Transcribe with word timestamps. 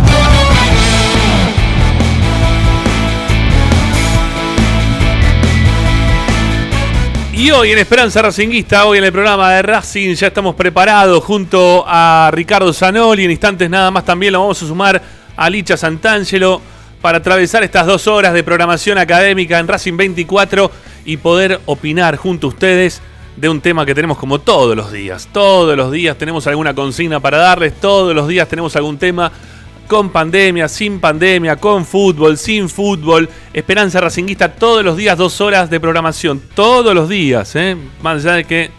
Y 7.40 7.50
hoy 7.52 7.70
en 7.70 7.78
Esperanza 7.78 8.20
Racinguista, 8.20 8.84
hoy 8.84 8.98
en 8.98 9.04
el 9.04 9.12
programa 9.12 9.50
de 9.54 9.62
Racing, 9.62 10.14
ya 10.14 10.26
estamos 10.26 10.54
preparados 10.54 11.24
junto 11.24 11.84
a 11.86 12.30
Ricardo 12.34 12.70
Zanoli. 12.70 13.24
En 13.24 13.30
instantes 13.30 13.70
nada 13.70 13.90
más 13.90 14.04
también 14.04 14.34
lo 14.34 14.40
vamos 14.40 14.62
a 14.62 14.66
sumar 14.66 15.00
a 15.38 15.48
Licha 15.48 15.78
Santangelo 15.78 16.60
para 17.00 17.16
atravesar 17.16 17.62
estas 17.62 17.86
dos 17.86 18.06
horas 18.08 18.34
de 18.34 18.44
programación 18.44 18.98
académica 18.98 19.58
en 19.58 19.68
Racing 19.68 19.96
24 19.96 20.70
y 21.06 21.16
poder 21.16 21.62
opinar 21.64 22.16
junto 22.16 22.48
a 22.48 22.50
ustedes 22.50 23.00
de 23.38 23.48
un 23.48 23.62
tema 23.62 23.86
que 23.86 23.94
tenemos 23.94 24.18
como 24.18 24.40
todos 24.40 24.76
los 24.76 24.92
días. 24.92 25.26
Todos 25.32 25.74
los 25.78 25.90
días 25.90 26.18
tenemos 26.18 26.46
alguna 26.46 26.74
consigna 26.74 27.20
para 27.20 27.38
darles, 27.38 27.72
todos 27.80 28.14
los 28.14 28.28
días 28.28 28.48
tenemos 28.48 28.76
algún 28.76 28.98
tema 28.98 29.32
con 29.90 30.10
pandemia, 30.10 30.68
sin 30.68 31.00
pandemia, 31.00 31.56
con 31.56 31.84
fútbol, 31.84 32.38
sin 32.38 32.68
fútbol. 32.68 33.28
Esperanza 33.52 34.00
Racinguista 34.00 34.52
todos 34.52 34.84
los 34.84 34.96
días, 34.96 35.18
dos 35.18 35.40
horas 35.40 35.68
de 35.68 35.80
programación, 35.80 36.40
todos 36.54 36.94
los 36.94 37.08
días. 37.08 37.56
¿eh? 37.56 37.76
Más 38.00 38.24
allá 38.24 38.36
de 38.36 38.44
que 38.44 38.70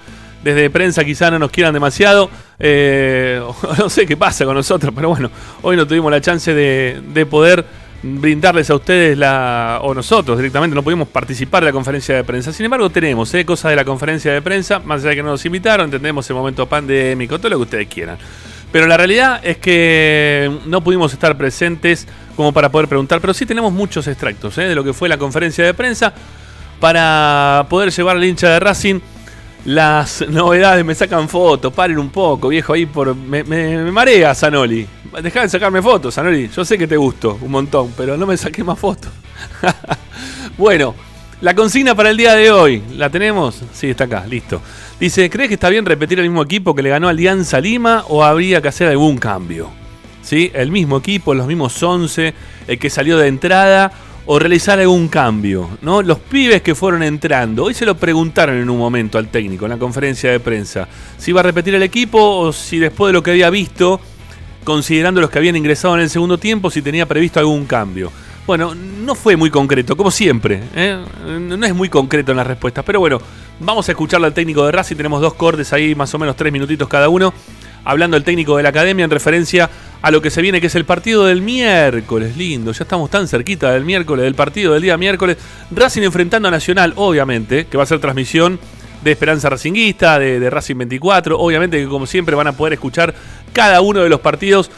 desde 0.42 0.70
prensa 0.70 1.04
quizá 1.04 1.30
no 1.30 1.38
nos 1.38 1.52
quieran 1.52 1.74
demasiado. 1.74 2.30
Eh, 2.58 3.44
no 3.78 3.90
sé 3.90 4.06
qué 4.06 4.16
pasa 4.16 4.46
con 4.46 4.56
nosotros, 4.56 4.94
pero 4.96 5.10
bueno, 5.10 5.30
hoy 5.64 5.76
no 5.76 5.86
tuvimos 5.86 6.10
la 6.10 6.22
chance 6.22 6.54
de, 6.54 7.02
de 7.14 7.26
poder 7.26 7.66
brindarles 8.04 8.70
a 8.70 8.76
ustedes 8.76 9.18
la 9.18 9.80
o 9.82 9.94
nosotros 9.94 10.38
directamente 10.38 10.74
no 10.74 10.82
pudimos 10.82 11.10
participar 11.10 11.62
de 11.64 11.72
la 11.72 11.74
conferencia 11.74 12.16
de 12.16 12.24
prensa. 12.24 12.54
Sin 12.54 12.64
embargo, 12.64 12.90
tenemos 12.90 13.34
¿eh? 13.34 13.46
cosas 13.46 13.72
de 13.72 13.76
la 13.76 13.84
conferencia 13.84 14.32
de 14.32 14.42
prensa, 14.42 14.80
más 14.80 15.02
allá 15.02 15.10
de 15.10 15.16
que 15.18 15.24
no 15.24 15.32
nos 15.32 15.46
invitaron, 15.46 15.88
entendemos 15.88 16.30
el 16.30 16.38
momento 16.38 16.66
pandémico, 16.68 17.38
todo 17.38 17.50
lo 17.50 17.58
que 17.58 17.64
ustedes 17.64 17.88
quieran. 17.90 18.18
Pero 18.72 18.88
la 18.88 18.98
realidad 18.98 19.42
es 19.44 19.58
que 19.58 20.50
no 20.66 20.82
pudimos 20.82 21.12
estar 21.14 21.38
presentes 21.38 22.08
como 22.36 22.54
para 22.54 22.70
poder 22.70 22.88
preguntar, 22.88 23.20
pero 23.20 23.34
sí 23.34 23.46
tenemos 23.46 23.74
muchos 23.74 24.08
extractos 24.08 24.58
¿eh? 24.58 24.64
de 24.64 24.76
lo 24.76 24.84
que 24.84 24.94
fue 24.94 25.10
la 25.10 25.18
conferencia 25.18 25.66
de 25.66 25.74
prensa 25.74 26.14
para 26.80 27.66
poder 27.70 27.92
llevar 27.92 28.16
al 28.16 28.24
hincha 28.24 28.50
de 28.50 28.60
Racing 28.60 29.00
las 29.66 30.28
novedades. 30.28 30.84
Me 30.86 30.96
sacan 30.96 31.30
fotos, 31.30 31.72
paren 31.74 32.00
un 32.00 32.10
poco, 32.10 32.48
viejo, 32.48 32.74
ahí 32.74 32.86
por. 32.86 33.16
Me, 33.16 33.44
marea, 33.92 34.34
Zanoli. 34.34 34.88
Dejá 35.22 35.42
de 35.42 35.50
sacarme 35.50 35.82
fotos, 35.82 36.16
Zanoli. 36.16 36.50
Yo 36.50 36.66
sé 36.66 36.78
que 36.78 36.88
te 36.88 36.98
gusto 36.98 37.38
un 37.42 37.52
montón, 37.52 37.94
pero 37.96 38.18
no 38.18 38.26
me 38.26 38.38
saqué 38.38 38.64
más 38.64 38.80
fotos. 38.80 39.12
bueno, 40.58 40.96
la 41.42 41.56
consigna 41.56 41.96
para 41.96 42.12
el 42.12 42.18
día 42.18 42.36
de 42.36 42.52
hoy, 42.52 42.84
¿la 42.96 43.10
tenemos? 43.10 43.64
Sí, 43.74 43.90
está 43.90 44.04
acá, 44.04 44.26
listo. 44.28 44.62
Dice, 45.00 45.28
¿crees 45.30 45.48
que 45.48 45.56
está 45.56 45.70
bien 45.70 45.86
repetir 45.86 46.20
el 46.20 46.26
mismo 46.26 46.44
equipo 46.44 46.76
que 46.76 46.84
le 46.84 46.90
ganó 46.90 47.08
Alianza 47.08 47.60
Lima 47.60 48.06
o 48.10 48.24
habría 48.24 48.62
que 48.62 48.68
hacer 48.68 48.88
algún 48.88 49.18
cambio? 49.18 49.70
¿Sí? 50.22 50.52
El 50.54 50.72
mismo 50.72 50.98
equipo, 50.98 51.34
los 51.34 51.48
mismos 51.48 51.82
11, 51.82 52.34
el 52.68 52.78
que 52.78 52.90
salió 52.92 53.18
de 53.18 53.28
entrada 53.28 53.92
o 54.28 54.38
realizar 54.38 54.80
algún 54.80 55.08
cambio, 55.08 55.68
¿no? 55.82 56.04
Los 56.04 56.20
pibes 56.20 56.62
que 56.62 56.76
fueron 56.76 57.02
entrando, 57.02 57.64
hoy 57.64 57.74
se 57.74 57.88
lo 57.88 57.98
preguntaron 57.98 58.58
en 58.58 58.70
un 58.70 58.78
momento 58.78 59.18
al 59.18 59.30
técnico 59.30 59.66
en 59.66 59.72
la 59.72 59.78
conferencia 59.78 60.32
de 60.32 60.40
prensa, 60.40 60.88
si 61.18 61.32
iba 61.32 61.40
a 61.40 61.44
repetir 61.44 61.74
el 61.74 61.82
equipo 61.82 62.20
o 62.20 62.54
si 62.54 62.78
después 62.78 63.10
de 63.10 63.14
lo 63.14 63.24
que 63.24 63.32
había 63.32 63.50
visto, 63.50 64.00
considerando 64.64 65.22
los 65.22 65.32
que 65.32 65.40
habían 65.40 65.56
ingresado 65.56 65.96
en 65.96 66.02
el 66.02 66.10
segundo 66.12 66.38
tiempo, 66.38 66.70
si 66.70 66.84
tenía 66.84 67.08
previsto 67.08 67.40
algún 67.40 67.66
cambio. 67.66 68.12
Bueno, 68.52 68.76
no 68.76 69.16
fue 69.16 69.38
muy 69.38 69.50
concreto, 69.50 69.96
como 69.96 70.12
siempre, 70.12 70.62
¿eh? 70.76 71.02
no 71.40 71.66
es 71.66 71.74
muy 71.74 71.88
concreto 71.88 72.32
en 72.32 72.38
las 72.38 72.46
respuestas, 72.46 72.84
pero 72.84 73.00
bueno, 73.00 73.22
vamos 73.62 73.88
a 73.88 73.94
escucharlo 73.94 74.28
al 74.28 74.34
técnico 74.34 74.66
de 74.66 74.74
Racing, 74.74 74.98
tenemos 74.98 75.22
dos 75.22 75.36
cortes 75.36 75.72
ahí, 75.72 75.96
más 75.96 76.14
o 76.14 76.20
menos 76.20 76.36
tres 76.36 76.52
minutitos 76.52 76.90
cada 76.90 77.08
uno, 77.08 77.34
hablando 77.86 78.18
el 78.18 78.26
técnico 78.26 78.58
de 78.58 78.64
la 78.64 78.68
academia 78.68 79.06
en 79.06 79.10
referencia 79.10 79.70
a 80.02 80.12
lo 80.12 80.22
que 80.22 80.30
se 80.30 80.42
viene, 80.42 80.60
que 80.60 80.68
es 80.68 80.76
el 80.76 80.84
partido 80.84 81.28
del 81.28 81.42
miércoles. 81.42 82.36
Lindo, 82.36 82.74
ya 82.74 82.84
estamos 82.84 83.10
tan 83.10 83.26
cerquita 83.30 83.72
del 83.72 83.86
miércoles, 83.86 84.26
del 84.26 84.36
partido 84.36 84.74
del 84.74 84.82
día 84.82 84.98
miércoles. 84.98 85.38
Racing 85.72 86.02
enfrentando 86.02 86.50
a 86.50 86.52
Nacional, 86.52 86.92
obviamente, 86.98 87.68
que 87.68 87.78
va 87.78 87.84
a 87.84 87.88
ser 87.88 88.00
transmisión 88.00 88.60
de 89.02 89.12
Esperanza 89.12 89.50
Racinguista, 89.50 90.20
de, 90.20 90.42
de, 90.42 90.50
Racing 90.50 90.76
24. 90.76 91.40
Obviamente 91.40 91.78
que 91.78 91.88
como 91.88 92.06
siempre 92.06 92.36
van 92.36 92.48
a 92.48 92.52
poder 92.52 92.74
escuchar 92.74 93.16
cada 93.54 93.80
uno 93.80 94.02
de 94.02 94.10
los 94.10 94.20
partidos 94.20 94.70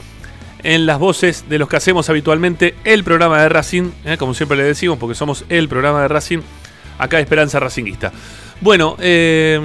en 0.63 0.85
las 0.85 0.97
voces 0.97 1.45
de 1.49 1.59
los 1.59 1.67
que 1.67 1.75
hacemos 1.75 2.09
habitualmente 2.09 2.75
el 2.83 3.03
programa 3.03 3.41
de 3.41 3.49
Racing, 3.49 3.91
¿eh? 4.05 4.17
como 4.17 4.33
siempre 4.33 4.57
le 4.57 4.63
decimos, 4.63 4.97
porque 4.97 5.15
somos 5.15 5.45
el 5.49 5.67
programa 5.67 6.01
de 6.01 6.07
Racing, 6.07 6.39
acá 6.97 7.17
de 7.17 7.23
Esperanza 7.23 7.59
Racinguista. 7.59 8.11
Bueno, 8.61 8.95
eh, 8.99 9.59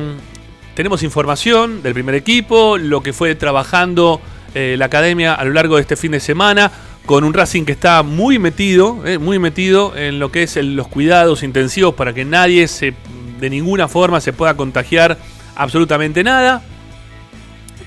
tenemos 0.75 1.03
información 1.03 1.83
del 1.83 1.95
primer 1.95 2.15
equipo, 2.15 2.79
lo 2.79 3.03
que 3.03 3.12
fue 3.12 3.35
trabajando 3.35 4.21
eh, 4.55 4.77
la 4.79 4.87
academia 4.87 5.35
a 5.35 5.45
lo 5.45 5.53
largo 5.53 5.77
de 5.77 5.83
este 5.83 5.97
fin 5.97 6.12
de 6.12 6.21
semana, 6.21 6.71
con 7.06 7.25
un 7.25 7.33
Racing 7.33 7.65
que 7.65 7.73
está 7.73 8.03
muy 8.03 8.39
metido, 8.39 9.06
eh, 9.06 9.19
muy 9.19 9.39
metido 9.39 9.97
en 9.97 10.19
lo 10.19 10.31
que 10.31 10.43
es 10.43 10.56
los 10.56 10.89
cuidados 10.89 11.43
intensivos 11.43 11.94
para 11.94 12.12
que 12.12 12.25
nadie 12.25 12.69
se, 12.69 12.94
de 13.41 13.51
ninguna 13.51 13.89
forma 13.89 14.21
se 14.21 14.33
pueda 14.33 14.56
contagiar 14.56 15.19
absolutamente 15.55 16.23
nada. 16.25 16.62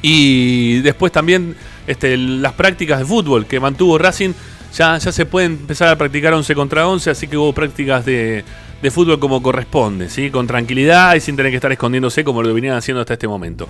Y 0.01 0.79
después 0.79 1.11
también 1.11 1.55
este, 1.87 2.17
las 2.17 2.53
prácticas 2.53 2.99
de 2.99 3.05
fútbol 3.05 3.45
que 3.45 3.59
mantuvo 3.59 3.97
Racing, 3.97 4.33
ya, 4.73 4.97
ya 4.97 5.11
se 5.11 5.25
pueden 5.25 5.53
empezar 5.53 5.89
a 5.89 5.97
practicar 5.97 6.33
11 6.33 6.55
contra 6.55 6.87
11, 6.87 7.09
así 7.09 7.27
que 7.27 7.37
hubo 7.37 7.53
prácticas 7.53 8.05
de, 8.05 8.43
de 8.81 8.91
fútbol 8.91 9.19
como 9.19 9.41
corresponde, 9.41 10.09
¿sí? 10.09 10.29
con 10.29 10.47
tranquilidad 10.47 11.15
y 11.15 11.19
sin 11.19 11.35
tener 11.35 11.51
que 11.51 11.57
estar 11.57 11.71
escondiéndose 11.71 12.23
como 12.23 12.41
lo 12.41 12.53
venían 12.53 12.75
haciendo 12.75 13.01
hasta 13.01 13.13
este 13.13 13.27
momento. 13.27 13.67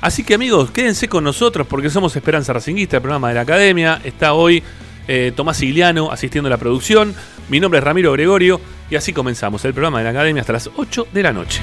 Así 0.00 0.24
que 0.24 0.34
amigos, 0.34 0.70
quédense 0.70 1.08
con 1.08 1.24
nosotros 1.24 1.66
porque 1.66 1.90
somos 1.90 2.14
Esperanza 2.16 2.52
Racinguista, 2.52 2.96
el 2.96 3.02
programa 3.02 3.28
de 3.28 3.34
la 3.34 3.40
Academia. 3.42 4.00
Está 4.02 4.34
hoy 4.34 4.62
eh, 5.06 5.32
Tomás 5.34 5.60
Igliano 5.62 6.10
asistiendo 6.10 6.48
a 6.48 6.50
la 6.50 6.58
producción. 6.58 7.14
Mi 7.48 7.60
nombre 7.60 7.78
es 7.78 7.84
Ramiro 7.84 8.12
Gregorio 8.12 8.60
y 8.90 8.96
así 8.96 9.12
comenzamos 9.12 9.64
el 9.64 9.72
programa 9.72 9.98
de 9.98 10.04
la 10.04 10.10
Academia 10.10 10.40
hasta 10.40 10.54
las 10.54 10.70
8 10.76 11.08
de 11.12 11.22
la 11.22 11.32
noche. 11.32 11.62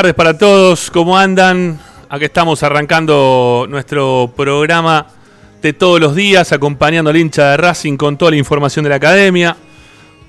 Tardes 0.00 0.14
para 0.14 0.38
todos. 0.38 0.90
¿Cómo 0.90 1.18
andan? 1.18 1.78
Aquí 2.08 2.24
estamos 2.24 2.62
arrancando 2.62 3.66
nuestro 3.68 4.32
programa 4.34 5.06
de 5.60 5.74
todos 5.74 6.00
los 6.00 6.14
días, 6.14 6.52
acompañando 6.52 7.10
al 7.10 7.18
hincha 7.18 7.50
de 7.50 7.56
Racing 7.58 7.98
con 7.98 8.16
toda 8.16 8.30
la 8.30 8.38
información 8.38 8.82
de 8.82 8.88
la 8.88 8.96
academia. 8.96 9.54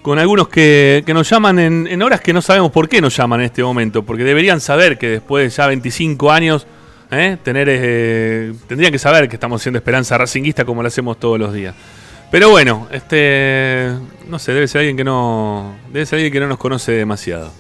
Con 0.02 0.20
algunos 0.20 0.50
que, 0.50 1.06
nos 1.08 1.30
llaman 1.30 1.58
en, 1.58 2.02
horas 2.02 2.20
que 2.20 2.34
no 2.34 2.42
sabemos 2.42 2.70
por 2.70 2.90
qué 2.90 3.00
nos 3.00 3.16
llaman 3.16 3.40
en 3.40 3.46
este 3.46 3.64
momento, 3.64 4.04
porque 4.04 4.26
deberían 4.26 4.60
saber 4.60 4.98
que 4.98 5.08
después 5.08 5.46
de 5.46 5.56
ya 5.56 5.68
25 5.68 6.30
años, 6.30 6.68
¿eh? 7.10 7.38
Eh, 7.46 8.54
tendrían 8.68 8.92
que 8.92 9.00
saber 9.00 9.30
que 9.30 9.38
estamos 9.38 9.62
haciendo 9.62 9.78
esperanza 9.78 10.18
racinguista 10.18 10.66
como 10.66 10.82
lo 10.82 10.90
hacemos 10.90 11.18
todos 11.18 11.40
los 11.40 11.54
días. 11.54 11.74
Pero 12.30 12.50
bueno, 12.50 12.90
este, 12.92 13.90
no 14.28 14.38
sé, 14.38 14.52
debe 14.54 14.68
ser 14.68 14.80
alguien 14.80 14.98
que 14.98 15.06
no, 15.06 15.76
debe 15.94 16.06
ser 16.06 16.18
alguien 16.18 16.34
que 16.34 16.42
no 16.42 16.48
nos 16.48 16.58
conoce 16.58 16.92
demasiado. 16.92 17.54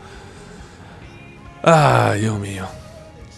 Ay, 1.64 2.22
Dios 2.22 2.40
mío. 2.40 2.66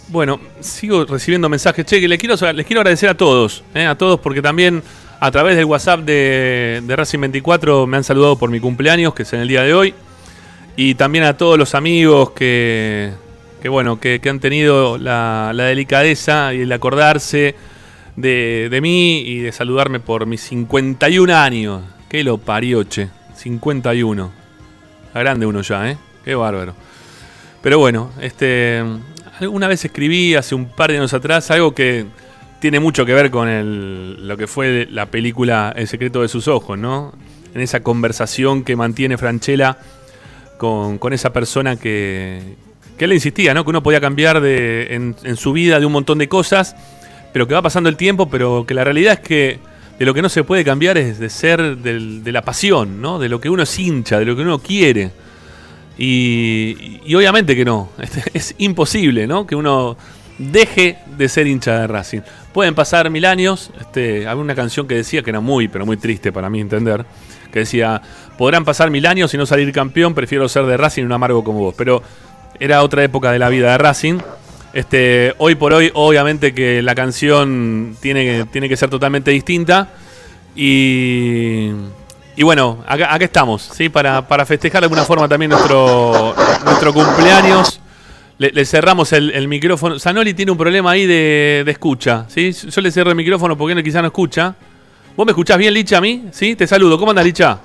Bueno, 0.08 0.40
sigo 0.60 1.06
recibiendo 1.06 1.50
mensajes. 1.50 1.86
Che, 1.86 2.00
que 2.00 2.08
les 2.08 2.20
quiero, 2.20 2.36
les 2.54 2.66
quiero 2.66 2.82
agradecer 2.82 3.10
a 3.10 3.18
todos, 3.18 3.64
eh, 3.74 3.86
a 3.86 3.96
todos, 3.96 4.20
porque 4.20 4.42
también 4.42 4.84
a 5.20 5.32
través 5.32 5.56
del 5.56 5.66
WhatsApp 5.66 6.02
de, 6.02 6.84
Racing 6.88 7.20
24 7.20 7.88
me 7.88 7.98
han 7.98 8.04
saludado 8.04 8.38
por 8.38 8.50
mi 8.50 8.60
cumpleaños, 8.60 9.14
que 9.14 9.24
es 9.24 9.34
en 9.34 9.42
el 9.42 9.48
día 9.48 9.64
de 9.64 9.74
hoy. 9.74 9.94
Y 10.76 10.96
también 10.96 11.24
a 11.24 11.38
todos 11.38 11.58
los 11.58 11.76
amigos 11.76 12.32
que, 12.32 13.12
que 13.62 13.70
bueno, 13.70 14.00
que, 14.00 14.20
han 14.30 14.40
tenido 14.40 14.98
la, 14.98 15.52
delicadeza 15.56 16.54
y 16.54 16.62
el 16.62 16.72
acordarse 16.72 17.56
de, 18.16 18.68
de, 18.70 18.82
mí 18.82 19.20
y 19.22 19.40
de 19.40 19.52
saludarme 19.52 20.00
por 20.00 20.26
mis 20.26 20.42
51 20.42 21.36
años. 21.36 21.82
Qué 22.10 22.24
lo 22.24 22.38
parió, 22.38 22.84
che. 22.84 23.10
51. 23.36 24.32
A 25.14 25.20
grande 25.20 25.46
uno 25.46 25.62
ya, 25.62 25.90
¿eh? 25.90 25.98
Qué 26.24 26.36
bárbaro. 26.36 26.74
Pero 27.64 27.80
bueno, 27.80 28.12
este, 28.20 28.84
una 29.40 29.70
vez 29.70 29.86
escribí 29.86 30.36
hace 30.36 30.54
un 30.54 30.66
par 30.66 30.92
de 30.92 30.98
años 30.98 31.14
atrás 31.14 31.50
algo 31.50 31.74
que 31.74 32.06
tiene 32.60 32.82
mucho 32.82 33.06
que 33.06 33.14
ver 33.14 33.32
con 33.32 33.48
el, 33.48 34.28
lo 34.28 34.36
que 34.36 34.48
fue 34.48 34.86
la 34.92 35.06
película 35.06 35.74
El 35.76 35.88
secreto 35.88 36.22
de 36.22 36.28
sus 36.28 36.50
ojos, 36.50 36.78
¿no? 36.78 37.14
En 37.56 37.62
esa 37.62 37.82
conversación 37.82 38.66
que 38.66 38.76
mantiene 38.76 39.18
Franchella 39.18 39.78
con, 40.58 41.00
esa 41.14 41.32
persona 41.32 41.78
que, 41.78 42.42
que 42.98 43.06
él 43.06 43.14
insistía, 43.14 43.54
¿no? 43.54 43.64
Que 43.64 43.70
uno 43.70 43.82
podía 43.82 44.02
cambiar 44.02 44.42
de, 44.42 44.94
en, 44.94 45.38
su 45.38 45.54
vida 45.54 45.80
de 45.80 45.86
un 45.86 45.94
montón 45.94 46.18
de 46.18 46.28
cosas, 46.28 46.76
pero 47.32 47.48
que 47.48 47.54
va 47.54 47.62
pasando 47.62 47.88
el 47.88 47.96
tiempo, 47.96 48.30
pero 48.30 48.66
que 48.68 48.74
la 48.74 48.84
realidad 48.84 49.14
es 49.14 49.20
que 49.22 49.60
de 50.00 50.06
lo 50.06 50.14
que 50.14 50.22
no 50.22 50.28
se 50.28 50.44
puede 50.44 50.66
cambiar 50.66 50.98
es 50.98 51.18
de 51.18 51.30
ser 51.30 51.78
de 51.78 52.32
la 52.34 52.42
pasión, 52.42 53.02
¿no? 53.02 53.20
De 53.20 53.30
lo 53.30 53.40
que 53.40 53.50
uno 53.50 53.64
es 53.64 53.80
hincha, 53.80 54.20
de 54.20 54.26
lo 54.26 54.36
que 54.36 54.42
uno 54.42 54.60
quiere. 54.60 55.12
Y, 55.98 57.14
obviamente 57.16 57.56
que 57.56 57.66
no, 57.66 57.90
es 58.34 58.56
imposible 58.58 59.28
¿no? 59.28 59.46
que 59.46 59.56
uno 59.56 59.96
deje 60.38 60.98
de 61.18 61.30
ser 61.30 61.48
hincha 61.48 61.80
de 61.80 61.88
Racing. 61.88 62.22
Pueden 62.54 62.76
pasar 62.76 63.10
mil 63.10 63.26
años, 63.26 63.72
este, 63.80 64.28
había 64.28 64.42
una 64.42 64.56
canción 64.56 64.88
que 64.88 64.96
decía 64.96 65.22
que 65.22 65.30
era 65.30 65.40
muy, 65.40 65.68
pero 65.68 65.86
muy 65.86 65.98
triste 65.98 66.32
para 66.32 66.50
mí 66.50 66.60
entender, 66.60 67.06
que 67.52 67.60
decía, 67.60 68.02
podrán 68.38 68.66
pasar 68.66 68.90
mil 68.90 69.06
años 69.06 69.34
y 69.34 69.38
no 69.38 69.46
salir 69.46 69.72
campeón, 69.72 70.14
prefiero 70.14 70.48
ser 70.50 70.66
de 70.66 70.78
Racing 70.78 71.04
y 71.04 71.06
un 71.06 71.12
amargo 71.12 71.44
como 71.44 71.60
vos. 71.60 71.76
Pero 71.78 72.02
era 72.60 72.84
otra 72.84 73.04
época 73.04 73.32
de 73.32 73.40
la 73.40 73.50
vida 73.50 73.72
de 73.72 73.78
Racing. 73.78 74.20
Este, 74.74 75.34
hoy 75.38 75.56
por 75.56 75.74
hoy, 75.74 75.92
obviamente 75.94 76.54
que 76.54 76.82
la 76.82 76.96
canción 76.96 77.96
tiene, 78.02 78.46
tiene 78.46 78.68
que 78.68 78.78
ser 78.78 78.90
totalmente 78.90 79.32
distinta. 79.32 79.90
Y 80.56 81.72
y 82.36 82.44
bueno, 82.44 82.84
acá, 82.88 83.16
estamos, 83.20 83.70
¿sí? 83.74 83.90
Para, 83.90 84.24
festejar 84.46 84.82
de 84.82 84.86
alguna 84.86 85.04
forma 85.04 85.28
también 85.28 85.52
nuestro, 85.52 86.36
nuestro 86.66 86.94
cumpleaños. 86.94 87.80
Le, 88.40 88.66
cerramos 88.66 89.14
el, 89.14 89.48
micrófono. 89.48 90.00
Zanoli 90.00 90.34
tiene 90.34 90.52
un 90.52 90.58
problema 90.58 90.92
ahí 90.92 91.06
de, 91.06 91.64
escucha, 91.68 92.26
¿sí? 92.28 92.52
Yo 92.52 92.82
le 92.82 92.92
cierro 92.92 93.12
el 93.12 93.16
micrófono 93.16 93.58
porque 93.58 93.74
él 93.74 93.84
quizá 93.84 94.02
no 94.02 94.08
escucha. 94.08 94.56
¿Vos 95.16 95.26
me 95.26 95.32
escuchás 95.32 95.58
bien, 95.58 95.74
Licha, 95.74 95.98
a 96.00 96.02
mí? 96.02 96.26
¿Sí? 96.32 96.56
Te 96.56 96.66
saludo. 96.66 96.98
¿Cómo 96.98 97.12
andas, 97.12 97.24
Licha? 97.24 97.60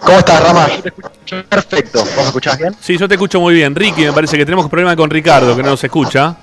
¿Cómo 0.00 0.18
estás, 0.18 0.42
Rama? 0.42 0.68
Yo 0.68 0.82
te 0.82 0.88
escucho 0.90 1.44
perfecto. 1.48 1.98
¿Vos 2.00 2.16
me 2.16 2.22
escuchás 2.24 2.58
bien? 2.58 2.76
Sí, 2.78 2.98
yo 2.98 3.08
te 3.08 3.14
escucho 3.14 3.40
muy 3.40 3.54
bien. 3.54 3.74
Ricky, 3.74 4.02
me 4.02 4.12
parece 4.12 4.36
que 4.36 4.44
tenemos 4.44 4.66
un 4.66 4.70
problema 4.70 4.94
con 4.94 5.08
Ricardo, 5.08 5.56
que 5.56 5.62
no 5.62 5.70
nos 5.70 5.82
escucha. 5.82 6.36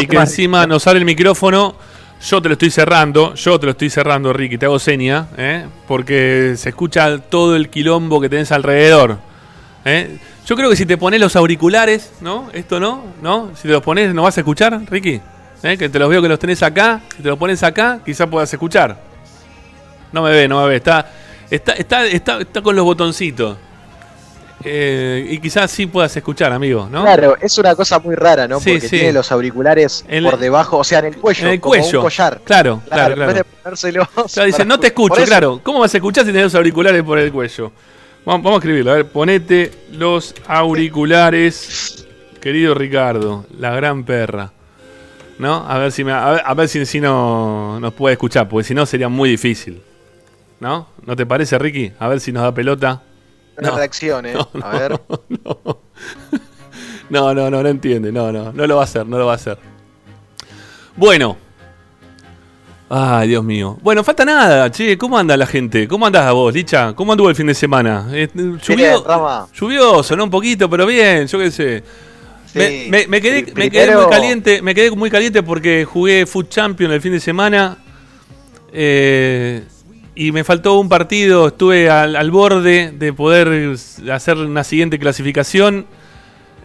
y 0.00 0.06
que 0.08 0.16
encima 0.16 0.66
nos 0.66 0.82
sale 0.82 0.98
el 0.98 1.04
micrófono 1.04 1.76
yo 2.22 2.40
te 2.40 2.48
lo 2.48 2.52
estoy 2.52 2.70
cerrando, 2.70 3.34
yo 3.34 3.58
te 3.58 3.66
lo 3.66 3.72
estoy 3.72 3.90
cerrando, 3.90 4.32
Ricky, 4.32 4.56
te 4.56 4.66
hago 4.66 4.78
seña, 4.78 5.26
¿eh? 5.36 5.66
porque 5.88 6.54
se 6.56 6.68
escucha 6.68 7.18
todo 7.18 7.56
el 7.56 7.68
quilombo 7.68 8.20
que 8.20 8.28
tenés 8.28 8.52
alrededor. 8.52 9.18
¿eh? 9.84 10.18
Yo 10.46 10.54
creo 10.54 10.70
que 10.70 10.76
si 10.76 10.86
te 10.86 10.96
pones 10.96 11.20
los 11.20 11.34
auriculares, 11.34 12.12
¿no? 12.20 12.48
Esto 12.52 12.78
no, 12.78 13.02
¿no? 13.20 13.50
Si 13.56 13.62
te 13.62 13.68
los 13.68 13.82
pones, 13.82 14.14
¿no 14.14 14.22
vas 14.22 14.36
a 14.36 14.40
escuchar, 14.40 14.80
Ricky? 14.88 15.20
¿Eh? 15.64 15.76
Que 15.76 15.88
te 15.88 15.98
los 15.98 16.08
veo 16.08 16.22
que 16.22 16.28
los 16.28 16.38
tenés 16.38 16.62
acá, 16.62 17.00
si 17.16 17.22
te 17.22 17.28
los 17.28 17.38
pones 17.38 17.62
acá, 17.62 18.00
quizás 18.04 18.28
puedas 18.28 18.52
escuchar. 18.52 18.96
No 20.12 20.22
me 20.22 20.30
ve, 20.30 20.46
no 20.46 20.62
me 20.62 20.68
ve, 20.68 20.76
está, 20.76 21.10
está, 21.50 21.72
está, 21.72 22.06
está, 22.06 22.40
está 22.40 22.62
con 22.62 22.76
los 22.76 22.84
botoncitos. 22.84 23.56
Eh, 24.64 25.26
y 25.30 25.38
quizás 25.38 25.70
sí 25.70 25.86
puedas 25.86 26.16
escuchar, 26.16 26.52
amigo, 26.52 26.88
¿no? 26.90 27.02
Claro, 27.02 27.36
es 27.40 27.56
una 27.58 27.74
cosa 27.74 27.98
muy 27.98 28.14
rara, 28.14 28.46
¿no? 28.48 28.58
Porque 28.58 28.80
tiene 28.80 29.12
los 29.12 29.30
auriculares 29.32 30.04
por 30.22 30.38
debajo, 30.38 30.78
o 30.78 30.84
sea, 30.84 31.00
en 31.00 31.06
el 31.06 31.16
cuello, 31.16 31.46
en 31.46 31.52
el 31.54 31.60
cuello. 31.60 31.98
un 31.98 32.04
collar. 32.04 32.40
Claro, 32.44 32.82
claro, 32.88 33.14
claro. 33.14 33.44
claro 33.62 34.46
dice, 34.46 34.64
no 34.64 34.78
te 34.78 34.88
escucho, 34.88 35.22
claro. 35.24 35.60
¿Cómo 35.62 35.80
vas 35.80 35.94
a 35.94 35.96
escuchar 35.96 36.24
si 36.24 36.30
tenés 36.30 36.44
los 36.44 36.54
auriculares 36.54 37.02
por 37.02 37.18
el 37.18 37.32
cuello? 37.32 37.72
Vamos, 38.24 38.42
vamos 38.42 38.56
a 38.56 38.58
escribirlo, 38.58 38.92
a 38.92 38.94
ver, 38.94 39.06
ponete 39.08 39.72
los 39.92 40.34
auriculares, 40.46 42.06
querido 42.40 42.74
Ricardo, 42.74 43.46
la 43.58 43.74
gran 43.74 44.04
perra. 44.04 44.52
¿No? 45.38 45.66
A 45.66 45.78
ver 45.78 45.90
si 45.90 46.04
me, 46.04 46.12
a 46.12 46.54
ver, 46.54 46.68
si, 46.68 46.86
si 46.86 47.00
no 47.00 47.80
nos 47.80 47.92
puede 47.94 48.12
escuchar, 48.12 48.48
porque 48.48 48.64
si 48.64 48.74
no 48.74 48.86
sería 48.86 49.08
muy 49.08 49.30
difícil. 49.30 49.82
¿No? 50.60 50.86
¿No 51.04 51.16
te 51.16 51.26
parece, 51.26 51.58
Ricky? 51.58 51.92
A 51.98 52.06
ver 52.06 52.20
si 52.20 52.30
nos 52.30 52.44
da 52.44 52.54
pelota. 52.54 53.02
Una 53.58 53.70
reacción, 53.70 54.26
¿eh? 54.26 54.34
a 54.62 54.70
ver. 54.70 55.00
No, 57.10 57.34
no, 57.34 57.50
no, 57.50 57.62
no 57.62 57.68
entiende. 57.68 58.10
No, 58.10 58.32
no, 58.32 58.52
no 58.52 58.66
lo 58.66 58.76
va 58.76 58.82
a 58.82 58.84
hacer, 58.84 59.06
no 59.06 59.18
lo 59.18 59.26
va 59.26 59.32
a 59.32 59.34
hacer. 59.34 59.58
Bueno. 60.96 61.36
Ay, 62.88 63.28
Dios 63.28 63.44
mío. 63.44 63.78
Bueno, 63.82 64.02
falta 64.02 64.24
nada, 64.24 64.70
che. 64.70 64.96
¿Cómo 64.96 65.18
anda 65.18 65.36
la 65.36 65.44
gente? 65.44 65.86
¿Cómo 65.86 66.06
andás 66.06 66.32
vos, 66.32 66.54
Licha? 66.54 66.94
¿Cómo 66.94 67.12
anduvo 67.12 67.28
el 67.28 67.36
fin 67.36 67.46
de 67.46 67.54
semana? 67.54 68.08
Eh, 68.12 68.28
lluvioso, 69.54 70.16
¿no? 70.16 70.24
Un 70.24 70.30
poquito, 70.30 70.70
pero 70.70 70.86
bien, 70.86 71.26
yo 71.26 71.38
qué 71.38 71.50
sé. 71.50 71.84
me, 72.54 73.20
quedé, 73.20 73.52
me 73.56 73.70
quedé 73.70 73.94
muy 73.94 74.08
caliente, 74.08 74.62
me 74.62 74.74
quedé 74.74 74.90
muy 74.90 75.10
caliente 75.10 75.42
porque 75.42 75.84
jugué 75.84 76.24
Food 76.24 76.48
Champion 76.48 76.92
el 76.92 77.02
fin 77.02 77.12
de 77.12 77.20
semana. 77.20 77.76
Eh, 78.72 79.64
y 80.14 80.32
me 80.32 80.44
faltó 80.44 80.78
un 80.78 80.88
partido, 80.88 81.48
estuve 81.48 81.88
al, 81.88 82.30
borde 82.30 82.92
de 82.92 83.12
poder 83.12 83.76
hacer 84.12 84.36
una 84.36 84.62
siguiente 84.62 84.98
clasificación 84.98 85.86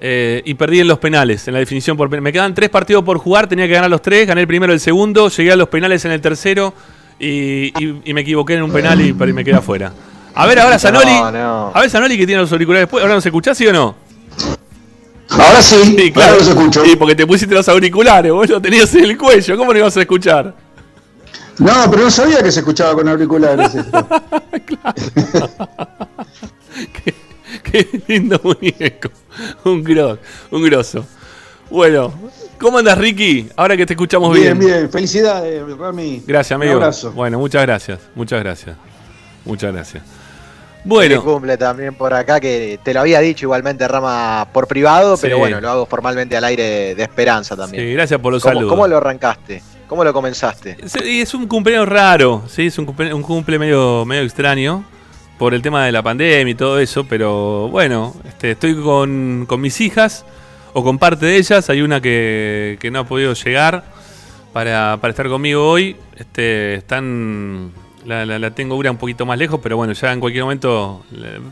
eh, 0.02 0.42
y 0.46 0.54
perdí 0.56 0.80
en 0.80 0.88
los 0.88 1.00
penales, 1.00 1.48
en 1.48 1.54
la 1.54 1.60
definición 1.60 1.96
por 1.96 2.10
Me 2.22 2.34
quedan 2.34 2.54
tres 2.54 2.70
partidos 2.70 3.04
por 3.04 3.18
jugar, 3.18 3.48
tenía 3.48 3.68
que 3.68 3.74
ganar 3.74 3.90
los 3.90 4.02
tres, 4.02 4.28
gané 4.28 4.42
el 4.42 4.48
primero, 4.48 4.74
el 4.74 4.80
segundo, 4.80 5.30
llegué 5.30 5.54
a 5.54 5.56
los 5.56 5.70
penales 5.70 6.04
en 6.06 6.12
el 6.12 6.22
tercero 6.22 6.74
y, 7.20 7.72
me 8.14 8.22
equivoqué 8.22 8.56
en 8.56 8.64
un 8.64 8.72
penal 8.72 9.00
y, 9.02 9.14
me 9.14 9.44
quedé 9.44 9.56
afuera. 9.56 9.94
A 10.36 10.46
ver, 10.46 10.60
ahora 10.60 10.78
Zanoli. 10.78 11.10
A 11.10 11.80
ver, 11.80 11.90
Zanoli 11.90 12.18
que 12.18 12.28
tiene 12.28 12.42
los 12.42 12.52
auriculares. 12.52 12.88
¿Ahora 12.92 13.16
nos 13.16 13.26
escuchás, 13.26 13.58
sí 13.58 13.66
o 13.66 13.74
no? 13.74 13.96
Ahora 15.30 15.62
sí, 15.62 16.12
claro. 16.12 16.36
los 16.38 16.48
escucho. 16.48 16.86
Sí, 16.86 16.96
porque 16.96 17.16
te 17.16 17.26
pusiste 17.26 17.56
los 17.56 17.68
auriculares, 17.68 18.32
vos 18.32 18.48
lo 18.50 18.62
tenías 18.62 18.94
en 18.94 19.06
el 19.06 19.18
cuello. 19.18 19.58
¿Cómo 19.58 19.74
no 19.74 19.80
ibas 19.80 19.98
a 19.98 20.02
escuchar? 20.02 20.67
No, 21.60 21.90
pero 21.90 22.04
no 22.04 22.12
sabía 22.12 22.44
que 22.44 22.52
se 22.52 22.60
escuchaba 22.60 22.94
con 22.94 23.08
auriculares 23.08 23.76
esto. 23.76 24.08
qué, 27.04 27.14
qué, 27.64 28.02
lindo 28.08 28.40
muñeco. 28.44 29.10
Un 29.66 29.84
gros, 29.84 30.20
un 30.52 30.64
grosso. 30.64 31.06
Bueno, 31.70 32.14
¿cómo 32.60 32.78
andas, 32.78 32.98
Ricky? 32.98 33.50
Ahora 33.56 33.76
que 33.76 33.86
te 33.86 33.94
escuchamos 33.94 34.34
bien. 34.34 34.58
Bien, 34.58 34.74
bien. 34.74 34.90
Felicidades, 34.90 35.64
Rami. 35.78 36.24
Gracias, 36.26 36.56
amigo. 36.56 36.74
Un 36.74 36.84
abrazo. 36.84 37.12
Bueno, 37.12 37.40
muchas 37.40 37.64
gracias. 37.64 38.00
Muchas 38.16 38.42
gracias. 38.42 38.78
Muchas 39.44 39.74
gracias. 39.74 40.04
Bueno. 40.84 41.22
cumple 41.22 41.58
también 41.58 41.96
por 41.96 42.14
acá, 42.14 42.40
que 42.40 42.80
te 42.82 42.94
lo 42.94 43.02
había 43.02 43.20
dicho 43.20 43.46
igualmente 43.46 43.86
Rama 43.88 44.48
por 44.54 44.68
privado, 44.68 45.18
pero 45.18 45.38
bueno, 45.38 45.60
lo 45.60 45.70
hago 45.70 45.86
formalmente 45.86 46.38
al 46.38 46.46
aire 46.46 46.96
de 46.96 47.04
esperanza 47.04 47.58
también. 47.58 47.84
Sí, 47.84 47.94
gracias 47.94 48.20
por 48.22 48.32
los 48.32 48.42
saludos. 48.42 48.70
¿Cómo 48.70 48.88
lo 48.88 48.98
arrancaste? 48.98 49.62
¿Cómo 49.88 50.04
lo 50.04 50.14
comenzaste? 50.14 50.78
es 51.04 51.34
un 51.34 51.48
cumpleaños 51.48 51.88
raro, 51.88 52.44
sí, 52.48 52.68
es 52.68 52.78
un 52.78 52.86
cumple, 52.86 53.60
medio, 53.60 54.06
medio 54.06 54.24
extraño 54.24 54.84
por 55.38 55.54
el 55.54 55.62
tema 55.62 55.86
de 55.86 55.92
la 55.92 56.04
pandemia 56.04 56.52
y 56.52 56.56
todo 56.56 56.80
eso, 56.80 57.06
pero 57.06 57.70
bueno, 57.70 58.14
este, 58.26 58.52
estoy 58.52 58.76
con, 58.76 59.46
con 59.48 59.62
mis 59.62 59.80
hijas 59.82 60.26
o 60.78 60.84
con 60.84 61.00
parte 61.00 61.26
de 61.26 61.38
ellas. 61.38 61.70
Hay 61.72 61.82
una 61.82 62.00
que, 62.00 62.78
no 62.92 63.00
ha 63.00 63.04
podido 63.04 63.34
llegar 63.34 63.84
para, 64.54 65.00
estar 65.04 65.28
conmigo 65.28 65.68
hoy. 65.68 65.96
Este, 66.16 66.76
están, 66.76 67.72
la, 68.06 68.52
tengo 68.52 68.76
una 68.76 68.92
un 68.92 68.98
poquito 68.98 69.26
más 69.26 69.40
lejos, 69.40 69.60
pero 69.62 69.76
bueno, 69.76 69.94
ya 69.94 70.14
en 70.14 70.20
cualquier 70.20 70.44
momento 70.44 71.04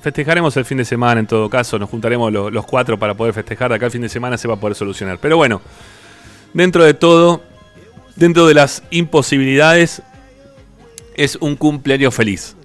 festejaremos 0.01 0.55
el 0.57 0.65
fin 0.65 0.77
de 0.77 0.85
semana 0.85 1.19
en 1.19 1.25
todo 1.25 1.49
caso. 1.49 1.79
Nos 1.79 1.89
juntaremos 1.89 2.31
los, 2.31 2.65
cuatro 2.67 2.99
para 2.99 3.15
poder 3.15 3.33
festejar. 3.33 3.69
De 3.69 3.77
acá 3.77 3.87
el 3.87 3.91
fin 3.91 4.01
de 4.01 4.09
semana 4.09 4.37
se 4.37 4.47
va 4.47 4.53
a 4.53 4.59
poder 4.59 4.75
solucionar. 4.75 5.17
Pero 5.19 5.37
bueno, 5.37 5.59
dentro 6.53 6.83
de 6.83 6.93
todo, 6.93 7.41
dentro 8.15 8.47
de 8.47 8.53
las 8.53 8.83
imposibilidades, 8.89 10.01
es 11.15 11.35
un 11.37 11.55
cumpleaños 11.55 12.13
feliz. 12.13 12.55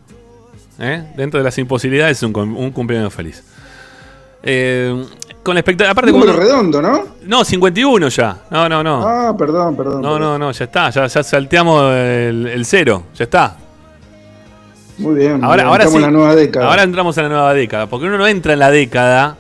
¿Eh? 0.79 1.05
Dentro 1.17 1.39
de 1.39 1.45
las 1.45 1.59
imposibilidades 1.59 2.19
es 2.19 2.23
un, 2.23 2.37
un 2.37 2.71
cumpleaños 2.71 3.13
feliz. 3.13 3.45
Eh, 4.43 5.05
con 5.43 5.55
la. 5.55 5.61
Aparte, 5.61 6.13
Número 6.13 6.33
redondo, 6.33 6.81
¿no? 6.81 7.05
No, 7.27 7.45
51 7.45 8.09
ya. 8.09 8.37
No, 8.51 8.69
no, 8.69 8.83
no. 8.83 9.07
Ah, 9.07 9.35
perdón, 9.37 9.77
perdón. 9.77 10.03
No, 10.03 10.19
no, 10.19 10.39
no, 10.39 10.53
ya 10.53 10.65
está. 10.65 10.91
Ya, 10.91 11.07
ya 11.07 11.23
salteamos 11.23 11.95
el, 11.95 12.63
cero. 12.65 13.05
Ya 13.15 13.25
está. 13.25 13.57
Muy 14.99 15.15
bien. 15.15 15.43
Ahora, 15.43 15.65
ahora 15.65 15.87
sí, 15.87 15.97
en 15.97 16.03
la 16.03 16.11
nueva 16.11 16.35
década. 16.35 16.69
Ahora 16.69 16.83
entramos 16.83 17.17
en 17.17 17.25
la 17.25 17.29
nueva 17.31 17.55
década. 17.55 17.87
Porque 17.87 18.07
uno 18.07 18.19
no 18.19 18.27
entra 18.27 18.53
en 18.53 18.59
la 18.59 18.71
década 18.71 19.37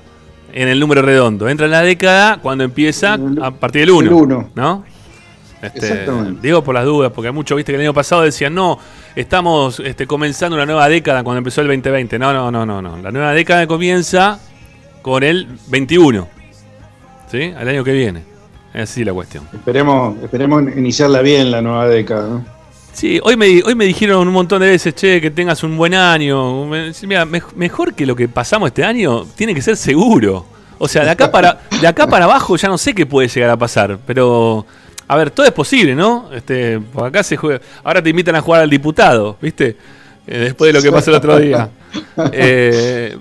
en 0.52 0.68
el 0.68 0.80
número 0.80 1.02
redondo. 1.02 1.48
Entra 1.48 1.66
en 1.66 1.72
la 1.72 1.82
década 1.82 2.38
cuando 2.42 2.64
empieza 2.64 3.18
a 3.42 3.50
partir 3.50 3.82
del 3.82 3.90
1. 3.90 4.08
El 4.08 4.14
1. 4.14 4.50
¿No? 4.54 4.84
Este, 5.62 5.78
Exactamente. 5.78 6.40
Digo 6.40 6.64
por 6.64 6.74
las 6.74 6.84
dudas, 6.84 7.12
porque 7.12 7.28
hay 7.28 7.34
muchos, 7.34 7.56
viste, 7.56 7.72
que 7.72 7.76
el 7.76 7.82
año 7.82 7.94
pasado 7.94 8.22
decían, 8.22 8.54
no, 8.54 8.78
estamos 9.14 9.80
este, 9.80 10.06
comenzando 10.06 10.56
una 10.56 10.66
nueva 10.66 10.88
década 10.88 11.22
cuando 11.22 11.38
empezó 11.38 11.60
el 11.60 11.68
2020. 11.68 12.18
No, 12.18 12.32
no, 12.32 12.50
no, 12.50 12.64
no, 12.64 12.80
no. 12.80 12.96
La 12.98 13.10
nueva 13.10 13.32
década 13.32 13.66
comienza 13.66 14.40
con 15.02 15.22
el 15.22 15.48
21. 15.68 16.28
¿Sí? 17.30 17.52
Al 17.56 17.68
año 17.68 17.84
que 17.84 17.92
viene. 17.92 18.22
Es 18.72 18.90
así 18.90 19.04
la 19.04 19.12
cuestión. 19.12 19.46
Esperemos, 19.52 20.16
esperemos 20.22 20.62
iniciarla 20.76 21.22
bien 21.22 21.50
la 21.50 21.60
nueva 21.60 21.88
década, 21.88 22.28
¿no? 22.28 22.60
Sí, 22.92 23.20
hoy 23.22 23.36
me, 23.36 23.62
hoy 23.62 23.74
me 23.74 23.84
dijeron 23.84 24.26
un 24.26 24.34
montón 24.34 24.60
de 24.60 24.68
veces, 24.68 24.94
che, 24.94 25.20
que 25.20 25.30
tengas 25.30 25.62
un 25.62 25.76
buen 25.76 25.94
año. 25.94 26.66
Mira, 26.66 27.24
mejor 27.24 27.94
que 27.94 28.04
lo 28.04 28.16
que 28.16 28.28
pasamos 28.28 28.68
este 28.68 28.84
año, 28.84 29.26
tiene 29.36 29.54
que 29.54 29.62
ser 29.62 29.76
seguro. 29.76 30.44
O 30.78 30.88
sea, 30.88 31.04
de 31.04 31.10
acá 31.10 31.30
para, 31.30 31.60
de 31.80 31.86
acá 31.86 32.06
para 32.06 32.24
abajo 32.24 32.56
ya 32.56 32.68
no 32.68 32.78
sé 32.78 32.94
qué 32.94 33.06
puede 33.06 33.28
llegar 33.28 33.50
a 33.50 33.56
pasar, 33.56 33.98
pero 34.06 34.66
a 35.10 35.16
ver, 35.16 35.32
todo 35.32 35.44
es 35.44 35.50
posible, 35.50 35.96
¿no? 35.96 36.30
Este, 36.32 36.78
por 36.78 37.04
acá 37.06 37.24
se 37.24 37.36
juega. 37.36 37.60
Ahora 37.82 38.00
te 38.00 38.10
invitan 38.10 38.36
a 38.36 38.40
jugar 38.40 38.62
al 38.62 38.70
diputado, 38.70 39.36
¿viste? 39.42 39.76
Eh, 40.24 40.38
después 40.38 40.68
de 40.68 40.78
lo 40.78 40.80
que 40.80 40.92
pasó 40.92 41.10
el 41.10 41.16
otro 41.16 41.36
día. 41.36 41.68
Eh, 42.32 43.16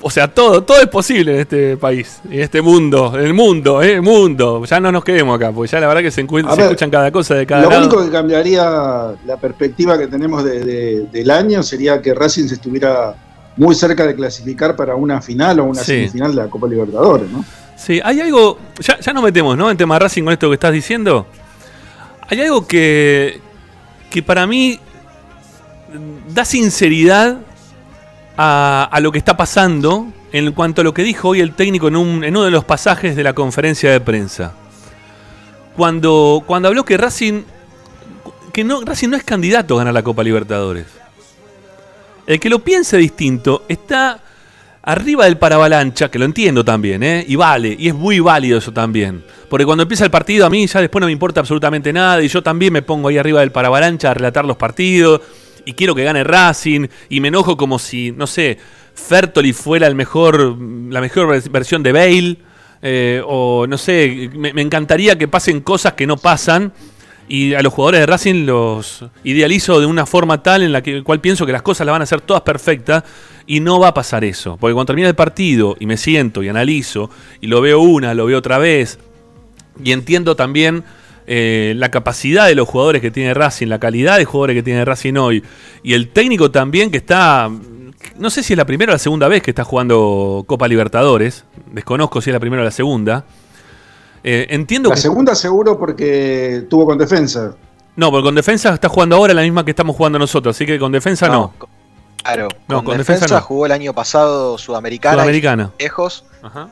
o 0.00 0.08
sea, 0.08 0.28
todo, 0.28 0.62
todo 0.62 0.80
es 0.80 0.86
posible 0.86 1.34
en 1.34 1.40
este 1.40 1.76
país, 1.76 2.20
en 2.30 2.40
este 2.40 2.62
mundo, 2.62 3.12
en 3.18 3.26
el 3.26 3.34
mundo, 3.34 3.82
¿eh? 3.82 4.00
mundo. 4.00 4.64
Ya 4.64 4.78
no 4.78 4.92
nos 4.92 5.02
quedemos 5.02 5.34
acá, 5.34 5.50
porque 5.50 5.72
ya 5.72 5.80
la 5.80 5.88
verdad 5.88 6.02
que 6.02 6.12
se, 6.12 6.20
escuchan 6.20 6.90
cada 6.90 7.10
cosa 7.10 7.34
de 7.34 7.46
cada 7.46 7.68
Lo 7.68 7.76
único 7.76 8.04
que 8.04 8.10
cambiaría 8.12 8.62
la 9.26 9.36
perspectiva 9.40 9.98
que 9.98 10.06
tenemos 10.06 10.44
del 10.44 11.30
año 11.32 11.64
sería 11.64 12.00
que 12.00 12.14
Racing 12.14 12.46
se 12.46 12.54
estuviera 12.54 13.16
muy 13.56 13.74
cerca 13.74 14.06
de 14.06 14.14
clasificar 14.14 14.76
para 14.76 14.94
una 14.94 15.20
final 15.20 15.58
o 15.58 15.64
una 15.64 15.82
semifinal 15.82 16.30
de 16.30 16.42
la 16.42 16.48
Copa 16.48 16.68
Libertadores, 16.68 17.28
¿no? 17.28 17.44
Sí, 17.84 18.00
hay 18.04 18.20
algo, 18.20 18.60
ya, 18.78 19.00
ya 19.00 19.12
nos 19.12 19.24
metemos, 19.24 19.56
¿no? 19.56 19.68
En 19.68 19.76
tema 19.76 19.98
Racing 19.98 20.22
con 20.22 20.32
esto 20.32 20.48
que 20.48 20.54
estás 20.54 20.72
diciendo. 20.72 21.26
Hay 22.28 22.40
algo 22.40 22.64
que, 22.64 23.40
que 24.08 24.22
para 24.22 24.46
mí 24.46 24.78
da 26.28 26.44
sinceridad 26.44 27.38
a, 28.36 28.98
lo 29.02 29.10
que 29.10 29.18
está 29.18 29.36
pasando 29.36 30.06
en 30.30 30.52
cuanto 30.52 30.82
a 30.82 30.84
lo 30.84 30.94
que 30.94 31.02
dijo 31.02 31.30
hoy 31.30 31.40
el 31.40 31.54
técnico 31.54 31.88
en, 31.88 31.96
uno 31.96 32.44
de 32.44 32.50
los 32.52 32.64
pasajes 32.64 33.16
de 33.16 33.24
la 33.24 33.32
conferencia 33.32 33.90
de 33.90 33.98
prensa. 33.98 34.54
Cuando, 35.76 36.44
cuando 36.46 36.68
habló 36.68 36.84
que 36.84 36.96
Racing, 36.96 37.42
que 38.52 38.62
no, 38.62 38.82
Racing 38.82 39.08
no 39.08 39.16
es 39.16 39.24
candidato 39.24 39.74
a 39.74 39.78
ganar 39.78 39.94
la 39.94 40.04
Copa 40.04 40.22
Libertadores. 40.22 40.86
El 42.28 42.38
que 42.38 42.48
lo 42.48 42.60
piense 42.60 42.96
distinto 42.96 43.64
está 43.68 44.21
arriba 44.82 45.24
del 45.24 45.38
paravalancha, 45.38 46.10
que 46.10 46.18
lo 46.18 46.24
entiendo 46.24 46.64
también, 46.64 47.02
¿eh? 47.02 47.24
y 47.26 47.36
vale, 47.36 47.76
y 47.78 47.88
es 47.88 47.94
muy 47.94 48.20
válido 48.20 48.58
eso 48.58 48.72
también. 48.72 49.22
Porque 49.48 49.64
cuando 49.64 49.82
empieza 49.82 50.04
el 50.04 50.10
partido 50.10 50.46
a 50.46 50.50
mí 50.50 50.66
ya 50.66 50.80
después 50.80 51.00
no 51.00 51.06
me 51.06 51.12
importa 51.12 51.40
absolutamente 51.40 51.92
nada 51.92 52.22
y 52.22 52.28
yo 52.28 52.42
también 52.42 52.72
me 52.72 52.82
pongo 52.82 53.08
ahí 53.08 53.18
arriba 53.18 53.40
del 53.40 53.52
paravalancha 53.52 54.10
a 54.10 54.14
relatar 54.14 54.44
los 54.44 54.56
partidos 54.56 55.20
y 55.64 55.74
quiero 55.74 55.94
que 55.94 56.04
gane 56.04 56.24
Racing 56.24 56.88
y 57.08 57.20
me 57.20 57.28
enojo 57.28 57.56
como 57.56 57.78
si, 57.78 58.12
no 58.12 58.26
sé, 58.26 58.58
Fertoli 58.94 59.52
fuera 59.52 59.86
el 59.86 59.94
mejor, 59.94 60.58
la 60.90 61.00
mejor 61.00 61.40
versión 61.50 61.82
de 61.82 61.92
Bale. 61.92 62.36
Eh, 62.84 63.22
o 63.24 63.64
no 63.68 63.78
sé, 63.78 64.28
me, 64.34 64.60
encantaría 64.60 65.16
que 65.16 65.28
pasen 65.28 65.60
cosas 65.60 65.92
que 65.92 66.04
no 66.04 66.16
pasan 66.16 66.72
y 67.28 67.54
a 67.54 67.62
los 67.62 67.72
jugadores 67.72 68.00
de 68.00 68.06
Racing 68.06 68.44
los 68.44 69.04
idealizo 69.22 69.78
de 69.78 69.86
una 69.86 70.04
forma 70.04 70.42
tal 70.42 70.64
en 70.64 70.72
la 70.72 70.82
que, 70.82 71.04
cual 71.04 71.20
pienso 71.20 71.46
que 71.46 71.52
las 71.52 71.62
cosas 71.62 71.86
las 71.86 71.92
van 71.92 72.02
a 72.02 72.04
hacer 72.04 72.22
todas 72.22 72.42
perfectas 72.42 73.04
y 73.46 73.60
no 73.60 73.80
va 73.80 73.88
a 73.88 73.94
pasar 73.94 74.24
eso. 74.24 74.56
Porque 74.60 74.74
cuando 74.74 74.86
termina 74.86 75.08
el 75.08 75.14
partido 75.14 75.76
y 75.78 75.86
me 75.86 75.96
siento 75.96 76.42
y 76.42 76.48
analizo 76.48 77.10
y 77.40 77.46
lo 77.46 77.60
veo 77.60 77.80
una, 77.80 78.14
lo 78.14 78.26
veo 78.26 78.38
otra 78.38 78.58
vez 78.58 78.98
y 79.82 79.92
entiendo 79.92 80.36
también 80.36 80.84
eh, 81.26 81.74
la 81.76 81.90
capacidad 81.90 82.46
de 82.46 82.54
los 82.54 82.68
jugadores 82.68 83.00
que 83.00 83.10
tiene 83.10 83.32
Racing, 83.34 83.68
la 83.68 83.78
calidad 83.78 84.18
de 84.18 84.24
jugadores 84.24 84.56
que 84.56 84.62
tiene 84.62 84.84
Racing 84.84 85.14
hoy, 85.14 85.42
y 85.82 85.94
el 85.94 86.08
técnico 86.08 86.50
también 86.50 86.90
que 86.90 86.96
está, 86.96 87.50
no 88.18 88.30
sé 88.30 88.42
si 88.42 88.52
es 88.54 88.56
la 88.56 88.66
primera 88.66 88.92
o 88.92 88.94
la 88.94 88.98
segunda 88.98 89.28
vez 89.28 89.42
que 89.42 89.50
está 89.52 89.64
jugando 89.64 90.44
Copa 90.46 90.66
Libertadores, 90.68 91.44
desconozco 91.72 92.20
si 92.20 92.30
es 92.30 92.34
la 92.34 92.40
primera 92.40 92.62
o 92.62 92.64
la 92.64 92.70
segunda. 92.70 93.24
Eh, 94.24 94.46
entiendo 94.50 94.90
la 94.90 94.96
segunda 94.96 95.34
seguro 95.34 95.78
porque 95.78 96.64
tuvo 96.68 96.86
con 96.86 96.98
defensa. 96.98 97.56
No, 97.96 98.10
porque 98.10 98.24
con 98.24 98.34
defensa 98.34 98.72
está 98.74 98.88
jugando 98.88 99.16
ahora 99.16 99.34
la 99.34 99.42
misma 99.42 99.64
que 99.64 99.70
estamos 99.70 99.96
jugando 99.96 100.18
nosotros, 100.18 100.56
así 100.56 100.64
que 100.64 100.78
con 100.78 100.92
defensa 100.92 101.28
no. 101.28 101.52
Claro, 102.22 102.48
no, 102.68 102.84
con, 102.84 102.96
defensa, 102.98 103.40
jugó 103.40 103.66
el 103.66 103.72
año 103.72 103.92
pasado 103.92 104.56
Sudamericana. 104.56 105.14
Sudamericana. 105.14 105.72
Lejos. 105.78 106.24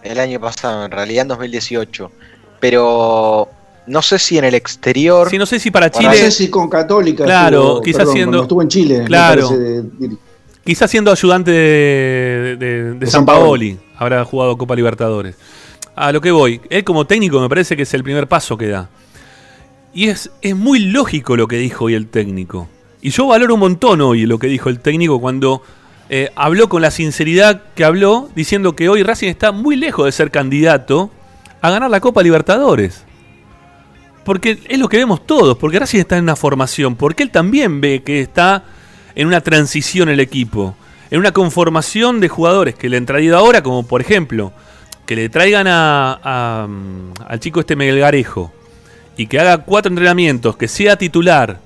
El 0.03 0.21
año 0.21 0.41
pasado, 0.41 0.85
en 0.85 0.91
realidad 0.91 1.23
en 1.23 1.29
2018. 1.29 2.11
Pero 2.61 3.49
no 3.87 4.03
sé 4.03 4.19
si 4.19 4.39
en 4.39 4.45
el 4.45 4.55
exterior. 4.55 5.29
Sí, 5.29 5.39
no 5.39 5.47
sé 5.47 5.59
si 5.59 5.71
para 5.71 5.91
Chile. 5.91 6.09
No 6.09 6.15
sé 6.15 6.31
si 6.31 6.51
con 6.51 6.69
Católica. 6.69 7.25
Claro, 7.25 7.81
quizás 7.83 8.11
siendo. 8.11 8.43
Estuvo 8.43 8.63
en 8.63 8.69
Chile. 8.69 9.05
Claro. 9.05 9.51
quizás 10.65 10.91
siendo 10.91 11.11
ayudante 11.11 11.51
de, 11.51 13.07
San, 13.07 13.25
Paoli. 13.25 13.79
Habrá 13.97 14.25
jugado 14.25 14.57
Copa 14.57 14.77
Libertadores. 14.77 15.37
A 15.97 16.13
lo 16.13 16.21
que 16.21 16.31
voy. 16.31 16.61
Él 16.71 16.85
como 16.85 17.07
técnico 17.07 17.41
me 17.41 17.49
parece 17.49 17.77
que 17.77 17.83
es 17.83 17.95
el 17.95 18.05
primer 18.05 18.29
paso 18.29 18.57
que 18.57 18.69
da. 18.69 18.89
Y 19.93 20.09
es, 20.09 20.31
es 20.41 20.55
muy 20.55 20.79
lógico 20.79 21.37
lo 21.37 21.49
que 21.49 21.57
dijo 21.57 21.87
hoy 21.87 21.95
el 21.95 22.07
técnico. 22.07 22.69
Y 23.03 23.11
yo 23.11 23.27
valoro 23.27 23.55
un 23.55 23.61
montón 23.61 24.01
hoy 24.01 24.27
lo 24.27 24.39
que 24.39 24.47
dijo 24.47 24.69
el 24.69 24.81
técnico 24.81 25.21
cuando 25.21 25.63
eh, 26.09 26.31
habló 26.35 26.69
con 26.69 26.83
la 26.83 26.91
sinceridad 26.91 27.63
que 27.75 27.85
habló, 27.85 28.29
diciendo 28.35 28.75
que 28.75 28.89
hoy 28.89 29.03
Racing 29.03 29.29
está 29.29 29.53
muy 29.53 29.77
lejos 29.77 30.07
de 30.07 30.13
ser 30.13 30.31
candidato 30.31 31.11
a 31.61 31.71
ganar 31.71 31.91
la 31.91 32.01
Copa 32.01 32.23
Libertadores. 32.23 33.05
Porque 34.25 34.59
es 34.69 34.79
lo 34.79 34.89
que 34.89 34.99
vemos 34.99 35.27
todos, 35.27 35.57
porque 35.57 35.79
Racing 35.79 36.01
está 36.01 36.19
en 36.19 36.25
una 36.25 36.37
formación, 36.37 36.97
porque 36.97 37.23
él 37.23 37.31
también 37.31 37.81
ve 37.81 38.03
que 38.03 38.21
está 38.21 38.65
en 39.15 39.27
una 39.27 39.41
transición 39.41 40.09
el 40.09 40.21
equipo, 40.21 40.75
en 41.11 41.21
una 41.21 41.33
conformación 41.33 42.21
de 42.21 42.29
jugadores 42.29 42.75
que 42.75 42.89
le 42.89 42.97
han 42.97 43.07
traído 43.07 43.39
ahora, 43.39 43.63
como 43.63 43.87
por 43.87 44.01
ejemplo, 44.01 44.53
que 45.07 45.17
le 45.17 45.29
traigan 45.29 45.67
a, 45.69 46.69
al 47.27 47.41
chico 47.41 47.61
este 47.61 47.75
Garejo 47.75 48.53
y 49.17 49.27
que 49.27 49.41
haga 49.41 49.59
cuatro 49.59 49.91
entrenamientos, 49.91 50.57
que 50.57 50.69
sea 50.69 50.97
titular, 50.97 51.61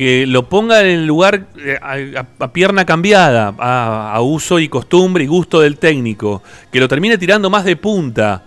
que 0.00 0.26
lo 0.26 0.48
ponga 0.48 0.80
en 0.80 0.86
el 0.86 1.06
lugar 1.06 1.48
eh, 1.58 1.78
a, 1.78 2.52
pierna 2.54 2.86
cambiada, 2.86 3.54
a, 3.58 4.18
uso 4.22 4.58
y 4.58 4.66
costumbre 4.66 5.24
y 5.24 5.26
gusto 5.26 5.60
del 5.60 5.76
técnico, 5.76 6.42
que 6.72 6.80
lo 6.80 6.88
termine 6.88 7.18
tirando 7.18 7.50
más 7.50 7.66
de 7.66 7.76
punta. 7.76 8.44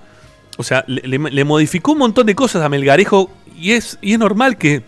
O 0.57 0.63
sea, 0.63 0.83
le, 0.87 1.43
modificó 1.43 1.91
un 1.91 1.99
montón 1.99 2.25
de 2.25 2.33
cosas 2.33 2.63
a 2.63 2.69
Melgarejo 2.69 3.29
y 3.55 3.73
es, 3.73 3.99
y 4.01 4.13
es 4.13 4.17
normal 4.17 4.57
que, 4.57 4.81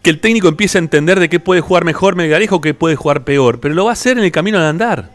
que 0.00 0.08
el 0.08 0.20
técnico 0.20 0.48
empiece 0.48 0.78
a 0.78 0.80
entender 0.80 1.20
de 1.20 1.28
qué 1.28 1.38
puede 1.38 1.60
jugar 1.60 1.84
mejor 1.84 2.16
Melgarejo, 2.16 2.62
que 2.62 2.72
puede 2.72 2.96
jugar 2.96 3.24
peor, 3.24 3.60
pero 3.60 3.74
lo 3.74 3.84
va 3.84 3.90
a 3.90 3.92
hacer 3.92 4.16
en 4.16 4.24
el 4.24 4.32
camino 4.32 4.58
de 4.58 4.68
andar, 4.68 5.10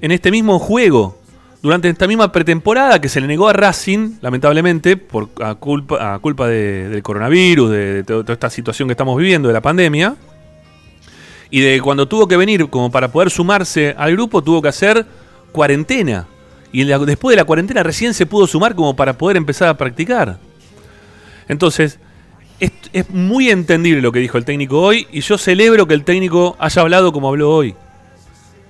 en 0.00 0.10
este 0.10 0.30
mismo 0.30 0.58
juego 0.58 1.18
durante 1.62 1.88
esta 1.88 2.08
misma 2.08 2.32
pretemporada 2.32 3.00
que 3.00 3.08
se 3.08 3.20
le 3.20 3.28
negó 3.28 3.48
a 3.48 3.52
Racing, 3.52 4.16
lamentablemente, 4.20 4.96
por 4.96 5.28
a 5.40 5.54
culpa, 5.54 6.14
a 6.14 6.18
culpa 6.18 6.48
del 6.48 7.02
coronavirus, 7.04 7.70
de, 7.70 8.04
toda 8.04 8.32
esta 8.32 8.50
situación 8.50 8.88
que 8.88 8.92
estamos 8.92 9.16
viviendo, 9.16 9.46
de 9.46 9.54
la 9.54 9.60
pandemia, 9.60 10.16
y 11.50 11.60
de 11.60 11.80
cuando 11.80 12.08
tuvo 12.08 12.26
que 12.26 12.36
venir 12.36 12.68
como 12.68 12.90
para 12.90 13.12
poder 13.12 13.30
sumarse 13.30 13.94
al 13.96 14.12
grupo, 14.12 14.42
tuvo 14.42 14.60
que 14.60 14.68
hacer 14.68 15.06
cuarentena. 15.52 16.26
Y 16.72 16.84
después 16.84 17.32
de 17.32 17.36
la 17.36 17.44
cuarentena 17.44 17.82
recién 17.84 18.12
se 18.12 18.26
pudo 18.26 18.46
sumar 18.46 18.74
como 18.74 18.96
para 18.96 19.16
poder 19.16 19.36
empezar 19.36 19.68
a 19.68 19.76
practicar. 19.76 20.38
Entonces, 21.46 22.00
es, 22.58 22.72
es 22.92 23.10
muy 23.10 23.50
entendible 23.50 24.00
lo 24.00 24.10
que 24.10 24.18
dijo 24.18 24.38
el 24.38 24.44
técnico 24.44 24.80
hoy 24.80 25.06
y 25.12 25.20
yo 25.20 25.36
celebro 25.36 25.86
que 25.86 25.94
el 25.94 26.04
técnico 26.04 26.56
haya 26.58 26.82
hablado 26.82 27.12
como 27.12 27.28
habló 27.28 27.54
hoy. 27.54 27.76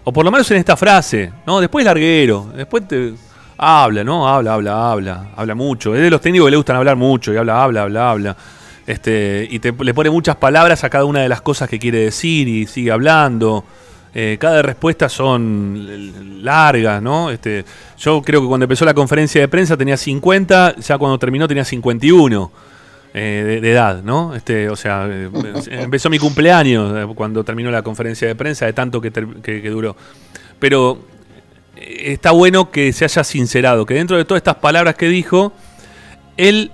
O 0.05 0.13
por 0.13 0.25
lo 0.25 0.31
menos 0.31 0.51
en 0.51 0.57
esta 0.57 0.77
frase, 0.77 1.33
¿no? 1.47 1.61
Después 1.61 1.85
larguero, 1.85 2.51
después 2.57 2.87
te 2.89 3.15
habla, 3.57 4.03
¿no? 4.03 4.29
Habla, 4.29 4.55
habla, 4.55 4.91
habla, 4.91 5.27
habla 5.37 5.55
mucho. 5.55 5.95
Es 5.95 6.03
de 6.03 6.11
los 6.11 6.21
técnicos 6.21 6.47
que 6.47 6.51
le 6.51 6.57
gustan 6.57 6.77
hablar 6.77 6.97
mucho 6.97 7.33
y 7.33 7.37
habla, 7.37 7.63
habla, 7.63 7.83
habla, 7.83 8.11
habla. 8.11 8.37
Este, 8.87 9.47
y 9.49 9.61
te, 9.61 9.73
le 9.73 9.95
pone 9.95 10.11
muchas 10.11 10.37
palabras 10.37 10.83
a 10.83 10.91
cada 10.91 11.05
una 11.05 11.21
de 11.21 11.29
las 11.29 11.41
cosas 11.41 11.69
que 11.69 11.79
quiere 11.79 11.99
decir 11.99 12.49
y 12.49 12.67
sigue 12.67 12.91
hablando. 12.91 13.65
Eh, 14.15 14.37
cada 14.41 14.61
respuesta 14.61 15.09
son 15.09 16.45
largas, 16.45 17.01
¿no? 17.01 17.31
Este, 17.31 17.65
yo 17.99 18.21
creo 18.23 18.43
que 18.43 18.49
cuando 18.49 18.65
empezó 18.65 18.85
la 18.85 18.95
conferencia 18.95 19.41
de 19.41 19.49
prensa 19.49 19.77
tenía 19.77 19.97
50, 19.97 20.77
ya 20.77 20.99
cuando 20.99 21.19
terminó 21.19 21.47
tenía 21.47 21.65
51. 21.65 22.51
Eh, 23.15 23.61
de, 23.61 23.71
edad, 23.71 24.03
¿no? 24.03 24.35
Este, 24.35 24.71
o 24.71 24.77
sea, 24.77 25.07
eh, 25.07 25.29
empezó 25.71 26.09
mi 26.09 26.19
cumpleaños 26.19 26.97
eh, 26.97 27.15
cuando 27.15 27.45
terminó 27.45 27.71
la 27.71 27.83
conferencia 27.83 28.27
de 28.27 28.35
prensa, 28.35 28.65
de 28.65 28.73
tanto 28.73 29.03
que, 29.03 29.11
duró. 29.71 29.95
Pero 30.59 30.99
está 31.77 32.31
bueno 32.31 32.71
que 32.71 32.91
se 32.95 33.05
haya 33.05 33.23
sincerado, 33.23 33.85
que 33.85 33.95
dentro 33.95 34.17
de 34.17 34.25
todas 34.25 34.41
estas 34.41 34.57
palabras 34.57 34.95
que 34.95 35.09
dijo, 35.09 35.53
él 36.39 36.73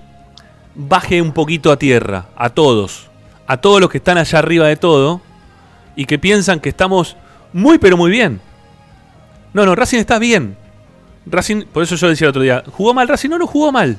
baje 0.76 1.20
un 1.20 1.32
poquito 1.32 1.72
a 1.72 1.76
tierra, 1.76 2.26
a 2.36 2.50
todos, 2.50 3.10
a 3.48 3.56
todos 3.56 3.80
los 3.80 3.90
que 3.90 3.98
están 3.98 4.16
allá 4.16 4.38
arriba 4.38 4.68
de 4.68 4.76
todo, 4.76 5.20
y 5.96 6.04
que 6.04 6.20
piensan 6.20 6.60
que 6.60 6.68
estamos 6.68 7.16
muy 7.52 7.78
pero 7.78 7.96
muy 7.96 8.12
bien. 8.12 8.40
No, 9.52 9.66
no, 9.66 9.74
Racing 9.74 9.98
está 9.98 10.20
bien. 10.20 10.56
Racing, 11.26 11.62
por 11.64 11.82
eso 11.82 11.96
yo 11.96 12.08
decía 12.08 12.26
el 12.26 12.30
otro 12.30 12.42
día, 12.42 12.62
¿jugó 12.70 12.94
mal 12.94 13.08
Racing? 13.08 13.28
No, 13.28 13.38
no 13.38 13.48
jugó 13.48 13.72
mal. 13.72 13.98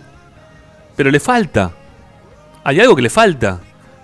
Pero 0.95 1.11
le 1.11 1.19
falta 1.19 1.73
hay 2.69 2.79
algo 2.79 2.95
que 2.95 3.01
le 3.01 3.09
falta. 3.09 3.59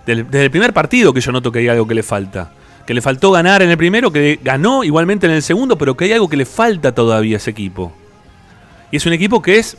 Desde 0.05 0.43
el 0.43 0.51
primer 0.51 0.73
partido 0.73 1.13
que 1.13 1.21
yo 1.21 1.31
noto 1.31 1.51
que 1.51 1.59
hay 1.59 1.67
algo 1.67 1.87
que 1.87 1.95
le 1.95 2.03
falta. 2.03 2.51
Que 2.85 2.93
le 2.93 3.01
faltó 3.01 3.31
ganar 3.31 3.61
en 3.61 3.69
el 3.69 3.77
primero, 3.77 4.11
que 4.11 4.39
ganó 4.43 4.83
igualmente 4.83 5.25
en 5.25 5.33
el 5.33 5.41
segundo, 5.41 5.77
pero 5.77 5.95
que 5.95 6.05
hay 6.05 6.13
algo 6.13 6.27
que 6.27 6.37
le 6.37 6.45
falta 6.45 6.93
todavía 6.93 7.35
a 7.35 7.37
ese 7.37 7.51
equipo. 7.51 7.93
Y 8.91 8.97
es 8.97 9.05
un 9.05 9.13
equipo 9.13 9.41
que 9.41 9.57
es. 9.57 9.77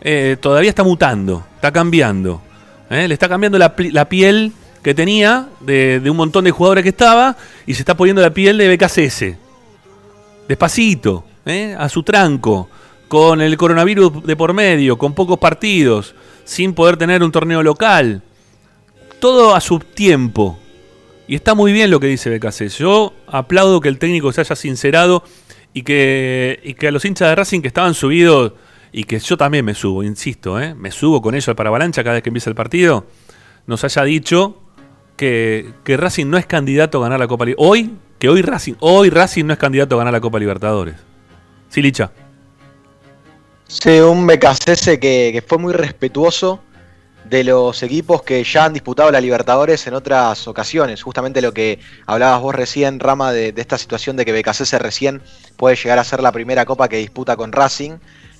Eh, 0.00 0.36
todavía 0.40 0.68
está 0.68 0.82
mutando, 0.82 1.44
está 1.56 1.72
cambiando. 1.72 2.42
¿eh? 2.90 3.08
Le 3.08 3.14
está 3.14 3.28
cambiando 3.28 3.58
la, 3.58 3.74
piel 4.08 4.52
que 4.82 4.94
tenía 4.94 5.48
de, 5.60 6.02
un 6.04 6.16
montón 6.16 6.44
de 6.44 6.50
jugadores 6.50 6.82
que 6.82 6.90
estaba 6.90 7.36
y 7.66 7.74
se 7.74 7.80
está 7.82 7.96
poniendo 7.96 8.20
la 8.20 8.30
piel 8.30 8.58
de 8.58 8.76
BKCS. 8.76 9.38
Despacito, 10.46 11.24
¿eh? 11.46 11.74
a 11.78 11.88
su 11.88 12.02
tranco, 12.02 12.68
con 13.08 13.40
el 13.40 13.56
coronavirus 13.56 14.24
de 14.24 14.36
por 14.36 14.52
medio, 14.52 14.98
con 14.98 15.14
pocos 15.14 15.38
partidos 15.38 16.14
sin 16.44 16.74
poder 16.74 16.96
tener 16.96 17.22
un 17.22 17.32
torneo 17.32 17.62
local. 17.62 18.22
Todo 19.18 19.54
a 19.54 19.60
su 19.60 19.78
tiempo. 19.78 20.58
Y 21.26 21.34
está 21.34 21.54
muy 21.54 21.72
bien 21.72 21.90
lo 21.90 22.00
que 22.00 22.06
dice 22.06 22.36
BKC. 22.36 22.68
Yo 22.68 23.14
aplaudo 23.26 23.80
que 23.80 23.88
el 23.88 23.98
técnico 23.98 24.32
se 24.32 24.42
haya 24.42 24.56
sincerado 24.56 25.24
y 25.72 25.82
que, 25.82 26.60
y 26.62 26.74
que 26.74 26.88
a 26.88 26.92
los 26.92 27.04
hinchas 27.04 27.28
de 27.28 27.34
Racing 27.34 27.60
que 27.62 27.68
estaban 27.68 27.94
subidos, 27.94 28.52
y 28.96 29.04
que 29.04 29.18
yo 29.18 29.36
también 29.36 29.64
me 29.64 29.74
subo, 29.74 30.04
insisto, 30.04 30.60
¿eh? 30.60 30.72
me 30.72 30.92
subo 30.92 31.20
con 31.20 31.34
ellos 31.34 31.56
para 31.56 31.68
Avalancha 31.68 32.04
cada 32.04 32.14
vez 32.14 32.22
que 32.22 32.28
empieza 32.28 32.48
el 32.48 32.54
partido, 32.54 33.06
nos 33.66 33.82
haya 33.82 34.04
dicho 34.04 34.62
que, 35.16 35.72
que 35.82 35.96
Racing 35.96 36.26
no 36.26 36.38
es 36.38 36.46
candidato 36.46 36.98
a 36.98 37.02
ganar 37.02 37.18
la 37.18 37.26
Copa 37.26 37.44
Libertadores. 37.44 37.70
Hoy, 37.70 37.96
que 38.20 38.28
hoy 38.28 38.40
Racing, 38.40 38.74
hoy 38.78 39.10
Racing 39.10 39.46
no 39.46 39.52
es 39.52 39.58
candidato 39.58 39.96
a 39.96 39.98
ganar 39.98 40.12
la 40.12 40.20
Copa 40.20 40.38
Libertadores. 40.38 40.94
Sí, 41.70 41.82
Licha. 41.82 42.12
Sí, 43.66 43.98
un 44.00 44.26
BKC 44.26 44.98
que, 45.00 45.42
fue 45.46 45.58
muy 45.58 45.72
respetuoso 45.72 46.60
de 47.24 47.44
los 47.44 47.82
equipos 47.82 48.22
que 48.22 48.44
ya 48.44 48.66
han 48.66 48.74
disputado 48.74 49.10
la 49.10 49.20
Libertadores 49.20 49.86
en 49.86 49.94
otras 49.94 50.46
ocasiones. 50.46 51.02
Justamente 51.02 51.40
lo 51.40 51.54
que 51.54 51.78
hablabas 52.06 52.42
vos 52.42 52.54
recién, 52.54 53.00
Rama, 53.00 53.32
de, 53.32 53.54
esta 53.56 53.78
situación 53.78 54.16
de 54.16 54.26
que 54.26 54.32
BKC 54.32 54.78
recién 54.78 55.22
puede 55.56 55.76
llegar 55.76 55.98
a 55.98 56.04
ser 56.04 56.22
la 56.22 56.30
primera 56.30 56.66
copa 56.66 56.88
que 56.88 56.98
disputa 56.98 57.36
con 57.36 57.52
Racing. 57.52 57.98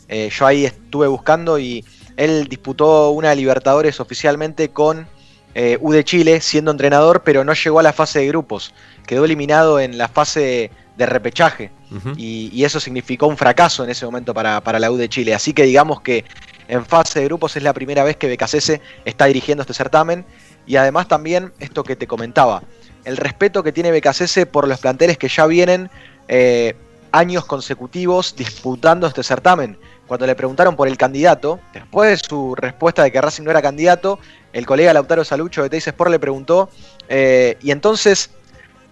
Eh, 0.09 0.31
yo 0.31 0.47
ahí 0.47 0.67
estuve 0.67 1.07
buscando 1.09 1.59
y 1.59 1.85
él 2.17 2.47
disputó 2.47 3.11
una 3.11 3.35
Libertadores 3.35 4.01
oficialmente 4.01 4.69
con 4.69 5.09
eh, 5.55 5.79
U 5.81 5.93
de 5.93 6.05
Chile 6.05 6.41
siendo 6.43 6.71
entrenador, 6.71 7.23
pero 7.25 7.45
no 7.45 7.55
llegó 7.55 7.81
a 7.81 7.83
la 7.83 7.95
fase 7.95 8.21
de 8.21 8.29
grupos. 8.29 8.75
Quedó 9.07 9.25
eliminado 9.25 9.81
en 9.81 9.97
la 9.97 10.09
fase 10.09 10.71
de 10.97 11.07
repechaje. 11.07 11.71
y, 12.17 12.65
eso 12.65 12.81
significó 12.81 13.27
un 13.27 13.37
fracaso 13.37 13.85
en 13.85 13.91
ese 13.91 14.05
momento 14.05 14.33
para, 14.35 14.79
la 14.79 14.91
U 14.91 14.97
de 14.97 15.09
Chile. 15.09 15.35
Así 15.35 15.53
que 15.53 15.65
digamos 15.65 16.01
que 16.01 16.25
en 16.69 16.85
fase 16.85 17.21
de 17.21 17.27
grupos 17.27 17.57
es 17.57 17.63
la 17.63 17.73
primera 17.73 18.05
vez 18.05 18.17
que 18.17 18.35
BKCS 18.35 18.81
está 19.05 19.27
dirigiendo 19.27 19.63
este 19.63 19.75
certamen. 19.75 20.25
Y 20.67 20.77
además 20.77 21.09
también 21.09 21.53
esto 21.61 21.85
que 21.85 21.95
te 21.95 22.07
comentaba, 22.07 22.63
el 23.05 23.19
respeto 23.19 23.63
que 23.63 23.71
tiene 23.71 23.93
BKCS 23.93 24.47
por 24.51 24.67
los 24.67 24.81
planteles 24.81 25.19
que 25.19 25.29
ya 25.29 25.47
vienen 25.47 25.91
eh, 26.27 26.75
años 27.13 27.45
consecutivos 27.45 28.35
disputando 28.35 29.07
este 29.07 29.23
certamen. 29.23 29.79
Cuando 30.07 30.27
le 30.27 30.35
preguntaron 30.35 30.77
por 30.77 30.89
el 30.89 30.97
candidato, 30.97 31.61
después 31.73 32.11
de 32.11 32.29
su 32.29 32.55
respuesta 32.55 33.03
de 33.03 33.13
que 33.13 33.21
Racing 33.21 33.45
no 33.45 33.51
era 33.51 33.63
candidato, 33.63 34.19
el 34.53 34.67
colega 34.67 34.93
Lautaro 34.93 35.25
Salucho 35.25 35.63
de 35.63 35.71
Teis 35.71 35.87
Sport 35.87 36.11
le 36.11 36.19
preguntó, 36.19 36.69
eh, 37.09 37.57
y 37.63 37.71
entonces, 37.71 38.31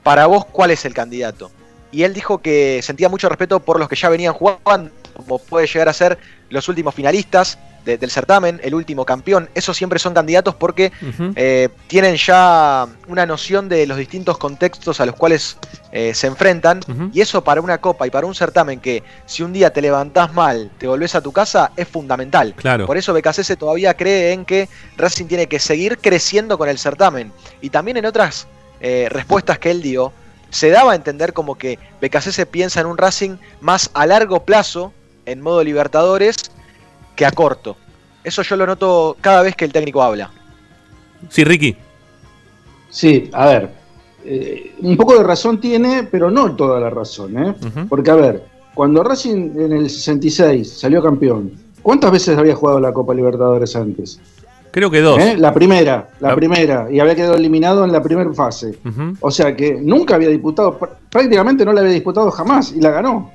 para 0.03 0.27
vos, 0.27 0.45
¿cuál 0.47 0.71
es 0.71 0.85
el 0.85 0.95
candidato? 0.95 1.51
Y 1.93 2.03
él 2.05 2.15
dijo 2.15 2.39
que 2.39 2.81
sentía 2.83 3.09
mucho 3.09 3.29
respeto 3.29 3.61
por 3.61 3.79
los 3.79 3.89
que 3.89 3.97
ya 3.97 4.09
venían 4.09 4.33
jugando, 4.33 4.91
como 5.15 5.39
puede 5.39 5.67
llegar 5.67 5.89
a 5.89 5.93
ser 5.93 6.19
los 6.49 6.69
últimos 6.69 6.95
finalistas 6.95 7.59
del 7.85 8.11
certamen, 8.11 8.61
el 8.63 8.75
último 8.75 9.05
campeón. 9.05 9.49
Esos 9.55 9.77
siempre 9.77 9.99
son 9.99 10.15
candidatos 10.15 10.55
porque 10.55 10.93
eh, 11.35 11.69
tienen 11.89 12.17
ya 12.17 12.87
una 13.09 13.27
noción 13.27 13.69
de 13.69 13.87
los 13.87 13.99
distintos 13.99 14.39
contextos 14.39 15.01
a 15.01 15.07
los 15.07 15.17
cuales 15.17 15.57
eh, 15.91 16.15
se 16.15 16.29
enfrentan. 16.29 16.81
Y 17.13 17.21
eso 17.21 17.43
para 17.43 17.61
una 17.61 17.79
copa 17.79 18.07
y 18.07 18.11
para 18.11 18.27
un 18.27 18.35
certamen 18.35 18.81
que 18.81 19.03
si 19.27 19.43
un 19.43 19.53
día 19.53 19.73
te 19.73 19.83
levantás 19.83 20.33
mal, 20.33 20.71
te 20.79 20.87
volvés 20.87 21.15
a 21.15 21.21
tu 21.21 21.33
casa, 21.33 21.73
es 21.77 21.89
fundamental. 21.89 22.55
Claro. 22.55 22.87
Por 22.87 22.97
eso 22.97 23.13
BKC 23.13 23.57
todavía 23.59 23.95
cree 23.95 24.33
en 24.33 24.45
que 24.45 24.69
Racing 24.97 25.27
tiene 25.27 25.47
que 25.49 25.59
seguir 25.59 25.99
creciendo 25.99 26.57
con 26.59 26.69
el 26.69 26.79
certamen. 26.79 27.33
Y 27.61 27.71
también 27.71 27.97
en 27.97 28.07
otras 28.07 28.47
eh, 28.81 29.09
respuestas 29.11 29.59
que 29.59 29.71
él 29.71 29.83
dio, 29.83 30.13
se 30.53 30.69
daba 30.69 30.93
a 30.93 30.95
entender 30.95 31.33
como 31.33 31.57
que 31.57 31.79
se 32.21 32.47
piensa 32.47 32.81
en 32.81 32.87
un 32.87 32.99
Racing 32.99 33.37
más 33.61 33.91
a 33.95 34.07
largo 34.07 34.45
plazo, 34.45 34.93
en 35.25 35.41
modo 35.41 35.65
Libertadores, 35.65 36.37
que 37.17 37.25
a 37.25 37.33
corto. 37.33 37.77
Eso 38.23 38.43
yo 38.43 38.57
lo 38.57 38.67
noto 38.67 39.17
cada 39.21 39.43
vez 39.43 39.57
que 39.57 39.65
el 39.65 39.73
técnico 39.73 40.03
habla. 40.03 40.31
Sí, 41.31 41.43
Ricky. 41.43 41.77
Sí, 42.91 43.31
a 43.33 43.47
ver, 43.47 43.71
eh, 44.25 44.75
un 44.81 44.97
poco 44.97 45.17
de 45.17 45.25
razón 45.25 45.59
tiene, 45.59 46.05
pero 46.05 46.31
no 46.31 46.55
toda 46.55 46.79
la 46.79 46.91
razón, 46.91 47.43
¿eh? 47.43 47.55
Porque, 47.89 48.11
a 48.11 48.17
ver, 48.17 48.45
cuando 48.75 49.03
Racing 49.03 49.59
en 49.59 49.73
el 49.73 49.89
66 49.89 50.71
salió 50.71 51.03
campeón, 51.03 51.53
¿cuántas 51.81 52.13
veces 52.13 52.37
había 52.37 52.55
jugado 52.55 52.79
la 52.79 52.93
Copa 52.93 53.15
Libertadores 53.15 53.75
antes? 53.75 54.21
Creo 54.73 54.91
que 54.91 55.03
dos. 55.03 55.19
¿Eh? 55.21 55.37
La 55.37 55.53
primera, 55.53 56.09
la, 56.19 56.35
primera. 56.35 56.89
Y 56.91 56.99
había 56.99 57.15
quedado 57.15 57.35
eliminado 57.35 57.85
en 57.85 57.93
la 57.93 58.03
primera 58.03 58.33
fase. 58.33 58.79
O 59.21 59.31
sea 59.31 59.55
que 59.55 59.75
nunca 59.75 60.15
había 60.15 60.31
disputado, 60.31 60.79
prácticamente 61.11 61.65
no 61.67 61.75
la 61.75 61.83
había 61.83 61.93
disputado 61.93 62.31
jamás 62.31 62.73
y 62.73 62.81
la 62.81 62.91
ganó. 62.91 63.31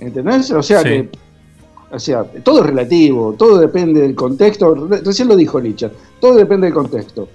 ¿Entendés? 0.00 0.50
O 0.50 0.62
sea 0.62 0.84
que. 0.84 1.08
O 1.90 1.98
sea, 1.98 2.24
todo 2.44 2.60
es 2.60 2.66
relativo, 2.66 3.34
todo 3.36 3.58
depende 3.58 4.02
del 4.02 4.14
contexto. 4.14 4.86
Recién 5.02 5.28
lo 5.28 5.34
dijo 5.34 5.58
Licha, 5.58 5.90
todo 6.20 6.34
depende 6.34 6.66
del 6.66 6.74
contexto. 6.74 7.26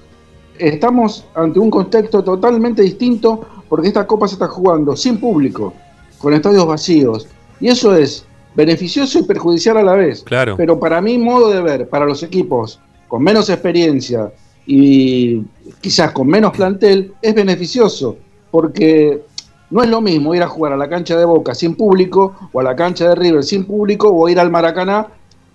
Estamos 0.60 1.26
ante 1.34 1.60
un 1.60 1.72
contexto 1.72 2.24
totalmente 2.24 2.84
distinto 2.84 3.46
porque 3.68 3.88
esta 3.88 4.06
copa 4.06 4.28
se 4.28 4.36
está 4.36 4.48
jugando 4.48 4.96
sin 4.96 5.20
público, 5.20 5.74
con 6.20 6.34
estadios 6.34 6.68
vacíos. 6.68 7.28
Y 7.60 7.70
eso 7.70 7.96
es 7.96 8.26
beneficioso 8.54 9.20
y 9.20 9.24
perjudicial 9.24 9.78
a 9.78 9.84
la 9.84 9.94
vez. 9.94 10.24
Claro. 10.24 10.56
Pero 10.56 10.80
para 10.80 11.02
mi 11.02 11.18
modo 11.18 11.50
de 11.50 11.62
ver, 11.62 11.90
para 11.90 12.06
los 12.06 12.24
equipos 12.24 12.80
con 13.08 13.24
menos 13.24 13.50
experiencia 13.50 14.32
y 14.66 15.42
quizás 15.82 16.12
con 16.12 16.28
menos 16.28 16.52
plantel, 16.52 17.14
es 17.22 17.36
beneficioso, 17.36 18.18
porque 18.52 19.22
no 19.70 19.84
es 19.84 19.90
lo 19.90 20.02
mismo 20.02 20.34
ir 20.34 20.44
a 20.44 20.48
jugar 20.48 20.74
a 20.74 20.78
la 20.78 20.90
cancha 20.90 21.18
de 21.18 21.26
Boca 21.26 21.54
sin 21.54 21.76
público 21.76 22.50
o 22.52 22.60
a 22.60 22.64
la 22.64 22.76
cancha 22.76 23.10
de 23.10 23.16
River 23.16 23.44
sin 23.44 23.66
público 23.66 24.10
o 24.10 24.30
ir 24.30 24.40
al 24.40 24.50
Maracaná 24.52 25.08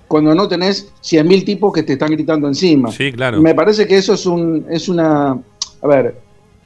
cuando 0.07 0.35
no 0.35 0.49
tenés 0.49 0.93
100.000 1.03 1.45
tipos 1.45 1.73
que 1.73 1.85
te 1.85 1.93
están 1.93 2.11
gritando 2.11 2.49
encima. 2.49 2.91
Sí, 2.91 3.13
claro. 3.13 3.41
Me 3.41 3.55
parece 3.55 3.87
que 3.87 3.97
eso 3.97 4.15
es, 4.15 4.27
un, 4.27 4.67
es 4.69 4.89
una... 4.89 5.39
A 5.83 5.87
ver, 5.87 6.17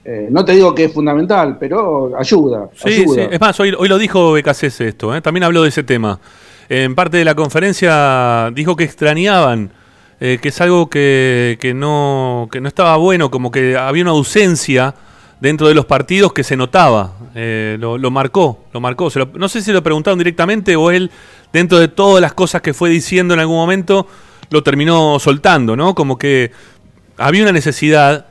eh, 0.03 0.29
no 0.31 0.45
te 0.45 0.53
digo 0.53 0.75
que 0.75 0.85
es 0.85 0.93
fundamental, 0.93 1.59
pero 1.59 2.13
ayuda. 2.19 2.71
Sí, 2.75 3.07
sí. 3.07 3.21
Es 3.31 3.41
más, 3.41 3.59
hoy, 3.61 3.75
hoy 3.77 3.89
lo 3.89 3.99
dijo 3.99 4.33
BKCS 4.33 4.81
esto, 4.81 5.15
¿eh? 5.15 5.21
también 5.21 5.45
habló 5.45 5.63
de 5.63 5.69
ese 5.69 5.83
tema. 5.83 6.21
En 6.69 6.95
parte 6.95 7.19
de 7.19 7.25
la 7.25 7.35
conferencia 7.35 8.51
dijo 8.55 8.77
que 8.77 8.85
extrañaban, 8.85 9.71
eh, 10.27 10.39
que 10.41 10.49
es 10.49 10.59
algo 10.63 10.89
que, 10.89 11.59
que, 11.61 11.75
no, 11.75 12.49
que 12.51 12.59
no 12.59 12.67
estaba 12.67 12.97
bueno, 12.97 13.31
como 13.31 13.51
que 13.51 13.77
había 13.77 14.05
una 14.05 14.13
ausencia 14.13 14.95
dentro 15.39 15.69
de 15.69 15.75
los 15.75 15.85
partidos 15.85 16.33
que 16.33 16.43
se 16.43 16.57
notaba. 16.57 17.13
Eh, 17.35 17.77
lo, 17.79 17.99
marcó, 18.11 18.65
lo 18.73 18.81
marcó. 18.81 19.11
no 19.35 19.49
sé 19.51 19.61
si 19.61 19.71
lo 19.71 19.83
preguntaron 19.83 20.17
directamente 20.17 20.77
o 20.77 20.91
él, 20.91 21.11
dentro 21.53 21.79
de 21.79 21.89
todas 21.89 22.23
las 22.23 22.33
cosas 22.33 22.63
que 22.63 22.73
fue 22.73 22.89
diciendo 22.89 23.35
en 23.35 23.41
algún 23.41 23.57
momento, 23.57 24.07
lo 24.49 24.63
terminó 24.63 25.19
soltando, 25.19 25.77
¿no? 25.77 25.95
Como 25.95 26.17
que 26.17 26.53
había 27.19 27.43
una 27.43 27.53
necesidad 27.53 28.25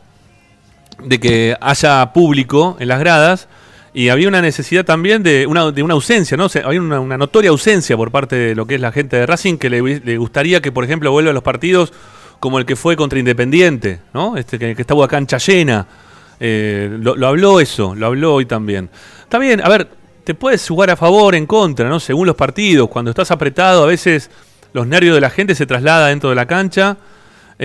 de 1.04 1.20
que 1.20 1.56
haya 1.62 2.12
público 2.12 2.76
en 2.80 2.88
las 2.88 2.98
gradas 2.98 3.48
y 3.94 4.10
había 4.10 4.28
una 4.28 4.42
necesidad 4.42 4.86
también 4.86 5.22
de 5.22 5.46
una, 5.46 5.72
de 5.72 5.84
una 5.84 5.94
ausencia, 5.94 6.36
¿no? 6.36 6.48
había 6.64 6.82
una, 6.82 7.18
notoria 7.18 7.52
ausencia 7.52 7.96
por 7.96 8.12
parte 8.12 8.36
de 8.36 8.56
lo 8.56 8.66
que 8.66 8.76
es 8.76 8.82
la 8.82 8.92
gente 8.92 9.18
de 9.18 9.26
Racing 9.26 9.58
que 9.58 9.70
le, 9.70 10.18
gustaría 10.18 10.62
que, 10.62 10.72
por 10.72 10.84
ejemplo, 10.84 11.12
vuelva 11.12 11.30
a 11.32 11.34
los 11.34 11.44
partidos 11.44 11.94
como 12.40 12.60
el 12.60 12.66
que 12.66 12.76
fue 12.76 12.96
contra 12.96 13.20
Independiente, 13.20 14.00
¿no? 14.14 14.36
Este 14.36 14.60
que, 14.60 14.76
que 14.76 14.82
estaba 14.82 15.06
a 15.06 15.08
cancha 15.08 15.38
llena. 15.38 15.88
Eh, 16.40 16.98
lo, 17.00 17.28
habló 17.28 17.60
eso, 17.60 17.96
lo 17.96 18.08
habló 18.08 18.34
hoy 18.34 18.46
también. 18.46 18.90
Está 19.22 19.40
bien, 19.40 19.62
a 19.64 19.70
ver, 19.70 19.88
te 20.24 20.34
puedes 20.34 20.68
jugar 20.68 20.90
a 20.90 20.96
favor, 20.96 21.36
en 21.36 21.46
contra, 21.46 21.88
¿no? 21.88 22.00
Según 22.00 22.28
los 22.28 22.36
partidos. 22.36 22.90
Cuando 22.90 23.12
estás 23.12 23.32
apretado, 23.32 23.84
a 23.84 23.88
veces 23.88 24.30
los 24.74 24.88
nervios 24.88 25.16
de 25.16 25.22
la 25.22 25.30
gente 25.30 25.56
se 25.56 25.66
traslada 25.66 26.08
dentro 26.08 26.30
de 26.30 26.36
la 26.36 26.46
cancha. 26.46 26.98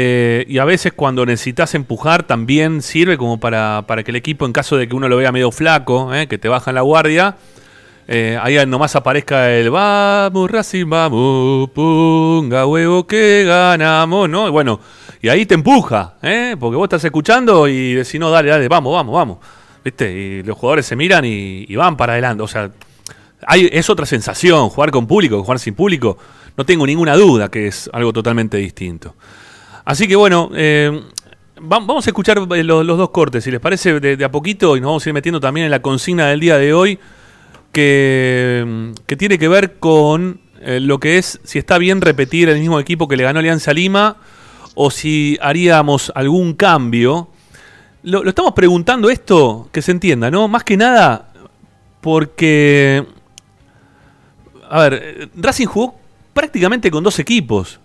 Eh, 0.01 0.45
y 0.47 0.59
a 0.59 0.65
veces 0.65 0.93
cuando 0.93 1.27
necesitas 1.27 1.75
empujar 1.75 2.23
también 2.23 2.83
sirve 2.83 3.19
como 3.19 3.41
para, 3.41 3.83
para, 3.89 4.05
que 4.05 4.13
el 4.13 4.17
equipo, 4.17 4.47
en 4.47 4.53
caso 4.53 4.77
de 4.77 4.87
que 4.87 4.95
uno 4.95 5.09
lo 5.09 5.17
vea 5.17 5.33
medio 5.33 5.51
flaco, 5.51 6.15
eh, 6.15 6.29
que 6.29 6.39
te 6.39 6.49
baja 6.49 6.71
en 6.71 6.77
la 6.77 6.83
guardia, 6.83 7.37
ahí 8.07 8.65
nomás 8.65 8.95
aparezca 8.95 9.51
el 9.51 9.71
vamos 9.71 10.49
Racing, 10.49 10.89
vamos, 10.89 11.71
punga 11.71 12.65
huevo 12.65 13.09
que 13.09 13.43
ganamos, 13.45 14.29
¿no? 14.29 14.53
bueno, 14.53 14.79
y 15.21 15.31
ahí 15.31 15.47
te 15.47 15.55
empuja, 15.55 16.15
¿eh? 16.23 16.55
porque 16.61 16.77
vos 16.77 16.85
estás 16.85 17.05
escuchando 17.05 17.67
y 17.67 17.95
decís, 17.95 18.21
no, 18.21 18.31
dale, 18.31 18.51
dale, 18.51 18.69
vamos, 18.69 18.95
vamos, 18.95 19.13
vamos. 19.13 19.39
¿Viste? 19.85 20.13
Y 20.13 20.43
los 20.45 20.57
jugadores 20.57 20.87
se 20.87 20.95
miran 20.95 21.25
y, 21.25 21.75
van 21.75 21.97
para 21.97 22.13
adelante. 22.13 22.45
O 22.45 22.47
sea, 22.47 22.71
hay, 23.45 23.69
es 23.73 23.91
otra 23.91 24.07
sensación, 24.07 24.69
jugar 24.69 24.93
con 24.93 25.09
público, 25.09 25.43
jugar 25.43 25.59
sin 25.59 25.75
público. 25.75 26.19
No 26.57 26.65
tengo 26.65 26.87
ninguna 26.87 27.17
duda 27.17 27.49
que 27.51 27.67
es 27.67 27.91
algo 27.93 28.13
totalmente 28.13 28.59
distinto. 28.59 29.17
Así 29.89 30.07
que 30.07 30.17
bueno, 30.17 30.51
eh, 30.55 31.03
vamos 31.59 32.07
a 32.07 32.11
escuchar 32.11 32.37
eh, 32.37 32.63
los, 32.63 32.87
dos 32.87 33.09
cortes, 33.09 33.43
si 33.43 33.51
les 33.51 33.59
parece, 33.59 33.99
de, 34.01 34.23
a 34.23 34.31
poquito, 34.31 34.77
y 34.77 34.83
nos 34.83 34.89
vamos 34.89 35.07
a 35.07 35.09
ir 35.09 35.15
metiendo 35.15 35.41
también 35.41 35.65
en 35.65 35.71
la 35.71 35.81
consigna 35.81 36.27
del 36.27 36.41
día 36.41 36.59
de 36.59 36.75
hoy, 36.75 36.99
que, 37.73 38.93
tiene 39.17 39.39
que 39.39 39.49
ver 39.49 39.79
con 39.79 40.43
eh, 40.61 40.79
lo 40.79 41.01
que 41.01 41.17
es 41.17 41.41
si 41.43 41.59
está 41.59 41.79
bien 41.79 42.03
repetir 42.03 42.51
el 42.51 42.61
mismo 42.61 42.79
equipo 42.79 43.09
que 43.09 43.17
le 43.17 43.23
ganó 43.23 43.39
Alianza 43.39 43.73
Lima 43.73 44.19
o 44.75 44.91
si 44.91 45.39
haríamos 45.41 46.13
algún 46.15 46.53
cambio. 46.53 47.31
Lo, 48.03 48.29
estamos 48.29 48.53
preguntando 48.53 49.09
esto, 49.09 49.71
que 49.73 49.81
se 49.81 49.93
entienda, 49.93 50.31
¿no? 50.31 50.49
Más 50.49 50.65
que 50.65 50.77
nada 50.77 51.33
porque, 52.03 53.07
a 54.69 54.83
ver, 54.83 55.31
Racing 55.35 55.67
jugó 55.67 55.99
prácticamente 56.35 56.91
con 56.91 57.03
dos 57.03 57.19
equipos, 57.19 57.81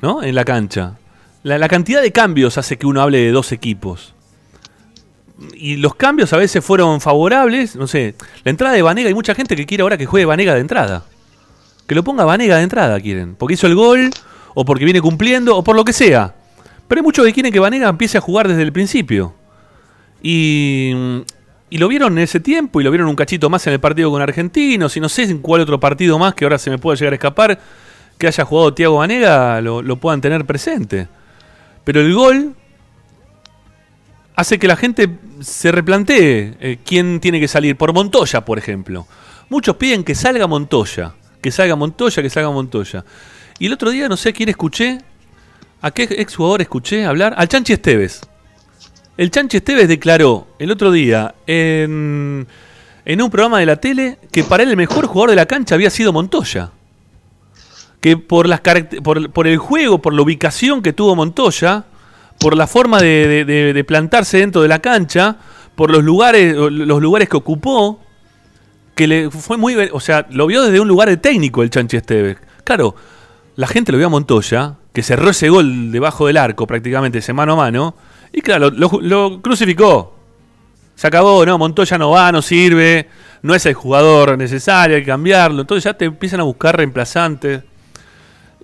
¿no? 0.00 0.22
En 0.22 0.32
la 0.36 0.44
cancha. 0.44 0.98
La, 1.46 1.68
cantidad 1.68 2.02
de 2.02 2.10
cambios 2.10 2.58
hace 2.58 2.76
que 2.76 2.88
uno 2.88 3.00
hable 3.00 3.18
de 3.18 3.30
dos 3.30 3.52
equipos. 3.52 4.14
Y 5.54 5.76
los 5.76 5.94
cambios 5.94 6.32
a 6.32 6.38
veces 6.38 6.64
fueron 6.64 7.00
favorables, 7.00 7.76
no 7.76 7.86
sé, 7.86 8.16
la 8.42 8.50
entrada 8.50 8.74
de 8.74 8.82
Vanega, 8.82 9.06
hay 9.06 9.14
mucha 9.14 9.32
gente 9.32 9.54
que 9.54 9.64
quiere 9.64 9.82
ahora 9.82 9.96
que 9.96 10.06
juegue 10.06 10.26
Vanega 10.26 10.54
de 10.54 10.60
entrada. 10.60 11.04
Que 11.86 11.94
lo 11.94 12.02
ponga 12.02 12.24
Vanega 12.24 12.56
de 12.56 12.64
entrada, 12.64 12.98
quieren. 12.98 13.36
Porque 13.36 13.54
hizo 13.54 13.68
el 13.68 13.76
gol, 13.76 14.10
o 14.54 14.64
porque 14.64 14.84
viene 14.84 15.00
cumpliendo, 15.00 15.56
o 15.56 15.62
por 15.62 15.76
lo 15.76 15.84
que 15.84 15.92
sea. 15.92 16.34
Pero 16.88 16.98
hay 16.98 17.04
muchos 17.04 17.24
que 17.24 17.32
quieren 17.32 17.52
que 17.52 17.60
Vanega 17.60 17.88
empiece 17.88 18.18
a 18.18 18.20
jugar 18.20 18.48
desde 18.48 18.62
el 18.62 18.72
principio. 18.72 19.32
Y, 20.20 21.22
y 21.70 21.78
lo 21.78 21.86
vieron 21.86 22.18
en 22.18 22.24
ese 22.24 22.40
tiempo, 22.40 22.80
y 22.80 22.84
lo 22.84 22.90
vieron 22.90 23.06
un 23.06 23.14
cachito 23.14 23.48
más 23.48 23.64
en 23.68 23.74
el 23.74 23.78
partido 23.78 24.10
con 24.10 24.20
Argentinos, 24.20 24.96
y 24.96 25.00
no 25.00 25.08
sé 25.08 25.22
en 25.22 25.38
cuál 25.38 25.60
otro 25.60 25.78
partido 25.78 26.18
más 26.18 26.34
que 26.34 26.44
ahora 26.44 26.58
se 26.58 26.70
me 26.70 26.78
puede 26.78 26.98
llegar 26.98 27.12
a 27.12 27.16
escapar, 27.16 27.60
que 28.18 28.26
haya 28.26 28.44
jugado 28.44 28.74
Tiago 28.74 28.96
Vanega, 28.96 29.60
lo, 29.60 29.96
puedan 29.96 30.20
tener 30.20 30.44
presente. 30.44 31.06
Pero 31.86 32.00
el 32.00 32.12
gol 32.12 32.56
hace 34.34 34.58
que 34.58 34.66
la 34.66 34.74
gente 34.74 35.08
se 35.40 35.70
replantee 35.70 36.56
eh, 36.58 36.78
quién 36.84 37.20
tiene 37.20 37.38
que 37.38 37.46
salir. 37.46 37.76
Por 37.76 37.92
Montoya, 37.92 38.44
por 38.44 38.58
ejemplo. 38.58 39.06
Muchos 39.48 39.76
piden 39.76 40.02
que 40.02 40.16
salga 40.16 40.48
Montoya. 40.48 41.14
Que 41.40 41.52
salga 41.52 41.76
Montoya, 41.76 42.24
que 42.24 42.28
salga 42.28 42.50
Montoya. 42.50 43.04
Y 43.60 43.66
el 43.66 43.72
otro 43.72 43.90
día 43.90 44.08
no 44.08 44.16
sé 44.16 44.30
a 44.30 44.32
quién 44.32 44.48
escuché, 44.48 44.98
a 45.80 45.92
qué 45.92 46.08
exjugador 46.18 46.60
escuché 46.60 47.06
hablar, 47.06 47.34
al 47.36 47.46
Chanchi 47.46 47.74
Esteves. 47.74 48.22
El 49.16 49.30
Chanchi 49.30 49.58
Esteves 49.58 49.86
declaró 49.86 50.48
el 50.58 50.72
otro 50.72 50.90
día 50.90 51.36
en, 51.46 52.48
en 53.04 53.22
un 53.22 53.30
programa 53.30 53.60
de 53.60 53.66
la 53.66 53.76
tele 53.76 54.18
que 54.32 54.42
para 54.42 54.64
él 54.64 54.70
el 54.70 54.76
mejor 54.76 55.06
jugador 55.06 55.30
de 55.30 55.36
la 55.36 55.46
cancha 55.46 55.76
había 55.76 55.90
sido 55.90 56.12
Montoya. 56.12 56.72
Que 58.06 58.16
por, 58.16 58.48
las 58.48 58.60
por, 59.02 59.32
por 59.32 59.48
el 59.48 59.58
juego, 59.58 60.00
por 60.00 60.14
la 60.14 60.22
ubicación 60.22 60.80
que 60.80 60.92
tuvo 60.92 61.16
Montoya, 61.16 61.86
por 62.38 62.56
la 62.56 62.68
forma 62.68 63.00
de, 63.00 63.84
plantarse 63.84 64.38
dentro 64.38 64.62
de 64.62 64.68
la 64.68 64.78
cancha, 64.78 65.38
por 65.74 65.90
los 65.90 66.04
lugares, 66.04 66.54
los 66.54 67.02
lugares 67.02 67.28
que 67.28 67.36
ocupó, 67.36 68.00
que 68.94 69.08
le 69.08 69.28
fue 69.32 69.56
muy, 69.56 69.74
o 69.92 69.98
sea, 69.98 70.24
lo 70.30 70.46
vio 70.46 70.62
desde 70.62 70.78
un 70.78 70.86
lugar 70.86 71.08
de 71.08 71.16
técnico 71.16 71.64
el 71.64 71.70
Chanchi 71.70 71.96
Esteves. 71.96 72.36
Claro, 72.62 72.94
la 73.56 73.66
gente 73.66 73.90
lo 73.90 73.98
vio 73.98 74.06
a 74.06 74.10
Montoya, 74.10 74.74
que 74.92 75.02
cerró 75.02 75.30
ese 75.30 75.48
gol 75.48 75.90
debajo 75.90 76.28
del 76.28 76.36
arco 76.36 76.64
prácticamente, 76.64 77.18
ese 77.18 77.32
mano 77.32 77.54
a 77.54 77.56
mano, 77.56 77.96
y 78.32 78.40
claro, 78.40 78.70
lo, 78.70 79.42
crucificó. 79.42 80.14
Se 80.94 81.08
acabó, 81.08 81.44
no, 81.44 81.58
Montoya 81.58 81.98
no 81.98 82.10
va, 82.10 82.30
no 82.30 82.40
sirve, 82.40 83.08
no 83.42 83.52
es 83.52 83.66
el 83.66 83.74
jugador 83.74 84.38
necesario, 84.38 84.94
hay 84.94 85.02
que 85.02 85.08
cambiarlo. 85.08 85.62
Entonces 85.62 85.82
ya 85.82 85.94
te 85.94 86.04
empiezan 86.04 86.38
a 86.38 86.44
buscar 86.44 86.76
reemplazantes. 86.76 87.64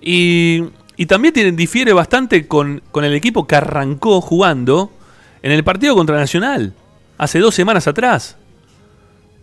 Y, 0.03 0.63
y 0.97 1.05
también 1.05 1.33
tiene, 1.33 1.51
difiere 1.53 1.93
bastante 1.93 2.47
con, 2.47 2.83
con 2.91 3.05
el 3.05 3.13
equipo 3.13 3.47
que 3.47 3.55
arrancó 3.55 4.21
jugando 4.21 4.91
en 5.41 5.51
el 5.51 5.63
partido 5.63 5.95
contra 5.95 6.17
Nacional, 6.17 6.73
hace 7.17 7.39
dos 7.39 7.55
semanas 7.55 7.87
atrás. 7.87 8.37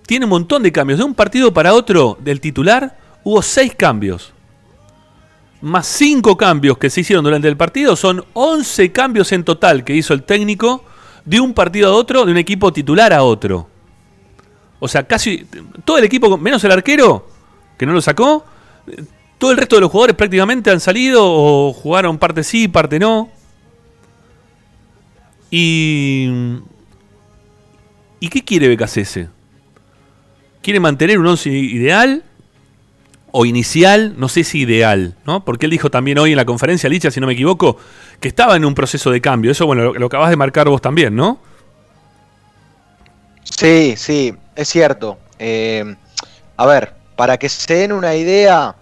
Tiene 0.07 0.27
un 0.27 0.31
montón 0.31 0.63
de 0.63 0.71
cambios. 0.71 0.99
De 0.99 1.05
un 1.05 1.15
partido 1.15 1.53
para 1.53 1.73
otro 1.73 2.19
del 2.21 2.41
titular 2.41 2.99
hubo 3.25 3.43
seis 3.43 3.75
cambios 3.75 4.33
más 5.61 5.87
5 5.87 6.37
cambios 6.37 6.79
que 6.79 6.91
se 6.91 7.01
hicieron 7.01 7.25
durante 7.25 7.49
el 7.49 7.57
partido, 7.57 7.97
son 7.97 8.25
11 8.33 8.93
cambios 8.93 9.31
en 9.33 9.45
total 9.45 9.85
que 9.85 9.95
hizo 9.95 10.15
el 10.15 10.23
técnico 10.23 10.85
de 11.25 11.41
un 11.41 11.53
partido 11.53 11.91
a 11.91 11.95
otro, 11.95 12.25
de 12.25 12.33
un 12.33 12.39
equipo 12.39 12.73
titular 12.73 13.13
a 13.13 13.23
otro. 13.23 13.69
O 14.79 14.89
sea, 14.89 15.07
casi 15.07 15.47
todo 15.85 15.99
el 15.99 16.05
equipo, 16.05 16.39
menos 16.39 16.65
el 16.65 16.73
arquero, 16.73 17.29
que 17.79 17.85
no 17.85 17.93
lo 17.93 18.01
sacó, 18.01 18.47
todo 19.41 19.53
el 19.53 19.57
resto 19.57 19.77
de 19.77 19.81
los 19.81 19.91
jugadores 19.91 20.15
prácticamente 20.15 20.71
han 20.71 20.81
salido 20.81 21.23
o 21.25 21.73
jugaron 21.73 22.19
parte 22.19 22.45
sí, 22.45 22.69
parte 22.69 22.99
no. 22.99 23.31
Y. 25.51 26.29
¿Y 28.21 28.29
qué 28.29 28.45
quiere 28.45 28.69
BKCS? 28.77 29.21
¿Quiere 30.63 30.79
mantener 30.79 31.19
un 31.19 31.27
11 31.27 31.49
ideal? 31.49 32.23
o 33.33 33.47
inicial, 33.47 34.15
no 34.19 34.29
sé 34.29 34.43
si 34.43 34.61
ideal, 34.61 35.15
¿no? 35.25 35.45
Porque 35.45 35.67
él 35.67 35.71
dijo 35.71 35.89
también 35.89 36.19
hoy 36.19 36.33
en 36.33 36.37
la 36.37 36.45
conferencia, 36.45 36.91
Licha, 36.91 37.13
si 37.13 37.21
no 37.21 37.29
me 37.29 37.35
equivoco, 37.35 37.77
que 38.19 38.27
estaba 38.27 38.57
en 38.57 38.65
un 38.65 38.75
proceso 38.75 39.13
de 39.13 39.21
cambio. 39.21 39.53
Eso, 39.53 39.67
bueno, 39.67 39.93
lo, 39.93 40.07
acabas 40.07 40.31
de 40.31 40.37
marcar 40.37 40.69
vos 40.69 40.83
también, 40.83 41.15
¿no? 41.15 41.39
Sí, 43.45 43.95
sí, 43.97 44.35
es 44.57 44.69
cierto. 44.69 45.17
Eh, 45.39 45.95
a 46.57 46.67
ver, 46.67 46.93
para 47.15 47.39
que 47.39 47.49
se 47.49 47.75
den 47.75 47.93
una 47.93 48.17
idea, 48.17 48.75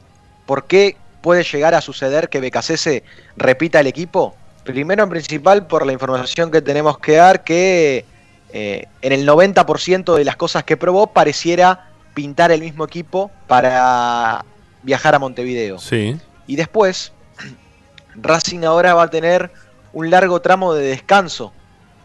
¿por 0.48 0.64
qué 0.64 0.96
puede 1.20 1.44
llegar 1.44 1.74
a 1.74 1.82
suceder 1.82 2.30
que 2.30 2.40
BKC 2.40 3.04
repita 3.36 3.80
el 3.80 3.86
equipo? 3.86 4.34
Primero 4.64 5.04
en 5.04 5.10
principal 5.10 5.66
por 5.66 5.84
la 5.84 5.92
información 5.92 6.50
que 6.50 6.62
tenemos 6.62 6.98
que 6.98 7.16
dar, 7.16 7.44
que 7.44 8.06
eh, 8.54 8.86
en 9.02 9.12
el 9.12 9.28
90% 9.28 10.16
de 10.16 10.24
las 10.24 10.36
cosas 10.36 10.64
que 10.64 10.78
probó 10.78 11.08
pareciera 11.08 11.90
pintar 12.14 12.50
el 12.50 12.62
mismo 12.62 12.86
equipo 12.86 13.30
para 13.46 14.42
viajar 14.82 15.14
a 15.14 15.18
Montevideo. 15.18 15.78
Sí. 15.78 16.18
Y 16.46 16.56
después, 16.56 17.12
Racing 18.14 18.64
ahora 18.64 18.94
va 18.94 19.02
a 19.02 19.10
tener 19.10 19.50
un 19.92 20.08
largo 20.10 20.40
tramo 20.40 20.72
de 20.72 20.86
descanso 20.86 21.52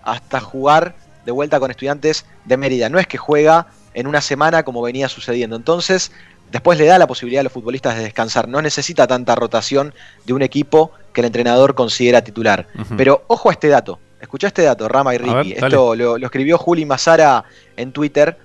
hasta 0.03 0.41
jugar 0.41 0.95
de 1.25 1.31
vuelta 1.31 1.61
con 1.61 1.71
estudiantes 1.71 2.25
de 2.43 2.57
Mérida. 2.57 2.89
No 2.89 2.99
es 2.99 3.07
que 3.07 3.17
juega 3.17 3.67
en 3.93 4.05
una 4.05 4.19
semana 4.19 4.63
como 4.63 4.81
venía 4.81 5.07
sucediendo. 5.07 5.55
Entonces, 5.55 6.11
después 6.53 6.77
le 6.77 6.85
da 6.85 6.99
la 6.99 7.07
posibilidad 7.07 7.41
a 7.41 7.43
los 7.43 7.51
futbolistas 7.51 7.97
de 7.97 8.03
descansar. 8.03 8.47
No 8.47 8.61
necesita 8.61 9.07
tanta 9.07 9.35
rotación 9.35 9.93
de 10.23 10.33
un 10.33 10.43
equipo 10.43 10.91
que 11.11 11.21
el 11.21 11.25
entrenador 11.25 11.73
considera 11.73 12.23
titular. 12.23 12.67
Pero 12.95 13.23
ojo 13.27 13.49
a 13.49 13.53
este 13.53 13.67
dato. 13.67 13.99
Escucha 14.21 14.47
este 14.47 14.61
dato, 14.61 14.87
Rama 14.87 15.13
y 15.15 15.17
Ricky. 15.17 15.53
Esto 15.53 15.95
lo, 15.95 16.15
escribió 16.15 16.57
Juli 16.57 16.85
Mazara 16.85 17.43
en 17.75 17.91
Twitter. 17.91 18.37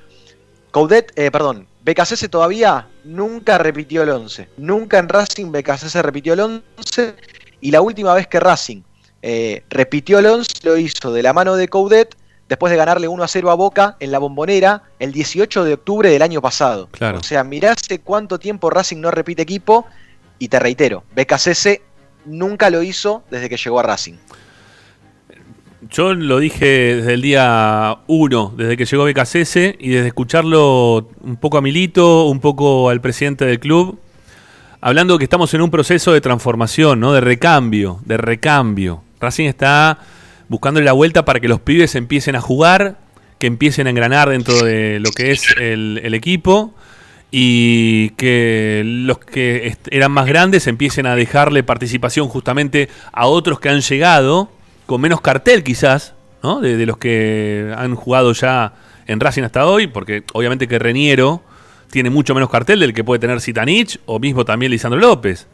Coudet, 0.70 1.12
eh, 1.16 1.30
perdón, 1.30 1.66
BKC 1.84 2.28
todavía 2.28 2.86
nunca 3.04 3.58
repitió 3.58 4.02
el 4.02 4.10
11. 4.10 4.48
Nunca 4.56 4.98
en 4.98 5.08
Racing 5.08 5.52
BKC 5.52 6.02
repitió 6.02 6.32
el 6.32 6.40
11. 6.40 7.14
Y 7.60 7.70
la 7.70 7.82
última 7.82 8.14
vez 8.14 8.26
que 8.26 8.40
Racing 8.40 8.82
eh, 9.20 9.64
repitió 9.68 10.18
el 10.18 10.26
11 10.26 10.50
lo 10.62 10.78
hizo 10.78 11.12
de 11.12 11.22
la 11.22 11.32
mano 11.32 11.56
de 11.56 11.68
Coudet 11.68 12.16
después 12.48 12.70
de 12.70 12.76
ganarle 12.76 13.08
1 13.08 13.22
a 13.22 13.28
0 13.28 13.50
a 13.50 13.54
Boca 13.54 13.96
en 14.00 14.10
la 14.10 14.18
bombonera 14.18 14.82
el 14.98 15.12
18 15.12 15.64
de 15.64 15.74
octubre 15.74 16.10
del 16.10 16.22
año 16.22 16.40
pasado. 16.40 16.88
Claro. 16.90 17.18
O 17.18 17.22
sea, 17.22 17.44
mirá 17.44 17.72
hace 17.72 18.00
cuánto 18.00 18.38
tiempo 18.38 18.70
Racing 18.70 19.00
no 19.00 19.10
repite 19.10 19.42
equipo 19.42 19.86
y 20.38 20.48
te 20.48 20.58
reitero, 20.58 21.04
BKCS 21.14 21.80
nunca 22.24 22.70
lo 22.70 22.82
hizo 22.82 23.22
desde 23.30 23.48
que 23.48 23.56
llegó 23.56 23.80
a 23.80 23.82
Racing. 23.82 24.14
Yo 25.90 26.12
lo 26.12 26.38
dije 26.38 26.96
desde 26.96 27.14
el 27.14 27.22
día 27.22 27.98
1, 28.08 28.54
desde 28.56 28.76
que 28.76 28.84
llegó 28.84 29.04
BKCS 29.04 29.56
y 29.78 29.90
desde 29.90 30.08
escucharlo 30.08 31.08
un 31.20 31.36
poco 31.36 31.56
a 31.56 31.62
Milito, 31.62 32.26
un 32.26 32.40
poco 32.40 32.90
al 32.90 33.00
presidente 33.00 33.44
del 33.46 33.60
club, 33.60 33.98
hablando 34.80 35.16
que 35.18 35.24
estamos 35.24 35.54
en 35.54 35.62
un 35.62 35.70
proceso 35.70 36.12
de 36.12 36.20
transformación, 36.20 37.00
¿no? 37.00 37.12
de 37.12 37.20
recambio, 37.20 38.00
de 38.04 38.16
recambio. 38.16 39.02
Racing 39.20 39.46
está 39.46 39.98
buscándole 40.48 40.84
la 40.84 40.92
vuelta 40.92 41.24
para 41.24 41.40
que 41.40 41.48
los 41.48 41.60
pibes 41.60 41.94
empiecen 41.94 42.36
a 42.36 42.40
jugar, 42.40 42.98
que 43.38 43.46
empiecen 43.46 43.86
a 43.86 43.90
engranar 43.90 44.30
dentro 44.30 44.62
de 44.62 44.98
lo 45.00 45.10
que 45.10 45.30
es 45.30 45.54
el, 45.58 46.14
equipo 46.14 46.74
y 47.30 48.10
que 48.10 48.82
los 48.84 49.18
que 49.18 49.76
eran 49.90 50.12
más 50.12 50.26
grandes 50.26 50.66
empiecen 50.66 51.06
a 51.06 51.14
dejarle 51.14 51.62
participación 51.62 52.28
justamente 52.28 52.88
a 53.12 53.26
otros 53.26 53.60
que 53.60 53.68
han 53.68 53.80
llegado 53.80 54.50
con 54.86 55.00
menos 55.00 55.20
cartel 55.20 55.62
quizás, 55.62 56.14
¿no? 56.42 56.60
De, 56.60 56.86
los 56.86 56.96
que 56.96 57.72
han 57.76 57.94
jugado 57.94 58.32
ya 58.32 58.72
en 59.06 59.20
Racing 59.20 59.42
hasta 59.42 59.66
hoy, 59.66 59.86
porque 59.86 60.24
obviamente 60.32 60.66
que 60.66 60.78
Reniero 60.78 61.42
tiene 61.90 62.10
mucho 62.10 62.34
menos 62.34 62.50
cartel 62.50 62.80
del 62.80 62.94
que 62.94 63.04
puede 63.04 63.20
tener 63.20 63.40
Sitanich 63.40 64.00
o 64.06 64.18
mismo 64.18 64.44
también 64.44 64.72
Lisandro 64.72 65.00
López. 65.00 65.46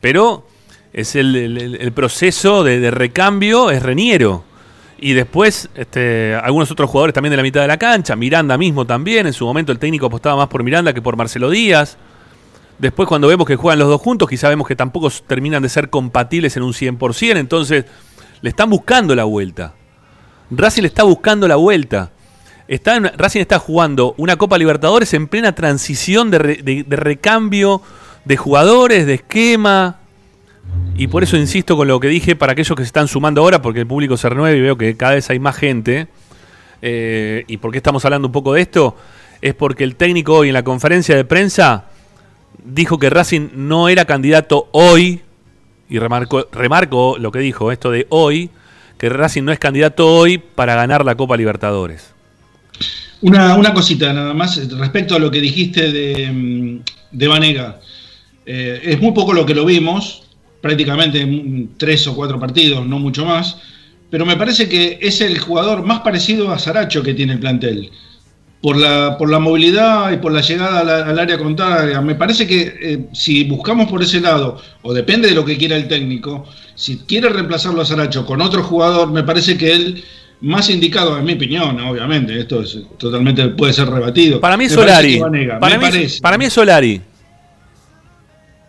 Pero 0.00 0.46
es 0.92 1.14
el, 1.14 1.92
proceso 1.94 2.64
de, 2.64 2.90
recambio, 2.90 3.70
es 3.70 3.82
Reniero. 3.82 4.44
Y 4.98 5.14
después, 5.14 5.70
este, 5.74 6.34
algunos 6.34 6.70
otros 6.70 6.90
jugadores 6.90 7.14
también 7.14 7.30
de 7.30 7.38
la 7.38 7.42
mitad 7.42 7.62
de 7.62 7.68
la 7.68 7.78
cancha, 7.78 8.16
Miranda 8.16 8.58
mismo 8.58 8.86
también, 8.86 9.26
en 9.26 9.32
su 9.32 9.46
momento 9.46 9.72
el 9.72 9.78
técnico 9.78 10.06
apostaba 10.06 10.36
más 10.36 10.48
por 10.48 10.62
Miranda 10.62 10.92
que 10.92 11.00
por 11.00 11.16
Marcelo 11.16 11.48
Díaz. 11.48 11.96
Después 12.78 13.08
cuando 13.08 13.28
vemos 13.28 13.46
que 13.46 13.56
juegan 13.56 13.78
los 13.78 13.88
dos 13.88 14.00
juntos, 14.00 14.28
quizá 14.28 14.48
vemos 14.48 14.66
que 14.66 14.76
tampoco 14.76 15.10
terminan 15.26 15.62
de 15.62 15.68
ser 15.68 15.88
compatibles 15.88 16.56
en 16.56 16.62
un 16.62 16.72
100%, 16.72 17.36
entonces 17.38 17.84
le 18.42 18.50
están 18.50 18.68
buscando 18.68 19.14
la 19.14 19.24
vuelta. 19.24 19.74
Racing 20.50 20.82
le 20.82 20.88
está 20.88 21.04
buscando 21.04 21.46
la 21.46 21.56
vuelta. 21.56 22.10
Está 22.68 22.98
Racing 22.98 23.40
está 23.40 23.58
jugando 23.58 24.14
una 24.18 24.36
Copa 24.36 24.58
Libertadores 24.58 25.14
en 25.14 25.28
plena 25.28 25.54
transición 25.54 26.30
de 26.30 26.84
recambio 26.88 27.82
de 28.24 28.36
jugadores, 28.36 29.06
de 29.06 29.14
esquema, 29.14 29.99
y 30.96 31.06
por 31.06 31.22
eso 31.22 31.36
insisto 31.36 31.76
con 31.76 31.88
lo 31.88 31.98
que 31.98 32.08
dije 32.08 32.36
para 32.36 32.52
aquellos 32.52 32.76
que 32.76 32.82
se 32.82 32.88
están 32.88 33.08
sumando 33.08 33.40
ahora, 33.40 33.62
porque 33.62 33.80
el 33.80 33.86
público 33.86 34.16
se 34.16 34.28
renueva 34.28 34.56
y 34.56 34.60
veo 34.60 34.76
que 34.76 34.96
cada 34.96 35.14
vez 35.14 35.30
hay 35.30 35.38
más 35.38 35.56
gente. 35.56 36.08
Eh, 36.82 37.44
¿Y 37.46 37.56
por 37.56 37.72
qué 37.72 37.78
estamos 37.78 38.04
hablando 38.04 38.28
un 38.28 38.32
poco 38.32 38.52
de 38.54 38.62
esto? 38.62 38.96
Es 39.40 39.54
porque 39.54 39.84
el 39.84 39.96
técnico 39.96 40.34
hoy 40.34 40.48
en 40.48 40.54
la 40.54 40.62
conferencia 40.62 41.16
de 41.16 41.24
prensa 41.24 41.86
dijo 42.64 42.98
que 42.98 43.08
Racing 43.08 43.48
no 43.54 43.88
era 43.88 44.04
candidato 44.04 44.68
hoy, 44.72 45.22
y 45.88 45.98
remarcó, 45.98 46.46
remarco 46.52 47.16
lo 47.18 47.32
que 47.32 47.38
dijo, 47.38 47.72
esto 47.72 47.90
de 47.90 48.06
hoy, 48.10 48.50
que 48.98 49.08
Racing 49.08 49.44
no 49.44 49.52
es 49.52 49.58
candidato 49.58 50.06
hoy 50.06 50.38
para 50.38 50.74
ganar 50.74 51.04
la 51.04 51.14
Copa 51.14 51.36
Libertadores. 51.36 52.12
Una, 53.22 53.54
una 53.54 53.74
cosita 53.74 54.12
nada 54.12 54.34
más 54.34 54.56
respecto 54.78 55.14
a 55.14 55.18
lo 55.18 55.30
que 55.30 55.40
dijiste 55.40 55.90
de, 55.90 56.30
mm, 56.30 56.80
de 57.10 57.28
Vanega. 57.28 57.80
Eh, 58.46 58.80
es 58.82 59.00
muy 59.00 59.12
poco 59.12 59.32
lo 59.32 59.44
que 59.46 59.54
lo 59.54 59.64
vimos, 59.64 60.24
prácticamente 60.60 61.68
tres 61.76 62.06
o 62.06 62.14
cuatro 62.14 62.38
partidos, 62.38 62.86
no 62.86 62.98
mucho 62.98 63.24
más, 63.24 63.56
pero 64.10 64.26
me 64.26 64.36
parece 64.36 64.68
que 64.68 64.98
es 65.00 65.20
el 65.20 65.38
jugador 65.38 65.84
más 65.84 66.00
parecido 66.00 66.50
a 66.50 66.58
Saracho 66.58 67.02
que 67.02 67.14
tiene 67.14 67.34
el 67.34 67.40
plantel. 67.40 67.90
Por 68.60 68.76
la, 68.76 69.16
por 69.16 69.30
la 69.30 69.38
movilidad 69.38 70.12
y 70.12 70.18
por 70.18 70.32
la 70.32 70.42
llegada 70.42 70.80
al, 71.08 71.18
área 71.18 71.38
contraria. 71.38 72.02
Me 72.02 72.14
parece 72.14 72.46
que 72.46 72.76
eh, 72.78 73.06
si 73.14 73.44
buscamos 73.44 73.88
por 73.88 74.02
ese 74.02 74.20
lado, 74.20 74.60
o 74.82 74.92
depende 74.92 75.28
de 75.28 75.34
lo 75.34 75.46
que 75.46 75.56
quiera 75.56 75.76
el 75.76 75.88
técnico, 75.88 76.46
si 76.74 76.98
quiere 76.98 77.30
reemplazarlo 77.30 77.80
a 77.80 77.86
Saracho 77.86 78.26
con 78.26 78.42
otro 78.42 78.62
jugador, 78.62 79.10
me 79.10 79.22
parece 79.22 79.56
que 79.56 79.72
él 79.72 80.04
más 80.42 80.68
indicado, 80.68 81.16
en 81.18 81.24
mi 81.24 81.34
opinión, 81.34 81.80
obviamente, 81.80 82.38
esto 82.38 82.60
es 82.60 82.78
totalmente 82.98 83.48
puede 83.48 83.72
ser 83.72 83.88
rebatido. 83.88 84.40
Para 84.40 84.58
mí 84.58 84.66
es 84.66 84.72
Solari. 84.72 85.18
Para, 85.18 85.78
para 86.20 86.36
mí 86.36 86.44
es 86.44 86.52
Solari. 86.52 87.00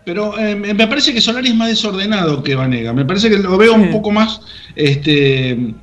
Pero 0.04 0.38
eh, 0.38 0.56
me 0.56 0.88
parece 0.88 1.14
que 1.14 1.22
Solari 1.22 1.50
es 1.50 1.56
más 1.56 1.70
desordenado 1.70 2.42
que 2.42 2.56
Vanega. 2.56 2.92
Me 2.92 3.06
parece 3.06 3.30
que 3.30 3.38
lo 3.38 3.58
veo 3.58 3.74
un 3.76 3.92
poco 3.92 4.12
más, 4.12 4.42
este, 4.76 5.76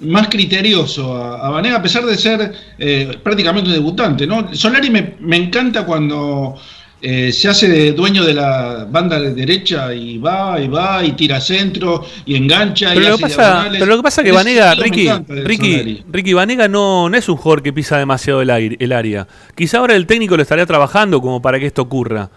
más 0.00 0.28
criterioso 0.28 1.16
a, 1.16 1.48
Vanega, 1.50 1.76
a 1.76 1.82
pesar 1.82 2.04
de 2.04 2.16
ser 2.16 2.52
eh, 2.78 3.16
prácticamente 3.22 3.70
un 3.70 3.74
debutante. 3.74 4.26
¿no? 4.26 4.52
Solari 4.52 4.90
me, 4.90 5.36
encanta 5.36 5.86
cuando 5.86 6.56
eh, 7.00 7.30
se 7.30 7.48
hace 7.48 7.92
dueño 7.92 8.24
de 8.24 8.34
la 8.34 8.84
banda 8.90 9.20
de 9.20 9.32
derecha 9.32 9.94
y 9.94 10.18
va 10.18 10.60
y 10.60 10.66
va 10.66 11.04
y 11.04 11.12
tira 11.12 11.40
centro 11.40 12.04
y 12.24 12.34
engancha. 12.34 12.94
Pero, 12.94 13.06
y 13.06 13.08
lo, 13.10 13.16
que 13.16 13.22
pasa, 13.22 13.68
pero 13.70 13.86
lo 13.86 13.96
que 13.98 14.02
pasa 14.02 14.22
es 14.22 14.24
que 14.24 14.32
Vanega, 14.32 14.74
Ricky, 14.74 15.08
Ricky, 15.28 16.04
Ricky, 16.10 16.32
Vanega 16.32 16.66
no, 16.66 17.08
no 17.08 17.16
es 17.16 17.28
un 17.28 17.36
jugador 17.36 17.62
que 17.62 17.72
pisa 17.72 17.96
demasiado 17.96 18.42
el, 18.42 18.50
aire, 18.50 18.76
el 18.80 18.90
área. 18.90 19.28
Quizá 19.54 19.78
ahora 19.78 19.94
el 19.94 20.06
técnico 20.06 20.36
lo 20.36 20.42
estaría 20.42 20.66
trabajando 20.66 21.20
como 21.20 21.40
para 21.40 21.60
que 21.60 21.66
esto 21.66 21.82
ocurra 21.82 22.28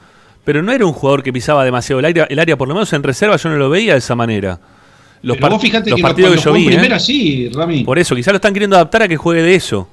pero 0.50 0.64
no 0.64 0.72
era 0.72 0.84
un 0.84 0.94
jugador 0.94 1.22
que 1.22 1.32
pisaba 1.32 1.64
demasiado 1.64 2.00
el 2.00 2.06
área, 2.06 2.24
el 2.24 2.40
área 2.40 2.58
por 2.58 2.68
lo 2.68 2.74
menos 2.74 2.92
en 2.94 3.04
reserva 3.04 3.36
yo 3.36 3.50
no 3.50 3.58
lo 3.58 3.70
veía 3.70 3.92
de 3.94 4.00
esa 4.00 4.16
manera. 4.16 4.60
Los, 5.22 5.38
pero 5.38 5.52
vos 5.52 5.62
fíjate 5.62 5.94
que 5.94 6.02
partidos 6.02 6.38
que 6.38 6.42
yo 6.42 6.54
vi, 6.54 6.66
primera 6.66 6.96
¿eh? 6.96 7.00
sí, 7.00 7.52
Rami. 7.54 7.84
Por 7.84 8.00
eso, 8.00 8.16
quizás 8.16 8.34
lo 8.34 8.38
están 8.38 8.52
queriendo 8.52 8.76
adaptar 8.76 9.04
a 9.04 9.08
que 9.08 9.16
juegue 9.16 9.44
de 9.44 9.54
eso. 9.54 9.90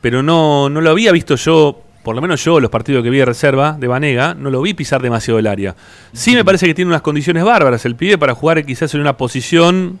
Pero 0.00 0.22
no, 0.22 0.70
no 0.70 0.80
lo 0.80 0.88
había 0.88 1.12
visto 1.12 1.36
yo, 1.36 1.82
por 2.02 2.14
lo 2.14 2.22
menos 2.22 2.42
yo, 2.42 2.58
los 2.58 2.70
partidos 2.70 3.04
que 3.04 3.10
vi 3.10 3.18
de 3.18 3.26
reserva 3.26 3.76
de 3.78 3.86
Vanega, 3.86 4.32
no 4.32 4.48
lo 4.48 4.62
vi 4.62 4.72
pisar 4.72 5.02
demasiado 5.02 5.38
el 5.38 5.46
área. 5.46 5.76
Sí 6.14 6.34
me 6.34 6.42
parece 6.42 6.64
que 6.64 6.72
tiene 6.72 6.88
unas 6.90 7.02
condiciones 7.02 7.44
bárbaras 7.44 7.84
el 7.84 7.94
pibe 7.94 8.16
para 8.16 8.34
jugar 8.34 8.64
quizás 8.64 8.94
en 8.94 9.02
una 9.02 9.14
posición 9.18 10.00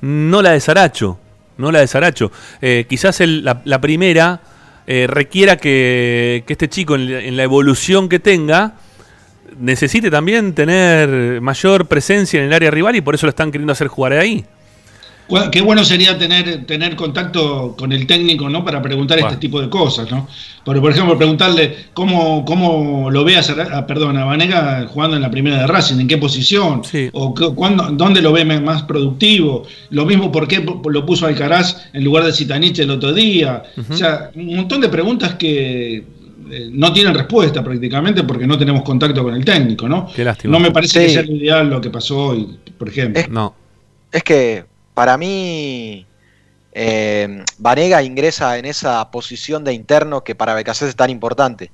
no 0.00 0.42
la 0.42 0.50
de 0.50 0.60
Saracho. 0.60 1.20
No 1.56 1.70
la 1.70 1.78
de 1.78 1.86
Saracho. 1.86 2.32
Eh, 2.60 2.86
quizás 2.88 3.20
la, 3.20 3.80
primera 3.80 4.40
eh, 4.88 5.06
requiera 5.08 5.56
que, 5.56 6.42
este 6.48 6.68
chico 6.68 6.96
en 6.96 7.36
la 7.36 7.44
evolución 7.44 8.08
que 8.08 8.18
tenga 8.18 8.74
necesite 9.58 10.10
también 10.10 10.54
tener 10.54 11.40
mayor 11.40 11.86
presencia 11.86 12.40
en 12.40 12.46
el 12.46 12.52
área 12.52 12.70
rival 12.70 12.96
y 12.96 13.00
por 13.00 13.14
eso 13.14 13.26
lo 13.26 13.30
están 13.30 13.50
queriendo 13.50 13.72
hacer 13.72 13.88
jugar 13.88 14.12
ahí. 14.12 14.44
Qué 15.50 15.62
bueno 15.62 15.82
sería 15.84 16.18
tener, 16.18 16.66
tener 16.66 16.96
contacto 16.96 17.74
con 17.78 17.92
el 17.92 18.06
técnico, 18.06 18.50
¿no? 18.50 18.62
Para 18.62 18.82
preguntar 18.82 19.18
este 19.18 19.36
tipo 19.36 19.58
de 19.58 19.70
cosas, 19.70 20.10
¿no? 20.10 20.28
Por, 20.64 20.78
por 20.82 20.90
ejemplo, 20.90 21.16
preguntarle 21.16 21.86
cómo, 21.94 22.44
cómo 22.44 23.10
lo 23.10 23.24
ve 23.24 23.38
a, 23.38 23.86
perdón, 23.86 24.18
a 24.18 24.26
Vanega 24.26 24.86
jugando 24.86 25.16
en 25.16 25.22
la 25.22 25.30
primera 25.30 25.60
de 25.60 25.66
Racing, 25.66 25.98
en 25.98 26.08
qué 26.08 26.18
posición, 26.18 26.82
o 27.12 27.34
cuándo, 27.54 27.88
dónde 27.92 28.20
lo 28.20 28.32
ve 28.32 28.44
más 28.44 28.82
productivo. 28.82 29.66
Lo 29.88 30.04
mismo, 30.04 30.30
por 30.30 30.46
qué 30.46 30.62
lo 30.62 31.06
puso 31.06 31.26
Alcaraz 31.26 31.86
en 31.94 32.04
lugar 32.04 32.24
de 32.24 32.32
Citanich 32.32 32.78
el 32.80 32.90
otro 32.90 33.14
día. 33.14 33.62
O 33.90 33.96
sea, 33.96 34.30
un 34.34 34.56
montón 34.56 34.82
de 34.82 34.90
preguntas 34.90 35.36
que 35.36 36.04
eh, 36.50 36.68
no 36.72 36.92
tienen 36.92 37.14
respuesta 37.14 37.62
prácticamente 37.62 38.24
porque 38.24 38.46
no 38.46 38.58
tenemos 38.58 38.82
contacto 38.82 39.22
con 39.22 39.34
el 39.34 39.44
técnico, 39.44 39.88
¿no? 39.88 40.08
Qué 40.14 40.24
lástima. 40.24 40.52
No 40.52 40.60
me 40.60 40.70
parece 40.70 41.06
que 41.06 41.12
sea 41.12 41.22
lo 41.22 41.32
ideal 41.32 41.68
lo 41.68 41.80
que 41.80 41.90
pasó 41.90 42.28
hoy, 42.28 42.58
por 42.76 42.88
ejemplo. 42.88 43.20
Es, 43.20 43.28
no. 43.28 43.54
Es 44.10 44.22
que 44.22 44.64
para 44.94 45.16
mí 45.16 46.06
eh, 46.72 47.44
Vanega 47.58 48.02
ingresa 48.02 48.58
en 48.58 48.64
esa 48.64 49.10
posición 49.10 49.64
de 49.64 49.72
interno 49.72 50.24
que 50.24 50.34
para 50.34 50.54
BKC 50.54 50.82
es 50.82 50.96
tan 50.96 51.10
importante. 51.10 51.70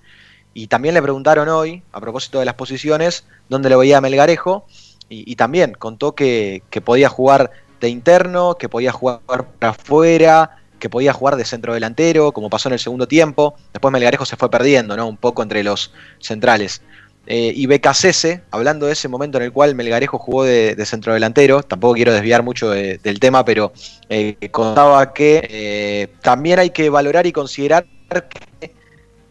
Y 0.52 0.66
también 0.66 0.94
le 0.94 1.02
preguntaron 1.02 1.48
hoy, 1.48 1.83
a 1.92 2.00
propósito 2.00 2.38
de 2.38 2.44
las 2.44 2.54
posiciones, 2.54 3.24
dónde 3.48 3.70
lo 3.70 3.78
veía 3.78 4.00
Melgarejo, 4.00 4.66
y, 5.12 5.35
también 5.35 5.72
contó 5.72 6.14
que, 6.14 6.62
que, 6.70 6.80
podía 6.80 7.09
jugar 7.09 7.50
de 7.80 7.88
interno, 7.88 8.54
que 8.54 8.68
podía 8.68 8.92
jugar 8.92 9.20
para 9.59 9.72
afuera, 9.72 10.59
que 10.80 10.90
podía 10.90 11.12
jugar 11.12 11.36
de 11.36 11.44
centro 11.44 11.74
delantero, 11.74 12.32
como 12.32 12.50
pasó 12.50 12.68
en 12.68 12.72
el 12.72 12.78
segundo 12.80 13.06
tiempo. 13.06 13.54
Después 13.72 13.92
Melgarejo 13.92 14.24
se 14.24 14.36
fue 14.36 14.50
perdiendo, 14.50 14.96
¿no? 14.96 15.06
Un 15.06 15.16
poco 15.16 15.42
entre 15.42 15.62
los 15.62 15.92
centrales. 16.18 16.82
Eh, 17.26 17.52
y 17.54 17.66
Becasese, 17.66 18.42
hablando 18.50 18.86
de 18.86 18.94
ese 18.94 19.06
momento 19.06 19.38
en 19.38 19.44
el 19.44 19.52
cual 19.52 19.76
Melgarejo 19.76 20.18
jugó 20.18 20.42
de, 20.42 20.74
centrodelantero, 20.84 21.62
tampoco 21.62 21.94
quiero 21.94 22.12
desviar 22.12 22.42
mucho 22.42 22.70
del 22.70 23.20
tema, 23.20 23.44
pero 23.44 23.72
eh, 24.08 24.36
contaba 24.50 25.12
que 25.12 25.46
eh, 25.48 26.08
también 26.22 26.58
hay 26.58 26.70
que 26.70 26.90
valorar 26.90 27.26
y 27.26 27.32
considerar 27.32 27.86
que 28.08 28.74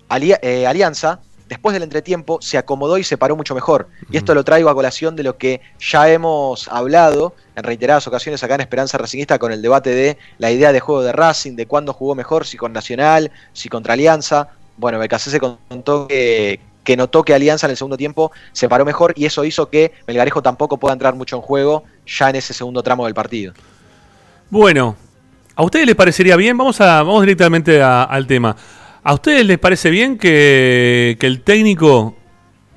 Alianza, 0.08 1.20
después 1.50 1.74
del 1.74 1.84
entretiempo, 1.84 2.38
se 2.42 2.58
acomodó 2.58 2.98
y 3.00 3.04
se 3.04 3.18
paró 3.18 3.36
mucho 3.36 3.56
mejor. 3.56 3.90
Y 4.12 4.18
esto 4.18 4.36
lo 4.36 4.44
traigo 4.44 4.70
a 4.70 4.76
colación 4.76 5.16
de 5.16 5.24
lo 5.24 5.38
que 5.38 5.62
ya 5.80 6.10
hemos 6.10 6.68
hablado 6.70 7.34
en 7.56 7.64
reiteradas 7.64 8.08
ocasiones 8.08 8.42
acá 8.44 8.56
en 8.56 8.62
Esperanza 8.62 9.00
Racingista 9.00 9.40
con 9.40 9.52
el 9.52 9.62
debate 9.62 9.90
de 9.90 10.18
la 10.38 10.52
idea 10.52 10.72
de 10.72 10.80
juego 10.80 11.02
de 11.02 11.12
Racing, 11.12 11.56
de 11.56 11.66
cuándo 11.66 11.92
jugó 11.92 12.14
mejor, 12.14 12.46
si 12.46 12.56
con 12.56 12.72
Nacional, 12.72 13.32
si 13.52 13.68
contra 13.68 13.94
Alianza. 13.94 14.50
Bueno, 14.78 15.00
Becasese 15.00 15.40
contó 15.40 16.08
que, 16.08 16.60
que 16.84 16.96
notó 16.96 17.24
que 17.24 17.34
Alianza 17.34 17.66
en 17.66 17.72
el 17.72 17.78
segundo 17.78 17.98
tiempo 17.98 18.32
se 18.52 18.70
paró 18.70 18.86
mejor 18.86 19.14
y 19.18 19.26
eso 19.26 19.44
hizo 19.44 19.70
que 19.70 19.92
Melgarejo 20.08 20.44
tampoco 20.44 20.78
pueda 20.78 20.94
entrar 20.94 21.16
mucho 21.16 21.36
en 21.36 21.42
juego 21.42 21.84
ya 22.06 22.30
en 22.30 22.36
ese 22.36 22.54
segundo 22.54 22.84
tramo 22.84 23.06
del 23.06 23.16
partido. 23.16 23.54
Bueno, 24.52 24.96
¿a 25.56 25.64
ustedes 25.64 25.88
les 25.88 25.96
parecería 25.96 26.36
bien? 26.36 26.56
Vamos, 26.56 26.80
a, 26.80 27.02
vamos 27.02 27.22
directamente 27.22 27.82
al 27.82 28.28
tema. 28.28 28.56
¿A 29.04 29.14
ustedes 29.14 29.46
les 29.46 29.58
parece 29.58 29.90
bien 29.90 30.18
que, 30.18 31.18
el 31.20 31.42
técnico 31.42 32.16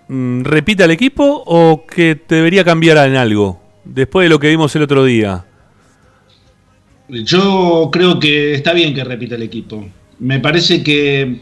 mm, 0.08 0.42
repita 0.42 0.84
el 0.84 0.92
equipo 0.92 1.42
o 1.46 1.84
que 1.86 2.20
debería 2.28 2.64
cambiar 2.64 2.98
en 3.08 3.16
algo 3.16 3.60
después 3.84 4.24
de 4.26 4.30
lo 4.30 4.38
que 4.38 4.48
vimos 4.48 4.74
el 4.76 4.82
otro 4.82 5.04
día? 5.04 5.44
Yo 7.08 7.90
creo 7.92 8.18
que 8.20 8.54
está 8.54 8.72
bien 8.72 8.94
que 8.94 9.04
repita 9.04 9.34
el 9.34 9.42
equipo. 9.42 9.86
Me 10.20 10.38
parece 10.38 10.82
que 10.82 11.40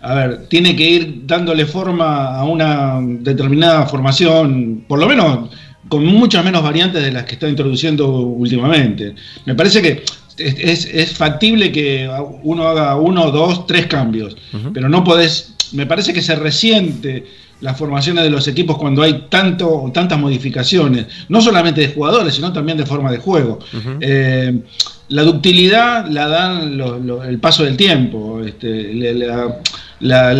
a 0.00 0.14
ver, 0.14 0.48
tiene 0.48 0.74
que 0.74 0.82
ir 0.82 1.20
dándole 1.26 1.64
forma 1.64 2.34
a 2.36 2.44
una 2.44 2.98
determinada 3.00 3.86
formación, 3.86 4.84
por 4.88 4.98
lo 4.98 5.06
menos 5.06 5.50
con 5.88 6.04
muchas 6.04 6.44
menos 6.44 6.62
variantes 6.62 7.02
de 7.02 7.12
las 7.12 7.24
que 7.24 7.34
está 7.34 7.48
introduciendo 7.48 8.08
últimamente. 8.08 9.14
Me 9.44 9.54
parece 9.54 9.80
que 9.80 10.02
es, 10.38 11.12
factible 11.12 11.72
que 11.72 12.08
uno 12.42 12.68
haga 12.68 12.96
uno, 12.96 13.30
dos, 13.30 13.66
tres 13.66 13.86
cambios, 13.86 14.36
pero 14.72 14.88
no 14.88 15.04
podés, 15.04 15.54
me 15.72 15.86
parece 15.86 16.12
que 16.12 16.22
se 16.22 16.34
resiente 16.34 17.24
las 17.60 17.78
formaciones 17.78 18.24
de 18.24 18.30
los 18.30 18.48
equipos 18.48 18.76
cuando 18.76 19.02
hay 19.02 19.26
tanto, 19.28 19.90
tantas 19.94 20.18
modificaciones, 20.18 21.06
no 21.28 21.40
solamente 21.40 21.80
de 21.80 21.88
jugadores, 21.88 22.34
sino 22.34 22.52
también 22.52 22.76
de 22.76 22.84
forma 22.84 23.10
de 23.10 23.18
juego. 23.18 23.60
Eh, 24.00 24.60
la 25.08 25.22
ductilidad 25.22 26.06
la 26.08 26.26
dan 26.26 26.80
el 27.28 27.38
paso 27.38 27.64
del 27.64 27.76
tiempo. 27.76 28.40
Este, 28.44 28.92
la, 28.94 29.58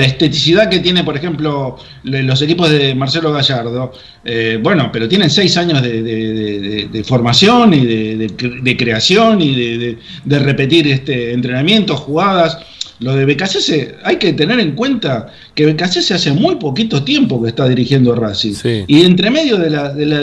esteticidad 0.04 0.68
que 0.68 0.80
tiene, 0.80 1.04
por 1.04 1.16
ejemplo, 1.16 1.76
los 2.02 2.42
equipos 2.42 2.70
de 2.70 2.94
Marcelo 2.94 3.32
Gallardo, 3.32 3.92
eh, 4.24 4.58
bueno, 4.62 4.90
pero 4.92 5.08
tienen 5.08 5.30
seis 5.30 5.56
años 5.56 5.82
de, 5.82 7.04
formación 7.06 7.74
y 7.74 7.86
de, 7.86 8.76
creación 8.76 9.40
y 9.40 9.96
de, 10.24 10.38
repetir 10.38 10.88
este, 10.88 11.32
entrenamientos, 11.32 12.00
jugadas. 12.00 12.58
Lo 13.00 13.16
de 13.16 13.24
BKC 13.24 13.96
hay 14.04 14.16
que 14.16 14.32
tener 14.32 14.60
en 14.60 14.72
cuenta 14.72 15.32
que 15.56 15.66
BKC 15.66 16.12
hace 16.12 16.32
muy 16.32 16.54
poquito 16.56 17.02
tiempo 17.02 17.42
que 17.42 17.48
está 17.48 17.68
dirigiendo 17.68 18.14
Racing. 18.14 18.54
Y 18.86 19.02
entre 19.02 19.30
medio 19.30 19.58
de, 19.58 19.70
la, 19.70 19.92
de, 19.92 20.06
la, 20.06 20.22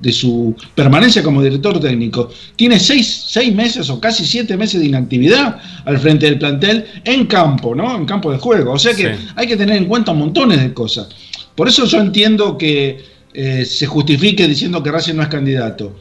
de, 0.00 0.12
su 0.12 0.54
permanencia 0.74 1.22
como 1.22 1.42
director 1.42 1.78
técnico, 1.80 2.30
tiene 2.56 2.78
seis, 2.78 3.24
seis, 3.28 3.54
meses 3.54 3.90
o 3.90 4.00
casi 4.00 4.24
siete 4.24 4.56
meses 4.56 4.80
de 4.80 4.86
inactividad 4.86 5.58
al 5.84 5.98
frente 5.98 6.26
del 6.26 6.38
plantel 6.38 6.84
en 7.04 7.26
campo, 7.26 7.74
¿no? 7.74 7.96
En 7.96 8.06
campo 8.06 8.32
de 8.32 8.38
juego. 8.38 8.72
O 8.72 8.78
sea 8.78 8.94
que 8.94 9.14
hay 9.36 9.46
que 9.46 9.56
tener 9.56 9.76
en 9.76 9.86
cuenta 9.86 10.12
montones 10.12 10.60
de 10.60 10.72
cosas. 10.72 11.08
Por 11.54 11.68
eso 11.68 11.84
yo 11.84 12.00
entiendo 12.00 12.56
que 12.56 13.04
eh, 13.32 13.64
se 13.64 13.86
justifique 13.86 14.48
diciendo 14.48 14.82
que 14.82 14.90
Racing 14.90 15.14
no 15.14 15.22
es 15.22 15.28
candidato. 15.28 15.96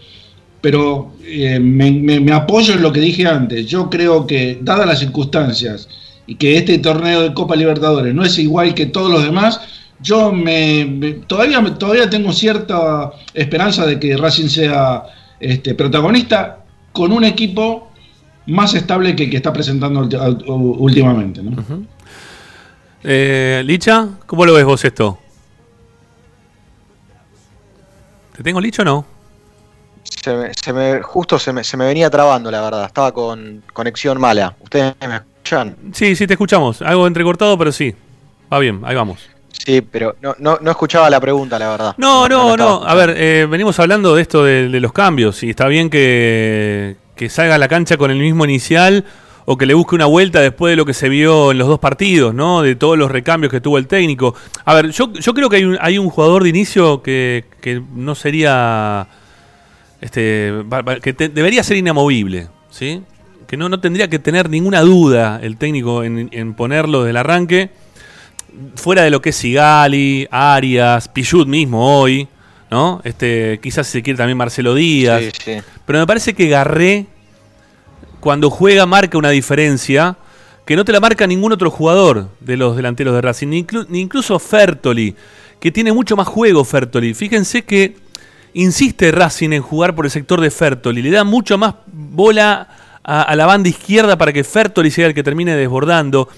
Pero 0.62 1.14
eh, 1.24 1.60
me, 1.60 2.32
apoyo 2.34 2.74
en 2.74 2.82
lo 2.82 2.91
que 2.91 3.00
dije 3.00 3.26
antes. 3.28 3.66
Yo 3.68 3.89
creo 3.89 4.28
que, 4.28 4.60
dadas 4.62 4.88
las 4.88 5.00
circunstancias, 5.00 5.88
y 6.28 6.36
que 6.36 6.58
este 6.58 6.78
torneo 6.80 7.22
de 7.22 7.34
Copa 7.34 7.56
Libertadores 7.56 8.14
no 8.14 8.24
es 8.24 8.38
igual 8.38 8.74
que 8.76 8.86
todos 8.86 9.12
los 9.12 9.24
demás, 9.24 9.62
yo 10.02 10.32
me, 10.32 11.22
todavía, 11.28 11.62
todavía 11.78 12.10
tengo 12.10 12.32
cierta 12.32 13.12
esperanza 13.34 13.86
de 13.86 14.00
que 14.00 14.16
Racing 14.16 14.47
sea 14.47 15.04
este, 15.39 15.76
protagonista 15.76 16.60
con 16.91 17.12
un 17.12 17.24
equipo 17.24 17.91
más 18.47 18.74
estable 18.74 19.16
que 19.16 19.26
el 19.26 19.30
que 19.30 19.38
está 19.38 19.54
presentando 19.54 20.02
últimamente. 20.47 21.41
Eh, 23.04 23.62
Licha, 23.66 24.08
¿cómo 24.26 24.45
lo 24.45 24.54
ves 24.54 24.66
vos 24.66 24.84
esto? 24.84 25.20
¿Te 28.36 28.43
tengo 28.43 28.60
Licha 28.60 28.82
o 28.82 28.86
no? 28.86 29.06
Se 30.04 30.74
me, 30.74 31.02
justo 31.02 31.38
se 31.38 31.54
me, 31.54 31.64
se 31.64 31.78
me 31.78 31.86
venía 31.86 32.10
trabando, 32.10 32.50
la 32.50 32.62
verdad. 32.62 32.86
Estaba 32.86 33.12
con 33.12 33.64
conexión 33.74 34.20
mala. 34.20 34.56
¿Ustedes 34.60 34.95
me 35.08 35.16
escuchan? 35.18 35.76
Sí, 35.93 36.16
sí, 36.16 36.26
te 36.26 36.34
escuchamos. 36.34 36.82
Algo 36.82 37.06
entrecortado, 37.06 37.58
pero 37.58 37.72
sí. 37.72 37.93
Va 38.52 38.60
bien, 38.60 38.82
ahí 38.84 38.95
vamos. 38.95 39.30
Sí, 39.52 39.82
pero 39.82 40.16
no, 40.22 40.36
no, 40.39 40.58
no, 40.62 40.72
escuchaba 40.72 41.10
la 41.10 41.20
pregunta, 41.20 41.60
la 41.60 41.70
verdad. 41.70 41.95
No, 41.97 42.28
no, 42.28 42.56
no. 42.56 42.84
A 42.84 42.95
ver, 42.95 43.14
eh, 43.18 43.47
venimos 43.50 43.80
hablando 43.80 44.16
de 44.16 44.22
esto 44.22 44.43
de, 44.43 44.68
los 44.80 44.93
cambios 44.93 45.43
y 45.43 45.50
está 45.50 45.68
bien 45.68 45.89
que, 45.89 46.95
salga 47.30 47.56
a 47.56 47.58
la 47.58 47.68
cancha 47.68 47.97
con 47.97 48.12
el 48.12 48.20
mismo 48.20 48.45
inicial 48.45 49.06
o 49.45 49.58
que 49.58 49.66
le 49.66 49.74
busque 49.74 49.95
una 49.95 50.06
vuelta 50.06 50.39
después 50.41 50.72
de 50.72 50.76
lo 50.76 50.86
que 50.86 50.93
se 50.93 51.10
vio 51.10 51.52
en 51.52 51.58
los 51.58 51.68
dos 51.68 51.80
partidos, 51.80 52.34
¿no? 52.34 52.62
De 52.62 52.76
todos 52.76 52.97
los 52.97 53.12
recambios 53.12 53.52
que 53.52 53.60
tuvo 53.60 53.78
el 53.78 53.88
técnico. 53.88 54.36
A 54.64 54.76
ver, 54.76 54.91
yo, 54.91 55.12
yo 55.14 55.34
creo 55.34 55.50
que 55.50 55.58
hay 55.58 55.66
un, 55.66 55.78
hay 55.82 55.97
un 55.97 56.10
jugador 56.10 56.43
de 56.43 56.50
inicio 56.50 57.02
que, 57.02 57.43
no 57.93 58.16
sería. 58.16 59.08
Este, 60.02 60.54
que 61.02 61.14
debería 61.14 61.64
ser 61.64 61.78
inamovible, 61.78 62.47
¿sí? 62.70 63.02
Que 63.47 63.58
no, 63.58 63.68
no 63.68 63.80
tendría 63.82 64.08
que 64.08 64.20
tener 64.20 64.50
ninguna 64.50 64.82
duda 64.82 65.39
el 65.41 65.58
técnico 65.58 66.04
en, 66.04 66.30
en 66.32 66.54
ponerlo 66.54 67.04
del 67.04 67.18
arranque 67.18 67.72
fuera 68.76 69.04
de 69.04 69.10
lo 69.10 69.22
que 69.22 69.30
es 69.30 69.36
Sigali, 69.36 70.28
Arias, 70.32 71.08
Pichut 71.08 71.47
mismo 71.47 72.00
hoy, 72.00 72.28
¿no? 72.70 73.02
Este, 73.04 73.60
quizás 73.62 73.88
se 73.88 74.02
quiere 74.02 74.18
también 74.18 74.38
Marcelo 74.38 74.76
Díaz. 74.76 75.24
Pero 75.86 76.00
me 76.00 76.08
parece 76.08 76.34
que 76.34 76.47
Garré, 76.50 77.08
cuando 78.20 78.50
juega, 78.50 78.86
marca 78.86 79.18
una 79.18 79.30
diferencia 79.30 80.18
que 80.66 80.76
no 80.76 80.86
te 80.86 80.91
la 80.91 81.00
marca 81.00 81.26
ningún 81.26 81.52
otro 81.52 81.72
jugador 81.72 82.30
de 82.41 82.56
los 82.56 82.76
delanteros 82.76 83.16
de 83.16 83.22
Racing, 83.22 83.47
ni, 83.47 83.66
incluso 84.00 84.38
Fertoli, 84.38 85.16
que 85.60 85.72
tiene 85.72 85.91
mucho 85.91 86.16
más 86.16 86.28
juego 86.28 86.64
Fertoli. 86.64 87.16
Fíjense 87.16 87.64
que 87.64 87.97
insiste 88.54 89.12
Racing 89.12 89.52
en 89.52 89.64
jugar 89.64 89.95
por 89.95 90.06
el 90.06 90.12
sector 90.12 90.39
de 90.39 90.52
Fertoli, 90.52 91.02
le 91.02 91.10
da 91.10 91.24
mucho 91.24 91.58
más 91.58 91.74
bola 91.88 92.68
a, 93.04 93.22
a 93.24 93.36
la 93.36 93.47
banda 93.47 93.68
izquierda 93.68 94.16
para 94.16 94.32
que 94.32 94.43
Fertoli 94.43 94.91
sea 94.91 95.08
el 95.08 95.16
que 95.16 95.24
termine 95.24 95.56
desbordando. 95.56 96.30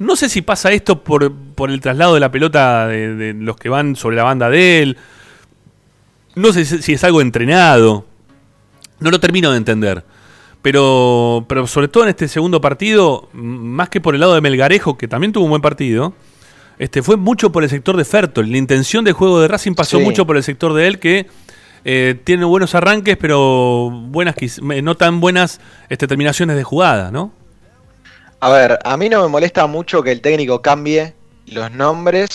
No 0.00 0.16
sé 0.16 0.30
si 0.30 0.40
pasa 0.40 0.72
esto 0.72 1.04
por, 1.04 1.30
por 1.30 1.70
el 1.70 1.82
traslado 1.82 2.14
de 2.14 2.20
la 2.20 2.32
pelota 2.32 2.86
de, 2.88 3.34
los 3.38 3.58
que 3.58 3.68
van 3.68 3.96
sobre 3.96 4.16
la 4.16 4.22
banda 4.22 4.48
de 4.48 4.82
él. 4.82 4.96
No 6.34 6.54
sé 6.54 6.64
si 6.64 6.94
es 6.94 7.04
algo 7.04 7.20
entrenado. 7.20 8.06
No 8.98 9.10
lo 9.10 9.20
termino 9.20 9.50
de 9.50 9.58
entender. 9.58 10.02
Pero, 10.62 11.44
pero 11.50 11.66
sobre 11.66 11.88
todo 11.88 12.04
en 12.04 12.08
este 12.08 12.28
segundo 12.28 12.62
partido, 12.62 13.28
más 13.34 13.90
que 13.90 14.00
por 14.00 14.14
el 14.14 14.22
lado 14.22 14.34
de 14.34 14.40
Melgarejo, 14.40 14.96
que 14.96 15.06
también 15.06 15.32
tuvo 15.32 15.44
un 15.44 15.50
buen 15.50 15.62
partido, 15.62 16.14
este, 16.78 17.02
fue 17.02 17.18
mucho 17.18 17.52
por 17.52 17.62
el 17.62 17.68
sector 17.68 17.98
de 17.98 18.06
Fertol. 18.06 18.50
La 18.50 18.56
intención 18.56 19.04
de 19.04 19.12
juego 19.12 19.38
de 19.42 19.48
Racing 19.48 19.74
pasó 19.74 20.00
mucho 20.00 20.26
por 20.26 20.38
el 20.38 20.42
sector 20.42 20.72
de 20.72 20.86
él, 20.86 20.98
que 20.98 21.26
eh, 21.84 22.18
tiene 22.24 22.46
buenos 22.46 22.74
arranques, 22.74 23.18
pero 23.18 23.90
buenas 23.90 24.34
no 24.62 24.94
tan 24.96 25.20
buenas 25.20 25.60
este, 25.90 26.06
terminaciones 26.06 26.56
de 26.56 26.64
jugada, 26.64 27.10
¿no? 27.10 27.38
A 28.42 28.48
ver, 28.48 28.78
a 28.84 28.96
mí 28.96 29.10
no 29.10 29.22
me 29.22 29.28
molesta 29.28 29.66
mucho 29.66 30.02
que 30.02 30.12
el 30.12 30.22
técnico 30.22 30.62
cambie 30.62 31.14
los 31.46 31.70
nombres, 31.72 32.30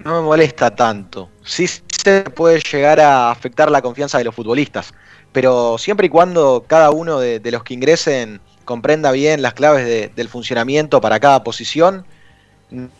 no 0.00 0.20
me 0.20 0.26
molesta 0.26 0.74
tanto. 0.74 1.30
Sí 1.44 1.68
se 1.68 2.22
puede 2.22 2.60
llegar 2.60 2.98
a 2.98 3.30
afectar 3.30 3.70
la 3.70 3.80
confianza 3.80 4.18
de 4.18 4.24
los 4.24 4.34
futbolistas, 4.34 4.92
pero 5.30 5.78
siempre 5.78 6.08
y 6.08 6.10
cuando 6.10 6.64
cada 6.66 6.90
uno 6.90 7.20
de, 7.20 7.40
los 7.44 7.62
que 7.62 7.74
ingresen 7.74 8.40
comprenda 8.64 9.12
bien 9.12 9.40
las 9.40 9.54
claves 9.54 10.14
del 10.16 10.28
funcionamiento 10.28 11.00
para 11.00 11.20
cada 11.20 11.44
posición, 11.44 12.04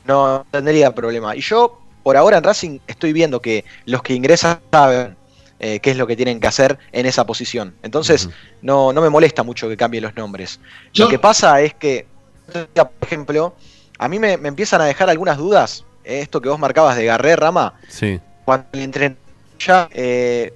no 0.05 0.47
tendría 0.53 0.95
problema. 0.95 1.35
Y 1.35 1.41
yo, 1.41 1.81
por 2.05 2.17
ahora 2.17 2.39
en 2.39 2.45
Racing, 2.45 2.79
estoy 2.87 3.13
viendo 3.13 3.43
que 3.43 3.65
los 3.87 4.03
que 4.03 4.15
ingresan 4.15 4.61
saben 4.71 5.17
eh, 5.59 5.81
qué 5.81 5.91
es 5.91 5.97
lo 5.97 6.07
que 6.07 6.15
tienen 6.15 6.39
que 6.39 6.47
hacer 6.47 6.79
en 6.93 7.07
esa 7.07 7.27
posición. 7.27 7.75
Entonces, 7.83 8.29
no, 8.63 8.93
no 8.93 9.01
me 9.01 9.11
molesta 9.11 9.43
mucho 9.43 9.69
que 9.69 9.77
cambien 9.77 10.05
los 10.05 10.15
nombres. 10.15 10.61
Lo 10.95 11.09
que 11.09 11.19
pasa 11.19 11.61
es 11.61 11.75
que 11.75 12.07
por 12.53 12.91
ejemplo, 13.03 13.55
a 13.99 14.09
mí 14.09 14.19
me, 14.19 14.33
empiezan 14.35 14.81
a 14.81 14.85
dejar 14.85 15.11
algunas 15.11 15.39
dudas, 15.39 15.85
eh, 16.05 16.21
esto 16.21 16.41
que 16.41 16.49
vos 16.49 16.59
marcabas 16.59 16.97
de 16.97 17.05
Garré 17.05 17.37
Rama, 17.37 17.75
sí. 17.89 18.21
cuando 18.45 18.67
el 18.73 18.81
entrenador 18.81 19.19
ya 19.59 19.89
eh, 19.93 20.53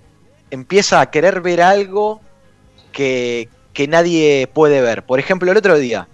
empieza 0.51 1.01
a 1.01 1.11
querer 1.11 1.41
ver 1.41 1.62
algo 1.62 2.20
que, 2.93 3.49
nadie 3.88 4.47
puede 4.53 4.82
ver. 4.82 5.05
Por 5.05 5.18
ejemplo, 5.18 5.51
el 5.51 5.57
otro 5.57 5.78
día, 5.78 6.07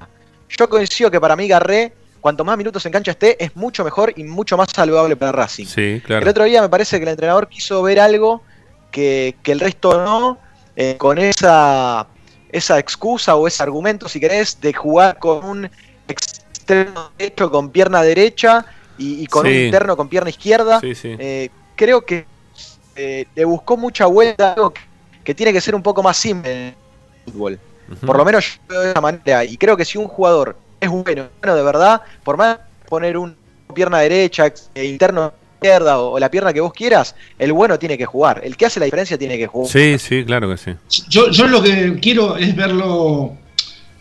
yo 0.49 0.68
coincido 0.68 1.11
que 1.11 1.20
para 1.20 1.35
mí 1.35 1.49
Garré 1.49 1.93
cuanto 2.20 2.45
más 2.45 2.57
minutos 2.57 2.87
en 2.87 2.93
cancha 2.93 3.11
esté, 3.11 3.43
es 3.45 3.57
mucho 3.57 3.85
mejor 3.85 4.12
y 4.16 4.22
mucho 4.22 4.57
más 4.57 4.68
saludable 4.72 5.16
para 5.16 5.33
Racing. 5.33 5.66
Sí, 5.66 6.01
claro. 6.05 6.22
El 6.22 6.29
otro 6.29 6.45
día 6.45 6.62
me 6.62 6.68
parece 6.68 6.99
que 6.99 7.03
el 7.03 7.09
entrenador 7.09 7.49
quiso 7.49 7.83
ver 7.83 7.99
algo 7.99 8.43
que, 8.93 9.35
el 9.45 9.61
resto 9.61 10.05
no, 10.05 10.39
eh, 10.77 10.97
con 10.97 11.18
esa, 11.18 12.07
esa 12.57 12.79
excusa 12.79 13.37
o 13.37 13.47
ese 13.47 13.63
argumento, 13.63 14.09
si 14.09 14.19
querés, 14.19 14.61
de 14.61 14.73
jugar 14.73 15.19
con 15.19 15.45
un 15.45 15.71
extremo 16.09 17.11
derecho 17.19 17.51
con 17.51 17.71
pierna 17.71 18.03
derecha 18.03 18.65
y, 18.99 19.27
con 19.27 19.47
un 19.47 19.53
interno 19.53 19.97
con 19.97 20.09
pierna 20.09 20.31
izquierda. 20.31 20.81
Eh, 20.83 21.51
creo 21.75 22.01
que 22.05 22.25
eh, 22.97 23.27
le 23.35 23.45
buscó 23.45 23.77
mucha 23.77 24.07
vuelta 24.07 24.55
algo 24.55 24.73
que, 25.23 25.35
tiene 25.35 25.53
que 25.53 25.61
ser 25.61 25.75
un 25.75 25.83
poco 25.83 26.03
más 26.03 26.17
simple 26.17 26.51
en 26.51 26.59
el 26.69 27.33
fútbol. 27.33 27.61
Por 28.05 28.17
lo 28.17 28.25
menos 28.25 28.55
yo 28.55 28.61
veo 28.69 28.81
de 28.81 28.91
esa 28.91 29.01
manera. 29.01 29.45
Y 29.45 29.57
creo 29.59 29.77
que 29.77 29.85
si 29.85 29.99
un 29.99 30.09
jugador 30.09 30.57
es 30.81 30.89
bueno, 30.89 31.29
bueno 31.41 31.57
de 31.57 31.63
verdad, 31.63 32.03
por 32.25 32.37
más 32.37 32.59
poner 32.89 33.19
un 33.19 33.37
pierna 33.75 33.99
derecha, 33.99 34.53
eh, 34.75 34.85
interno 34.85 35.35
izquierda 35.67 35.99
o, 35.99 36.19
la 36.19 36.31
pierna 36.31 36.53
que 36.53 36.61
vos 36.61 36.73
quieras, 36.73 37.14
el 37.39 37.53
bueno 37.53 37.79
tiene 37.79 37.99
que 37.99 38.07
jugar. 38.07 38.41
El 38.45 38.57
que 38.57 38.67
hace 38.67 38.81
la 38.81 38.85
diferencia 38.85 39.19
tiene 39.19 39.37
que 39.37 39.47
jugar. 39.47 39.71
Sí, 39.71 39.99
sí, 39.99 40.25
claro 40.25 40.49
que 40.51 40.57
sí. 40.57 40.71
Yo, 41.09 41.31
yo 41.31 41.49
lo 41.49 41.62
que 41.62 41.99
quiero 42.01 42.37
es 42.37 42.55
verlo 42.55 43.37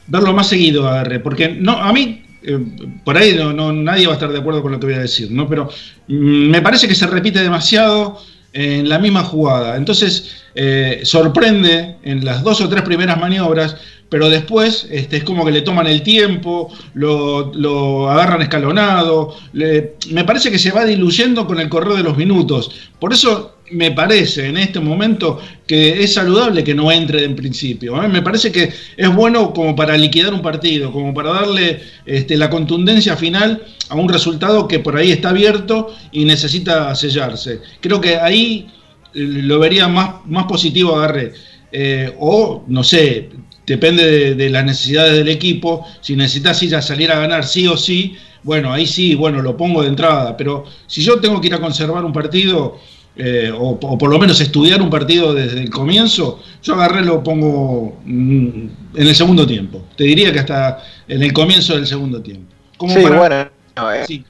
verlo 0.08 0.34
más 0.34 0.48
seguido, 0.48 0.88
Agarre, 0.88 1.20
porque 1.20 1.50
no, 1.50 1.72
a 1.72 1.92
mí 1.92 2.24
eh, 2.44 2.60
por 3.04 3.18
ahí 3.18 3.36
no, 3.36 3.74
nadie 3.74 4.06
va 4.06 4.14
a 4.14 4.16
estar 4.16 4.32
de 4.32 4.38
acuerdo 4.38 4.62
con 4.62 4.72
lo 4.72 4.80
que 4.80 4.86
voy 4.86 4.96
a 4.96 5.00
decir, 5.00 5.32
¿no? 5.32 5.50
Pero 5.50 5.70
mm, 6.08 6.50
me 6.50 6.62
parece 6.62 6.88
que 6.88 6.94
se 6.94 7.08
repite 7.08 7.42
demasiado 7.42 8.20
en 8.54 8.88
la 8.88 9.00
misma 9.00 9.24
jugada. 9.24 9.76
Entonces, 9.76 10.44
eh, 10.54 11.02
sorprende 11.04 11.98
en 12.04 12.24
las 12.24 12.44
dos 12.44 12.62
o 12.62 12.70
tres 12.70 12.84
primeras 12.84 13.20
maniobras, 13.20 13.76
pero 14.16 14.30
después 14.30 14.88
este, 14.92 15.18
es 15.18 15.24
como 15.26 15.44
que 15.44 15.52
le 15.52 15.62
toman 15.62 15.88
el 15.88 16.02
tiempo, 16.02 16.72
lo, 16.94 18.10
agarran 18.10 18.42
escalonado. 18.42 19.36
me 19.52 20.24
parece 20.24 20.50
que 20.50 20.58
se 20.58 20.72
va 20.72 20.86
diluyendo 20.86 21.46
con 21.46 21.60
el 21.60 21.68
correr 21.68 21.98
de 21.98 22.04
los 22.04 22.16
minutos. 22.16 22.72
Por 22.98 23.12
eso 23.12 23.58
me 23.72 23.92
parece 23.92 24.48
en 24.48 24.56
este 24.56 24.80
momento 24.80 25.42
que 25.68 26.02
es 26.02 26.14
saludable 26.14 26.64
que 26.64 26.74
no 26.74 26.94
entre 26.94 27.26
en 27.26 27.36
principio. 27.36 28.02
¿eh? 28.02 28.08
Me 28.08 28.22
parece 28.22 28.54
que 28.54 28.72
es 28.96 29.14
bueno 29.14 29.52
como 29.52 29.76
para 29.76 29.98
liquidar 29.98 30.34
un 30.34 30.42
partido, 30.42 30.94
como 30.94 31.14
para 31.14 31.34
darle 31.34 31.82
este, 32.06 32.38
la 32.38 32.50
contundencia 32.50 33.18
final 33.18 33.66
a 33.90 33.96
un 33.96 34.08
resultado 34.08 34.66
que 34.66 34.80
por 34.80 34.96
ahí 34.96 35.12
está 35.12 35.32
abierto 35.32 35.94
y 36.14 36.24
necesita 36.24 36.96
sellarse. 36.96 37.60
Creo 37.82 38.00
que 38.00 38.16
ahí 38.16 38.70
eh, 39.14 39.20
lo 39.44 39.60
vería 39.60 39.90
más, 39.90 40.26
más 40.26 40.46
positivo 40.46 40.96
agarre. 40.96 41.34
Eh, 41.78 42.16
o, 42.20 42.64
no 42.68 42.86
sé, 42.86 43.30
depende 43.66 44.36
de, 44.36 44.50
las 44.50 44.66
necesidades 44.66 45.14
del 45.14 45.30
equipo. 45.30 45.86
Si 46.02 46.16
necesitas 46.16 46.62
ir 46.64 46.76
a 46.76 46.82
salir 46.82 47.12
a 47.12 47.20
ganar 47.20 47.46
sí 47.46 47.68
o 47.68 47.78
sí, 47.78 48.16
bueno, 48.44 48.72
ahí 48.72 48.86
sí, 48.86 49.16
bueno, 49.16 49.42
lo 49.42 49.58
pongo 49.58 49.82
de 49.82 49.90
entrada. 49.90 50.38
Pero 50.38 50.66
si 50.88 51.02
yo 51.02 51.20
tengo 51.20 51.42
que 51.42 51.48
ir 51.48 51.54
a 51.54 51.60
conservar 51.60 52.06
un 52.06 52.14
partido 52.14 52.78
eh, 53.18 53.52
o, 53.58 53.80
por 53.80 54.10
lo 54.10 54.20
menos 54.20 54.42
estudiar 54.42 54.82
un 54.82 54.90
partido 54.90 55.34
desde 55.34 55.62
el 55.62 55.70
comienzo, 55.70 56.44
yo 56.62 56.76
agarré 56.76 57.02
lo 57.02 57.24
pongo 57.24 57.98
mm, 58.06 58.68
en 58.96 59.08
el 59.08 59.16
segundo 59.16 59.48
tiempo. 59.48 59.84
Te 59.96 60.04
diría 60.04 60.32
que 60.32 60.40
hasta 60.40 60.84
en 61.08 61.24
el 61.24 61.34
comienzo 61.34 61.76
del 61.76 61.88
segundo 61.88 62.22
tiempo. 62.22 62.54
sí, 62.88 63.02
bueno. 63.02 63.50
Eh. 63.94 64.06
sí. 64.06 64.24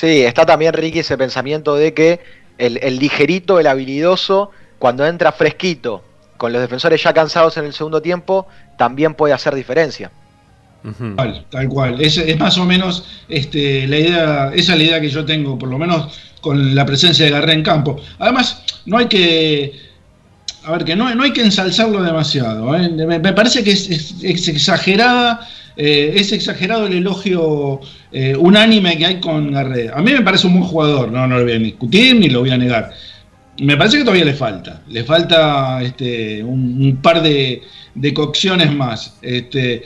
está 0.00 0.44
también, 0.44 0.72
Ricky, 0.72 1.00
ese 1.00 1.16
pensamiento 1.16 1.76
de 1.76 1.94
que 1.94 2.20
el, 2.58 2.78
el 2.82 2.98
ligerito, 2.98 3.60
el 3.60 3.66
habilidoso, 3.66 4.50
cuando 4.78 5.06
entra 5.06 5.32
fresquito, 5.32 6.02
con 6.38 6.52
los 6.52 6.62
defensores 6.62 7.02
ya 7.02 7.12
cansados 7.12 7.58
en 7.58 7.66
el 7.66 7.74
segundo 7.74 8.00
tiempo, 8.00 8.46
también 8.78 9.14
puede 9.14 9.34
hacer 9.34 9.54
diferencia. 9.54 10.10
Tal, 11.16 11.44
tal 11.50 11.68
cual. 11.68 12.00
Es, 12.00 12.16
es, 12.16 12.38
más 12.38 12.56
o 12.56 12.64
menos 12.64 13.04
este, 13.28 13.86
la 13.88 13.98
idea, 13.98 14.52
esa 14.54 14.72
es 14.72 14.78
la 14.78 14.84
idea 14.84 15.00
que 15.00 15.10
yo 15.10 15.24
tengo, 15.24 15.58
por 15.58 15.68
lo 15.68 15.76
menos 15.76 16.18
con 16.40 16.74
la 16.74 16.86
presencia 16.86 17.24
de 17.24 17.32
Garré 17.32 17.52
en 17.52 17.62
campo. 17.62 18.00
Además, 18.18 18.62
no 18.86 18.96
hay 18.96 19.06
que. 19.06 19.88
A 20.64 20.72
ver, 20.72 20.84
que 20.84 20.96
no, 20.96 21.12
no 21.14 21.24
hay 21.24 21.32
que 21.32 21.42
ensalzarlo 21.42 22.02
demasiado. 22.02 22.74
¿eh? 22.76 22.88
Me, 22.88 23.20
parece 23.32 23.64
que 23.64 23.72
es, 23.72 24.14
exagerada. 24.22 25.46
Eh, 25.76 26.14
es 26.16 26.32
exagerado 26.32 26.86
el 26.86 26.94
elogio 26.94 27.80
eh, 28.10 28.34
unánime 28.36 28.96
que 28.98 29.06
hay 29.06 29.20
con 29.20 29.52
Garré. 29.52 29.90
A 29.94 30.00
mí 30.00 30.12
me 30.12 30.22
parece 30.22 30.46
un 30.46 30.54
buen 30.54 30.64
jugador, 30.64 31.10
no, 31.10 31.26
no 31.26 31.38
lo 31.38 31.44
voy 31.44 31.52
a 31.52 31.58
discutir 31.58 32.16
ni 32.16 32.28
lo 32.28 32.40
voy 32.40 32.50
a 32.50 32.58
negar. 32.58 32.92
Me 33.58 33.76
parece 33.76 33.98
que 33.98 34.04
todavía 34.04 34.24
le 34.24 34.34
falta. 34.34 34.82
Le 34.88 35.04
falta 35.04 35.82
este, 35.82 36.42
un, 36.42 36.98
par 37.02 37.22
de, 37.22 37.62
de, 37.94 38.14
cocciones 38.14 38.72
más. 38.74 39.14
Este, 39.20 39.82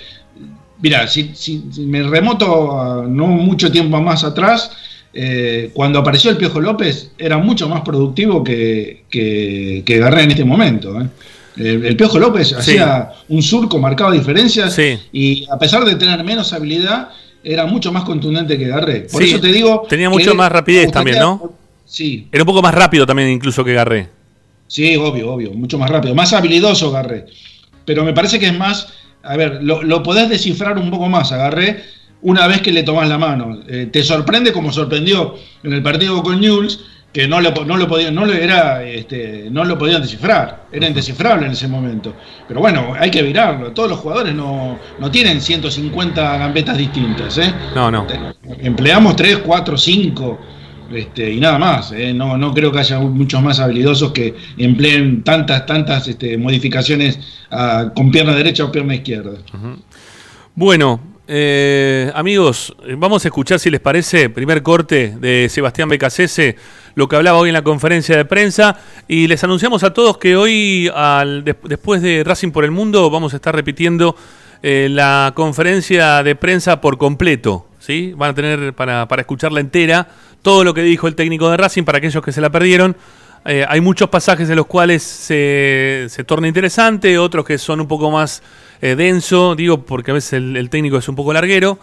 mira, 0.81 1.07
si, 1.09 1.31
si, 1.35 1.63
me 1.87 2.03
remoto 2.03 3.05
no 3.09 3.27
mucho 3.27 3.71
tiempo 3.73 4.01
más 4.01 4.25
atrás, 4.25 4.71
eh, 5.15 5.71
cuando 5.75 5.99
apareció 5.99 6.31
el 6.31 6.37
Piojo 6.37 6.61
López 6.61 7.11
era 7.19 7.37
mucho 7.37 7.69
más 7.69 7.83
productivo 7.83 8.43
que, 8.43 9.05
que, 9.11 9.99
Garré 9.99 10.25
en 10.25 10.31
este 10.33 10.45
momento. 10.45 11.01
¿eh? 11.01 11.09
El, 11.57 11.97
Piojo 11.97 12.19
López 12.19 12.53
hacía 12.55 13.13
un 13.29 13.43
surco, 13.43 13.79
marcaba 13.79 14.13
diferencias 14.13 14.79
y 15.13 15.47
a 15.51 15.59
pesar 15.59 15.85
de 15.85 15.97
tener 15.97 16.23
menos 16.25 16.53
habilidad, 16.53 17.11
era 17.45 17.67
mucho 17.67 17.93
más 17.93 18.05
contundente 18.05 18.57
que 18.57 18.69
Garré. 18.69 19.01
Por 19.11 19.23
eso 19.23 19.41
te 19.41 19.49
digo. 19.49 19.87
Tenía 19.89 20.09
mucho 20.09 20.35
más 20.35 20.51
rapidez 20.51 20.91
también, 20.91 21.19
¿no? 21.19 21.62
Sí. 21.93 22.27
Era 22.33 22.43
un 22.43 22.47
poco 22.47 22.63
más 22.63 22.75
rápido 22.75 23.05
también, 23.05 23.29
incluso 23.29 23.63
que 23.63 23.75
Garré. 23.75 24.09
Sí, 24.67 24.97
obvio, 24.97 25.31
obvio, 25.31 25.53
mucho 25.53 25.77
más 25.79 25.91
rápido. 25.91 26.15
Más 26.15 26.33
habilidoso 26.33 26.91
Garré. 26.91 27.27
Pero 27.85 28.03
me 28.03 28.15
parece 28.15 28.39
que 28.39 28.47
es 28.47 28.57
más. 28.57 28.95
A 29.23 29.37
ver, 29.37 29.63
lo, 29.63 29.83
lo 29.83 30.03
podés 30.03 30.31
descifrar 30.31 30.79
un 30.79 30.91
poco 30.91 31.11
más 31.11 31.31
Garré 31.33 31.83
una 32.23 32.47
vez 32.47 32.63
que 32.63 32.73
le 32.73 32.83
tomas 32.83 33.11
la 33.11 33.19
mano. 33.19 33.61
Eh, 33.69 33.91
te 33.93 34.03
sorprende 34.03 34.55
como 34.55 34.73
sorprendió 34.73 35.35
en 35.63 35.75
el 35.75 35.83
partido 35.83 36.23
con 36.23 36.41
Newell's, 36.41 36.81
que 37.13 37.29
no 37.29 37.43
lo, 37.43 37.51
no 37.67 37.77
lo 37.77 37.87
podían, 37.87 38.15
no 38.15 38.25
lo 38.25 38.33
era, 38.33 38.83
este, 38.83 39.49
no 39.51 39.63
lo 39.65 39.77
podían 39.77 40.01
descifrar, 40.01 40.65
era 40.73 40.87
indescifrable 40.87 41.45
en 41.45 41.53
ese 41.53 41.69
momento. 41.69 42.15
Pero 42.49 42.61
bueno, 42.61 42.95
hay 42.99 43.11
que 43.11 43.21
virarlo. 43.21 43.73
Todos 43.73 43.91
los 43.91 43.99
jugadores 43.99 44.35
no, 44.35 44.79
no 44.99 45.11
tienen 45.11 45.43
150 45.43 46.39
gambetas 46.39 46.79
distintas, 46.79 47.37
¿eh? 47.37 47.53
No, 47.75 47.91
no. 47.91 48.07
Empleamos 48.61 49.15
3, 49.15 49.41
4, 49.45 49.77
5. 49.77 50.39
Este, 50.95 51.33
y 51.33 51.41
nada 51.41 51.59
más, 51.59 51.93
¿eh? 51.93 52.13
no, 52.13 52.37
no 52.37 52.53
creo 52.53 52.71
que 52.73 52.81
haya 52.81 52.99
muchos 53.01 53.43
más 53.43 53.61
habilidosos 53.61 54.13
que 54.13 54.35
empleen 54.59 55.23
tantas, 55.23 55.67
tantas 55.67 56.09
este, 56.09 56.37
modificaciones 56.37 57.19
con 57.95 58.11
pierna 58.11 58.35
derecha 58.35 58.65
o 58.65 58.73
pierna 58.73 58.95
izquierda. 58.95 59.33
Bueno, 60.55 61.01
eh, 61.29 62.11
amigos, 62.15 62.75
vamos 62.99 63.25
a 63.25 63.29
escuchar 63.29 63.59
si 63.59 63.71
les 63.71 63.81
parece, 63.81 64.29
primer 64.29 64.63
corte 64.63 65.15
de 65.19 65.49
Sebastián 65.49 65.89
Becasese, 65.89 66.57
lo 66.95 67.09
que 67.09 67.17
hablaba 67.17 67.39
hoy 67.39 67.49
en 67.49 67.55
la 67.55 67.63
conferencia 67.63 68.17
de 68.17 68.25
prensa. 68.25 68.79
Y 69.09 69.29
les 69.29 69.43
anunciamos 69.45 69.85
a 69.85 69.95
todos 69.95 70.19
que 70.19 70.37
hoy, 70.37 70.91
al, 70.95 71.45
después 71.45 72.03
de 72.03 72.23
Racing 72.25 72.51
por 72.51 72.65
el 72.65 72.71
Mundo, 72.71 73.09
vamos 73.09 73.33
a 73.33 73.37
estar 73.37 73.55
repitiendo 73.55 74.17
eh, 74.63 74.89
la 74.91 75.33
conferencia 75.35 76.23
de 76.23 76.35
prensa 76.35 76.81
por 76.81 76.99
completo. 76.99 77.67
¿sí? 77.79 78.13
Van 78.17 78.31
a 78.31 78.35
tener 78.35 78.75
para, 78.75 79.09
para 79.09 79.23
escucharla 79.23 79.61
entera 79.61 80.09
todo 80.43 80.65
lo 80.65 80.75
que 80.75 80.83
dijo 80.83 81.09
el 81.09 81.15
técnico 81.15 81.51
de 81.51 81.57
Racing 81.57 81.85
para 81.85 81.99
aquellos 81.99 82.23
que 82.23 82.33
se 82.33 82.41
la 82.41 82.51
perdieron. 82.51 82.97
Eh, 83.45 83.65
hay 83.69 83.81
muchos 83.81 84.09
pasajes 84.09 84.49
en 84.51 84.57
los 84.57 84.67
cuales 84.67 85.03
se, 85.03 86.07
se 86.09 86.25
torna 86.25 86.47
interesante, 86.47 87.19
otros 87.19 87.45
que 87.45 87.59
son 87.59 87.81
un 87.81 87.89
poco 87.89 88.11
más 88.11 88.43
eh, 88.83 88.97
denso, 88.97 89.55
digo, 89.55 89.83
porque 89.83 90.11
a 90.11 90.15
veces 90.15 90.33
el, 90.33 90.69
técnico 90.69 90.97
es 90.97 91.09
un 91.09 91.15
poco 91.15 91.33
larguero 91.33 91.79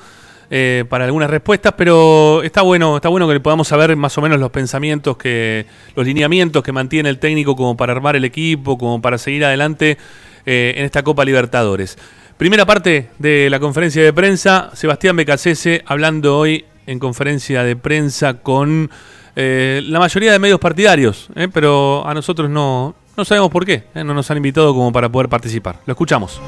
eh, 0.51 0.83
para 0.89 1.05
algunas 1.05 1.29
respuestas, 1.29 1.73
pero 1.77 2.43
está 2.43 2.61
bueno, 2.61 2.97
está 2.97 3.07
bueno 3.07 3.25
que 3.25 3.39
podamos 3.39 3.69
saber 3.69 3.95
más 3.95 4.17
o 4.17 4.21
menos 4.21 4.37
los 4.37 4.51
pensamientos 4.51 5.15
que, 5.15 5.65
los 5.95 6.05
lineamientos 6.05 6.61
que 6.61 6.73
mantiene 6.73 7.07
el 7.07 7.17
técnico 7.17 7.55
como 7.55 7.77
para 7.77 7.93
armar 7.93 8.17
el 8.17 8.25
equipo, 8.25 8.77
como 8.77 9.01
para 9.01 9.17
seguir 9.17 9.45
adelante 9.45 9.97
eh, 10.45 10.73
en 10.75 10.83
esta 10.83 11.01
Copa 11.03 11.23
Libertadores. 11.23 11.97
Primera 12.35 12.65
parte 12.65 13.11
de 13.17 13.49
la 13.49 13.61
conferencia 13.61 14.03
de 14.03 14.11
prensa, 14.11 14.69
Sebastián 14.73 15.15
Becasese 15.15 15.83
hablando 15.85 16.37
hoy 16.37 16.65
en 16.89 16.99
conferencia 16.99 17.63
de 17.63 17.75
prensa 17.75 18.35
con 18.35 18.89
la 19.35 19.99
mayoría 19.99 20.33
de 20.33 20.39
medios 20.39 20.59
partidarios, 20.59 21.29
pero 21.53 22.05
a 22.05 22.13
nosotros 22.13 22.49
no, 22.49 22.93
no 23.19 23.25
sabemos 23.25 23.51
por 23.51 23.65
qué, 23.65 23.83
no 23.95 24.13
nos 24.13 24.31
han 24.31 24.37
invitado 24.37 24.73
como 24.73 24.93
para 24.93 25.09
poder 25.09 25.27
participar. 25.27 25.81
Lo 25.85 25.91
escuchamos. 25.91 26.39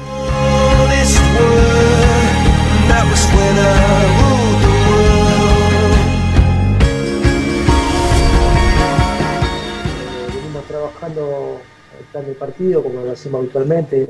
Venimos 10.34 10.64
trabajando 10.66 11.60
el 11.98 12.06
plan 12.06 12.24
de 12.24 12.32
partido 12.32 12.82
como 12.82 13.02
lo 13.02 13.12
hacemos 13.12 13.40
habitualmente 13.40 14.08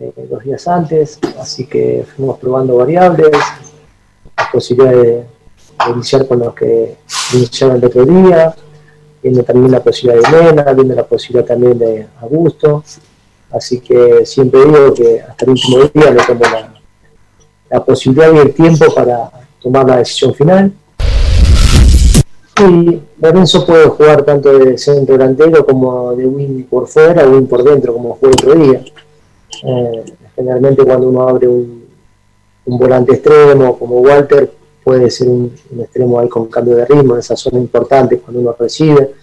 eh, 0.00 0.12
dos 0.30 0.44
días 0.44 0.66
antes, 0.66 1.18
así 1.38 1.66
que 1.66 2.06
fuimos 2.16 2.38
probando 2.38 2.76
variables, 2.76 3.28
la 4.34 4.50
posibilidad 4.50 4.92
de, 4.92 5.35
iniciar 5.92 6.26
con 6.26 6.40
los 6.40 6.54
que 6.54 6.96
iniciaron 7.34 7.76
el 7.76 7.84
otro 7.84 8.04
día, 8.04 8.54
viendo 9.22 9.42
también 9.42 9.72
la 9.72 9.82
posibilidad 9.82 10.30
de 10.30 10.38
Elena, 10.38 10.72
viendo 10.72 10.94
la 10.94 11.04
posibilidad 11.04 11.46
también 11.46 11.78
de 11.78 12.06
Augusto, 12.20 12.82
Así 13.50 13.80
que 13.80 14.26
siempre 14.26 14.64
digo 14.64 14.92
que 14.92 15.20
hasta 15.20 15.44
el 15.44 15.52
último 15.52 15.78
día 15.94 16.10
le 16.10 16.22
tomo 16.24 16.40
la 17.70 17.84
posibilidad 17.84 18.32
y 18.32 18.38
el 18.38 18.54
tiempo 18.54 18.92
para 18.94 19.30
tomar 19.60 19.86
la 19.86 19.96
decisión 19.98 20.34
final. 20.34 20.72
Y 22.58 23.00
Lorenzo 23.20 23.66
puede 23.66 23.86
jugar 23.88 24.24
tanto 24.24 24.58
de 24.58 24.78
centro 24.78 25.16
delantero 25.16 25.64
como 25.64 26.14
de 26.14 26.26
win 26.26 26.66
por 26.68 26.88
fuera 26.88 27.26
win 27.26 27.46
por 27.46 27.62
dentro, 27.62 27.92
como 27.92 28.14
jugó 28.14 28.32
otro 28.32 28.54
día. 28.54 28.82
Eh, 29.62 30.04
generalmente 30.34 30.84
cuando 30.84 31.08
uno 31.08 31.28
abre 31.28 31.48
un, 31.48 31.86
volante 32.64 33.14
extremo 33.14 33.78
como 33.78 34.00
Walter, 34.00 34.52
puede 34.86 35.10
ser 35.10 35.28
un, 35.28 35.52
extremo 35.80 36.20
ahí 36.20 36.28
con 36.28 36.46
cambio 36.46 36.76
de 36.76 36.84
ritmo 36.84 37.14
en 37.14 37.18
esa 37.18 37.34
zona 37.34 37.58
importante 37.58 38.20
cuando 38.20 38.40
uno 38.40 38.54
recibe. 38.56 39.14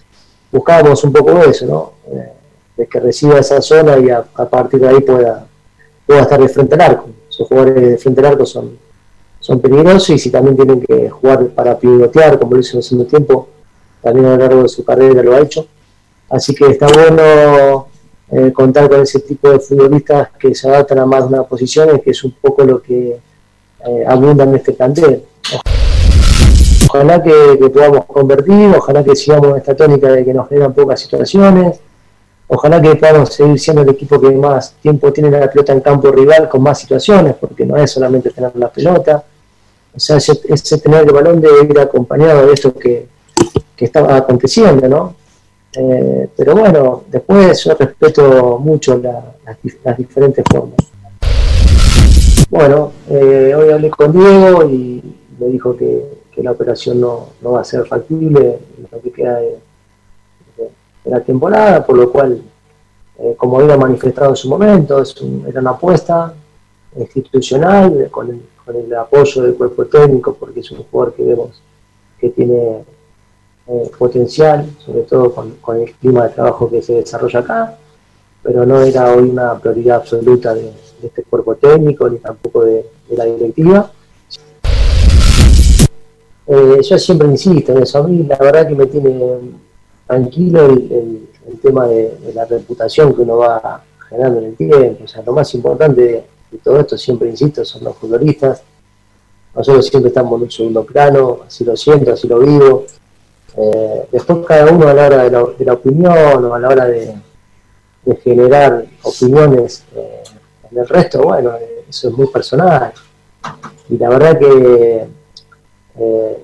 Buscábamos 0.52 1.02
un 1.06 1.14
poco 1.14 1.42
eso, 1.44 1.66
¿no? 1.66 1.94
Eh, 2.12 2.34
de 2.76 2.88
que 2.88 3.00
reciba 3.00 3.40
esa 3.40 3.62
zona 3.62 3.98
y 3.98 4.10
a, 4.10 4.24
partir 4.24 4.82
de 4.82 4.90
ahí 4.90 5.00
pueda, 5.00 5.48
pueda 6.06 6.22
estar 6.24 6.42
de 6.42 6.50
frente 6.50 6.76
al 6.76 6.82
arco. 6.82 7.10
Esos 7.30 7.48
jugadores 7.48 7.76
de 7.76 7.98
frente 7.98 8.20
al 8.20 8.26
arco 8.26 8.46
son 8.46 8.78
son 9.40 9.60
peligrosos 9.60 10.10
y 10.12 10.20
si 10.20 10.30
también 10.32 10.56
tienen 10.56 10.82
que 10.82 11.10
jugar 11.10 11.48
para 11.48 11.78
pivotear, 11.78 12.40
como 12.40 12.56
lo 12.56 12.60
hizo 12.62 12.80
en 12.80 13.02
el 13.02 13.08
tiempo, 13.08 13.50
también 14.02 14.26
a 14.26 14.30
lo 14.32 14.38
largo 14.38 14.64
de 14.64 14.70
su 14.70 14.86
carrera 14.86 15.24
lo 15.24 15.34
ha 15.34 15.40
hecho. 15.40 15.66
Así 16.30 16.54
que 16.54 16.66
está 16.68 16.88
bueno 16.88 17.88
eh, 18.32 18.54
contar 18.54 18.90
con 18.90 19.02
ese 19.02 19.20
tipo 19.20 19.50
de 19.50 19.60
futbolistas 19.60 20.30
que 20.40 20.56
se 20.56 20.70
adaptan 20.70 21.00
a 21.00 21.06
más 21.06 21.30
de 21.30 21.36
una 21.36 21.44
posición, 21.44 22.00
que 22.00 22.12
es 22.12 22.24
un 22.24 22.32
poco 22.32 22.64
lo 22.64 22.82
que 22.82 23.20
eh, 23.86 24.04
abunda 24.08 24.46
en 24.46 24.56
este 24.56 24.72
plantel. 24.72 25.24
Ojalá 26.94 27.24
que, 27.24 27.72
podamos 27.74 28.06
convertir, 28.06 28.72
ojalá 28.78 29.04
que 29.04 29.16
sigamos 29.16 29.58
esta 29.58 29.76
tónica 29.76 30.12
de 30.12 30.24
que 30.24 30.32
nos 30.32 30.48
generan 30.48 30.74
pocas 30.74 31.00
situaciones, 31.00 31.80
ojalá 32.46 32.80
que 32.80 32.96
podamos 32.96 33.34
seguir 33.34 33.60
siendo 33.60 33.82
el 33.82 33.90
equipo 33.90 34.22
que 34.22 34.30
más 34.30 34.74
tiempo 34.74 35.12
tiene 35.12 35.32
la 35.32 35.50
pelota 35.50 35.74
en 35.74 35.82
campo 35.82 36.12
rival 36.12 36.48
con 36.48 36.62
más 36.62 36.80
situaciones, 36.80 37.34
porque 37.42 37.66
no 37.66 37.78
es 37.78 37.90
solamente 37.90 38.30
tener 38.30 38.52
la 38.58 38.70
pelota, 38.70 39.24
o 39.96 40.00
sea, 40.00 40.18
ese, 40.18 40.78
tener 40.78 41.08
el 41.08 41.12
balón 41.12 41.42
debe 41.42 41.64
ir 41.64 41.80
acompañado 41.80 42.46
de 42.46 42.54
esto 42.54 42.72
que, 42.76 43.08
que 43.76 43.86
estaba 43.86 44.16
aconteciendo, 44.16 44.88
¿no? 44.88 45.16
Eh, 45.76 46.30
pero 46.38 46.56
bueno, 46.56 47.06
después 47.10 47.64
yo 47.64 47.74
respeto 47.74 48.60
mucho 48.60 49.00
las, 49.00 49.98
diferentes 49.98 50.46
formas. 50.48 50.78
Bueno, 52.52 52.92
eh, 53.10 53.56
hoy 53.58 53.72
hablé 53.72 53.90
con 53.90 54.12
Diego 54.12 54.70
y 54.70 55.02
me 55.40 55.48
dijo 55.48 55.76
que, 55.76 56.23
la 56.42 56.52
operación 56.52 57.00
no, 57.00 57.30
va 57.46 57.62
a 57.62 57.64
ser 57.64 57.86
factible 57.86 58.60
en 58.78 58.88
lo 58.92 59.02
que 59.02 59.12
queda 59.12 59.38
de, 59.38 59.60
la 61.06 61.20
temporada, 61.20 61.86
por 61.86 61.98
lo 61.98 62.10
cual, 62.12 62.42
eh, 63.20 63.36
como 63.38 63.60
había 63.60 63.76
manifestado 63.76 64.30
en 64.30 64.36
su 64.38 64.48
momento, 64.48 65.02
es 65.02 65.14
era 65.46 65.60
una 65.60 65.72
apuesta 65.72 66.34
institucional 66.96 68.08
con 68.10 68.30
el, 68.30 68.42
con 68.64 68.76
el 68.76 68.96
apoyo 68.96 69.42
del 69.42 69.56
cuerpo 69.56 69.86
técnico, 69.86 70.34
porque 70.34 70.62
es 70.62 70.72
un 70.72 70.84
jugador 70.84 71.14
que 71.14 71.24
vemos 71.24 71.62
que 72.18 72.30
tiene 72.30 72.86
eh, 73.68 73.92
potencial, 73.98 74.70
sobre 74.78 75.04
todo 75.04 75.34
con, 75.34 75.82
el 75.82 75.94
clima 75.94 76.24
de 76.28 76.34
trabajo 76.34 76.70
que 76.70 76.82
se 76.82 76.96
desarrolla 76.96 77.40
acá, 77.40 77.78
pero 78.42 78.66
no 78.66 78.82
era 78.82 79.14
hoy 79.14 79.30
una 79.30 79.58
prioridad 79.58 79.98
absoluta 79.98 80.54
de, 80.54 80.72
este 81.02 81.24
cuerpo 81.24 81.56
técnico 81.56 82.10
ni 82.10 82.18
tampoco 82.18 82.64
de, 82.64 82.86
la 83.10 83.26
directiva. 83.26 83.92
Eh, 86.48 86.80
yo 86.82 87.00
siempre 87.00 87.28
insisto 87.28 87.72
en 87.72 87.84
eso, 87.84 88.00
a 88.00 88.08
mí 88.08 88.24
la 88.24 88.38
verdad 88.38 88.68
que 88.68 88.76
me 88.76 88.86
tiene 88.88 89.12
tranquilo 90.06 90.66
el, 90.66 91.30
tema 91.62 91.88
de, 91.88 92.18
de, 92.18 92.34
la 92.34 92.46
reputación 92.46 93.14
que 93.14 93.22
uno 93.22 93.38
va 93.38 93.84
generando 94.10 94.40
en 94.40 94.46
el 94.46 94.56
tiempo, 94.56 95.06
o 95.06 95.08
sea, 95.08 95.22
lo 95.26 95.32
más 95.34 95.54
importante 95.56 96.26
y 96.52 96.58
todo 96.58 96.80
esto, 96.80 96.98
siempre 96.98 97.30
insisto, 97.30 97.66
son 97.66 97.84
los 97.84 97.96
futbolistas. 97.96 98.62
Nosotros 99.56 99.88
siempre 99.88 100.10
estamos 100.10 100.38
en 100.38 100.44
un 100.44 100.52
segundo 100.52 100.84
plano, 100.84 101.40
así 101.48 101.64
lo 101.64 101.76
siento, 101.76 102.14
así 102.14 102.28
lo 102.28 102.40
vivo. 102.40 102.86
Eh, 103.56 104.08
después 104.12 104.46
cada 104.48 104.72
uno 104.72 104.88
a 104.88 104.94
la 104.94 105.06
hora 105.08 105.24
de 105.24 105.66
la, 105.66 105.74
opinión 105.74 106.46
o 106.46 106.54
a 106.54 106.60
la 106.60 106.70
hora 106.70 106.86
de, 106.86 107.14
generar 108.24 108.86
opiniones 109.04 109.86
eh, 109.96 110.24
en 110.70 110.78
el 110.78 110.88
resto, 110.88 111.22
bueno, 111.22 111.54
eso 111.88 112.10
es 112.10 112.14
muy 112.14 112.28
personal. 112.28 112.92
Y 113.90 113.98
la 113.98 114.10
verdad 114.10 114.40
que 114.40 115.08
eh, 115.98 116.38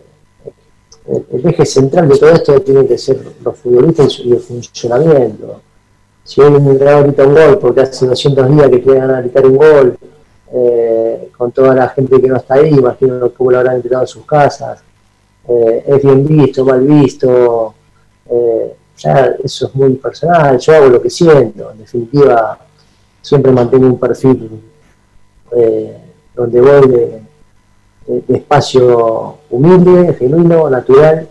el, 1.32 1.47
eje 1.47 1.66
central 1.66 2.08
de 2.10 2.18
todo 2.18 2.30
esto 2.30 2.62
tiene 2.62 2.86
que 2.86 2.97
ser 2.97 3.20
los 3.43 3.58
futbolistas 3.58 4.20
y 4.20 4.32
el 4.32 4.39
funcionamiento. 4.39 5.62
Si 6.24 6.41
hoy 6.41 6.54
un 6.54 6.78
grita 6.78 7.26
un 7.26 7.34
gol 7.34 7.58
porque 7.60 7.82
hace 7.82 8.06
200 8.06 8.56
días 8.56 8.70
que 8.70 8.82
quieren 8.84 9.22
gritar 9.22 9.45
un 9.45 9.58
gol, 9.58 9.97
eh, 10.52 11.30
con 11.38 11.52
toda 11.52 11.76
la 11.76 11.89
gente 11.89 12.20
que 12.20 12.28
no 12.28 12.38
está 12.38 12.56
ahí, 12.56 12.70
imagino 12.70 13.32
cómo 13.32 13.52
lo 13.52 13.60
habrán 13.60 13.76
entrenado 13.78 14.04
en 14.04 14.08
sus 14.08 14.26
casas, 14.26 14.82
eh, 15.47 15.84
es 15.88 16.04
bien 16.04 16.26
visto, 16.26 16.66
mal 16.66 16.82
visto, 16.82 17.74
eh, 18.30 18.76
ya 18.97 19.36
eso 19.43 19.68
es 19.68 19.76
muy 19.76 19.93
personal, 19.95 20.58
yo 20.60 20.76
hago 20.76 20.88
lo 20.88 21.02
que 21.02 21.10
siento, 21.10 21.72
en 21.72 21.80
definitiva 21.80 22.60
siempre 23.22 23.52
mantengo 23.52 23.88
un 23.88 24.00
perfil 24.00 24.62
donde 26.36 26.62
voy 26.62 27.29
de 28.10 28.38
espacio 28.38 29.38
humilde, 29.51 30.16
genuino, 30.16 30.70
natural, 30.70 31.28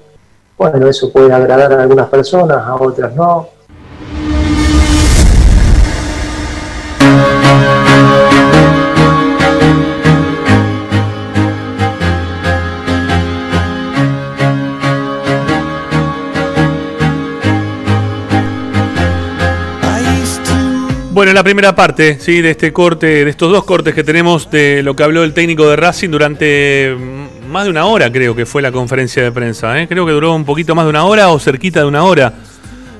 bueno, 0.57 0.87
eso 0.89 1.13
puede 1.13 1.33
agradar 1.33 1.73
a 1.73 1.83
algunas 1.83 2.09
personas, 2.09 2.57
a 2.59 2.77
otras 2.77 3.15
no, 3.15 3.49
Bueno, 21.19 21.33
la 21.33 21.43
primera 21.43 21.75
parte, 21.75 22.21
sí, 22.21 22.41
de 22.41 22.53
este 22.53 22.73
corte, 22.73 23.25
de 23.25 23.29
estos 23.29 23.51
dos 23.51 23.65
cortes 23.65 23.93
que 23.93 24.05
tenemos 24.05 24.49
de 24.53 24.85
lo 24.85 24.95
que 24.95 25.03
habló 25.03 25.25
el 25.25 25.35
técnico 25.35 25.69
de 25.69 25.75
Racing 25.75 26.11
durante 26.11 26.95
mm, 26.97 27.49
más 27.51 27.65
de 27.65 27.71
una 27.71 27.87
hora, 27.87 28.13
creo 28.13 28.37
que 28.37 28.47
fue 28.47 28.63
la 28.63 28.71
conferencia 28.71 29.25
de 29.25 29.33
prensa. 29.33 29.83
¿eh? 29.83 29.89
Creo 29.89 30.07
que 30.07 30.13
duró 30.13 30.33
un 30.33 30.45
poquito 30.45 30.77
más 30.77 30.85
de 30.85 30.91
una 30.91 31.03
hora 31.03 31.31
o 31.31 31.41
cerquita 31.41 31.81
de 31.81 31.87
una 31.87 32.05
hora. 32.05 32.35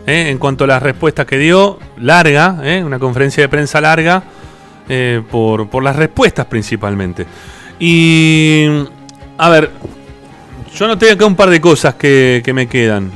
¿eh? 0.05 0.31
En 0.31 0.39
cuanto 0.39 0.65
a 0.65 0.67
las 0.67 0.83
respuestas 0.83 1.27
que 1.27 1.39
dio, 1.39 1.79
larga, 1.97 2.59
¿eh? 2.65 2.83
una 2.83 2.99
conferencia 2.99 3.45
de 3.45 3.49
prensa 3.49 3.81
larga, 3.81 4.25
por, 5.31 5.81
las 5.81 5.95
respuestas 5.95 6.47
principalmente. 6.47 7.25
Y, 7.79 8.67
a 9.37 9.49
ver, 9.49 9.71
yo 10.75 10.89
noté 10.89 11.13
acá 11.13 11.25
un 11.25 11.37
par 11.37 11.51
de 11.51 11.61
cosas 11.61 11.95
que, 11.95 12.43
me 12.53 12.67
quedan. 12.67 13.13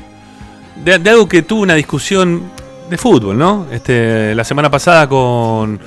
De, 0.76 1.00
de, 1.00 1.10
algo 1.10 1.28
que 1.28 1.42
tuvo 1.42 1.62
una 1.62 1.74
discusión 1.74 2.61
de 2.88 2.98
fútbol, 2.98 3.38
¿no? 3.38 3.66
Este, 3.70 4.34
la 4.34 4.44
semana 4.44 4.70
pasada 4.70 5.08
con, 5.08 5.78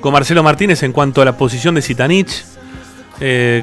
con 0.00 0.12
Marcelo 0.12 0.42
Martínez 0.42 0.82
en 0.82 0.92
cuanto 0.92 1.22
a 1.22 1.24
la 1.24 1.36
posición 1.36 1.74
de 1.74 1.82
Sitanich. 1.82 2.44
Eh, 3.20 3.62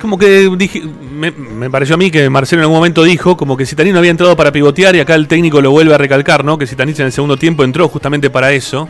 como 0.00 0.18
que 0.18 0.50
dije, 0.56 0.82
me, 0.82 1.70
pareció 1.70 1.94
a 1.94 1.98
mí 1.98 2.10
que 2.10 2.28
Marcelo 2.28 2.60
en 2.60 2.64
algún 2.64 2.76
momento 2.76 3.02
dijo 3.02 3.36
como 3.36 3.56
que 3.56 3.64
Sitanich 3.64 3.92
no 3.92 4.00
había 4.00 4.10
entrado 4.10 4.36
para 4.36 4.52
pivotear 4.52 4.94
y 4.94 5.00
acá 5.00 5.14
el 5.14 5.28
técnico 5.28 5.62
lo 5.62 5.70
vuelve 5.70 5.94
a 5.94 5.98
recalcar, 5.98 6.44
¿no? 6.44 6.58
Que 6.58 6.66
Sitanich 6.66 7.00
en 7.00 7.06
el 7.06 7.12
segundo 7.12 7.36
tiempo 7.36 7.64
entró 7.64 7.88
justamente 7.88 8.28
para 8.28 8.52
eso. 8.52 8.88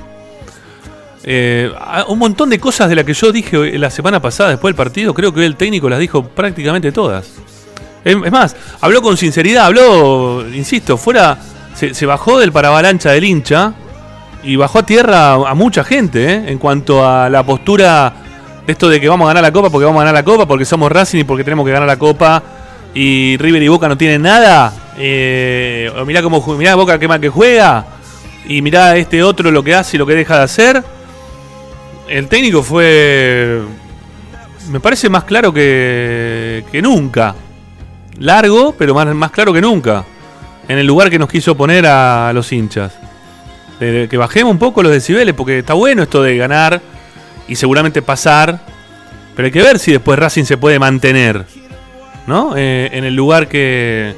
Eh, 1.22 1.72
un 2.09 2.18
montón 2.18 2.51
de 2.51 2.59
cosas 2.59 2.89
de 2.89 2.97
las 2.97 3.05
que 3.05 3.14
yo 3.14 3.32
dije 3.32 3.78
la 3.78 3.91
semana 3.91 4.20
pasada 4.20 4.51
después 4.51 4.70
del 4.70 4.76
partido, 4.76 5.14
creo 5.14 5.32
que 5.32 5.47
el 5.47 5.57
técnico 5.57 5.89
las 5.89 5.99
dijo 5.99 6.24
prácticamente 6.24 6.93
todas. 6.93 7.30
Es, 8.05 8.16
más, 8.30 8.55
habló 8.80 9.01
con 9.01 9.16
sinceridad, 9.16 9.66
habló, 9.66 10.45
insisto, 10.53 10.99
fuera 10.99 11.39
se, 11.75 12.07
bajó 12.07 12.39
del 12.39 12.53
paravalancha 12.53 13.11
del 13.11 13.25
hincha 13.25 13.75
y 14.43 14.57
bajó 14.57 14.81
a 14.81 14.87
tierra 14.87 15.35
a, 15.35 15.55
mucha 15.55 15.85
gente 15.85 16.33
¿eh? 16.33 16.45
en 16.47 16.59
cuanto 16.59 17.07
a 17.07 17.29
la 17.29 17.45
postura 17.45 18.12
de 18.66 18.72
esto 18.72 18.89
de 18.89 19.01
que 19.01 19.09
vamos 19.09 19.27
a 19.27 19.29
ganar 19.29 19.43
la 19.43 19.53
copa 19.53 19.70
porque 19.70 19.85
vamos 19.85 20.01
a 20.01 20.05
ganar 20.05 20.14
la 20.14 20.25
copa, 20.25 20.47
porque 20.47 20.64
somos 20.64 20.91
Racing 20.91 21.20
y 21.20 21.25
porque 21.25 21.45
tenemos 21.45 21.66
que 21.66 21.72
ganar 21.72 21.89
la 21.89 21.99
copa 21.99 22.43
y 22.95 23.37
River 23.39 23.62
y 23.62 23.68
Boca 23.68 23.89
no 23.89 23.99
tienen 23.99 24.22
nada. 24.22 24.72
Eh, 24.97 25.91
mirá 26.07 26.22
cómo 26.22 26.41
mirá 26.57 26.77
Boca 26.77 26.99
qué 26.99 27.09
mal 27.09 27.20
que 27.20 27.29
juega 27.29 27.85
y 28.47 28.62
mirá 28.62 28.97
este 28.97 29.22
otro 29.22 29.51
lo 29.51 29.64
que 29.64 29.75
hace 29.75 29.97
y 29.97 29.99
lo 29.99 30.07
que 30.07 30.14
deja 30.14 30.39
de 30.39 30.45
hacer. 30.45 30.85
El 32.09 32.29
técnico 32.29 32.62
fue, 32.62 33.62
me 34.70 34.79
parece 34.79 35.09
más 35.09 35.25
claro 35.25 35.53
que, 35.53 36.64
que 36.70 36.81
nunca. 36.81 37.35
Largo, 38.18 38.75
pero 38.79 38.95
más, 38.95 39.12
más 39.14 39.33
claro 39.33 39.53
que 39.53 39.61
nunca 39.61 40.05
en 40.68 40.78
el 40.78 40.86
lugar 40.86 41.10
que 41.10 41.18
nos 41.18 41.28
quiso 41.28 41.56
poner 41.56 41.86
a 41.86 42.32
los 42.32 42.52
hinchas. 42.52 42.92
que 43.78 44.16
bajemos 44.16 44.52
un 44.52 44.58
poco 44.58 44.82
los 44.82 44.92
decibeles, 44.92 45.34
porque 45.34 45.58
está 45.58 45.74
bueno 45.74 46.02
esto 46.02 46.22
de 46.22 46.36
ganar 46.36 46.80
y 47.48 47.56
seguramente 47.56 48.02
pasar, 48.02 48.60
pero 49.34 49.46
hay 49.46 49.52
que 49.52 49.62
ver 49.62 49.78
si 49.78 49.92
después 49.92 50.18
Racing 50.18 50.44
se 50.44 50.56
puede 50.56 50.78
mantener, 50.78 51.44
¿no? 52.26 52.56
Eh, 52.56 52.90
en 52.92 53.04
el 53.04 53.14
lugar 53.14 53.48
que, 53.48 54.14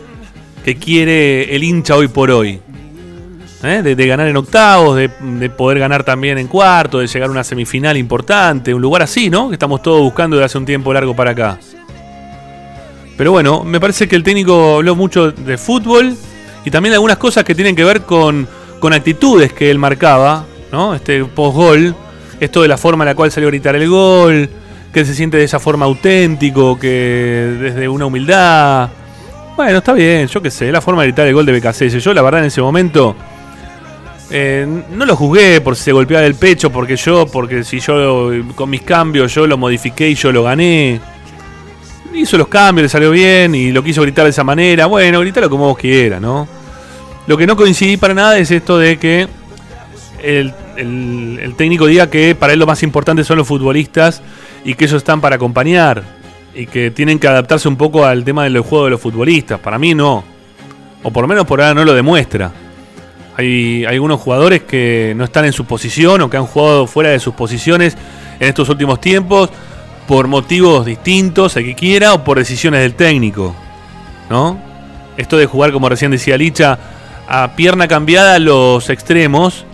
que 0.65 0.77
quiere 0.77 1.55
el 1.57 1.65
hincha 1.65 1.97
hoy 1.97 2.09
por 2.09 2.31
hoy. 2.31 2.61
¿eh? 3.63 3.83
de, 3.83 4.07
ganar 4.07 4.29
en 4.29 4.37
octavos, 4.37 4.97
de, 4.97 5.09
poder 5.51 5.79
ganar 5.79 6.05
también 6.05 6.39
en 6.39 6.47
cuarto, 6.47 6.99
de 6.99 7.07
llegar 7.07 7.29
a 7.29 7.33
una 7.33 7.45
semifinal 7.45 7.97
importante, 7.97 8.73
un 8.73 8.83
lugar 8.83 9.03
así, 9.03 9.31
¿no? 9.31 9.49
Que 9.49 9.55
estamos 9.55 9.83
todos 9.83 10.01
buscando 10.01 10.37
desde 10.37 10.47
hace 10.47 10.59
un 10.59 10.67
tiempo 10.67 10.93
largo 10.93 11.15
para 11.15 11.33
acá. 11.33 11.59
Pero 13.17 13.33
bueno, 13.33 13.65
me 13.65 13.81
parece 13.81 14.09
que 14.09 14.17
el 14.17 14.23
técnico 14.23 14.77
habló 14.77 14.95
mucho 14.95 15.33
de 15.33 15.57
fútbol 15.57 16.17
y 16.67 16.71
también 16.71 16.95
algunas 16.95 17.17
cosas 17.17 17.45
que 17.45 17.55
tienen 17.55 17.77
que 17.77 17.85
ver 17.85 18.03
con, 18.03 18.49
con 18.81 18.93
actitudes 18.93 19.53
que 19.53 19.71
él 19.71 19.79
marcaba, 19.79 20.45
¿no? 20.73 20.97
Este 20.97 21.25
post-gol, 21.25 21.95
esto 22.41 22.61
de 22.61 22.67
la 22.67 22.77
forma 22.77 23.05
en 23.05 23.11
la 23.11 23.15
cual 23.15 23.31
salió 23.31 23.47
a 23.47 23.53
gritar 23.53 23.77
el 23.77 23.89
gol, 23.89 24.51
que 24.93 25.05
se 25.05 25.15
siente 25.15 25.37
de 25.37 25.45
esa 25.45 25.61
forma 25.61 25.87
auténtico, 25.87 26.77
que 26.77 27.57
desde 27.61 27.89
una 27.89 28.07
humildad. 28.07 28.89
Bueno, 29.57 29.79
está 29.79 29.93
bien, 29.93 30.27
yo 30.27 30.43
qué 30.43 30.51
sé, 30.51 30.73
la 30.73 30.81
forma 30.81 31.03
de 31.03 31.09
gritar 31.09 31.29
el 31.29 31.35
gol 31.35 31.47
de 31.47 31.53
BKC. 31.53 31.87
Yo, 32.01 32.13
la 32.13 32.23
verdad, 32.23 32.41
en 32.41 32.47
ese 32.47 32.61
momento 32.61 33.15
eh, 34.29 34.67
no 34.91 35.07
lo 35.07 35.15
juzgué 35.15 35.61
por 35.61 35.77
si 35.77 35.85
se 35.85 35.93
golpeaba 35.93 36.27
el 36.27 36.35
pecho, 36.35 36.73
porque 36.73 36.97
yo, 36.97 37.29
porque 37.29 37.63
si 37.63 37.79
yo 37.79 38.33
con 38.57 38.69
mis 38.69 38.83
cambios 38.83 39.33
yo 39.33 39.47
lo 39.47 39.57
modifiqué 39.57 40.09
y 40.09 40.17
yo 40.17 40.33
lo 40.33 40.43
gané. 40.43 41.01
Hizo 42.13 42.37
los 42.37 42.49
cambios, 42.49 42.83
le 42.83 42.89
salió 42.89 43.13
bien 43.13 43.55
y 43.55 43.71
lo 43.71 43.85
quiso 43.85 44.03
gritar 44.03 44.25
de 44.25 44.31
esa 44.31 44.43
manera. 44.43 44.87
Bueno, 44.87 45.21
grítalo 45.21 45.49
como 45.49 45.67
vos 45.67 45.79
quieras, 45.79 46.21
¿no? 46.21 46.56
Lo 47.27 47.37
que 47.37 47.47
no 47.47 47.57
coincidí 47.57 47.97
para 47.97 48.15
nada 48.15 48.39
es 48.39 48.51
esto 48.51 48.79
de 48.79 48.99
que 48.99 49.29
el, 50.23 50.55
el 50.77 51.55
técnico 51.57 51.87
diga 51.87 52.09
que 52.09 52.35
para 52.35 52.53
él 52.53 52.59
lo 52.59 52.67
más 52.67 52.83
importante 52.83 53.25
son 53.25 53.39
los 53.39 53.47
futbolistas 53.47 54.23
y 54.65 54.75
que 54.75 54.85
ellos 54.85 54.99
están 54.99 55.21
para 55.21 55.37
acompañar 55.37 56.03
y 56.57 56.67
que 56.67 56.91
tienen 56.91 57.19
que 57.19 57.29
adaptarse 57.29 57.69
un 57.69 57.77
poco 57.77 58.05
al 58.05 58.25
tema 58.25 58.45
del 58.45 58.61
juego 58.61 58.87
de 58.87 58.91
los 58.93 59.01
futbolistas. 59.01 59.61
Para 59.61 59.79
mí 59.79 59.95
no. 59.95 60.25
O 61.03 61.11
por 61.11 61.23
lo 61.23 61.29
menos 61.29 61.45
por 61.45 61.61
ahora 61.61 61.75
no 61.75 61.85
lo 61.85 61.95
demuestra. 61.95 62.51
Hay, 63.37 63.85
algunos 63.85 64.19
jugadores 64.21 64.63
que 64.63 65.13
no 65.17 65.25
están 65.25 65.45
en 65.45 65.53
su 65.53 65.67
posición 65.67 66.23
o 66.23 66.31
que 66.31 66.39
han 66.39 66.47
jugado 66.47 66.87
fuera 66.87 67.11
de 67.11 67.21
sus 67.21 67.35
posiciones 67.35 67.97
en 68.41 68.49
estos 68.49 68.71
últimos 68.71 69.01
tiempos 69.01 69.51
por 70.09 70.29
motivos 70.29 70.87
distintos, 70.87 71.57
el 71.57 71.65
que 71.65 71.75
quiera, 71.75 72.15
o 72.15 72.25
por 72.25 72.39
decisiones 72.39 72.81
del 72.81 72.95
técnico. 72.95 73.55
¿No? 74.31 74.59
Esto 75.19 75.37
de 75.37 75.47
jugar, 75.47 75.73
como 75.73 75.89
recién 75.89 76.11
decía 76.11 76.39
Licha, 76.39 76.79
a 77.29 77.55
pierna 77.57 77.89
cambiada 77.89 78.39
los 78.39 78.89
extremos, 78.91 79.65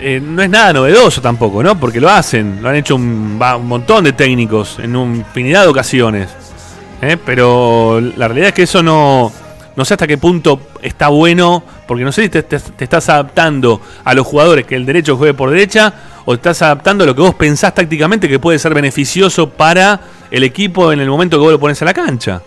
eh, 0.00 0.20
no 0.20 0.42
es 0.42 0.50
nada 0.50 0.72
novedoso 0.72 1.20
tampoco, 1.20 1.62
¿no? 1.62 1.78
Porque 1.78 2.00
lo 2.00 2.10
hacen, 2.10 2.58
lo 2.60 2.68
han 2.68 2.76
hecho 2.76 2.96
un, 2.96 3.38
montón 3.38 4.04
de 4.04 4.12
técnicos 4.12 4.78
en 4.78 4.96
una 4.96 5.16
infinidad 5.16 5.62
de 5.62 5.68
ocasiones. 5.68 6.28
¿eh? 7.00 7.16
Pero 7.24 8.00
la 8.00 8.28
realidad 8.28 8.48
es 8.48 8.54
que 8.54 8.62
eso 8.64 8.82
no, 8.82 9.32
no 9.76 9.84
sé 9.84 9.94
hasta 9.94 10.06
qué 10.06 10.18
punto 10.18 10.60
está 10.82 11.08
bueno, 11.08 11.62
porque 11.86 12.04
no 12.04 12.12
sé 12.12 12.24
si 12.24 12.28
te, 12.28 12.56
estás 12.78 13.08
adaptando 13.08 13.80
a 14.04 14.14
los 14.14 14.26
jugadores 14.26 14.66
que 14.66 14.76
el 14.76 14.86
derecho 14.86 15.16
juegue 15.16 15.34
por 15.34 15.50
derecha 15.50 15.92
o 16.24 16.32
te 16.32 16.36
estás 16.36 16.62
adaptando 16.62 17.04
a 17.04 17.06
lo 17.06 17.14
que 17.14 17.22
vos 17.22 17.34
pensás 17.34 17.74
tácticamente 17.74 18.28
que 18.28 18.38
puede 18.38 18.58
ser 18.58 18.74
beneficioso 18.74 19.50
para 19.50 20.00
el 20.30 20.42
equipo 20.42 20.92
en 20.92 21.00
el 21.00 21.08
momento 21.08 21.36
que 21.36 21.42
vos 21.42 21.52
lo 21.52 21.60
pones 21.60 21.80
a 21.82 21.84
la 21.84 21.94
cancha. 21.94 22.42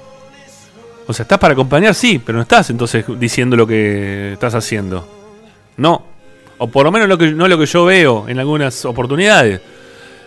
O 1.08 1.14
sea, 1.14 1.24
estás 1.24 1.40
para 1.40 1.54
acompañar, 1.54 1.96
sí, 1.96 2.20
pero 2.24 2.38
no 2.38 2.42
estás 2.42 2.70
entonces 2.70 3.06
diciendo 3.18 3.56
lo 3.56 3.66
que 3.66 4.34
estás 4.34 4.54
haciendo. 4.56 5.08
No. 5.78 6.04
O 6.58 6.68
por 6.68 6.86
lo 6.86 6.92
menos 6.92 7.18
que, 7.18 7.32
no 7.32 7.48
lo 7.48 7.58
que 7.58 7.66
yo 7.66 7.86
veo 7.86 8.28
en 8.28 8.40
algunas 8.40 8.84
oportunidades. 8.86 9.62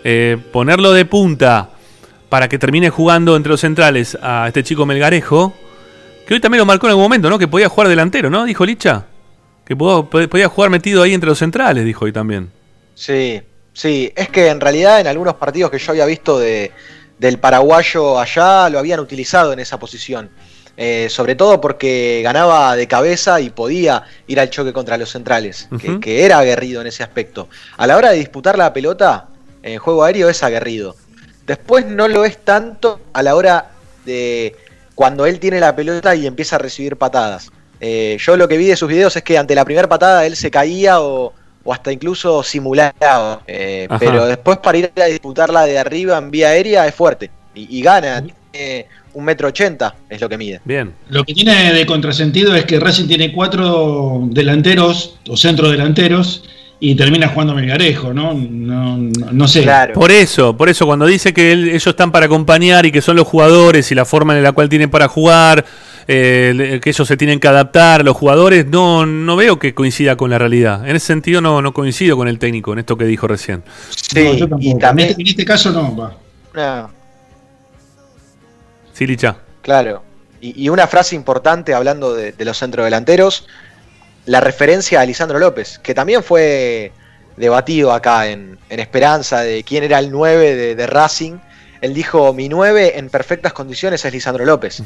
Eh, 0.03 0.39
ponerlo 0.53 0.93
de 0.93 1.05
punta 1.05 1.71
para 2.29 2.49
que 2.49 2.59
termine 2.59 2.89
jugando 2.89 3.37
entre 3.37 3.51
los 3.51 3.61
centrales 3.61 4.17
a 4.23 4.47
este 4.49 4.63
chico 4.63 4.87
Melgarejo 4.87 5.55
que 6.31 6.35
hoy 6.35 6.41
también 6.41 6.61
lo 6.61 6.65
marcó 6.67 6.87
en 6.87 6.91
algún 6.91 7.03
momento, 7.03 7.29
¿no? 7.29 7.41
Que 7.41 7.49
podía 7.49 7.69
jugar 7.69 7.89
delantero, 7.89 8.31
¿no? 8.31 8.45
Dijo 8.45 8.65
Licha. 8.65 9.05
Que 9.65 9.75
podía 9.75 10.49
jugar 10.49 10.71
metido 10.71 11.03
ahí 11.03 11.13
entre 11.13 11.29
los 11.29 11.41
centrales, 11.41 11.85
dijo 11.85 12.05
hoy 12.05 12.13
también. 12.13 12.53
Sí, 12.95 13.43
sí. 13.73 14.13
Es 14.15 14.29
que 14.29 14.47
en 14.47 14.61
realidad 14.61 15.01
en 15.01 15.09
algunos 15.09 15.35
partidos 15.35 15.73
que 15.73 15.79
yo 15.79 15.91
había 15.91 16.07
visto 16.07 16.39
de, 16.39 16.71
del 17.19 17.41
paraguayo 17.41 18.21
allá 18.21 18.69
lo 18.69 18.79
habían 18.79 19.01
utilizado 19.01 19.53
en 19.53 19.59
esa 19.59 19.81
posición. 19.81 20.31
Eh, 20.83 21.11
sobre 21.11 21.35
todo 21.35 21.61
porque 21.61 22.23
ganaba 22.25 22.75
de 22.75 22.89
cabeza 22.89 23.39
y 23.39 23.51
podía 23.51 24.03
ir 24.27 24.41
al 24.41 24.49
choque 24.49 24.73
contra 24.73 24.97
los 24.97 25.11
centrales, 25.11 25.69
que, 25.79 26.01
que, 26.01 26.25
era 26.25 26.39
aguerrido 26.39 26.81
en 26.81 26.87
ese 26.87 27.03
aspecto. 27.03 27.51
A 27.77 27.87
la 27.87 27.99
hora 27.99 28.13
de 28.13 28.17
disputar 28.17 28.57
la 28.57 28.73
pelota, 28.73 29.29
en 29.63 29.79
juego 29.79 30.05
aéreo 30.05 30.31
es 30.31 30.43
aguerrido. 30.43 30.97
Después 31.47 31.85
no 31.85 32.09
lo 32.09 32.25
es 32.25 32.39
tanto 32.39 32.99
a 33.13 33.23
la 33.23 33.37
hora 33.37 33.73
de 34.07 34.57
cuando 34.95 35.27
él 35.27 35.39
tiene 35.39 35.61
la 35.61 35.77
pelota 35.77 36.15
y 36.15 36.27
empieza 36.27 36.57
a 36.57 36.59
recibir 36.59 36.97
patadas. 36.97 37.51
Eh, 37.79 38.17
yo 38.19 38.39
lo 38.39 38.49
que 38.49 38.57
vi 38.57 38.65
de 38.65 38.77
sus 38.77 38.89
videos 38.89 39.15
es 39.17 39.23
que 39.23 39.37
ante 39.37 39.55
la 39.55 39.67
primera 39.67 39.87
patada 39.87 40.25
él 40.25 40.35
se 40.35 40.51
caía 40.51 41.03
o, 41.03 41.35
hasta 41.71 41.93
incluso 41.93 42.43
simulaba. 42.43 43.43
Eh, 43.47 43.87
pero 43.99 44.25
después 44.25 44.57
para 44.57 44.79
ir 44.79 44.93
a 44.97 45.05
disputarla 45.05 45.67
de 45.67 45.79
arriba 45.79 46.17
en 46.17 46.31
vía 46.31 46.49
aérea 46.49 46.87
es 46.87 46.95
fuerte 46.95 47.31
y, 47.55 47.83
gana. 47.83 48.25
Tiene 48.53 48.89
un 49.15 49.25
metro 49.25 49.49
ochenta 49.49 49.95
es 50.09 50.21
lo 50.21 50.29
que 50.29 50.39
mide. 50.39 50.61
Bien. 50.65 50.93
Lo 51.09 51.25
que 51.25 51.35
tiene 51.35 51.73
de 51.73 51.87
contrasentido 51.87 52.55
es 52.55 52.65
que 52.65 52.79
Racing 52.79 53.07
tiene 53.07 53.33
cuatro 53.33 54.23
delanteros 54.31 55.19
o 55.29 55.37
centro 55.37 55.71
delanteros 55.71 56.45
y 56.81 56.95
termina 56.95 57.29
jugando 57.29 57.55
Melgarejo, 57.55 58.15
¿no? 58.15 58.33
No, 58.33 58.97
no, 58.97 59.49
sé. 59.49 59.69
Por 59.93 60.11
eso, 60.11 60.57
por 60.57 60.71
eso, 60.71 60.87
cuando 60.87 61.05
dice 61.05 61.35
que 61.35 61.53
ellos 61.53 61.87
están 61.87 62.11
para 62.11 62.27
acompañar 62.27 62.87
y 62.87 62.93
que 62.93 63.03
son 63.03 63.17
los 63.17 63.27
jugadores 63.27 63.93
y 63.93 63.95
la 63.95 64.07
forma 64.07 64.35
en 64.35 64.43
la 64.43 64.53
cual 64.53 64.71
tienen 64.71 64.89
para 64.89 65.07
jugar, 65.07 65.67
eh, 66.09 66.81
que 66.83 66.89
ellos 66.89 67.07
se 67.07 67.19
tienen 67.19 67.39
que 67.39 67.49
adaptar, 67.49 68.03
los 68.03 68.17
jugadores, 68.17 68.67
no, 68.67 69.05
no 69.05 69.37
veo 69.37 69.59
que 69.59 69.75
coincida 69.75 70.17
con 70.17 70.31
la 70.31 70.39
realidad. 70.39 70.89
En 70.89 70.97
ese 70.97 71.09
sentido 71.09 71.43
no, 71.43 71.61
no 71.61 71.75
coincido 71.75 72.17
con 72.17 72.29
el 72.29 72.39
técnico 72.39 72.73
en 72.73 72.79
esto 72.79 72.97
que 72.97 73.05
dijo 73.05 73.29
recién. 73.29 73.63
Sí, 73.91 74.39
y 74.61 74.79
también... 74.79 75.15
En 75.19 75.27
este 75.27 75.45
caso 75.45 75.71
no, 75.73 75.95
va. 75.95 76.91
Sí, 79.01 79.07
Licha. 79.07 79.39
Claro. 79.63 80.03
Y, 80.43 80.69
una 80.69 80.87
frase 80.87 81.17
importante 81.17 81.73
hablando 81.73 82.15
de, 82.15 82.33
de 82.33 82.45
los 82.45 82.59
centrodelanteros 82.59 83.47
la 84.27 84.41
referencia 84.41 85.01
a 85.01 85.07
Lisandro 85.07 85.39
López, 85.39 85.79
que 85.79 85.95
también 85.95 86.23
fue 86.23 86.93
debatido 87.39 87.93
acá 87.93 88.29
en, 88.29 88.59
Esperanza 88.69 89.41
de 89.41 89.65
quién 89.65 89.85
era 89.85 89.99
el 89.99 90.11
9 90.11 90.75
de, 90.75 90.87
Racing. 90.87 91.39
Él 91.81 91.95
dijo, 91.95 92.35
mi 92.35 92.51
9 92.51 92.99
en 92.99 93.09
perfectas 93.09 93.55
condiciones 93.55 94.05
es 94.05 94.13
Lisandro 94.13 94.45
López. 94.45 94.83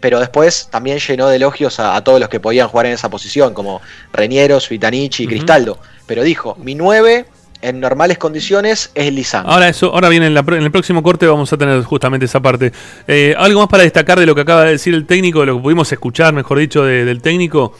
Pero 0.00 0.18
después 0.18 0.68
también 0.70 0.98
llenó 0.98 1.28
de 1.28 1.36
elogios 1.36 1.78
a, 1.78 2.02
todos 2.02 2.20
los 2.20 2.30
que 2.30 2.40
podían 2.40 2.68
jugar 2.68 2.86
en 2.86 2.92
esa 2.92 3.10
posición, 3.10 3.52
como 3.52 3.82
Reñeros, 4.14 4.70
Vitanichi 4.70 5.24
y 5.24 5.26
Cristaldo. 5.26 5.78
Pero 6.06 6.22
dijo, 6.22 6.56
mi 6.56 6.74
9 6.74 7.26
en 7.62 7.80
normales 7.80 8.18
condiciones 8.18 8.90
es 8.94 9.12
Lisandro. 9.12 9.52
Ahora 9.52 9.68
eso, 9.68 9.92
ahora 9.94 10.08
bien, 10.08 10.22
en, 10.22 10.36
el 10.36 10.70
próximo 10.70 11.02
corte 11.02 11.26
vamos 11.26 11.52
a 11.52 11.56
tener 11.56 11.82
justamente 11.84 12.26
esa 12.26 12.40
parte. 12.40 12.72
Eh, 13.08 13.34
algo 13.38 13.60
más 13.60 13.68
para 13.68 13.84
destacar 13.84 14.20
de 14.20 14.26
lo 14.26 14.34
que 14.34 14.42
acaba 14.42 14.64
de 14.64 14.72
decir 14.72 14.94
el 14.94 15.06
técnico, 15.06 15.40
de 15.40 15.46
lo 15.46 15.56
que 15.56 15.62
pudimos 15.62 15.90
escuchar, 15.90 16.34
mejor 16.34 16.58
dicho, 16.58 16.84
del 16.84 17.22
técnico 17.22 17.72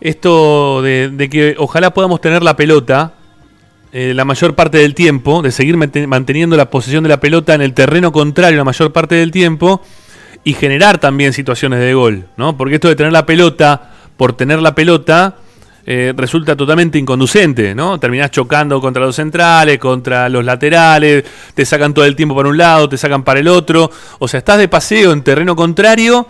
esto 0.00 0.82
de, 0.82 1.28
que 1.30 1.56
ojalá 1.58 1.92
podamos 1.92 2.20
tener 2.20 2.42
la 2.42 2.56
pelota 2.56 3.14
eh, 3.92 4.12
la 4.14 4.24
mayor 4.24 4.54
parte 4.54 4.78
del 4.78 4.94
tiempo, 4.94 5.42
de 5.42 5.50
seguir 5.50 5.76
manteniendo 5.76 6.56
la 6.56 6.70
posesión 6.70 7.02
de 7.02 7.08
la 7.08 7.20
pelota 7.20 7.54
en 7.54 7.62
el 7.62 7.72
terreno 7.72 8.12
contrario 8.12 8.58
la 8.58 8.64
mayor 8.64 8.92
parte 8.92 9.14
del 9.14 9.30
tiempo 9.30 9.80
y 10.44 10.52
generar 10.52 10.98
también 10.98 11.32
situaciones 11.32 11.80
de 11.80 11.94
gol, 11.94 12.26
¿no? 12.36 12.56
Porque 12.56 12.74
esto 12.74 12.88
de 12.88 12.96
tener 12.96 13.12
la 13.12 13.24
pelota 13.24 13.92
por 14.16 14.34
tener 14.34 14.60
la 14.60 14.74
pelota 14.74 15.36
eh, 15.90 16.12
resulta 16.14 16.54
totalmente 16.54 16.98
inconducente, 16.98 17.74
¿no? 17.74 17.98
Terminás 17.98 18.30
chocando 18.30 18.78
contra 18.78 19.06
los 19.06 19.16
centrales, 19.16 19.78
contra 19.78 20.28
los 20.28 20.44
laterales, 20.44 21.24
te 21.54 21.64
sacan 21.64 21.94
todo 21.94 22.04
el 22.04 22.14
tiempo 22.14 22.36
para 22.36 22.50
un 22.50 22.58
lado, 22.58 22.90
te 22.90 22.98
sacan 22.98 23.22
para 23.22 23.40
el 23.40 23.48
otro, 23.48 23.90
o 24.18 24.28
sea, 24.28 24.36
estás 24.36 24.58
de 24.58 24.68
paseo 24.68 25.12
en 25.12 25.22
terreno 25.22 25.56
contrario 25.56 26.26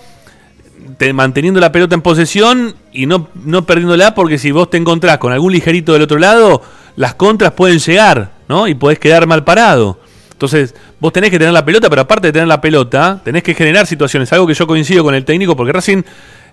manteniendo 1.12 1.58
la 1.58 1.72
pelota 1.72 1.96
en 1.96 2.02
posesión 2.02 2.76
y 2.92 3.06
no, 3.06 3.30
no 3.44 3.66
perdiéndola, 3.66 4.14
porque 4.14 4.38
si 4.38 4.52
vos 4.52 4.70
te 4.70 4.76
encontrás 4.76 5.18
con 5.18 5.32
algún 5.32 5.52
ligerito 5.52 5.92
del 5.92 6.02
otro 6.02 6.18
lado, 6.18 6.62
las 6.94 7.14
contras 7.14 7.52
pueden 7.52 7.80
llegar, 7.80 8.34
¿no? 8.48 8.68
Y 8.68 8.76
podés 8.76 9.00
quedar 9.00 9.26
mal 9.26 9.42
parado. 9.42 9.98
Entonces, 10.30 10.72
vos 11.00 11.12
tenés 11.12 11.30
que 11.30 11.38
tener 11.40 11.52
la 11.52 11.64
pelota, 11.64 11.90
pero 11.90 12.02
aparte 12.02 12.28
de 12.28 12.32
tener 12.32 12.46
la 12.46 12.60
pelota, 12.60 13.20
tenés 13.24 13.42
que 13.42 13.54
generar 13.54 13.88
situaciones. 13.88 14.32
Algo 14.32 14.46
que 14.46 14.54
yo 14.54 14.68
coincido 14.68 15.02
con 15.02 15.16
el 15.16 15.24
técnico, 15.24 15.56
porque 15.56 15.72
recién 15.72 16.06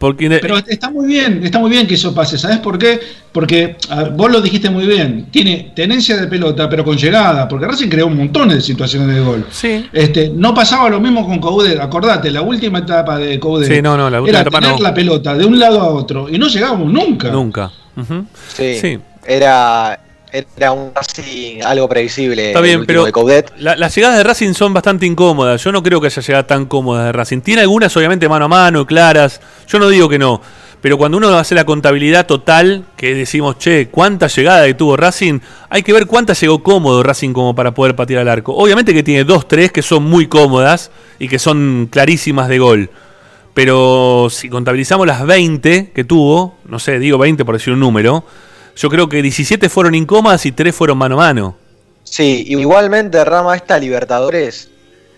Pero 0.00 0.56
está 0.66 0.88
muy 0.88 1.06
bien, 1.06 1.44
está 1.44 1.58
muy 1.58 1.70
bien 1.70 1.86
que 1.86 1.94
eso 1.94 2.14
pase. 2.14 2.38
¿Sabes 2.38 2.58
por 2.58 2.78
qué? 2.78 2.98
Porque 3.32 3.76
vos 4.14 4.30
lo 4.30 4.40
dijiste 4.40 4.70
muy 4.70 4.86
bien. 4.86 5.26
Tiene 5.30 5.72
tenencia 5.76 6.16
de 6.16 6.26
pelota, 6.26 6.70
pero 6.70 6.84
con 6.84 6.96
llegada. 6.96 7.46
Porque 7.46 7.66
Racing 7.66 7.88
creó 7.90 8.06
un 8.06 8.16
montón 8.16 8.48
de 8.48 8.62
situaciones 8.62 9.14
de 9.14 9.20
gol. 9.20 9.46
Sí. 9.50 9.86
Este, 9.92 10.30
no 10.30 10.54
pasaba 10.54 10.88
lo 10.88 11.00
mismo 11.00 11.26
con 11.26 11.38
Coudet. 11.38 11.78
Acordate, 11.78 12.30
la 12.30 12.40
última 12.40 12.78
etapa 12.78 13.18
de 13.18 13.38
Coudet. 13.38 13.70
Sí, 13.70 13.82
no, 13.82 13.94
no, 13.98 14.08
la 14.08 14.22
última 14.22 14.40
era 14.40 14.50
tener 14.50 14.80
la 14.80 14.94
pelota 14.94 15.34
de 15.34 15.44
un 15.44 15.58
lado 15.58 15.82
a 15.82 15.88
otro. 15.88 16.30
Y 16.30 16.38
no 16.38 16.48
llegábamos 16.48 16.90
nunca. 16.90 17.30
Nunca. 17.30 17.70
sí. 18.54 18.78
sí. 18.80 18.98
Era 19.26 20.00
era 20.32 20.72
un 20.72 20.92
Racing 20.94 21.62
algo 21.62 21.88
previsible. 21.88 22.48
Está 22.48 22.60
bien, 22.60 22.86
pero 22.86 23.06
las 23.56 23.94
llegadas 23.94 24.18
de 24.18 24.24
Racing 24.24 24.54
son 24.54 24.72
bastante 24.72 25.06
incómodas. 25.06 25.62
Yo 25.62 25.72
no 25.72 25.82
creo 25.82 26.00
que 26.00 26.06
haya 26.06 26.22
llegado 26.22 26.44
tan 26.44 26.66
cómodas 26.66 27.06
de 27.06 27.12
Racing. 27.12 27.40
Tiene 27.40 27.62
algunas, 27.62 27.96
obviamente, 27.96 28.28
mano 28.28 28.44
a 28.46 28.48
mano, 28.48 28.86
claras. 28.86 29.40
Yo 29.68 29.78
no 29.78 29.88
digo 29.88 30.08
que 30.08 30.18
no. 30.18 30.40
Pero 30.80 30.96
cuando 30.96 31.18
uno 31.18 31.28
hace 31.36 31.54
la 31.54 31.64
contabilidad 31.64 32.26
total, 32.26 32.86
que 32.96 33.14
decimos, 33.14 33.58
che, 33.58 33.88
cuánta 33.88 34.28
llegada 34.28 34.66
que 34.66 34.74
tuvo 34.74 34.96
Racing, 34.96 35.40
hay 35.68 35.82
que 35.82 35.92
ver 35.92 36.06
cuánta 36.06 36.32
llegó 36.32 36.62
cómodo 36.62 37.02
Racing 37.02 37.32
como 37.32 37.54
para 37.54 37.74
poder 37.74 37.94
patear 37.94 38.22
al 38.22 38.28
arco. 38.28 38.54
Obviamente 38.54 38.94
que 38.94 39.02
tiene 39.02 39.24
dos, 39.24 39.46
tres 39.46 39.72
que 39.72 39.82
son 39.82 40.04
muy 40.04 40.26
cómodas 40.26 40.90
y 41.18 41.28
que 41.28 41.38
son 41.38 41.88
clarísimas 41.90 42.48
de 42.48 42.58
gol. 42.58 42.90
Pero 43.52 44.28
si 44.30 44.48
contabilizamos 44.48 45.06
las 45.06 45.26
20 45.26 45.90
que 45.94 46.04
tuvo, 46.04 46.56
no 46.66 46.78
sé, 46.78 46.98
digo 46.98 47.18
20 47.18 47.44
por 47.44 47.56
decir 47.56 47.74
un 47.74 47.80
número, 47.80 48.24
yo 48.76 48.88
creo 48.88 49.08
que 49.08 49.22
17 49.22 49.68
fueron 49.68 49.94
incómodas 49.94 50.46
y 50.46 50.52
3 50.52 50.74
fueron 50.74 50.98
mano 50.98 51.16
a 51.16 51.26
mano. 51.26 51.56
Sí, 52.04 52.44
igualmente, 52.48 53.24
Rama, 53.24 53.54
esta 53.54 53.78
Libertadores 53.78 54.70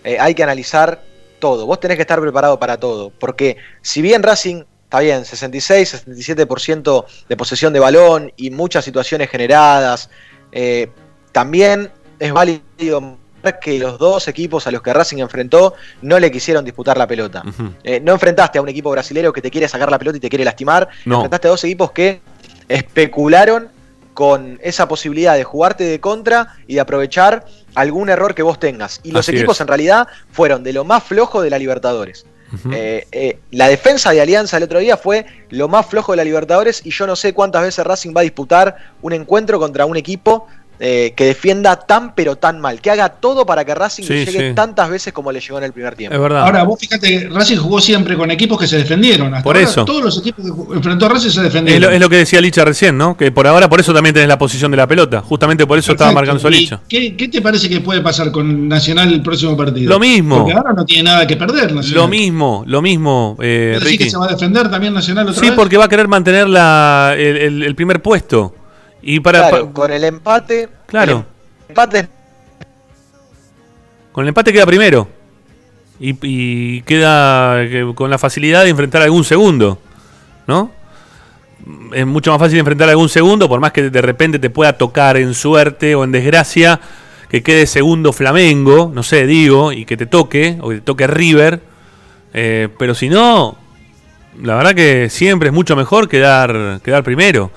eh, 0.03 0.17
hay 0.19 0.35
que 0.35 0.43
analizar 0.43 1.01
todo. 1.39 1.65
Vos 1.65 1.79
tenés 1.79 1.97
que 1.97 2.01
estar 2.01 2.19
preparado 2.21 2.59
para 2.59 2.77
todo. 2.77 3.11
Porque 3.19 3.57
si 3.81 4.01
bien 4.01 4.23
Racing 4.23 4.63
está 4.83 4.99
bien, 4.99 5.25
66, 5.25 6.05
67% 6.07 7.05
de 7.27 7.37
posesión 7.37 7.73
de 7.73 7.79
balón 7.79 8.31
y 8.37 8.51
muchas 8.51 8.85
situaciones 8.85 9.29
generadas, 9.29 10.09
eh, 10.51 10.91
también 11.31 11.91
es 12.19 12.31
válido 12.31 13.17
que 13.59 13.77
los 13.77 13.97
dos 13.99 14.27
equipos 14.27 14.67
a 14.67 14.71
los 14.71 14.81
que 14.81 14.93
Racing 14.93 15.17
enfrentó 15.17 15.73
no 16.01 16.19
le 16.19 16.31
quisieron 16.31 16.63
disputar 16.63 16.97
la 16.97 17.07
pelota. 17.07 17.43
Eh, 17.83 17.99
no 17.99 18.13
enfrentaste 18.13 18.59
a 18.59 18.61
un 18.61 18.69
equipo 18.69 18.91
brasilero 18.91 19.33
que 19.33 19.41
te 19.41 19.51
quiere 19.51 19.67
sacar 19.67 19.91
la 19.91 19.99
pelota 19.99 20.17
y 20.17 20.21
te 20.21 20.29
quiere 20.29 20.45
lastimar. 20.45 20.87
Enfrentaste 21.05 21.47
a 21.47 21.51
dos 21.51 21.63
equipos 21.63 21.91
que 21.91 22.21
especularon 22.67 23.69
con 24.13 24.59
esa 24.61 24.87
posibilidad 24.87 25.35
de 25.35 25.43
jugarte 25.43 25.83
de 25.83 25.99
contra 25.99 26.55
y 26.67 26.75
de 26.75 26.81
aprovechar 26.81 27.45
algún 27.75 28.09
error 28.09 28.35
que 28.35 28.43
vos 28.43 28.59
tengas. 28.59 28.99
Y 29.03 29.11
los 29.11 29.27
equipos 29.29 29.59
en 29.61 29.67
realidad 29.67 30.07
fueron 30.31 30.63
de 30.63 30.73
lo 30.73 30.83
más 30.83 31.03
flojo 31.03 31.41
de 31.41 31.49
la 31.49 31.57
Libertadores. 31.57 32.25
Eh, 32.71 33.07
eh, 33.11 33.39
la 33.49 33.67
defensa 33.67 34.11
de 34.11 34.21
Alianza 34.21 34.57
el 34.57 34.63
otro 34.63 34.77
día 34.77 34.95
fue 34.95 35.25
lo 35.49 35.67
más 35.67 35.87
flojo 35.87 36.11
de 36.11 36.17
la 36.17 36.23
Libertadores 36.23 36.85
y 36.85 36.91
yo 36.91 37.07
no 37.07 37.15
sé 37.15 37.33
cuántas 37.33 37.63
veces 37.63 37.83
Racing 37.83 38.13
va 38.15 38.21
a 38.21 38.23
disputar 38.23 38.77
un 39.01 39.13
encuentro 39.13 39.59
contra 39.59 39.87
un 39.87 39.97
equipo 39.97 40.47
eh, 40.79 41.13
que 41.15 41.25
defienda 41.25 41.75
tan 41.75 42.15
pero 42.15 42.35
tan 42.35 42.59
mal, 42.59 42.81
que 42.81 42.89
haga 42.91 43.09
todo 43.09 43.45
para 43.45 43.63
que 43.63 43.75
Racing 43.75 44.03
llegue 44.03 44.53
tantas 44.53 44.89
veces 44.89 45.13
como 45.13 45.31
le 45.31 45.39
llegó 45.39 45.57
en 45.57 45.63
el 45.65 45.73
primer 45.73 45.95
tiempo. 45.95 46.15
Es 46.15 46.21
verdad. 46.21 46.43
Ahora, 46.43 46.63
vos 46.63 46.79
fíjate, 46.79 47.29
Racing 47.31 47.57
jugó 47.57 47.79
siempre 47.79 48.17
con 48.17 48.31
equipos 48.31 48.59
que 48.59 48.67
se 48.67 48.77
defendieron. 48.77 49.41
por 49.43 49.57
eso. 49.57 49.85
Todos 49.85 50.03
los 50.03 50.17
equipos 50.19 50.45
que 50.45 50.75
enfrentó 50.75 51.05
a 51.05 51.09
Racing 51.09 51.29
se 51.29 51.41
defendieron. 51.41 51.93
Es 51.93 51.99
lo, 51.99 52.09
que 52.09 52.17
decía 52.17 52.41
Licha 52.41 52.65
recién, 52.65 52.97
¿no? 52.97 53.15
Que 53.15 53.31
por 53.31 53.47
ahora, 53.47 53.69
por 53.69 53.79
eso 53.79 53.93
también 53.93 54.13
tenés 54.13 54.27
la 54.27 54.37
posición 54.37 54.71
de 54.71 54.77
la 54.77 54.87
pelota. 54.87 55.21
Justamente 55.21 55.65
por 55.65 55.77
eso 55.77 55.91
estaba 55.91 56.11
marcando 56.11 56.39
su 56.39 56.49
Licha. 56.49 56.81
Qué, 56.87 57.11
te 57.31 57.41
parece 57.41 57.69
que 57.69 57.79
puede 57.79 58.01
pasar 58.01 58.31
con 58.31 58.67
Nacional 58.67 59.13
el 59.13 59.21
próximo 59.21 59.55
partido? 59.55 59.89
Lo 59.89 59.99
mismo. 59.99 60.39
Porque 60.39 60.53
ahora 60.53 60.73
no 60.73 60.85
tiene 60.85 61.03
nada 61.03 61.27
que 61.27 61.37
perder. 61.37 61.71
Lo 61.71 62.07
mismo, 62.07 62.63
lo 62.65 62.81
mismo. 62.81 63.37
Eh, 63.41 63.79
que 63.97 64.09
se 64.09 64.17
va 64.17 64.25
a 64.25 64.29
defender 64.29 64.69
también 64.69 64.93
Nacional 64.93 65.29
otra 65.29 65.41
Sí, 65.41 65.51
porque 65.55 65.77
va 65.77 65.85
a 65.85 65.89
querer 65.89 66.07
mantener 66.07 66.47
la, 66.47 67.15
el, 67.17 67.75
primer 67.75 68.01
puesto. 68.01 68.53
Y 69.03 69.19
para, 69.19 69.49
con 69.73 69.91
el 69.91 70.03
empate. 70.03 70.69
Claro 70.87 71.25
empate. 71.73 72.07
Con 74.11 74.23
el 74.23 74.29
empate 74.29 74.53
queda 74.53 74.65
primero. 74.65 75.07
Y, 75.99 76.81
queda 76.81 77.65
con 77.95 78.09
la 78.09 78.17
facilidad 78.17 78.63
de 78.63 78.69
enfrentar 78.69 79.01
algún 79.01 79.23
segundo. 79.23 79.79
¿No? 80.47 80.71
Es 81.93 82.05
mucho 82.05 82.31
más 82.31 82.39
fácil 82.39 82.59
enfrentar 82.59 82.89
algún 82.89 83.07
segundo, 83.07 83.47
por 83.47 83.61
más 83.61 83.71
que 83.71 83.89
de 83.89 84.01
repente 84.01 84.37
te 84.37 84.49
pueda 84.49 84.73
tocar 84.73 85.15
en 85.15 85.33
suerte 85.33 85.95
o 85.95 86.03
en 86.03 86.11
desgracia 86.11 86.79
que 87.29 87.41
quede 87.41 87.65
segundo 87.65 88.11
Flamengo, 88.11 88.91
no 88.93 89.01
sé, 89.01 89.25
digo, 89.25 89.71
y 89.71 89.85
que 89.85 89.95
te 89.95 90.05
toque, 90.05 90.57
o 90.61 90.69
que 90.69 90.75
te 90.75 90.81
toque 90.81 91.07
River. 91.07 91.61
Eh, 92.33 92.67
pero 92.77 92.93
si 92.93 93.07
no, 93.07 93.57
la 94.41 94.55
verdad 94.55 94.75
que 94.75 95.09
siempre 95.09 95.49
es 95.49 95.53
mucho 95.53 95.77
mejor 95.77 96.09
quedar, 96.09 96.81
quedar 96.83 97.03
primero. 97.03 97.49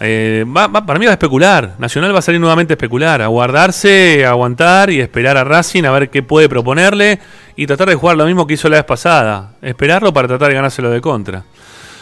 Eh, 0.00 0.46
para 0.52 0.98
mí 0.98 1.04
va 1.04 1.12
a 1.12 1.14
especular. 1.14 1.74
Nacional 1.78 2.14
va 2.14 2.20
a 2.20 2.22
salir 2.22 2.40
nuevamente 2.40 2.72
a 2.72 2.76
especular, 2.76 3.20
a 3.20 3.26
guardarse, 3.26 4.24
a 4.24 4.30
aguantar 4.30 4.90
y 4.90 5.00
esperar 5.00 5.36
a 5.36 5.44
Racing 5.44 5.84
a 5.84 5.90
ver 5.90 6.08
qué 6.08 6.22
puede 6.22 6.48
proponerle 6.48 7.18
y 7.54 7.66
tratar 7.66 7.90
de 7.90 7.94
jugar 7.94 8.16
lo 8.16 8.24
mismo 8.24 8.46
que 8.46 8.54
hizo 8.54 8.68
la 8.70 8.76
vez 8.76 8.84
pasada. 8.86 9.54
Esperarlo 9.60 10.12
para 10.12 10.26
tratar 10.26 10.48
de 10.48 10.54
ganárselo 10.54 10.90
de 10.90 11.00
contra. 11.02 11.44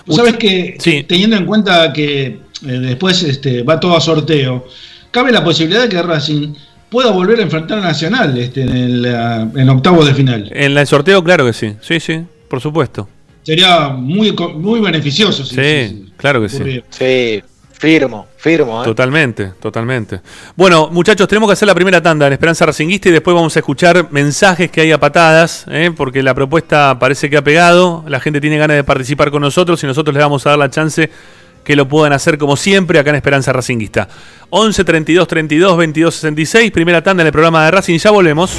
¿Sabes 0.09 0.37
que 0.37 1.05
teniendo 1.09 1.37
en 1.37 1.45
cuenta 1.45 1.93
que 1.93 2.25
eh, 2.27 2.41
después 2.63 3.23
este, 3.25 3.63
va 3.63 3.81
todo 3.81 3.97
a 3.97 4.01
sorteo, 4.01 4.67
cabe 5.11 5.33
la 5.33 5.43
posibilidad 5.43 5.83
de 5.83 5.89
que 5.89 6.01
Racing 6.01 6.55
pueda 6.89 7.11
volver 7.11 7.41
a 7.41 7.43
enfrentar 7.43 7.79
a 7.79 7.83
Nacional 7.83 8.39
este, 8.39 8.63
en, 8.63 8.77
el, 8.77 9.05
en 9.07 9.69
octavos 9.69 10.07
de 10.07 10.15
final? 10.15 10.49
En 10.55 10.79
el 10.79 10.87
sorteo, 10.87 11.23
claro 11.23 11.45
que 11.45 11.53
sí. 11.53 11.75
Sí, 11.81 11.99
sí, 12.01 12.21
por 12.49 12.61
supuesto. 12.61 13.09
Sería 13.43 13.89
muy, 13.89 14.33
muy 14.33 14.81
beneficioso. 14.81 15.45
sí, 15.45 16.07
claro 16.17 16.41
que 16.43 16.49
sí. 16.49 16.83
Sí. 16.91 17.43
Firmo, 17.79 18.27
firmo. 18.37 18.83
¿eh? 18.83 18.85
Totalmente, 18.85 19.53
totalmente. 19.61 20.21
Bueno, 20.57 20.89
muchachos, 20.91 21.29
tenemos 21.29 21.49
que 21.49 21.53
hacer 21.53 21.69
la 21.69 21.77
primera 21.77 22.03
tanda 22.03 22.27
en 22.27 22.33
Esperanza 22.33 22.67
Racinguista 22.67 23.09
y 23.09 23.13
después 23.13 23.37
vamos 23.37 23.55
a 23.55 23.61
escuchar 23.61 24.09
mensajes 24.11 24.69
que 24.69 24.81
hay 24.81 24.91
a 24.91 24.99
patadas, 24.99 25.65
¿eh? 25.71 25.93
porque 25.97 26.21
la 26.25 26.35
propuesta 26.35 26.99
parece 26.99 27.31
que 27.31 27.37
ha 27.37 27.43
pegado, 27.43 28.05
la 28.09 28.19
gente 28.19 28.41
tiene 28.41 28.59
ganas 28.59 28.77
de 28.77 28.83
participar 28.83 29.31
con 29.31 29.43
nosotros 29.43 29.83
y 29.85 29.87
nosotros 29.87 30.13
les 30.13 30.25
vamos 30.25 30.45
a 30.45 30.51
dar 30.51 30.59
la 30.59 30.71
chance 30.71 31.09
que 31.63 31.77
lo 31.77 31.87
puedan 31.87 32.13
hacer 32.13 32.37
como 32.37 32.57
siempre 32.57 32.99
acá 32.99 33.11
en 33.11 33.17
Esperanza 33.17 33.53
Racinguista. 33.53 34.09
11 34.51 34.85
32 34.85 35.29
32 35.29 35.77
22 35.77 36.15
66, 36.15 36.73
primera 36.73 37.01
tanda 37.01 37.23
en 37.23 37.29
el 37.29 37.33
programa 37.33 37.65
de 37.65 37.71
Racing, 37.71 37.99
ya 37.99 38.11
volvemos. 38.11 38.59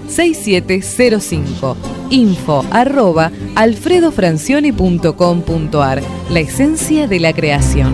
4772-6705. 0.11 1.75
Info 2.09 2.65
arroba 2.71 3.31
alfredofrancioni.com.ar. 3.55 6.01
La 6.29 6.39
esencia 6.39 7.07
de 7.07 7.19
la 7.19 7.33
creación. 7.33 7.93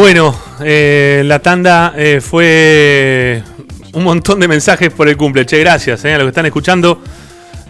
Bueno, 0.00 0.34
eh, 0.64 1.20
la 1.26 1.40
tanda 1.40 1.92
eh, 1.94 2.22
fue 2.22 3.42
un 3.92 4.02
montón 4.02 4.40
de 4.40 4.48
mensajes 4.48 4.90
por 4.90 5.10
el 5.10 5.18
cumple. 5.18 5.44
Che, 5.44 5.58
gracias 5.58 6.02
eh, 6.06 6.14
a 6.14 6.16
los 6.16 6.24
que 6.24 6.28
están 6.30 6.46
escuchando. 6.46 7.02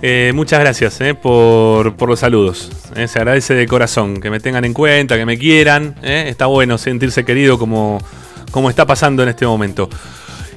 Eh, 0.00 0.30
muchas 0.32 0.60
gracias 0.60 1.00
por, 1.20 2.08
los 2.08 2.20
saludos. 2.20 2.70
se 2.94 3.18
agradece 3.18 3.54
de 3.54 3.66
corazón 3.66 4.20
que 4.20 4.30
me 4.30 4.38
tengan 4.38 4.64
en 4.64 4.72
cuenta, 4.72 5.16
que 5.16 5.26
me 5.26 5.36
quieran. 5.38 5.96
Está 6.04 6.46
bueno 6.46 6.78
sentirse 6.78 7.24
querido 7.24 7.58
como, 7.58 8.00
como 8.52 8.70
está 8.70 8.86
pasando 8.86 9.24
en 9.24 9.30
este 9.30 9.44
momento. 9.44 9.90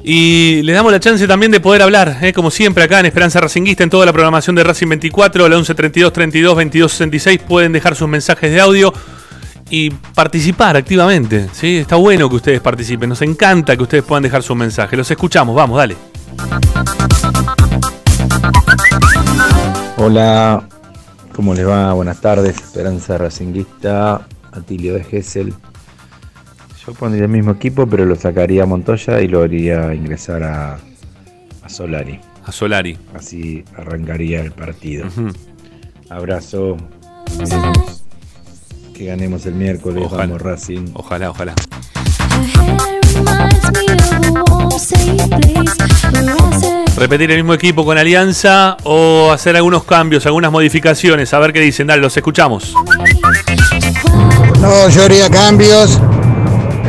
Y 0.03 0.61
le 0.61 0.73
damos 0.73 0.91
la 0.91 0.99
chance 0.99 1.25
también 1.27 1.51
de 1.51 1.59
poder 1.59 1.81
hablar, 1.81 2.19
como 2.35 2.51
siempre, 2.51 2.83
acá 2.83 2.99
en 2.99 3.07
Esperanza 3.07 3.41
Racinguista, 3.41 3.83
en 3.83 3.89
toda 3.89 4.05
la 4.05 4.13
programación 4.13 4.55
de 4.55 4.63
Racing 4.63 4.89
24, 4.89 5.49
la 5.49 5.57
11 5.57 5.73
32 5.73 6.13
32 6.13 6.55
22 6.55 6.91
66. 6.91 7.39
Pueden 7.47 7.71
dejar 7.71 7.95
sus 7.95 8.07
mensajes 8.07 8.51
de 8.51 8.61
audio 8.61 8.93
y 9.69 9.89
participar 9.89 10.77
activamente. 10.77 11.49
¿sí? 11.53 11.77
Está 11.77 11.95
bueno 11.95 12.29
que 12.29 12.35
ustedes 12.35 12.61
participen. 12.61 13.09
Nos 13.09 13.21
encanta 13.21 13.75
que 13.75 13.83
ustedes 13.83 14.03
puedan 14.03 14.23
dejar 14.23 14.43
su 14.43 14.55
mensaje. 14.55 14.95
Los 14.97 15.09
escuchamos. 15.09 15.55
Vamos, 15.55 15.77
dale. 15.77 15.95
Hola, 19.97 20.67
¿cómo 21.33 21.53
les 21.53 21.67
va? 21.67 21.93
Buenas 21.93 22.19
tardes, 22.19 22.57
Esperanza 22.57 23.17
Racinguista, 23.17 24.27
Atilio 24.51 24.95
de 24.95 25.03
Gessel. 25.03 25.53
Yo 26.85 26.93
pondría 26.93 27.23
el 27.23 27.29
mismo 27.29 27.51
equipo, 27.51 27.87
pero 27.87 28.05
lo 28.05 28.15
sacaría 28.15 28.63
a 28.63 28.65
Montoya 28.65 29.21
y 29.21 29.27
lo 29.27 29.43
haría 29.43 29.93
ingresar 29.93 30.43
a, 30.43 30.77
a 31.61 31.69
Solari. 31.69 32.19
A 32.45 32.51
Solari. 32.51 32.97
Así 33.15 33.63
arrancaría 33.77 34.41
el 34.41 34.51
partido. 34.51 35.07
Ujú. 35.07 35.29
Abrazo. 36.09 36.75
Queremos 37.37 38.02
que 39.03 39.09
ganemos 39.09 39.45
el 39.45 39.55
miércoles. 39.55 40.03
Ojalá. 40.05 40.23
Vamos 40.23 40.41
Racing. 40.41 40.85
Ojalá, 40.93 41.29
ojalá. 41.29 41.53
Repetir 46.97 47.31
el 47.31 47.37
mismo 47.37 47.53
equipo 47.53 47.83
con 47.83 47.97
Alianza 47.97 48.77
o 48.83 49.31
hacer 49.31 49.55
algunos 49.55 49.83
cambios, 49.83 50.25
algunas 50.25 50.51
modificaciones. 50.51 51.33
A 51.33 51.39
ver 51.39 51.51
qué 51.51 51.59
dicen. 51.59 51.87
Dale, 51.87 52.01
los 52.01 52.15
escuchamos. 52.15 52.73
No, 54.61 54.89
yo 54.89 55.03
haría 55.03 55.29
cambios. 55.29 55.99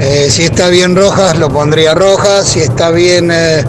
Eh, 0.00 0.28
si 0.30 0.44
está 0.44 0.68
bien 0.68 0.94
Rojas, 0.94 1.36
lo 1.38 1.48
pondría 1.48 1.94
Rojas. 1.94 2.48
Si 2.48 2.60
está 2.60 2.90
bien 2.90 3.30
eh, 3.32 3.64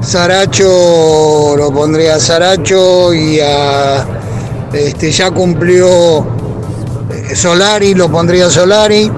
Saracho, 0.00 1.56
lo 1.56 1.72
pondría 1.72 2.20
Saracho. 2.20 3.12
Y 3.12 3.40
a, 3.40 4.06
este, 4.72 5.10
ya 5.10 5.30
cumplió 5.32 6.39
Solari, 7.34 7.94
lo 7.94 8.10
pondría 8.10 8.48
Solari. 8.50 9.10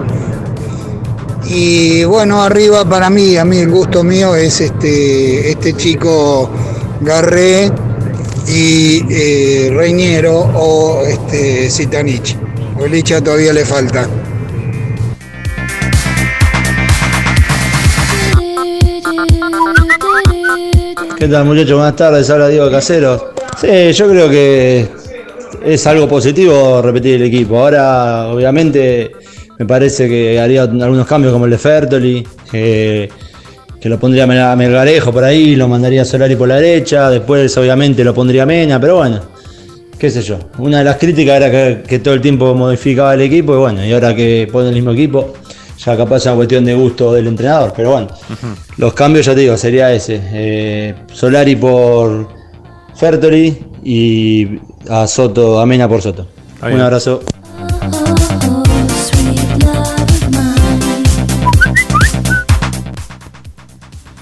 Y 1.45 2.05
bueno, 2.05 2.43
arriba 2.43 2.85
para 2.85 3.11
mí, 3.11 3.37
a 3.37 3.45
mí 3.45 3.59
el 3.59 3.71
gusto 3.71 4.03
mío 4.03 4.35
es 4.35 4.61
este, 4.61 5.51
este 5.51 5.75
chico 5.75 6.51
Garré 7.01 7.71
y 8.49 9.05
eh, 9.11 9.71
Reñero 9.75 10.39
o 10.39 11.03
este, 11.05 11.69
Zitanich. 11.69 12.37
O 12.79 12.87
Licha 12.87 13.21
todavía 13.21 13.53
le 13.53 13.65
falta. 13.65 14.09
¿Qué 21.19 21.29
tal 21.29 21.45
muchachos? 21.45 21.75
Buenas 21.75 21.97
tardes, 21.97 22.31
habla 22.31 22.49
Diego 22.49 22.71
Casero. 22.71 23.35
Sí, 23.61 23.93
yo 23.93 24.09
creo 24.09 24.29
que 24.29 25.02
es 25.65 25.87
algo 25.87 26.09
positivo 26.09 26.81
repetir 26.83 27.17
el 27.17 27.23
equipo. 27.23 27.59
Ahora, 27.59 28.29
obviamente, 28.29 29.13
me 29.59 29.67
parece 29.67 30.09
que 30.09 30.41
haría 30.41 30.63
algunos 30.63 31.07
cambios 31.07 31.33
como 31.33 31.45
el 31.45 31.51
de 31.53 31.59
Fertoli, 31.59 32.27
que, 32.51 33.09
que 33.81 33.89
lo 33.89 33.99
pondría 33.99 34.25
a 34.25 34.57
Melgarejo 34.57 35.13
por 35.13 35.25
ahí, 35.25 35.57
lo 35.57 35.69
mandaría 35.69 36.03
a 36.03 36.05
Solari 36.05 36.37
por 36.37 36.49
la 36.49 36.57
derecha, 36.57 37.11
después 37.11 37.57
obviamente 37.57 38.05
lo 38.05 38.15
pondría 38.15 38.45
a 38.45 38.47
Mena, 38.47 38.81
pero 38.81 38.97
bueno, 38.97 39.21
qué 39.99 40.11
sé 40.11 40.23
yo. 40.23 40.39
Una 40.59 40.79
de 40.79 40.85
las 40.85 40.97
críticas 40.97 41.37
era 41.37 41.51
que, 41.51 41.83
que 41.87 41.99
todo 41.99 42.15
el 42.15 42.21
tiempo 42.21 42.55
modificaba 42.55 43.15
el 43.15 43.21
equipo 43.23 43.55
y 43.55 43.59
bueno, 43.59 43.85
y 43.85 43.93
ahora 43.93 44.15
que 44.15 44.49
pone 44.51 44.69
el 44.69 44.75
mismo 44.75 44.93
equipo, 44.93 45.35
ya 45.85 45.97
capaz 45.97 46.19
es 46.19 46.27
una 46.27 46.37
cuestión 46.37 46.65
de 46.65 46.75
gusto 46.75 47.13
del 47.13 47.27
entrenador, 47.27 47.73
pero 47.77 47.93
bueno. 47.93 48.09
Los 48.77 48.95
cambios, 48.95 49.27
ya 49.27 49.35
te 49.35 49.41
digo, 49.41 49.57
sería 49.57 49.93
ese. 49.93 50.21
eh, 50.33 50.95
Solari 51.13 51.57
por 51.57 52.29
Fertoli 52.95 53.59
y 53.83 54.47
a 54.89 55.07
Soto, 55.07 55.61
a 55.61 55.67
Mena 55.67 55.89
por 55.89 56.03
Soto. 56.03 56.27
Un 56.63 56.81
abrazo. 56.81 57.21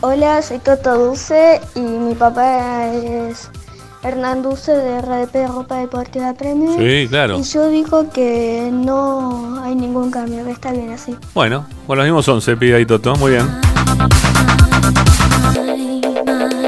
Hola, 0.02 0.40
soy 0.40 0.58
Toto 0.58 0.96
Dulce 0.96 1.60
y 1.74 1.80
mi 1.80 2.14
papá 2.14 2.86
es 2.86 3.50
Hernán 4.02 4.42
Dulce 4.42 4.72
de 4.72 5.02
RDP 5.02 5.46
Ropa 5.46 5.76
Deportiva 5.76 6.32
Premium. 6.32 6.78
Sí, 6.78 7.06
claro. 7.08 7.38
Y 7.38 7.42
yo 7.42 7.68
digo 7.68 8.08
que 8.10 8.70
no 8.72 9.62
hay 9.62 9.74
ningún 9.74 10.10
cambio, 10.10 10.44
que 10.44 10.52
está 10.52 10.72
bien 10.72 10.90
así. 10.92 11.14
Bueno, 11.34 11.66
con 11.86 11.98
los 11.98 12.06
mismos 12.06 12.26
11 12.26 12.56
pide 12.56 12.76
ahí 12.76 12.86
Toto. 12.86 13.14
Muy 13.16 13.32
bien. 13.32 13.46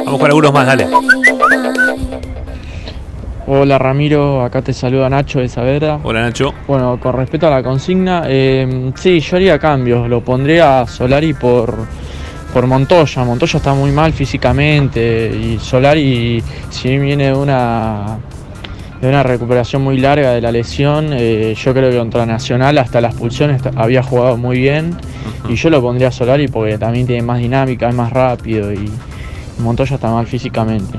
Vamos 0.05 0.21
con 0.21 0.27
algunos 0.27 0.53
más, 0.53 0.67
dale. 0.67 0.89
Hola 3.47 3.77
Ramiro, 3.79 4.43
acá 4.45 4.63
te 4.63 4.73
saluda 4.73 5.09
Nacho 5.09 5.41
de 5.41 5.49
Saavedra. 5.49 5.99
Hola 6.05 6.23
Nacho. 6.23 6.55
Bueno, 6.69 6.99
con 7.01 7.15
respecto 7.17 7.49
a 7.49 7.51
la 7.51 7.63
consigna, 7.63 8.23
eh, 8.27 8.93
sí, 8.95 9.19
yo 9.21 9.37
haría 9.37 9.59
cambios. 9.59 10.09
Lo 10.09 10.21
pondría 10.23 10.81
a 10.83 10.87
Solari 10.87 11.35
por, 11.35 11.75
por 12.53 12.67
Montoya. 12.69 13.25
Montoya 13.25 13.57
está 13.57 13.75
muy 13.75 13.91
mal 13.91 14.13
físicamente 14.13 15.29
y 15.35 15.59
Solari, 15.59 16.43
si 16.71 16.97
viene 16.99 17.27
de 17.27 17.35
una, 17.35 18.19
de 19.01 19.09
una 19.09 19.25
recuperación 19.25 19.83
muy 19.83 19.99
larga 19.99 20.31
de 20.31 20.41
la 20.41 20.53
lesión, 20.53 21.09
eh, 21.13 21.55
yo 21.61 21.75
creo 21.75 21.91
que 21.91 21.99
contra 21.99 22.25
Nacional 22.25 22.79
hasta 22.79 23.01
la 23.01 23.09
expulsión 23.09 23.51
est- 23.51 23.67
había 23.77 24.05
jugado 24.05 24.37
muy 24.37 24.61
bien. 24.61 24.97
Y 25.49 25.57
yo 25.57 25.69
lo 25.69 25.83
pondría 25.83 26.09
a 26.09 26.13
Solari 26.13 26.47
porque 26.47 26.79
también 26.79 27.09
tiene 27.09 27.23
más 27.23 27.41
dinámica, 27.41 27.89
es 27.89 27.95
más 27.97 28.13
rápido 28.13 28.73
y 28.73 28.89
Montoya 29.59 29.97
está 29.97 30.13
mal 30.13 30.29
físicamente. 30.29 30.97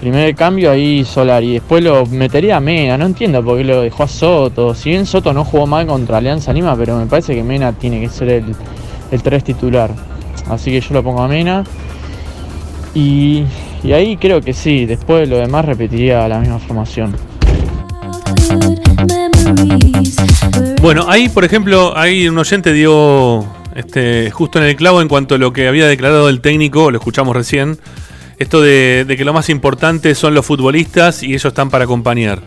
Primer 0.00 0.34
cambio 0.34 0.70
ahí 0.70 1.04
Solari, 1.04 1.52
después 1.52 1.84
lo 1.84 2.06
metería 2.06 2.56
a 2.56 2.60
Mena, 2.60 2.96
no 2.96 3.04
entiendo 3.04 3.44
por 3.44 3.58
qué 3.58 3.64
lo 3.64 3.82
dejó 3.82 4.04
a 4.04 4.08
Soto. 4.08 4.74
Si 4.74 4.88
bien 4.88 5.04
Soto 5.04 5.34
no 5.34 5.44
jugó 5.44 5.66
mal 5.66 5.86
contra 5.86 6.16
Alianza 6.16 6.54
Lima, 6.54 6.74
pero 6.74 6.96
me 6.96 7.04
parece 7.04 7.34
que 7.34 7.42
Mena 7.42 7.72
tiene 7.72 8.00
que 8.00 8.08
ser 8.08 8.30
el, 8.30 8.56
el 9.10 9.22
3 9.22 9.44
titular. 9.44 9.90
Así 10.48 10.70
que 10.70 10.80
yo 10.80 10.94
lo 10.94 11.02
pongo 11.02 11.22
a 11.22 11.28
Mena. 11.28 11.64
Y, 12.94 13.44
ahí 13.84 14.16
creo 14.16 14.40
que 14.40 14.52
sí, 14.52 14.86
después 14.86 15.28
lo 15.28 15.36
demás 15.36 15.64
repetiría 15.64 16.26
la 16.28 16.40
misma 16.40 16.58
formación. 16.58 17.14
Bueno, 20.82 21.04
ahí, 21.08 21.28
por 21.28 21.44
ejemplo, 21.44 21.96
ahí 21.96 22.28
un 22.28 22.38
oyente 22.38 22.72
dio 22.72 23.44
este, 23.74 24.30
justo 24.30 24.58
en 24.58 24.64
el 24.64 24.76
clavo 24.76 25.02
en 25.02 25.08
cuanto 25.08 25.36
a 25.36 25.38
lo 25.38 25.52
que 25.52 25.68
había 25.68 25.86
declarado 25.86 26.28
el 26.28 26.40
técnico, 26.40 26.90
lo 26.90 26.98
escuchamos 26.98 27.36
recién, 27.36 27.78
esto 28.40 28.60
de, 28.60 29.04
que 29.16 29.24
lo 29.24 29.32
más 29.34 29.48
importante 29.50 30.14
son 30.14 30.34
los 30.34 30.44
futbolistas 30.46 31.22
y 31.22 31.26
ellos 31.26 31.44
están 31.44 31.70
para 31.70 31.84
acompañar. 31.84 32.40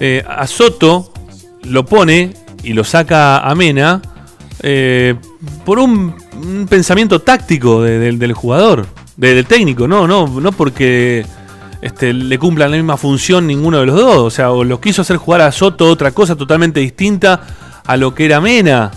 Eh, 0.00 0.24
a 0.26 0.46
Soto 0.46 1.12
lo 1.64 1.84
pone 1.84 2.32
y 2.62 2.72
lo 2.72 2.84
saca 2.84 3.38
a 3.40 3.54
Mena 3.54 4.00
eh, 4.62 5.16
por 5.64 5.78
un, 5.80 6.14
pensamiento 6.68 7.20
táctico 7.20 7.82
de- 7.82 8.12
del- 8.16 8.32
jugador, 8.32 8.86
de- 9.16 9.34
del 9.34 9.46
técnico, 9.46 9.88
no, 9.88 10.06
no, 10.06 10.28
no 10.40 10.52
porque 10.52 11.26
este, 11.82 12.12
le 12.12 12.38
cumplan 12.38 12.70
la 12.70 12.76
misma 12.76 12.96
función 12.96 13.46
ninguno 13.46 13.80
de 13.80 13.86
los 13.86 13.96
dos. 13.96 14.16
O 14.18 14.30
sea, 14.30 14.52
o 14.52 14.62
lo 14.62 14.80
quiso 14.80 15.02
hacer 15.02 15.16
jugar 15.16 15.40
a 15.40 15.50
Soto 15.52 15.90
otra 15.90 16.12
cosa 16.12 16.36
totalmente 16.36 16.78
distinta 16.78 17.40
a 17.84 17.96
lo 17.96 18.14
que 18.14 18.24
era 18.26 18.40
Mena. 18.40 18.90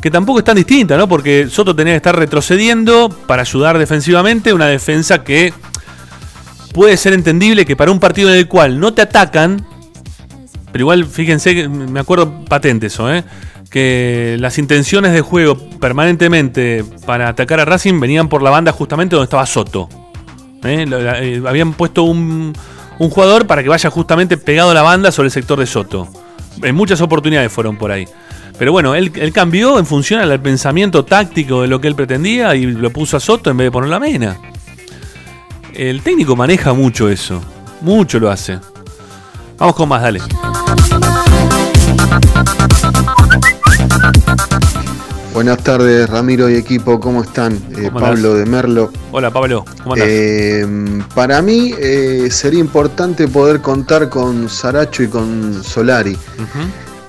Que 0.00 0.10
tampoco 0.10 0.38
es 0.40 0.44
tan 0.44 0.56
distinta, 0.56 0.96
¿no? 0.96 1.06
Porque 1.06 1.48
Soto 1.48 1.76
tenía 1.76 1.92
que 1.92 1.98
estar 1.98 2.16
retrocediendo 2.16 3.08
para 3.26 3.42
ayudar 3.42 3.78
defensivamente. 3.78 4.52
Una 4.52 4.66
defensa 4.66 5.22
que 5.22 5.52
puede 6.72 6.96
ser 6.96 7.12
entendible 7.12 7.64
que 7.64 7.76
para 7.76 7.90
un 7.90 8.00
partido 8.00 8.30
en 8.30 8.36
el 8.36 8.48
cual 8.48 8.80
no 8.80 8.94
te 8.94 9.02
atacan. 9.02 9.64
Pero 10.72 10.82
igual, 10.82 11.04
fíjense, 11.04 11.54
que 11.54 11.68
me 11.68 12.00
acuerdo 12.00 12.44
patente 12.46 12.86
eso, 12.86 13.12
¿eh? 13.12 13.24
Que 13.70 14.36
las 14.38 14.58
intenciones 14.58 15.12
de 15.12 15.20
juego 15.20 15.56
permanentemente 15.80 16.84
para 17.06 17.28
atacar 17.28 17.60
a 17.60 17.64
Racing 17.64 18.00
venían 18.00 18.28
por 18.28 18.42
la 18.42 18.50
banda 18.50 18.72
justamente 18.72 19.16
donde 19.16 19.24
estaba 19.24 19.46
Soto. 19.46 19.88
¿eh? 20.64 20.86
Eh, 20.88 21.42
habían 21.46 21.72
puesto 21.74 22.02
un, 22.02 22.52
un 22.98 23.10
jugador 23.10 23.46
para 23.46 23.62
que 23.62 23.68
vaya 23.68 23.90
justamente 23.90 24.36
pegado 24.36 24.70
a 24.70 24.74
la 24.74 24.82
banda 24.82 25.10
sobre 25.10 25.26
el 25.26 25.32
sector 25.32 25.58
de 25.58 25.66
Soto. 25.66 26.08
En 26.62 26.74
muchas 26.74 27.00
oportunidades 27.00 27.50
fueron 27.50 27.76
por 27.76 27.90
ahí. 27.90 28.06
Pero 28.58 28.72
bueno, 28.72 28.94
él, 28.94 29.10
él 29.14 29.32
cambió 29.32 29.78
en 29.78 29.86
función 29.86 30.20
al 30.20 30.40
pensamiento 30.40 31.04
táctico 31.04 31.62
de 31.62 31.68
lo 31.68 31.80
que 31.80 31.88
él 31.88 31.94
pretendía 31.94 32.54
y 32.54 32.66
lo 32.66 32.90
puso 32.90 33.16
a 33.16 33.20
Soto 33.20 33.50
en 33.50 33.56
vez 33.56 33.66
de 33.66 33.70
ponerlo 33.70 33.96
a 33.96 34.00
Mena. 34.00 34.36
El 35.74 36.02
técnico 36.02 36.36
maneja 36.36 36.72
mucho 36.72 37.08
eso. 37.08 37.40
Mucho 37.80 38.18
lo 38.18 38.30
hace. 38.30 38.58
Vamos 39.58 39.74
con 39.74 39.88
más, 39.88 40.02
dale. 40.02 40.20
Buenas 45.32 45.58
tardes, 45.62 46.10
Ramiro 46.10 46.50
y 46.50 46.56
equipo, 46.56 47.00
¿cómo 47.00 47.22
están? 47.22 47.54
Eh, 47.54 47.84
¿Cómo 47.84 48.00
Pablo 48.00 48.34
de 48.34 48.44
Merlo. 48.44 48.92
Hola, 49.12 49.30
Pablo. 49.30 49.64
¿Cómo 49.82 49.94
andás? 49.94 50.08
Eh, 50.10 50.66
para 51.14 51.40
mí 51.40 51.72
eh, 51.78 52.28
sería 52.30 52.60
importante 52.60 53.26
poder 53.28 53.62
contar 53.62 54.10
con 54.10 54.50
Saracho 54.50 55.02
y 55.02 55.08
con 55.08 55.64
Solari, 55.64 56.18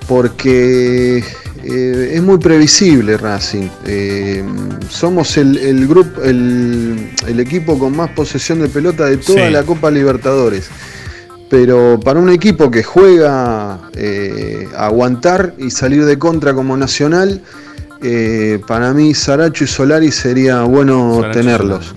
porque 0.07 1.21
eh, 1.63 2.11
es 2.15 2.21
muy 2.21 2.37
previsible 2.37 3.17
Racing. 3.17 3.69
Eh, 3.85 4.43
somos 4.89 5.37
el, 5.37 5.57
el 5.57 5.87
grupo, 5.87 6.21
el, 6.23 7.11
el 7.27 7.39
equipo 7.39 7.77
con 7.79 7.95
más 7.95 8.09
posesión 8.11 8.59
de 8.59 8.69
pelota 8.69 9.05
de 9.05 9.17
toda 9.17 9.47
Sí. 9.47 9.53
la 9.53 9.63
Copa 9.63 9.89
Libertadores. 9.91 10.69
Pero 11.49 11.99
para 12.03 12.19
un 12.19 12.29
equipo 12.29 12.71
que 12.71 12.81
juega 12.83 13.79
eh, 13.95 14.67
a 14.75 14.87
aguantar 14.87 15.53
y 15.57 15.69
salir 15.69 16.03
de 16.05 16.17
contra 16.17 16.53
como 16.53 16.75
Nacional, 16.75 17.41
eh, 18.01 18.59
para 18.67 18.91
mí 18.93 19.13
Saracho 19.13 19.63
y 19.63 19.67
Solari 19.67 20.11
sería 20.11 20.63
bueno 20.63 21.17
Saracho 21.21 21.39
tenerlos. 21.39 21.95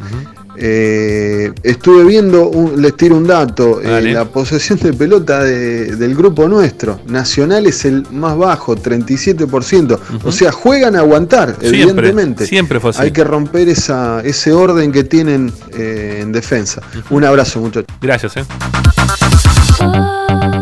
Eh, 0.59 1.53
estuve 1.63 2.05
viendo, 2.05 2.49
un- 2.49 2.81
les 2.81 2.97
tiro 2.97 3.17
un 3.17 3.27
dato, 3.27 3.81
eh, 3.81 4.13
la 4.13 4.25
posesión 4.25 4.79
de 4.79 4.93
pelota 4.93 5.43
de- 5.45 5.97
del 5.97 6.15
grupo 6.15 6.49
nuestro, 6.49 7.01
Nacional 7.07 7.67
es 7.67 7.85
el 7.85 8.07
más 8.11 8.37
bajo, 8.37 8.75
37%. 8.77 10.01
O 10.25 10.33
sea, 10.33 10.53
juegan 10.53 10.97
a 10.97 11.01
aguantar, 11.01 11.57
Siempre, 11.61 11.69
evidentemente. 11.69 12.47
siempre 12.47 12.81
fue 12.81 12.91
así. 12.91 13.03
Hay 13.03 13.11
que 13.13 13.25
romper 13.25 13.69
esa, 13.69 14.21
ese 14.23 14.53
orden 14.53 14.93
que 14.93 15.05
tienen 15.05 15.53
eh, 15.77 16.21
en 16.23 16.33
defensa. 16.33 16.81
Un 17.11 17.25
abrazo, 17.25 17.61
muchachos. 17.61 17.87
Gracias, 18.01 18.37
eh. 18.39 18.45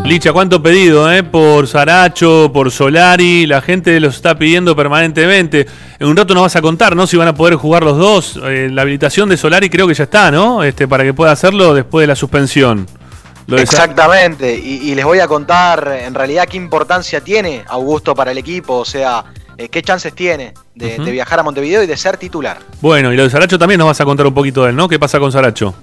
Licha, 0.05 0.31
¿cuánto 0.33 0.61
pedido, 0.61 1.11
eh? 1.11 1.23
Por 1.23 1.67
Saracho, 1.67 2.51
por 2.53 2.69
Solari. 2.69 3.47
La 3.47 3.61
gente 3.61 3.99
los 3.99 4.15
está 4.15 4.37
pidiendo 4.37 4.75
permanentemente. 4.75 5.65
En 5.99 6.07
un 6.07 6.15
rato 6.15 6.33
nos 6.33 6.43
vas 6.43 6.55
a 6.55 6.61
contar, 6.61 6.95
¿no? 6.95 7.07
Si 7.07 7.17
van 7.17 7.27
a 7.27 7.33
poder 7.33 7.55
jugar 7.55 7.83
los 7.83 7.97
dos. 7.97 8.39
Eh, 8.43 8.69
la 8.71 8.83
habilitación 8.83 9.29
de 9.29 9.37
Solari 9.37 9.69
creo 9.69 9.87
que 9.87 9.95
ya 9.95 10.03
está, 10.03 10.29
¿no? 10.29 10.63
Este, 10.63 10.87
para 10.87 11.03
que 11.03 11.13
pueda 11.13 11.31
hacerlo 11.31 11.73
después 11.73 12.03
de 12.03 12.07
la 12.07 12.15
suspensión. 12.15 12.87
Lo 13.47 13.57
Exactamente, 13.57 14.55
y, 14.55 14.89
y 14.89 14.95
les 14.95 15.05
voy 15.05 15.19
a 15.19 15.27
contar 15.27 15.99
en 16.01 16.15
realidad 16.15 16.47
qué 16.47 16.57
importancia 16.57 17.21
tiene 17.21 17.63
Augusto 17.67 18.15
para 18.15 18.31
el 18.31 18.39
equipo, 18.39 18.77
o 18.77 18.85
sea, 18.85 19.23
eh, 19.55 19.69
qué 19.69 19.83
chances 19.83 20.15
tiene 20.15 20.55
de, 20.73 20.97
de 20.97 21.11
viajar 21.11 21.39
a 21.39 21.43
Montevideo 21.43 21.83
y 21.83 21.87
de 21.87 21.95
ser 21.95 22.17
titular. 22.17 22.57
Bueno, 22.81 23.13
y 23.13 23.17
lo 23.17 23.21
de 23.21 23.29
Saracho 23.29 23.59
también 23.59 23.77
nos 23.77 23.85
vas 23.85 24.01
a 24.01 24.05
contar 24.05 24.25
un 24.25 24.33
poquito 24.33 24.63
de 24.63 24.71
él, 24.71 24.75
¿no? 24.75 24.89
¿Qué 24.89 24.97
pasa 24.97 25.19
con 25.19 25.31
Saracho? 25.31 25.75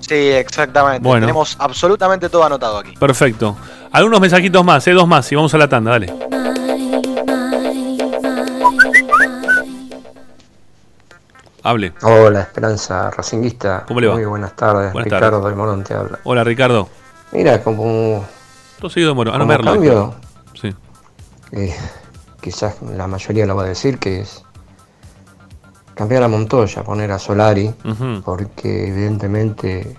Sí, 0.00 0.14
exactamente. 0.14 1.06
Bueno. 1.06 1.26
Tenemos 1.26 1.56
absolutamente 1.58 2.28
todo 2.28 2.44
anotado 2.44 2.78
aquí. 2.78 2.94
Perfecto. 2.96 3.56
Algunos 3.92 4.20
mensajitos 4.20 4.64
más, 4.64 4.86
¿eh? 4.88 4.92
Dos 4.92 5.06
más 5.06 5.30
y 5.30 5.34
vamos 5.36 5.52
a 5.54 5.58
la 5.58 5.68
tanda, 5.68 5.92
dale. 5.92 6.12
Hable. 11.62 11.92
Hola, 12.02 12.40
Esperanza 12.42 13.10
Racinguista. 13.10 13.84
¿Cómo 13.86 14.00
le 14.00 14.06
va? 14.08 14.14
Muy 14.14 14.24
buenas 14.24 14.56
tardes. 14.56 14.92
Buenas 14.92 15.04
Ricardo 15.12 15.30
tardes. 15.38 15.44
del 15.44 15.56
Morón 15.56 15.84
te 15.84 15.94
habla. 15.94 16.18
Hola, 16.24 16.42
Ricardo. 16.44 16.88
Mira, 17.32 17.62
como, 17.62 18.24
Todo 18.80 18.90
seguido 18.90 19.10
de 19.10 19.14
Moro. 19.14 19.32
Ah, 19.34 19.38
no, 19.38 19.46
Merlo. 19.46 19.72
cambio, 19.72 20.14
Sí. 20.54 20.74
eh, 21.52 21.76
quizás 22.40 22.76
la 22.82 23.06
mayoría 23.06 23.44
lo 23.46 23.56
va 23.56 23.64
a 23.64 23.66
decir, 23.66 23.98
que 23.98 24.20
es 24.20 24.42
cambiar 26.00 26.22
a 26.22 26.28
Montoya, 26.28 26.82
poner 26.82 27.12
a 27.12 27.18
Solari, 27.18 27.70
porque 28.24 28.88
evidentemente 28.88 29.98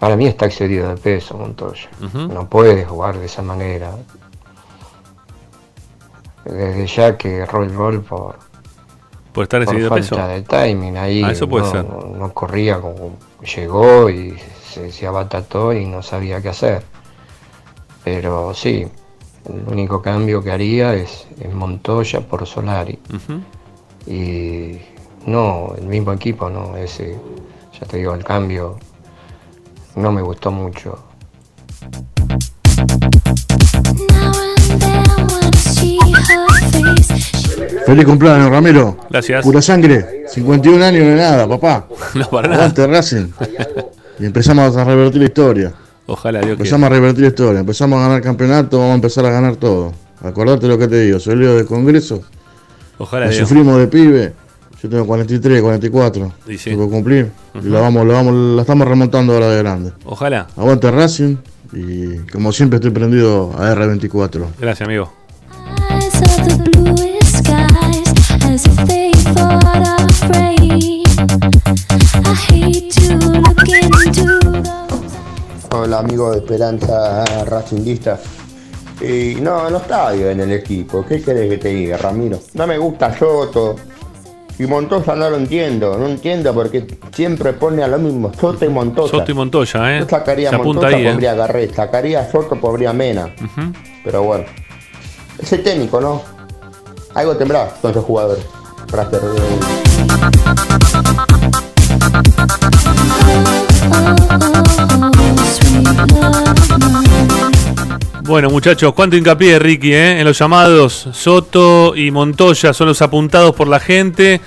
para 0.00 0.16
mí 0.16 0.26
está 0.26 0.46
excedido 0.46 0.88
de 0.88 0.96
peso 0.96 1.36
Montoya. 1.38 1.88
No 2.12 2.48
puede 2.48 2.84
jugar 2.84 3.16
de 3.18 3.26
esa 3.26 3.40
manera. 3.40 3.92
Desde 6.44 6.88
ya 6.88 7.16
que 7.16 7.36
erró 7.36 7.62
el 7.62 7.72
gol 7.72 8.00
por, 8.02 8.34
Por 9.32 9.44
estar 9.44 9.64
por 9.64 9.74
excedido 9.74 9.94
de 9.94 10.02
falta 10.02 10.26
peso. 10.26 10.28
de 10.28 10.42
timing 10.42 10.96
ahí 10.96 11.22
Ah, 11.22 11.30
eso 11.30 11.48
puede 11.48 11.66
no, 11.66 11.70
ser. 11.70 11.84
no 11.84 12.32
corría 12.34 12.80
como 12.80 13.16
llegó 13.54 14.10
y 14.10 14.34
se, 14.68 14.90
se 14.90 15.06
abatató 15.06 15.72
y 15.72 15.84
no 15.86 16.02
sabía 16.02 16.40
qué 16.42 16.48
hacer 16.48 16.82
pero 18.02 18.52
sí 18.54 18.84
el 19.48 19.62
único 19.68 20.02
cambio 20.02 20.42
que 20.42 20.50
haría 20.50 20.94
es, 20.94 21.28
es 21.40 21.54
Montoya 21.54 22.20
por 22.22 22.44
Solari 22.44 22.98
y 24.06 24.80
no 25.26 25.74
el 25.78 25.86
mismo 25.86 26.12
equipo 26.12 26.50
no 26.50 26.76
ese 26.76 27.18
ya 27.78 27.86
te 27.86 27.98
digo 27.98 28.14
el 28.14 28.24
cambio 28.24 28.78
no 29.96 30.12
me 30.12 30.22
gustó 30.22 30.50
mucho 30.50 30.98
Feliz 37.86 38.04
cumpleaños, 38.04 38.50
Ramiro. 38.50 38.96
Gracias. 39.10 39.44
Pura 39.44 39.60
sangre. 39.60 40.24
51 40.28 40.84
años 40.84 41.04
de 41.04 41.16
nada, 41.16 41.48
papá. 41.48 41.86
No 42.14 42.28
para 42.30 42.48
nada. 42.48 42.62
Aguante 42.62 42.86
Racing. 42.86 43.28
Y 44.18 44.26
empezamos 44.26 44.76
a 44.76 44.84
revertir 44.84 45.20
la 45.20 45.26
historia. 45.26 45.72
Ojalá 46.06 46.40
Dios 46.40 46.52
Empezamos 46.52 46.86
a 46.86 46.88
revertir 46.90 47.22
la 47.22 47.28
historia. 47.28 47.60
Empezamos 47.60 47.98
a 47.98 48.02
ganar 48.02 48.22
campeonato, 48.22 48.78
vamos 48.78 48.92
a 48.92 48.94
empezar 48.96 49.26
a 49.26 49.30
ganar 49.30 49.56
todo. 49.56 49.92
Acordate 50.22 50.68
lo 50.68 50.78
que 50.78 50.88
te 50.88 51.00
digo. 51.00 51.18
Soy 51.18 51.36
lío 51.36 51.56
de 51.56 51.64
congreso. 51.64 52.22
Ojalá 52.98 53.28
Dios. 53.28 53.36
sufrimos 53.36 53.78
de 53.78 53.88
pibe. 53.88 54.32
Yo 54.82 54.88
tengo 54.88 55.06
43, 55.06 55.62
44. 55.62 56.32
Y 56.48 56.58
sí. 56.58 56.70
Tengo 56.70 56.86
que 56.86 56.90
cumplir. 56.92 57.30
Y 57.54 57.68
la, 57.68 57.78
vamos, 57.78 58.04
la, 58.04 58.14
vamos, 58.14 58.34
la 58.34 58.62
estamos 58.62 58.88
remontando 58.88 59.32
ahora 59.32 59.50
de 59.50 59.58
grande. 59.58 59.92
Ojalá. 60.04 60.48
Aguante 60.56 60.90
Racing. 60.90 61.36
Y 61.72 62.16
como 62.32 62.50
siempre 62.50 62.78
estoy 62.78 62.90
prendido 62.90 63.52
a 63.56 63.72
R24. 63.76 64.44
Gracias, 64.58 64.88
amigo. 64.88 65.12
Hola 75.70 75.98
amigo 76.00 76.32
de 76.32 76.38
Esperanza 76.38 77.24
Racinguista. 77.44 78.18
Y 79.00 79.36
no, 79.40 79.70
no 79.70 79.76
está 79.76 80.10
bien 80.10 80.40
el 80.40 80.50
equipo. 80.50 81.06
¿Qué 81.06 81.22
querés 81.22 81.50
que 81.50 81.58
te 81.58 81.68
diga, 81.68 81.98
Ramiro? 81.98 82.40
No 82.54 82.66
me 82.66 82.78
gusta 82.78 83.16
Soto. 83.16 83.76
Y 84.62 84.66
Montoya 84.68 85.16
no 85.16 85.28
lo 85.28 85.36
entiendo. 85.38 85.98
No 85.98 86.06
entiendo 86.06 86.54
porque 86.54 86.86
siempre 87.12 87.52
pone 87.52 87.82
a 87.82 87.88
lo 87.88 87.98
mismo. 87.98 88.32
Soto 88.32 88.64
y 88.64 88.68
Montoya. 88.68 89.10
Soto 89.10 89.32
y 89.32 89.34
Montoya, 89.34 89.96
¿eh? 89.96 90.00
Yo 90.00 90.08
sacaría 90.08 90.50
Se 90.50 90.54
apunta 90.54 90.82
Montoya, 90.82 90.96
ahí, 90.96 91.02
¿eh? 91.04 91.08
pondría 91.08 91.32
a 91.32 91.34
Garré. 91.34 91.68
Sacaría 91.74 92.20
a 92.20 92.30
Soto, 92.30 92.60
pondría 92.60 92.92
Mena. 92.92 93.34
Pero 94.04 94.22
bueno. 94.22 94.44
Es 95.42 95.52
el 95.52 95.64
técnico, 95.64 96.00
¿no? 96.00 96.22
Algo 97.14 97.36
tendrá 97.36 97.70
con 97.82 97.90
esos 97.90 98.04
jugadores. 98.04 98.44
Para 98.88 99.02
hacer... 99.02 99.20
Bueno, 108.24 108.50
muchachos, 108.50 108.92
cuánto 108.94 109.16
hincapié, 109.16 109.58
Ricky, 109.58 109.92
¿eh? 109.92 110.20
en 110.20 110.24
los 110.24 110.38
llamados. 110.38 111.08
Soto 111.12 111.94
y 111.96 112.10
Montoya 112.12 112.72
son 112.72 112.86
los 112.88 113.02
apuntados 113.02 113.52
por 113.54 113.66
la 113.66 113.80
gente 113.80 114.40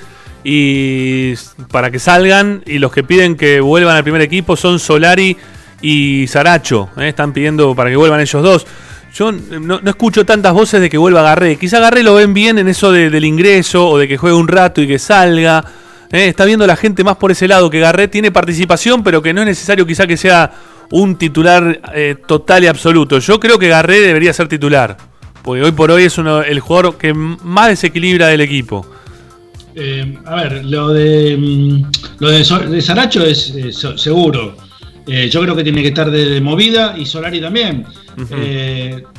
y 0.45 1.33
para 1.69 1.91
que 1.91 1.99
salgan. 1.99 2.63
Y 2.65 2.79
los 2.79 2.91
que 2.93 3.03
piden 3.03 3.35
que 3.35 3.59
vuelvan 3.59 3.97
al 3.97 4.03
primer 4.03 4.21
equipo 4.21 4.55
son 4.55 4.79
Solari 4.79 5.35
y 5.81 6.25
Saracho. 6.27 6.89
¿eh? 6.97 7.09
Están 7.09 7.33
pidiendo 7.33 7.75
para 7.75 7.89
que 7.89 7.97
vuelvan 7.97 8.21
ellos 8.21 8.41
dos. 8.41 8.65
Yo 9.13 9.31
no, 9.33 9.79
escucho 9.85 10.25
tantas 10.25 10.53
voces 10.53 10.79
de 10.79 10.89
que 10.89 10.97
vuelva 10.97 11.21
Garré. 11.21 11.57
Quizá 11.57 11.79
Garré 11.79 12.01
lo 12.03 12.15
ven 12.15 12.33
bien 12.33 12.57
en 12.57 12.69
eso 12.69 12.91
de- 12.93 13.09
del 13.09 13.25
ingreso 13.25 13.89
o 13.89 13.97
de 13.97 14.07
que 14.07 14.15
juegue 14.17 14.35
un 14.37 14.47
rato 14.47 14.81
y 14.81 14.87
que 14.87 14.99
salga. 14.99 15.63
¿eh? 16.13 16.27
Está 16.29 16.45
viendo 16.45 16.65
la 16.65 16.77
gente 16.77 17.03
más 17.03 17.17
por 17.17 17.31
ese 17.31 17.47
lado, 17.47 17.69
que 17.69 17.79
Garré 17.81 18.07
tiene 18.07 18.31
participación, 18.31 19.03
pero 19.03 19.21
que 19.21 19.33
no 19.33 19.41
es 19.41 19.47
necesario 19.47 19.85
quizá 19.85 20.07
que 20.07 20.15
sea 20.17 20.51
un 20.91 21.17
titular 21.17 21.81
eh, 21.93 22.15
total 22.27 22.63
y 22.63 22.67
absoluto. 22.67 23.19
Yo 23.19 23.39
creo 23.39 23.57
que 23.59 23.67
Garré 23.67 23.99
debería 23.99 24.33
ser 24.33 24.47
titular, 24.47 24.97
porque 25.43 25.63
hoy 25.63 25.71
por 25.71 25.91
hoy 25.91 26.03
es 26.03 26.17
uno, 26.17 26.41
el 26.41 26.59
jugador 26.59 26.97
que 26.97 27.13
más 27.13 27.69
desequilibra 27.69 28.27
del 28.27 28.41
equipo. 28.41 28.85
Eh, 29.75 30.17
a 30.25 30.35
ver, 30.35 30.63
lo 30.65 30.89
de 30.89 31.35
mm, 31.37 31.83
lo 32.19 32.29
de, 32.29 32.45
So- 32.45 32.59
de 32.59 32.81
Saracho 32.81 33.23
es 33.25 33.49
eh, 33.55 33.71
so- 33.73 33.97
seguro. 33.97 34.55
Eh, 35.07 35.29
yo 35.29 35.41
creo 35.41 35.55
que 35.55 35.63
tiene 35.63 35.81
que 35.83 35.89
estar 35.89 36.09
de, 36.09 36.25
de 36.25 36.41
movida 36.41 36.95
y 36.97 37.05
Solari 37.05 37.39
también. 37.39 37.85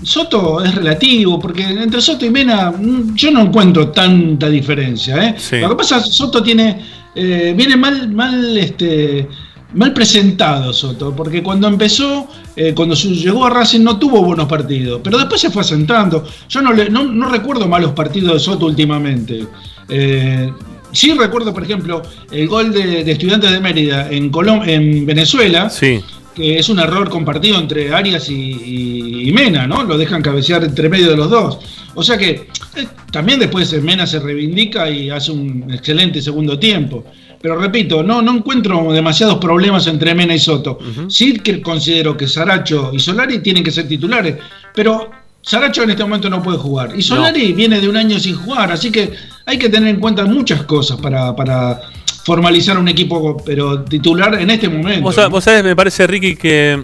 Soto 0.02 0.64
es 0.64 0.74
relativo, 0.74 1.38
porque 1.38 1.62
entre 1.62 2.00
Soto 2.00 2.24
y 2.26 2.30
Mena 2.30 2.70
mm, 2.72 3.14
yo 3.14 3.30
no 3.30 3.42
encuentro 3.42 3.88
tanta 3.90 4.48
diferencia. 4.48 5.36
Sí. 5.38 5.58
Lo 5.60 5.68
que 5.70 5.76
pasa 5.76 5.98
es 5.98 6.04
que 6.04 6.10
Soto 6.10 6.42
tiene, 6.42 6.80
viene 7.14 7.76
mal, 7.76 8.08
mal, 8.10 8.56
este, 8.58 9.28
mal 9.74 9.92
presentado 9.92 10.72
Soto, 10.72 11.14
porque 11.14 11.42
cuando 11.42 11.68
empezó, 11.68 12.28
eh, 12.54 12.72
cuando 12.74 12.94
llegó 12.94 13.44
a 13.46 13.50
Racing 13.50 13.80
no 13.82 13.98
tuvo 13.98 14.22
buenos 14.22 14.46
partidos, 14.46 15.00
pero 15.02 15.18
después 15.18 15.40
se 15.40 15.50
fue 15.50 15.62
asentando. 15.62 16.24
Yo 16.48 16.62
no, 16.62 16.72
le- 16.72 16.88
no, 16.90 17.04
no 17.04 17.28
recuerdo 17.28 17.66
malos 17.68 17.92
partidos 17.92 18.34
de 18.34 18.38
Soto 18.40 18.66
últimamente. 18.66 19.44
Eh, 19.88 20.50
sí 20.92 21.12
recuerdo, 21.12 21.52
por 21.52 21.62
ejemplo, 21.64 22.02
el 22.30 22.48
gol 22.48 22.72
de, 22.72 23.04
de 23.04 23.12
Estudiantes 23.12 23.50
de 23.50 23.60
Mérida 23.60 24.10
en, 24.10 24.30
Colom 24.30 24.62
en 24.68 25.04
Venezuela, 25.04 25.68
Sí. 25.68 26.00
que 26.34 26.58
es 26.58 26.68
un 26.68 26.78
error 26.78 27.08
compartido 27.10 27.58
entre 27.58 27.92
Arias 27.94 28.28
y, 28.30 28.34
y- 28.34 29.28
y 29.28 29.32
Mena, 29.32 29.66
¿no? 29.66 29.82
Lo 29.84 29.98
dejan 29.98 30.22
cabecear 30.22 30.64
entre 30.64 30.88
medio 30.88 31.10
de 31.10 31.16
los 31.16 31.28
dos. 31.30 31.58
O 31.94 32.02
sea 32.02 32.16
que 32.18 32.48
eh, 32.76 32.86
también 33.10 33.40
después 33.40 33.72
Mena 33.82 34.06
se 34.06 34.20
reivindica 34.20 34.88
y 34.90 35.10
hace 35.10 35.32
un 35.32 35.70
excelente 35.72 36.20
segundo 36.22 36.58
tiempo. 36.58 37.04
Pero 37.46 37.60
repito, 37.60 38.02
no, 38.02 38.20
no 38.22 38.32
encuentro 38.38 38.92
demasiados 38.92 39.38
problemas 39.38 39.86
entre 39.86 40.16
Mena 40.16 40.34
y 40.34 40.38
Soto. 40.40 40.80
Sí 41.08 41.34
que 41.38 41.62
considero 41.62 42.16
que 42.16 42.26
Saracho 42.26 42.90
y 42.92 42.98
Solari 42.98 43.38
tienen 43.38 43.62
que 43.62 43.70
ser 43.70 43.86
titulares, 43.86 44.34
pero 44.74 45.12
Saracho 45.42 45.84
en 45.84 45.90
este 45.90 46.02
momento 46.02 46.28
no 46.28 46.42
puede 46.42 46.58
jugar. 46.58 46.90
Y 46.98 47.02
Solari 47.02 47.52
viene 47.52 47.80
de 47.80 47.88
un 47.88 47.96
año 47.96 48.18
sin 48.18 48.34
jugar, 48.34 48.72
así 48.72 48.90
que 48.90 49.12
hay 49.44 49.58
que 49.60 49.68
tener 49.68 49.90
en 49.90 50.00
cuenta 50.00 50.24
muchas 50.24 50.64
cosas 50.64 50.98
para, 51.00 51.36
para 51.36 51.82
formalizar 52.24 52.76
un 52.78 52.88
equipo, 52.88 53.36
pero 53.46 53.80
titular 53.84 54.34
en 54.40 54.50
este 54.50 54.68
momento. 54.68 55.02
Vos, 55.02 55.16
sab- 55.16 55.30
vos 55.30 55.44
sabés, 55.44 55.62
me 55.62 55.76
parece, 55.76 56.04
Ricky, 56.08 56.34
que 56.34 56.82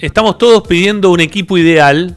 estamos 0.00 0.38
todos 0.38 0.66
pidiendo 0.66 1.10
un 1.10 1.20
equipo 1.20 1.58
ideal, 1.58 2.16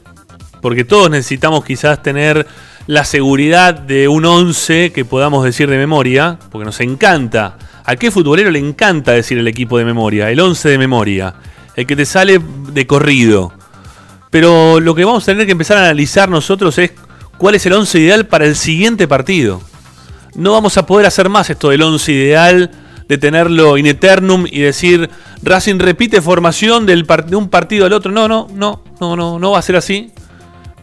porque 0.62 0.82
todos 0.86 1.10
necesitamos 1.10 1.62
quizás 1.62 2.02
tener 2.02 2.46
la 2.86 3.04
seguridad 3.04 3.74
de 3.74 4.08
un 4.08 4.24
11 4.24 4.92
que 4.92 5.04
podamos 5.04 5.44
decir 5.44 5.68
de 5.68 5.76
memoria, 5.76 6.38
porque 6.50 6.64
nos 6.64 6.80
encanta. 6.80 7.56
¿A 7.84 7.96
qué 7.96 8.10
futbolero 8.10 8.50
le 8.50 8.58
encanta 8.58 9.12
decir 9.12 9.38
el 9.38 9.48
equipo 9.48 9.78
de 9.78 9.84
memoria? 9.84 10.30
El 10.30 10.40
11 10.40 10.68
de 10.68 10.78
memoria. 10.78 11.34
El 11.74 11.86
que 11.86 11.96
te 11.96 12.06
sale 12.06 12.40
de 12.72 12.86
corrido. 12.86 13.52
Pero 14.30 14.80
lo 14.80 14.94
que 14.94 15.04
vamos 15.04 15.24
a 15.24 15.26
tener 15.26 15.46
que 15.46 15.52
empezar 15.52 15.78
a 15.78 15.82
analizar 15.82 16.28
nosotros 16.28 16.78
es 16.78 16.92
cuál 17.38 17.56
es 17.56 17.66
el 17.66 17.72
11 17.72 17.98
ideal 17.98 18.26
para 18.26 18.46
el 18.46 18.54
siguiente 18.54 19.08
partido. 19.08 19.60
No 20.34 20.52
vamos 20.52 20.76
a 20.76 20.86
poder 20.86 21.06
hacer 21.06 21.28
más 21.28 21.50
esto 21.50 21.70
del 21.70 21.82
11 21.82 22.12
ideal, 22.12 22.70
de 23.08 23.18
tenerlo 23.18 23.78
in 23.78 23.86
eternum 23.86 24.46
y 24.50 24.60
decir 24.60 25.08
Racing 25.42 25.78
repite 25.78 26.20
formación 26.20 26.86
de 26.86 27.36
un 27.36 27.48
partido 27.48 27.86
al 27.86 27.92
otro. 27.92 28.12
No, 28.12 28.28
no, 28.28 28.48
no, 28.52 28.82
no, 29.00 29.16
no, 29.16 29.38
no 29.38 29.50
va 29.52 29.58
a 29.58 29.62
ser 29.62 29.76
así. 29.76 30.12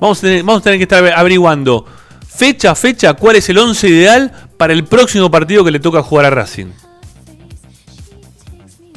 Vamos 0.03 0.17
a 0.17 0.21
tener, 0.23 0.43
vamos 0.43 0.59
a 0.59 0.63
tener 0.65 0.79
que 0.79 0.83
estar 0.83 1.13
averiguando 1.15 1.85
fecha 2.27 2.71
a 2.71 2.75
fecha 2.75 3.13
cuál 3.13 3.37
es 3.37 3.47
el 3.47 3.57
11 3.57 3.87
ideal 3.87 4.31
para 4.57 4.73
el 4.73 4.83
próximo 4.83 5.31
partido 5.31 5.63
que 5.63 5.71
le 5.71 5.79
toca 5.79 6.03
jugar 6.03 6.25
a 6.25 6.29
Racing. 6.29 6.65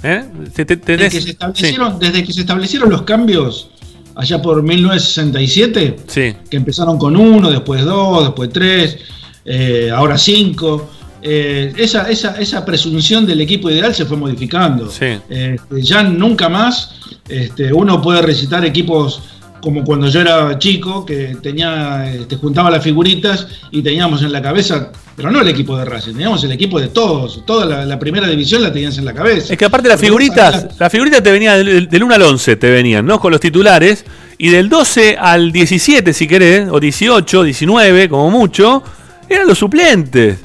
¿Eh? 0.02 0.24
Te- 0.52 0.64
te- 0.64 0.76
Desde 0.96 1.08
que, 1.10 1.20
se 1.20 1.30
establecieron, 1.30 1.98
desde 2.00 2.24
que 2.24 2.32
se 2.32 2.40
establecieron 2.40 2.90
los 2.90 3.02
cambios, 3.02 3.70
allá 4.16 4.42
por 4.42 4.60
1967, 4.64 5.96
Sí. 6.08 6.34
que 6.50 6.56
empezaron 6.56 6.98
con 6.98 7.16
uno, 7.16 7.52
después 7.52 7.84
dos, 7.84 8.24
después 8.24 8.50
tres, 8.52 8.98
eh, 9.44 9.92
ahora 9.94 10.18
cinco, 10.18 10.90
eh, 11.22 11.72
esa, 11.76 12.10
esa, 12.10 12.32
esa 12.40 12.64
presunción 12.64 13.24
del 13.24 13.40
equipo 13.42 13.70
ideal 13.70 13.94
se 13.94 14.06
fue 14.06 14.16
modificando. 14.16 14.90
Sí. 14.90 15.06
Este, 15.28 15.82
ya 15.82 16.02
nunca 16.02 16.48
más 16.48 16.96
este, 17.28 17.72
uno 17.72 18.02
puede 18.02 18.22
recitar 18.22 18.64
equipos 18.64 19.22
como 19.60 19.84
cuando 19.84 20.08
yo 20.08 20.20
era 20.20 20.58
chico, 20.58 21.04
que 21.04 21.36
tenía, 21.42 22.10
este, 22.12 22.36
juntaba 22.36 22.70
las 22.70 22.82
figuritas 22.84 23.46
y 23.70 23.82
teníamos 23.82 24.22
en 24.22 24.32
la 24.32 24.40
cabeza, 24.42 24.92
pero 25.16 25.30
no 25.30 25.40
el 25.40 25.48
equipo 25.48 25.76
de 25.76 25.84
Racing, 25.84 26.12
teníamos 26.12 26.44
el 26.44 26.52
equipo 26.52 26.78
de 26.80 26.88
todos, 26.88 27.42
toda 27.46 27.64
la, 27.66 27.84
la 27.84 27.98
primera 27.98 28.28
división 28.28 28.62
la 28.62 28.72
tenías 28.72 28.96
en 28.98 29.04
la 29.04 29.14
cabeza. 29.14 29.52
Es 29.52 29.58
que 29.58 29.64
aparte 29.64 29.88
las 29.88 30.00
figuritas, 30.00 30.66
las 30.78 30.92
figuritas 30.92 31.22
te 31.22 31.32
venían 31.32 31.64
del, 31.64 31.88
del 31.88 32.02
1 32.02 32.14
al 32.14 32.22
11, 32.22 32.56
te 32.56 32.70
venían, 32.70 33.04
¿no? 33.06 33.18
Con 33.18 33.32
los 33.32 33.40
titulares. 33.40 34.04
Y 34.38 34.50
del 34.50 34.68
12 34.68 35.16
al 35.18 35.50
17, 35.50 36.12
si 36.12 36.26
querés, 36.28 36.68
o 36.70 36.78
18, 36.78 37.42
19, 37.42 38.08
como 38.10 38.30
mucho, 38.30 38.82
eran 39.28 39.46
los 39.48 39.56
suplentes. 39.58 40.38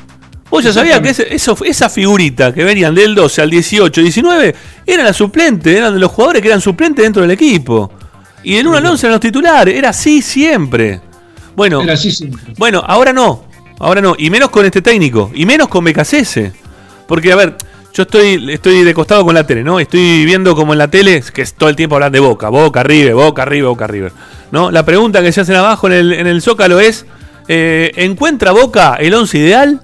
Vos 0.49 0.63
ya 0.63 0.71
sabías 0.73 0.99
que 1.01 1.09
ese- 1.09 1.33
eso, 1.35 1.57
esa 1.65 1.89
figurita 1.89 2.53
que 2.53 2.63
venían 2.63 2.95
del 2.95 3.13
12 3.15 3.41
al 3.41 3.49
18, 3.49 4.01
19, 4.01 4.55
eran 4.85 5.05
las 5.05 5.17
suplentes, 5.17 5.75
eran 5.75 5.93
de 5.93 5.99
los 5.99 6.11
jugadores 6.11 6.41
que 6.41 6.47
eran 6.47 6.61
suplentes 6.61 7.03
dentro 7.03 7.21
del 7.21 7.31
equipo. 7.31 7.91
Y 8.43 8.55
del 8.55 8.67
1 8.67 8.77
al 8.77 8.85
11 8.85 9.05
eran 9.05 9.11
los 9.13 9.21
titulares, 9.21 9.75
era 9.75 9.89
así 9.89 10.21
siempre. 10.21 11.01
Bueno, 11.55 11.81
Era 11.81 11.93
así 11.93 12.11
siempre. 12.11 12.53
bueno, 12.57 12.83
ahora 12.85 13.13
no. 13.13 13.45
Ahora 13.79 14.01
no. 14.01 14.15
Y 14.17 14.29
menos 14.29 14.49
con 14.49 14.65
este 14.65 14.81
técnico. 14.81 15.31
Y 15.33 15.45
menos 15.45 15.67
con 15.67 15.83
BKCS. 15.83 16.51
Porque, 17.07 17.31
a 17.31 17.35
ver, 17.35 17.55
yo 17.93 18.03
estoy, 18.03 18.51
estoy 18.51 18.83
de 18.83 18.93
costado 18.93 19.25
con 19.25 19.35
la 19.35 19.45
tele, 19.45 19.63
¿no? 19.63 19.79
Estoy 19.79 20.25
viendo 20.25 20.55
como 20.55 20.73
en 20.73 20.79
la 20.79 20.89
tele, 20.89 21.21
que 21.33 21.41
es 21.41 21.53
todo 21.53 21.69
el 21.69 21.75
tiempo 21.75 21.95
hablan 21.95 22.11
de 22.11 22.19
Boca. 22.19 22.49
Boca, 22.49 22.83
River, 22.83 23.15
Boca, 23.15 23.43
River, 23.43 23.65
Boca, 23.67 23.87
River. 23.87 24.13
¿No? 24.51 24.71
La 24.71 24.85
pregunta 24.85 25.21
que 25.21 25.31
se 25.31 25.41
hacen 25.41 25.55
abajo 25.55 25.87
en 25.87 25.93
el, 25.93 26.13
en 26.13 26.27
el 26.27 26.41
Zócalo 26.41 26.79
es, 26.79 27.05
eh, 27.47 27.91
¿encuentra 27.95 28.51
Boca 28.51 28.95
el 28.95 29.13
11 29.13 29.37
ideal? 29.37 29.81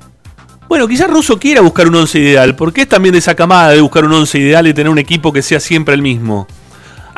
Bueno, 0.70 0.88
quizás 0.88 1.10
Russo 1.10 1.40
quiera 1.40 1.62
buscar 1.62 1.88
un 1.88 1.96
11 1.96 2.20
ideal, 2.20 2.56
porque 2.56 2.82
es 2.82 2.90
también 2.90 3.14
de 3.14 3.20
esa 3.20 3.36
camada 3.36 3.72
de 3.72 3.82
buscar 3.82 4.04
un 4.06 4.14
11 4.14 4.38
ideal 4.40 4.68
y 4.68 4.74
tener 4.74 4.90
un 4.90 5.00
equipo 5.00 5.32
que 5.32 5.42
sea 5.42 5.60
siempre 5.60 5.96
el 5.96 6.02
mismo. 6.02 6.48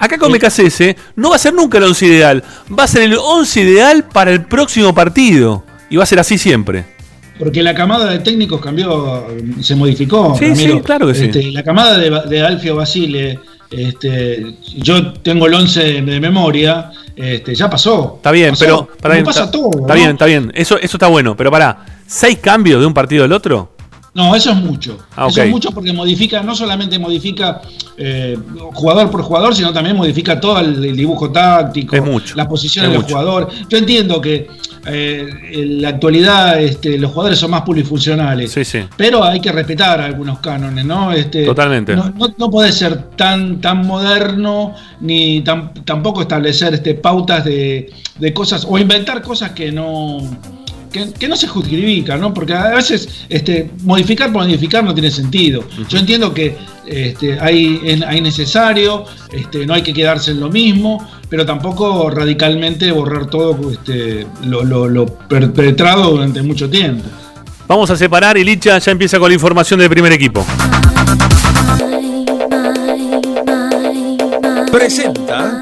Acá 0.02 0.18
con 0.18 0.32
BKCS 0.32 0.96
no 1.18 1.32
va 1.32 1.36
a 1.36 1.40
ser 1.40 1.54
nunca 1.54 1.78
el 1.78 1.84
11 1.84 2.06
ideal, 2.06 2.44
va 2.78 2.86
a 2.86 2.88
ser 2.88 3.02
el 3.04 3.18
11 3.22 3.62
ideal 3.62 4.06
para 4.06 4.32
el 4.32 4.46
próximo 4.46 4.96
partido. 4.96 5.66
Y 5.90 5.98
va 5.98 6.04
a 6.04 6.06
ser 6.08 6.20
así 6.20 6.38
siempre. 6.38 6.86
porque 7.38 7.62
la 7.64 7.74
camada 7.76 8.10
de 8.12 8.20
técnicos 8.20 8.62
cambió, 8.62 9.28
se 9.62 9.76
modificó. 9.76 10.36
Sí, 10.38 10.56
sí, 10.56 10.80
claro 10.86 11.08
que 11.08 11.16
sí. 11.16 11.26
Este, 11.26 11.52
la 11.52 11.64
camada 11.64 11.98
de, 11.98 12.10
de 12.30 12.42
Alfio 12.42 12.76
Basile, 12.76 13.40
este, 13.72 14.56
yo 14.78 15.14
tengo 15.14 15.48
el 15.48 15.54
11 15.56 16.02
de 16.02 16.20
memoria, 16.20 16.92
este, 17.16 17.54
ya 17.56 17.70
pasó. 17.70 18.14
Está 18.18 18.32
bien, 18.32 18.52
Pasó. 18.52 18.88
pero. 19.02 19.16
Como 19.16 19.24
pasa 19.26 19.52
todo. 19.52 19.70
Está 19.82 19.94
¿no? 19.94 20.00
bien, 20.00 20.10
está 20.12 20.26
bien. 20.26 20.52
Eso, 20.56 20.78
eso 20.78 20.96
está 20.98 21.08
bueno, 21.08 21.36
pero 21.36 21.50
pará. 21.52 21.86
¿Seis 22.08 22.38
cambios 22.40 22.80
de 22.80 22.86
un 22.88 22.94
partido 22.94 23.24
al 23.26 23.32
otro? 23.34 23.74
No, 24.14 24.36
eso 24.36 24.50
es 24.52 24.58
mucho. 24.58 24.98
Ah, 25.16 25.28
Eso 25.30 25.42
es 25.44 25.50
mucho 25.50 25.72
porque 25.72 25.94
modifica, 25.94 26.42
no 26.42 26.56
solamente 26.56 26.98
modifica 26.98 27.62
eh, 27.98 28.38
jugador 28.74 29.12
por 29.12 29.22
jugador, 29.22 29.56
sino 29.56 29.72
también 29.72 29.96
modifica 29.96 30.40
todo 30.40 30.60
el, 30.60 30.84
el 30.84 30.96
dibujo 30.96 31.32
táctico, 31.32 31.96
Es 31.96 32.04
mucho, 32.04 32.36
las 32.36 32.48
posiciones 32.48 32.90
es 32.90 32.94
del 32.94 33.02
mucho. 33.04 33.16
jugador. 33.16 33.50
Yo 33.70 33.78
entiendo 33.78 34.20
que 34.20 34.48
eh, 34.88 35.30
en 35.52 35.82
la 35.82 35.90
actualidad 35.90 36.60
este, 36.60 36.98
los 36.98 37.12
jugadores 37.12 37.38
son 37.38 37.52
más 37.52 37.62
polifuncionales, 37.62 38.52
Sí, 38.52 38.66
sí. 38.66 38.80
pero 38.98 39.24
hay 39.24 39.40
que 39.42 39.52
respetar 39.52 40.02
algunos 40.02 40.40
cánones, 40.40 40.86
¿no? 40.86 41.12
Este, 41.12 41.46
Totalmente. 41.46 41.96
No, 41.96 42.10
no, 42.10 42.34
no 42.38 42.50
podés 42.50 42.76
ser 42.76 43.10
tan, 43.16 43.62
tan 43.62 43.86
moderno 43.86 44.74
ni 45.02 45.42
tan- 45.42 45.74
tampoco 45.86 46.22
establecer 46.22 46.74
este, 46.74 46.96
pautas 46.96 47.46
de, 47.46 47.92
de 48.18 48.34
cosas 48.34 48.66
o 48.68 48.78
inventar 48.80 49.22
cosas 49.22 49.52
que 49.52 49.72
no 49.72 50.18
que, 50.92 51.12
que 51.14 51.28
no 51.28 51.36
se 51.36 51.48
justifican, 51.48 52.20
¿no? 52.22 52.34
Porque 52.34 52.54
a 52.54 52.70
veces 52.70 53.26
este, 53.30 53.70
modificar 53.84 54.32
por 54.32 54.44
modificar 54.44 54.84
no 54.84 54.94
tiene 54.94 55.12
sentido. 55.12 55.64
Yo 55.88 55.98
entiendo 55.98 56.34
que 56.34 56.58
este, 56.86 57.40
hay, 57.40 57.80
es- 57.84 58.02
hay 58.02 58.22
necesario, 58.22 59.06
este, 59.32 59.66
no 59.66 59.74
hay 59.74 59.84
que 59.84 59.94
quedarse 59.94 60.32
en 60.32 60.40
lo 60.40 60.50
mismo, 60.50 61.08
pero 61.30 61.46
tampoco 61.46 62.10
radicalmente 62.10 62.92
borrar 62.92 63.28
todo 63.28 63.58
este, 63.72 64.26
lo, 64.44 64.64
lo- 64.64 64.88
lo 64.88 65.06
perpetrado 65.06 66.12
durante 66.12 66.42
mucho 66.42 66.70
tiempo. 66.70 67.04
Vamos 67.68 67.90
a 67.92 67.96
separar 67.98 68.36
y 68.38 68.44
Licha 68.44 68.80
ya 68.80 68.92
empieza 68.92 69.20
con 69.20 69.30
la 69.30 69.36
información 69.36 69.80
del 69.80 69.90
primer 69.92 70.12
equipo. 70.12 70.44
Presenta. 74.72 75.62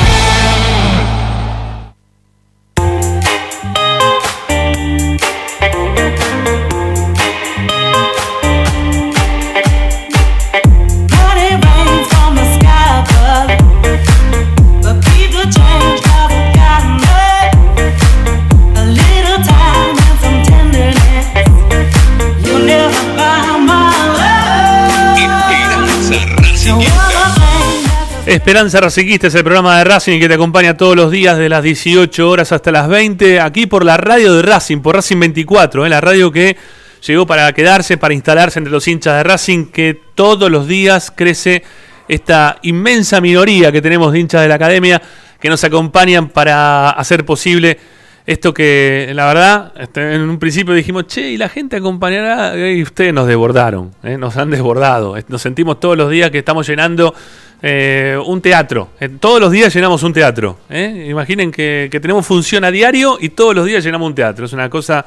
Esperanza 28.41 28.81
Racinguista 28.81 29.27
es 29.27 29.35
el 29.35 29.43
programa 29.43 29.77
de 29.77 29.83
Racing 29.83 30.19
que 30.19 30.27
te 30.27 30.33
acompaña 30.33 30.75
todos 30.75 30.95
los 30.95 31.11
días 31.11 31.37
de 31.37 31.47
las 31.47 31.61
18 31.61 32.27
horas 32.27 32.51
hasta 32.51 32.71
las 32.71 32.87
20, 32.87 33.39
aquí 33.39 33.67
por 33.67 33.85
la 33.85 33.97
radio 33.97 34.33
de 34.33 34.41
Racing, 34.41 34.79
por 34.79 34.95
Racing 34.95 35.19
24, 35.19 35.85
¿eh? 35.85 35.89
la 35.89 36.01
radio 36.01 36.31
que 36.31 36.57
llegó 37.05 37.27
para 37.27 37.53
quedarse, 37.53 37.97
para 37.97 38.15
instalarse 38.15 38.57
entre 38.57 38.71
los 38.71 38.87
hinchas 38.87 39.17
de 39.17 39.23
Racing, 39.23 39.65
que 39.67 40.01
todos 40.15 40.49
los 40.49 40.67
días 40.67 41.13
crece 41.15 41.61
esta 42.07 42.57
inmensa 42.63 43.21
minoría 43.21 43.71
que 43.71 43.79
tenemos 43.79 44.11
de 44.11 44.21
hinchas 44.21 44.41
de 44.41 44.47
la 44.47 44.55
academia 44.55 44.99
que 45.39 45.47
nos 45.47 45.63
acompañan 45.63 46.29
para 46.29 46.89
hacer 46.89 47.23
posible 47.23 47.77
esto 48.25 48.53
que, 48.53 49.11
la 49.13 49.27
verdad, 49.27 49.73
este, 49.79 50.15
en 50.15 50.21
un 50.21 50.39
principio 50.39 50.73
dijimos, 50.73 51.05
che, 51.07 51.29
y 51.29 51.37
la 51.37 51.49
gente 51.49 51.75
acompañará, 51.75 52.55
y 52.71 52.81
ustedes 52.81 53.13
nos 53.13 53.27
desbordaron, 53.27 53.91
¿eh? 54.03 54.17
nos 54.17 54.37
han 54.37 54.49
desbordado. 54.49 55.15
Nos 55.27 55.41
sentimos 55.41 55.79
todos 55.79 55.97
los 55.97 56.09
días 56.09 56.31
que 56.31 56.39
estamos 56.39 56.67
llenando 56.67 57.13
eh, 57.61 58.17
un 58.25 58.41
teatro. 58.41 58.89
Eh, 58.99 59.09
todos 59.19 59.39
los 59.39 59.51
días 59.51 59.73
llenamos 59.73 60.03
un 60.03 60.13
teatro. 60.13 60.59
¿eh? 60.69 61.07
Imaginen 61.09 61.51
que, 61.51 61.89
tenemos 62.01 62.25
función 62.25 62.63
a 62.63 62.71
diario 62.71 63.17
y 63.19 63.29
todos 63.29 63.55
los 63.55 63.65
días 63.65 63.83
llenamos 63.83 64.07
un 64.07 64.15
teatro. 64.15 64.45
Es 64.45 64.53
una 64.53 64.69
cosa 64.69 65.05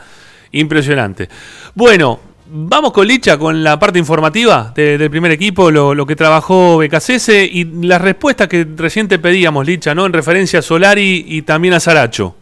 impresionante. 0.52 1.28
Bueno, 1.74 2.20
vamos 2.46 2.92
con 2.92 3.06
Licha, 3.06 3.36
con 3.38 3.64
la 3.64 3.78
parte 3.78 3.98
informativa 3.98 4.72
de- 4.74 4.98
del 4.98 5.10
primer 5.10 5.32
equipo, 5.32 5.70
lo, 5.70 6.06
que 6.06 6.14
trabajó 6.16 6.78
BKCS 6.78 7.28
y 7.50 7.64
las 7.82 8.00
respuestas 8.00 8.48
que 8.48 8.66
recién 8.76 9.08
te 9.08 9.18
pedíamos, 9.18 9.66
Licha, 9.66 9.94
¿no? 9.94 10.06
En 10.06 10.12
referencia 10.12 10.60
a 10.60 10.62
Solari 10.62 11.24
y 11.26 11.42
también 11.42 11.74
a 11.74 11.80
Saracho. 11.80 12.36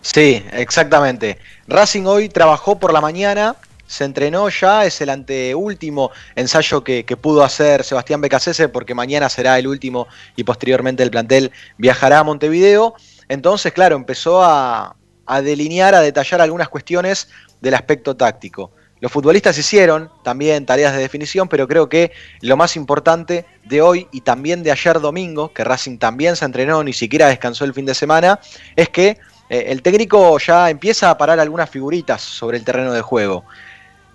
Sí, 0.00 0.42
exactamente. 0.52 1.38
Racing 1.66 2.04
hoy 2.04 2.28
trabajó 2.28 2.78
por 2.78 2.92
la 2.92 3.00
mañana, 3.00 3.56
se 3.86 4.04
entrenó 4.04 4.48
ya, 4.48 4.84
es 4.84 5.00
el 5.00 5.10
anteúltimo 5.10 6.10
ensayo 6.34 6.82
que, 6.82 7.04
pudo 7.20 7.44
hacer 7.44 7.84
Sebastián 7.84 8.20
Becasese 8.20 8.68
porque 8.68 8.94
mañana 8.94 9.28
será 9.28 9.58
el 9.58 9.66
último 9.66 10.06
y 10.36 10.44
posteriormente 10.44 11.02
el 11.02 11.10
plantel 11.10 11.52
viajará 11.78 12.20
a 12.20 12.24
Montevideo. 12.24 12.94
Entonces, 13.28 13.72
claro, 13.72 13.96
empezó 13.96 14.42
a, 14.42 14.96
a 15.26 15.42
delinear, 15.42 15.94
a 15.94 16.00
detallar 16.00 16.40
algunas 16.40 16.68
cuestiones 16.68 17.28
del 17.60 17.74
aspecto 17.74 18.16
táctico. 18.16 18.72
Los 19.00 19.12
futbolistas 19.12 19.58
hicieron 19.58 20.10
también 20.22 20.64
tareas 20.64 20.94
de 20.94 21.00
definición, 21.00 21.48
pero 21.48 21.68
creo 21.68 21.88
que 21.88 22.12
lo 22.40 22.56
más 22.56 22.76
importante 22.76 23.44
de 23.64 23.82
hoy 23.82 24.08
y 24.10 24.22
también 24.22 24.62
de 24.62 24.70
ayer 24.70 25.00
domingo, 25.00 25.52
que 25.52 25.64
Racing 25.64 25.98
también 25.98 26.34
se 26.34 26.46
entrenó, 26.46 26.82
ni 26.82 26.94
siquiera 26.94 27.28
descansó 27.28 27.64
el 27.66 27.74
fin 27.74 27.84
de 27.84 27.94
semana, 27.94 28.40
es 28.74 28.88
que 28.88 29.18
eh, 29.50 29.66
el 29.68 29.82
técnico 29.82 30.38
ya 30.38 30.70
empieza 30.70 31.10
a 31.10 31.18
parar 31.18 31.38
algunas 31.40 31.68
figuritas 31.68 32.22
sobre 32.22 32.56
el 32.56 32.64
terreno 32.64 32.92
de 32.92 33.02
juego. 33.02 33.44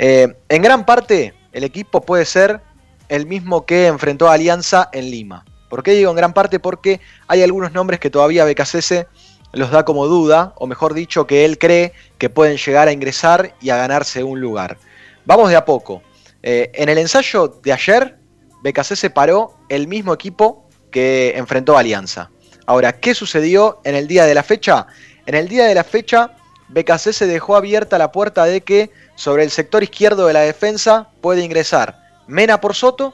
Eh, 0.04 0.36
en 0.50 0.64
gran 0.64 0.84
parte, 0.84 1.36
el 1.52 1.64
equipo 1.64 2.02
puede 2.02 2.26
ser 2.26 2.60
el 3.08 3.28
mismo 3.28 3.68
que 3.68 3.86
enfrentó 3.86 4.28
a 4.28 4.34
Alianza 4.34 4.90
en 4.94 5.12
Lima. 5.12 5.46
¿Por 5.70 5.84
qué 5.84 5.92
digo 5.92 6.10
en 6.10 6.18
gran 6.18 6.34
parte? 6.34 6.60
Porque 6.60 7.00
hay 7.28 7.44
algunos 7.44 7.72
nombres 7.72 8.00
que 8.00 8.10
todavía 8.10 8.44
Becasese 8.44 9.06
los 9.54 9.70
da 9.70 9.86
como 9.86 10.08
duda, 10.08 10.54
o 10.58 10.66
mejor 10.66 10.96
dicho, 10.96 11.28
que 11.28 11.46
él 11.46 11.60
cree 11.60 11.94
que 12.18 12.32
pueden 12.32 12.58
llegar 12.58 12.88
a 12.88 12.92
ingresar 12.92 13.54
y 13.62 13.70
a 13.70 13.78
ganarse 13.78 14.24
un 14.24 14.42
lugar. 14.42 14.80
Vamos 15.26 15.52
de 15.52 15.56
a 15.56 15.66
poco. 15.66 16.02
Eh, 16.42 16.72
en 16.74 16.90
el 16.90 16.98
ensayo 16.98 17.60
de 17.62 17.72
ayer, 17.72 18.18
Becasese 18.64 19.12
paró 19.12 19.54
el 19.70 19.88
mismo 19.88 20.16
equipo 20.16 20.68
que 20.90 21.34
enfrentó 21.38 21.78
a 21.78 21.82
Alianza. 21.82 22.32
Ahora, 22.66 23.00
¿qué 23.00 23.14
sucedió 23.14 23.82
en 23.84 23.94
el 23.94 24.08
día 24.08 24.26
de 24.26 24.34
la 24.34 24.42
fecha? 24.42 24.88
En 25.28 25.36
el 25.36 25.48
día 25.48 25.66
de 25.66 25.76
la 25.76 25.84
fecha, 25.84 26.32
Becasese 26.70 27.28
dejó 27.28 27.56
abierta 27.56 28.00
la 28.00 28.12
puerta 28.12 28.46
de 28.46 28.62
que 28.62 28.90
sobre 29.22 29.44
el 29.44 29.52
sector 29.52 29.84
izquierdo 29.84 30.26
de 30.26 30.34
la 30.34 30.40
defensa 30.40 31.08
puede 31.22 31.44
ingresar 31.44 32.10
Mena 32.26 32.60
por 32.60 32.74
Soto 32.74 33.14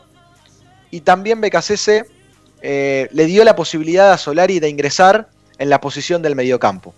y 0.89 1.01
también 1.01 1.41
Becasese 1.41 2.05
eh, 2.61 3.09
le 3.11 3.25
dio 3.25 3.43
la 3.43 3.57
posibilidad 3.57 4.13
a 4.13 4.17
Solari 4.17 4.61
de 4.61 4.69
ingresar 4.69 5.27
en 5.57 5.69
la 5.69 5.81
posición 5.81 6.21
del 6.21 6.33
mediocampo. 6.33 6.93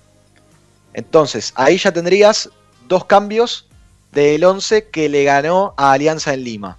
Entonces, 0.93 1.53
ahí 1.55 1.79
ya 1.79 1.91
tendrías 1.91 2.51
dos 2.87 3.05
cambios 3.05 3.67
del 4.11 4.43
11 4.43 4.89
que 4.89 5.09
le 5.09 5.23
ganó 5.23 5.73
a 5.75 5.93
Alianza 5.93 6.35
en 6.35 6.43
Lima. 6.43 6.77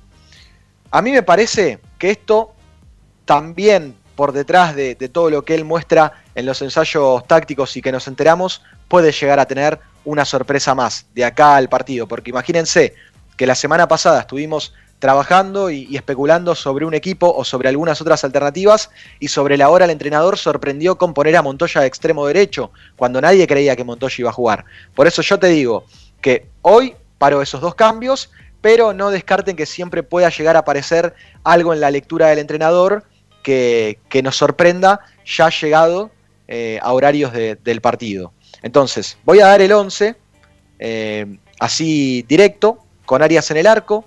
A 0.93 1.03
mí 1.03 1.11
me 1.11 1.25
parece 1.25 1.81
que 1.99 2.13
esto 2.13 2.53
también 3.25 3.97
por 4.15 4.31
detrás 4.31 4.77
de, 4.77 4.95
de 4.95 5.09
todo 5.09 5.31
lo 5.31 5.45
que 5.45 5.57
él 5.57 5.65
muestra 5.65 6.13
en 6.37 6.47
los 6.47 6.63
ensayos 6.63 7.27
tácticos 7.27 7.77
y 7.77 7.83
que 7.83 7.91
nos 7.91 8.07
enteramos, 8.07 8.63
puede 8.87 9.11
llegar 9.11 9.41
a 9.41 9.47
tener 9.47 9.81
una 10.05 10.25
sorpresa 10.25 10.75
más 10.75 11.07
de 11.15 11.25
acá 11.25 11.57
al 11.57 11.69
partido. 11.69 12.07
Porque 12.07 12.31
imagínense 12.31 12.95
que 13.37 13.47
la 13.47 13.55
semana 13.55 13.89
pasada 13.89 14.21
estuvimos 14.21 14.73
trabajando 14.99 15.71
y, 15.71 15.97
especulando 15.97 16.55
sobre 16.55 16.85
un 16.85 16.93
equipo 16.93 17.33
o 17.35 17.43
sobre 17.45 17.71
algunas 17.71 18.01
otras 18.03 18.23
alternativas 18.23 18.91
y 19.19 19.29
sobre 19.29 19.57
la 19.57 19.71
hora 19.71 19.87
el 19.87 19.91
entrenador 19.91 20.37
sorprendió 20.37 20.99
con 20.99 21.15
poner 21.15 21.37
a 21.37 21.43
Montoya 21.43 21.81
de 21.81 21.87
extremo 21.87 22.27
derecho 22.27 22.71
cuando 22.97 23.19
nadie 23.21 23.47
creía 23.47 23.77
que 23.77 23.85
Montoya 23.85 24.15
iba 24.19 24.29
a 24.31 24.35
jugar. 24.35 24.67
Por 24.95 25.07
eso 25.07 25.23
yo 25.23 25.39
te 25.39 25.47
digo 25.47 25.87
que 26.21 26.49
hoy 26.61 26.95
paro 27.17 27.41
esos 27.41 27.63
dos 27.63 27.75
cambios, 27.75 28.31
pero 28.61 28.93
no 28.93 29.11
descarten 29.11 29.57
que 29.57 29.65
siempre 29.65 30.03
pueda 30.03 30.29
llegar 30.29 30.57
a 30.57 30.61
aparecer 30.61 31.15
algo 31.45 31.73
en 31.73 31.81
la 31.81 31.91
lectura 31.91 32.27
del 32.29 32.39
entrenador 32.39 33.05
que, 33.43 33.99
que 34.11 34.23
nos 34.23 34.37
sorprenda 34.37 35.01
ya 35.25 35.49
llegado 35.49 36.11
eh, 36.47 36.79
a 36.83 36.93
horarios 36.93 37.33
de- 37.33 37.57
del 37.57 37.81
partido. 37.81 38.35
Entonces, 38.63 39.17
voy 39.25 39.41
a 39.41 39.47
dar 39.47 39.61
el 39.61 39.73
11 39.73 40.17
eh, 40.79 41.39
así 41.59 42.25
directo, 42.29 42.79
con 43.05 43.23
Arias 43.23 43.51
en 43.51 43.59
el 43.59 43.67
arco, 43.67 44.05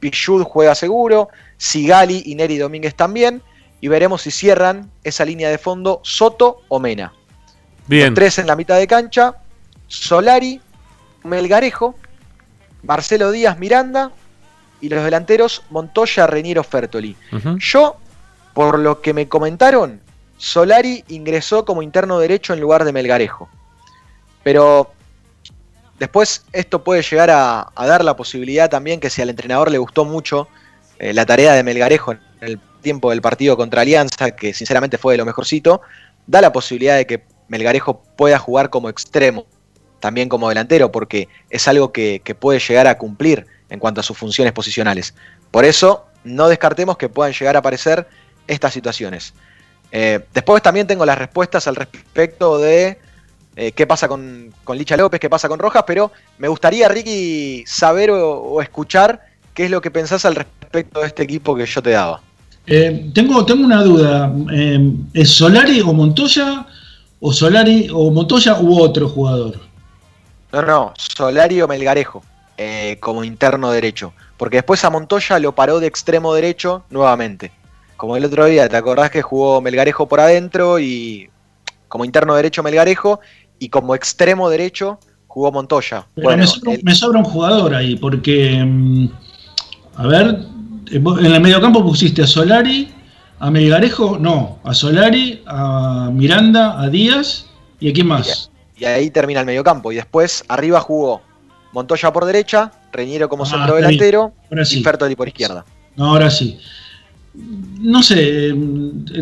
Pichud 0.00 0.44
juega 0.44 0.74
seguro, 0.74 1.28
Sigali 1.56 2.22
y 2.26 2.34
Neri 2.34 2.58
Domínguez 2.58 2.94
también, 2.94 3.42
y 3.80 3.88
veremos 3.88 4.22
si 4.22 4.30
cierran 4.30 4.90
esa 5.04 5.24
línea 5.24 5.48
de 5.48 5.58
fondo 5.58 6.00
Soto 6.02 6.62
o 6.68 6.78
Mena. 6.78 7.12
Bien. 7.86 8.08
Los 8.08 8.14
tres 8.14 8.38
en 8.38 8.46
la 8.46 8.56
mitad 8.56 8.78
de 8.78 8.86
cancha, 8.86 9.34
Solari, 9.88 10.60
Melgarejo, 11.24 11.94
Marcelo 12.82 13.30
Díaz 13.30 13.58
Miranda 13.58 14.12
y 14.80 14.88
los 14.88 15.04
delanteros 15.04 15.62
Montoya, 15.70 16.26
Reniero, 16.26 16.62
Fertoli. 16.62 17.16
Yo, 17.58 17.96
por 18.54 18.78
lo 18.78 19.00
que 19.00 19.12
me 19.12 19.28
comentaron, 19.28 20.00
Solari 20.36 21.04
ingresó 21.08 21.64
como 21.64 21.82
interno 21.82 22.18
derecho 22.18 22.54
en 22.54 22.60
lugar 22.60 22.84
de 22.84 22.92
Melgarejo. 22.92 23.48
Pero 24.42 24.92
después 25.98 26.44
esto 26.52 26.82
puede 26.82 27.02
llegar 27.02 27.30
a, 27.30 27.70
dar 27.76 28.04
la 28.04 28.16
posibilidad 28.16 28.70
también 28.70 29.00
que 29.00 29.10
si 29.10 29.22
al 29.22 29.30
entrenador 29.30 29.70
le 29.70 29.78
gustó 29.78 30.04
mucho 30.04 30.48
eh, 30.98 31.12
la 31.12 31.26
tarea 31.26 31.52
de 31.54 31.62
Melgarejo 31.62 32.12
en 32.12 32.20
el 32.40 32.60
tiempo 32.80 33.10
del 33.10 33.20
partido 33.20 33.56
contra 33.56 33.82
Alianza, 33.82 34.30
que 34.32 34.54
sinceramente 34.54 34.98
fue 34.98 35.14
de 35.14 35.18
lo 35.18 35.26
mejorcito, 35.26 35.82
da 36.26 36.40
la 36.40 36.52
posibilidad 36.52 36.96
de 36.96 37.06
que 37.06 37.24
Melgarejo 37.48 38.02
pueda 38.16 38.38
jugar 38.38 38.70
como 38.70 38.88
extremo, 38.88 39.46
también 39.98 40.28
como 40.28 40.48
delantero, 40.48 40.90
porque 40.90 41.28
es 41.50 41.68
algo 41.68 41.92
que, 41.92 42.22
que 42.24 42.34
puede 42.34 42.58
llegar 42.58 42.86
a 42.86 42.96
cumplir 42.96 43.46
en 43.68 43.78
cuanto 43.78 44.00
a 44.00 44.04
sus 44.04 44.16
funciones 44.16 44.52
posicionales. 44.52 45.14
Por 45.50 45.64
eso, 45.64 46.06
no 46.24 46.48
descartemos 46.48 46.96
que 46.96 47.08
puedan 47.08 47.32
llegar 47.32 47.56
a 47.56 47.58
aparecer 47.58 48.06
estas 48.46 48.72
situaciones. 48.72 49.34
Eh, 49.92 50.20
después 50.32 50.62
también 50.62 50.86
tengo 50.86 51.04
las 51.04 51.18
respuestas 51.18 51.66
al 51.66 51.76
respecto 51.76 52.58
de 52.58 52.98
eh, 53.56 53.72
qué 53.72 53.86
pasa 53.86 54.08
con, 54.08 54.52
con 54.64 54.78
Licha 54.78 54.96
López, 54.96 55.20
qué 55.20 55.30
pasa 55.30 55.48
con 55.48 55.58
Rojas, 55.58 55.84
pero 55.86 56.12
me 56.38 56.48
gustaría, 56.48 56.88
Ricky, 56.88 57.64
saber 57.66 58.10
o, 58.10 58.40
o 58.40 58.62
escuchar 58.62 59.20
qué 59.54 59.64
es 59.64 59.70
lo 59.70 59.80
que 59.80 59.90
pensás 59.90 60.24
al 60.24 60.36
respecto 60.36 61.00
de 61.00 61.06
este 61.06 61.22
equipo 61.22 61.54
que 61.54 61.66
yo 61.66 61.82
te 61.82 61.90
daba. 61.90 62.22
Eh, 62.66 63.10
tengo, 63.14 63.44
tengo 63.44 63.64
una 63.64 63.82
duda. 63.82 64.32
Eh, 64.52 64.92
¿Es 65.14 65.30
Solari 65.30 65.80
o 65.80 65.92
Montoya? 65.92 66.66
¿O 67.20 67.32
Solari 67.32 67.88
o 67.92 68.10
Montoya 68.10 68.60
u 68.60 68.80
otro 68.80 69.08
jugador? 69.08 69.58
No, 70.52 70.62
no, 70.62 70.94
Solari 70.96 71.60
o 71.62 71.68
Melgarejo, 71.68 72.22
eh, 72.56 72.96
como 73.00 73.24
interno 73.24 73.70
derecho. 73.70 74.12
Porque 74.36 74.58
después 74.58 74.84
a 74.84 74.90
Montoya 74.90 75.38
lo 75.38 75.54
paró 75.54 75.80
de 75.80 75.86
extremo 75.86 76.32
derecho 76.32 76.84
nuevamente. 76.90 77.50
Como 77.96 78.16
el 78.16 78.24
otro 78.24 78.46
día, 78.46 78.68
¿te 78.68 78.76
acordás 78.76 79.10
que 79.10 79.20
jugó 79.20 79.60
Melgarejo 79.60 80.06
por 80.06 80.20
adentro 80.20 80.78
y 80.78 81.28
como 81.88 82.04
interno 82.04 82.34
derecho 82.36 82.62
Melgarejo 82.62 83.20
y 83.60 83.68
como 83.68 83.94
extremo 83.94 84.50
derecho 84.50 84.98
jugó 85.28 85.52
Montoya? 85.52 86.06
Pero 86.16 86.24
Bueno, 86.26 86.40
me, 86.42 86.46
sobra, 86.48 86.72
el- 86.72 86.82
me 86.82 86.94
sobra 86.96 87.18
un 87.20 87.24
jugador 87.24 87.74
ahí, 87.76 87.94
porque. 87.96 88.64
mm, 88.64 89.08
A 89.96 90.06
ver, 90.06 90.40
eh, 90.90 90.96
en 90.96 91.26
el 91.26 91.40
mediocampo 91.40 91.82
pusiste 91.84 92.22
a 92.22 92.26
Solari, 92.26 92.88
a 93.38 93.50
Melgarejo, 93.50 94.18
no, 94.18 94.58
a 94.64 94.72
Solari, 94.72 95.42
a 95.46 96.08
Miranda, 96.12 96.80
a 96.80 96.88
Díaz 96.88 97.46
y 97.78 97.90
a 97.90 97.92
quién 97.92 98.06
más. 98.06 98.50
y 98.76 98.84
ahí 98.86 99.10
termina 99.10 99.40
el 99.40 99.46
mediocampo. 99.46 99.92
Y 99.92 99.96
después 99.96 100.42
arriba 100.48 100.80
jugó 100.80 101.20
Montoya 101.72 102.10
por 102.12 102.24
derecha, 102.24 102.72
Reñero 102.92 103.28
como 103.28 103.44
Ah, 103.44 103.46
centro 103.46 103.76
delantero 103.76 104.32
sí. 104.64 104.78
y 104.80 104.82
Fertoli 104.82 105.14
por 105.14 105.28
izquierda. 105.28 105.64
No, 105.96 106.06
ahora 106.06 106.30
sí. 106.30 106.58
No 107.80 108.02
sé, 108.02 108.54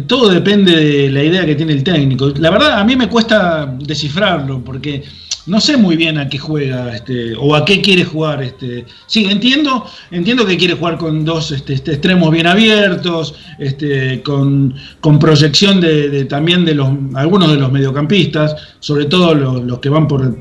todo 0.07 0.31
depende 0.31 0.75
de 0.75 1.11
la 1.11 1.23
idea 1.23 1.47
que 1.47 1.55
tiene 1.55 1.73
el 1.73 1.85
técnico. 1.85 2.33
La 2.39 2.51
verdad, 2.51 2.81
a 2.81 2.85
mí 2.85 2.97
me 2.97 3.09
cuesta 3.09 3.73
descifrarlo 3.79 4.65
porque 4.65 5.05
no 5.47 5.61
sé 5.61 5.77
muy 5.77 5.97
bien 5.97 6.19
a 6.19 6.29
qué 6.29 6.39
juega 6.39 6.95
este, 6.95 7.35
o 7.37 7.55
a 7.55 7.65
qué 7.65 7.81
quiere 7.81 8.05
jugar. 8.05 8.43
Este. 8.43 8.85
Sí, 9.07 9.27
entiendo, 9.27 9.87
entiendo 10.11 10.45
que 10.45 10.57
quiere 10.57 10.75
jugar 10.75 10.99
con 10.99 11.25
dos 11.25 11.53
este, 11.53 11.75
este, 11.75 11.93
extremos 11.93 12.33
bien 12.33 12.49
abiertos, 12.49 13.37
este, 13.61 14.23
con, 14.23 14.75
con 15.01 15.21
proyección 15.21 15.81
de, 15.81 16.11
de- 16.11 16.25
también 16.25 16.65
de 16.65 16.75
los 16.75 16.89
algunos 17.15 17.51
de 17.53 17.59
los 17.59 17.71
mediocampistas, 17.71 18.57
sobre 18.81 19.05
todo 19.05 19.35
los, 19.37 19.63
los 19.63 19.79
que 19.79 19.89
van 19.89 20.09
por, 20.09 20.37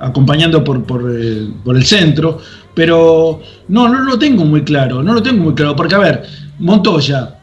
acompañando 0.00 0.62
por, 0.62 0.84
por, 0.84 1.10
eh, 1.18 1.48
por 1.64 1.76
el 1.76 1.84
centro, 1.84 2.38
pero 2.74 3.40
no, 3.68 3.88
no 3.88 4.00
lo 4.00 4.18
tengo 4.18 4.44
muy 4.44 4.62
claro, 4.64 5.02
no 5.02 5.14
lo 5.14 5.22
tengo 5.22 5.42
muy 5.42 5.54
claro, 5.54 5.74
porque 5.74 5.94
a 5.94 5.98
ver, 5.98 6.22
Montoya, 6.58 7.38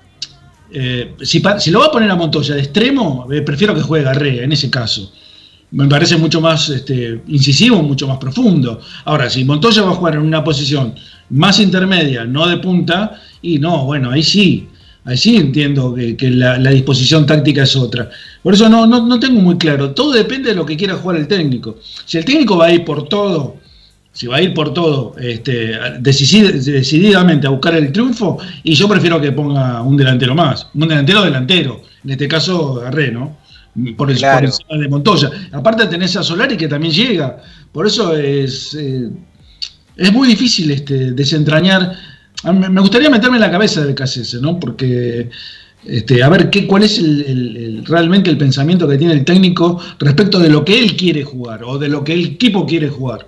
eh, 0.73 1.15
si, 1.21 1.41
lo 1.71 1.79
va 1.79 1.87
a 1.87 1.91
poner 1.91 2.09
a 2.09 2.15
Montoya 2.15 2.55
de 2.55 2.61
extremo, 2.61 3.27
eh, 3.31 3.41
prefiero 3.41 3.75
que 3.75 3.81
juegue 3.81 4.05
Garrea 4.05 4.43
en 4.43 4.51
ese 4.51 4.69
caso. 4.69 5.11
Me 5.71 5.87
parece 5.87 6.17
mucho 6.17 6.41
más 6.41 6.69
este, 6.69 7.21
incisivo, 7.27 7.81
mucho 7.81 8.07
más 8.07 8.17
profundo. 8.17 8.79
Ahora, 9.05 9.29
si 9.29 9.45
Montoya 9.45 9.83
va 9.83 9.91
a 9.91 9.95
jugar 9.95 10.15
en 10.15 10.21
una 10.21 10.43
posición 10.43 10.95
más 11.29 11.59
intermedia, 11.59 12.25
no 12.25 12.47
de 12.47 12.57
punta, 12.57 13.21
y 13.41 13.57
no, 13.57 13.85
bueno, 13.85 14.11
ahí 14.11 14.21
sí, 14.21 14.67
ahí 15.05 15.17
sí 15.17 15.37
entiendo 15.37 15.93
que, 15.93 16.17
que 16.17 16.29
la, 16.29 16.57
la 16.57 16.71
disposición 16.71 17.25
táctica 17.25 17.63
es 17.63 17.75
otra. 17.75 18.09
Por 18.43 18.53
eso 18.53 18.67
no, 18.67 18.85
no, 18.85 19.05
no 19.05 19.19
tengo 19.19 19.39
muy 19.39 19.57
claro. 19.57 19.91
Todo 19.91 20.11
depende 20.11 20.49
de 20.49 20.55
lo 20.55 20.65
que 20.65 20.75
quiera 20.75 20.95
jugar 20.95 21.17
el 21.17 21.27
técnico. 21.27 21.77
Si 22.05 22.17
el 22.17 22.25
técnico 22.25 22.57
va 22.57 22.65
a 22.65 22.73
ir 22.73 22.83
por 22.83 23.07
todo, 23.07 23.57
si 24.13 24.27
va 24.27 24.37
a 24.37 24.41
ir 24.41 24.53
por 24.53 24.73
todo 24.73 25.15
este, 25.19 25.79
decisi- 26.01 26.51
decididamente 26.51 27.47
a 27.47 27.49
buscar 27.51 27.75
el 27.75 27.91
triunfo, 27.91 28.37
y 28.63 28.73
yo 28.73 28.87
prefiero 28.89 29.19
que 29.21 29.31
ponga 29.31 29.81
un 29.81 29.95
delantero 29.97 30.35
más, 30.35 30.67
un 30.73 30.87
delantero 30.87 31.21
delantero, 31.23 31.81
en 32.03 32.09
este 32.11 32.27
caso 32.27 32.75
Garré, 32.75 33.11
¿no? 33.11 33.37
Por, 33.95 34.11
el, 34.11 34.17
Claro. 34.17 34.49
por 34.67 34.79
de 34.79 34.89
Montoya. 34.89 35.29
Aparte 35.53 35.85
tenés 35.87 36.17
a 36.17 36.23
Solari 36.23 36.57
que 36.57 36.67
también 36.67 36.93
llega, 36.93 37.37
por 37.71 37.87
eso 37.87 38.13
es, 38.17 38.73
eh, 38.77 39.07
es 39.95 40.11
muy 40.11 40.27
difícil 40.27 40.71
este, 40.71 41.11
desentrañar. 41.13 41.93
Me 42.53 42.81
gustaría 42.81 43.09
meterme 43.09 43.37
en 43.37 43.41
la 43.41 43.51
cabeza 43.51 43.85
de 43.85 43.93
Cassese, 43.95 44.39
¿no? 44.41 44.59
Porque 44.59 45.29
este, 45.85 46.21
a 46.21 46.27
ver 46.27 46.49
qué, 46.49 46.67
cuál 46.67 46.83
es 46.83 46.97
el- 46.99 47.21
el- 47.25 47.57
el- 47.57 47.85
realmente 47.85 48.29
el 48.29 48.37
pensamiento 48.37 48.87
que 48.89 48.97
tiene 48.97 49.13
el 49.13 49.23
técnico 49.23 49.79
respecto 49.99 50.37
de 50.39 50.49
lo 50.49 50.65
que 50.65 50.77
él 50.77 50.97
quiere 50.97 51.23
jugar 51.23 51.63
o 51.63 51.77
de 51.77 51.87
lo 51.87 52.03
que 52.03 52.13
el 52.13 52.25
equipo 52.25 52.65
quiere 52.65 52.89
jugar. 52.89 53.27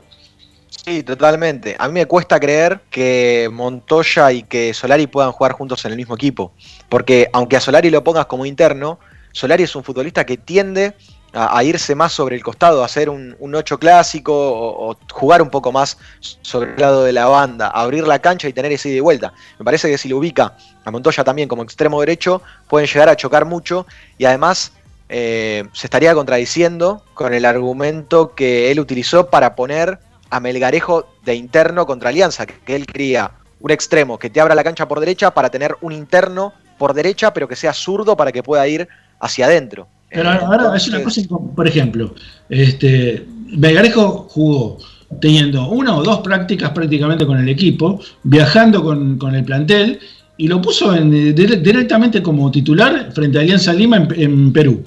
Sí, 0.86 1.02
totalmente. 1.04 1.78
A 1.80 1.88
mí 1.88 1.94
me 1.94 2.06
cuesta 2.06 2.40
creer 2.40 2.82
que 2.90 3.50
Montoya 3.52 4.34
y 4.34 4.44
que 4.44 4.74
Solari 4.74 5.08
puedan 5.08 5.32
jugar 5.32 5.54
juntos 5.54 5.86
en 5.86 5.92
el 5.92 5.98
mismo 5.98 6.16
equipo. 6.16 6.52
Porque 6.90 7.30
aunque 7.32 7.56
a 7.56 7.62
Solari 7.62 7.90
lo 7.90 8.04
pongas 8.04 8.26
como 8.26 8.46
interno, 8.46 9.00
Solari 9.32 9.64
es 9.64 9.76
un 9.78 9.84
futbolista 9.84 10.26
que 10.26 10.36
tiende 10.36 10.94
a, 11.32 11.64
irse 11.64 11.96
más 11.96 12.12
sobre 12.12 12.36
el 12.36 12.44
costado, 12.44 12.84
a 12.84 12.86
hacer 12.86 13.10
un, 13.10 13.36
un 13.40 13.56
8 13.56 13.80
clásico 13.80 14.34
o, 14.34 14.92
o 14.92 14.98
jugar 15.10 15.42
un 15.42 15.50
poco 15.50 15.72
más 15.72 15.98
sobre 16.42 16.74
el 16.74 16.80
lado 16.80 17.04
de 17.06 17.14
la 17.14 17.28
banda, 17.28 17.70
abrir 17.70 18.06
la 18.06 18.20
cancha 18.20 18.50
y 18.50 18.54
tener 18.54 18.72
ese 18.74 18.90
ida 18.90 18.98
y 18.98 19.00
vuelta. 19.00 19.34
Me 19.58 19.66
parece 19.66 19.90
que 19.90 19.98
si 19.98 20.10
lo 20.10 20.18
ubica 20.18 20.58
a 20.84 20.92
Montoya 20.92 21.24
también 21.24 21.48
como 21.48 21.64
extremo 21.64 22.02
derecho, 22.02 22.42
pueden 22.68 22.88
llegar 22.88 23.08
a 23.08 23.16
chocar 23.16 23.46
mucho 23.46 23.88
y 24.18 24.26
además 24.26 24.74
eh, 25.08 25.64
se 25.74 25.88
estaría 25.88 26.14
contradiciendo 26.14 27.04
con 27.14 27.34
el 27.34 27.46
argumento 27.46 28.36
que 28.36 28.70
él 28.70 28.80
utilizó 28.80 29.30
para 29.30 29.56
poner 29.56 30.00
a 30.36 30.40
Melgarejo 30.40 31.06
de 31.24 31.36
interno 31.36 31.86
contra 31.86 32.10
Alianza, 32.10 32.46
que, 32.46 32.56
que 32.66 32.76
él 32.76 32.86
quería 32.86 33.32
un 33.60 33.72
extremo 33.72 34.18
que 34.18 34.30
te 34.30 34.42
abra 34.42 34.56
la 34.56 34.64
cancha 34.64 34.88
por 34.88 35.00
derecha 35.00 35.32
para 35.32 35.50
tener 35.50 35.76
un 35.82 35.92
interno 35.94 36.54
por 36.78 36.94
derecha, 36.94 37.32
pero 37.34 37.48
que 37.48 37.56
sea 37.56 37.72
zurdo 37.74 38.18
para 38.18 38.32
que 38.32 38.42
pueda 38.44 38.68
ir 38.68 38.88
hacia 39.20 39.46
adentro. 39.46 39.88
Pero 40.10 40.30
ahora 40.30 40.76
es 40.76 40.88
una 40.88 41.02
cosa, 41.04 41.22
por 41.56 41.68
ejemplo, 41.68 42.14
este, 42.50 43.26
Melgarejo 43.56 44.28
jugó 44.30 44.80
teniendo 45.22 45.68
una 45.70 45.96
o 45.96 46.04
dos 46.04 46.20
prácticas 46.22 46.72
prácticamente 46.72 47.26
con 47.26 47.38
el 47.40 47.48
equipo, 47.48 48.00
viajando 48.24 48.84
con, 48.84 49.18
con 49.18 49.36
el 49.36 49.44
plantel 49.44 50.00
y 50.38 50.48
lo 50.48 50.60
puso 50.62 50.96
en, 50.96 51.14
eh, 51.14 51.34
dire- 51.36 51.62
directamente 51.62 52.22
como 52.24 52.50
titular 52.50 53.12
frente 53.14 53.38
a 53.38 53.42
Alianza 53.42 53.72
Lima 53.72 53.98
en, 53.98 54.08
en 54.20 54.52
Perú. 54.52 54.84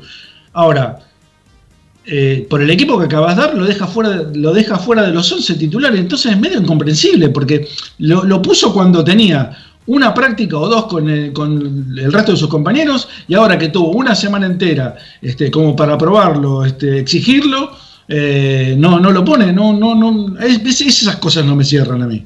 Ahora, 0.52 0.98
eh, 2.06 2.46
por 2.48 2.62
el 2.62 2.70
equipo 2.70 2.98
que 2.98 3.06
acabas 3.06 3.36
de 3.36 3.42
dar, 3.42 3.54
lo 3.56 3.64
deja 3.64 3.86
fuera, 3.86 4.22
lo 4.34 4.52
deja 4.52 4.78
fuera 4.78 5.02
de 5.02 5.12
los 5.12 5.30
11 5.32 5.54
titulares. 5.54 5.98
Entonces 6.00 6.32
es 6.32 6.38
medio 6.38 6.58
incomprensible, 6.60 7.28
porque 7.30 7.68
lo, 7.98 8.40
puso 8.42 8.72
cuando 8.72 9.02
tenía 9.04 9.56
una 9.86 10.12
práctica 10.14 10.58
o 10.58 10.68
dos 10.68 10.86
con 10.86 11.08
el, 11.08 11.32
con 11.32 11.94
el 11.96 12.12
resto 12.12 12.32
de 12.32 12.38
sus 12.38 12.48
compañeros, 12.48 13.08
y 13.28 13.34
ahora 13.34 13.56
que 13.58 13.68
tuvo 13.68 13.90
una 13.92 14.14
semana 14.14 14.46
entera 14.46 14.96
este, 15.22 15.50
como 15.50 15.74
para 15.76 15.96
probarlo, 15.98 16.64
este, 16.64 16.98
exigirlo, 17.00 17.70
eh, 18.08 18.74
no, 18.78 19.00
no 19.00 19.10
lo 19.10 19.24
pone. 19.24 19.52
No, 19.52 19.72
no, 19.72 19.94
no, 19.94 20.38
es- 20.40 20.60
es- 20.64 20.80
esas 21.02 21.16
cosas 21.16 21.44
no 21.44 21.56
me 21.56 21.64
cierran 21.64 22.02
a 22.02 22.06
mí. 22.06 22.24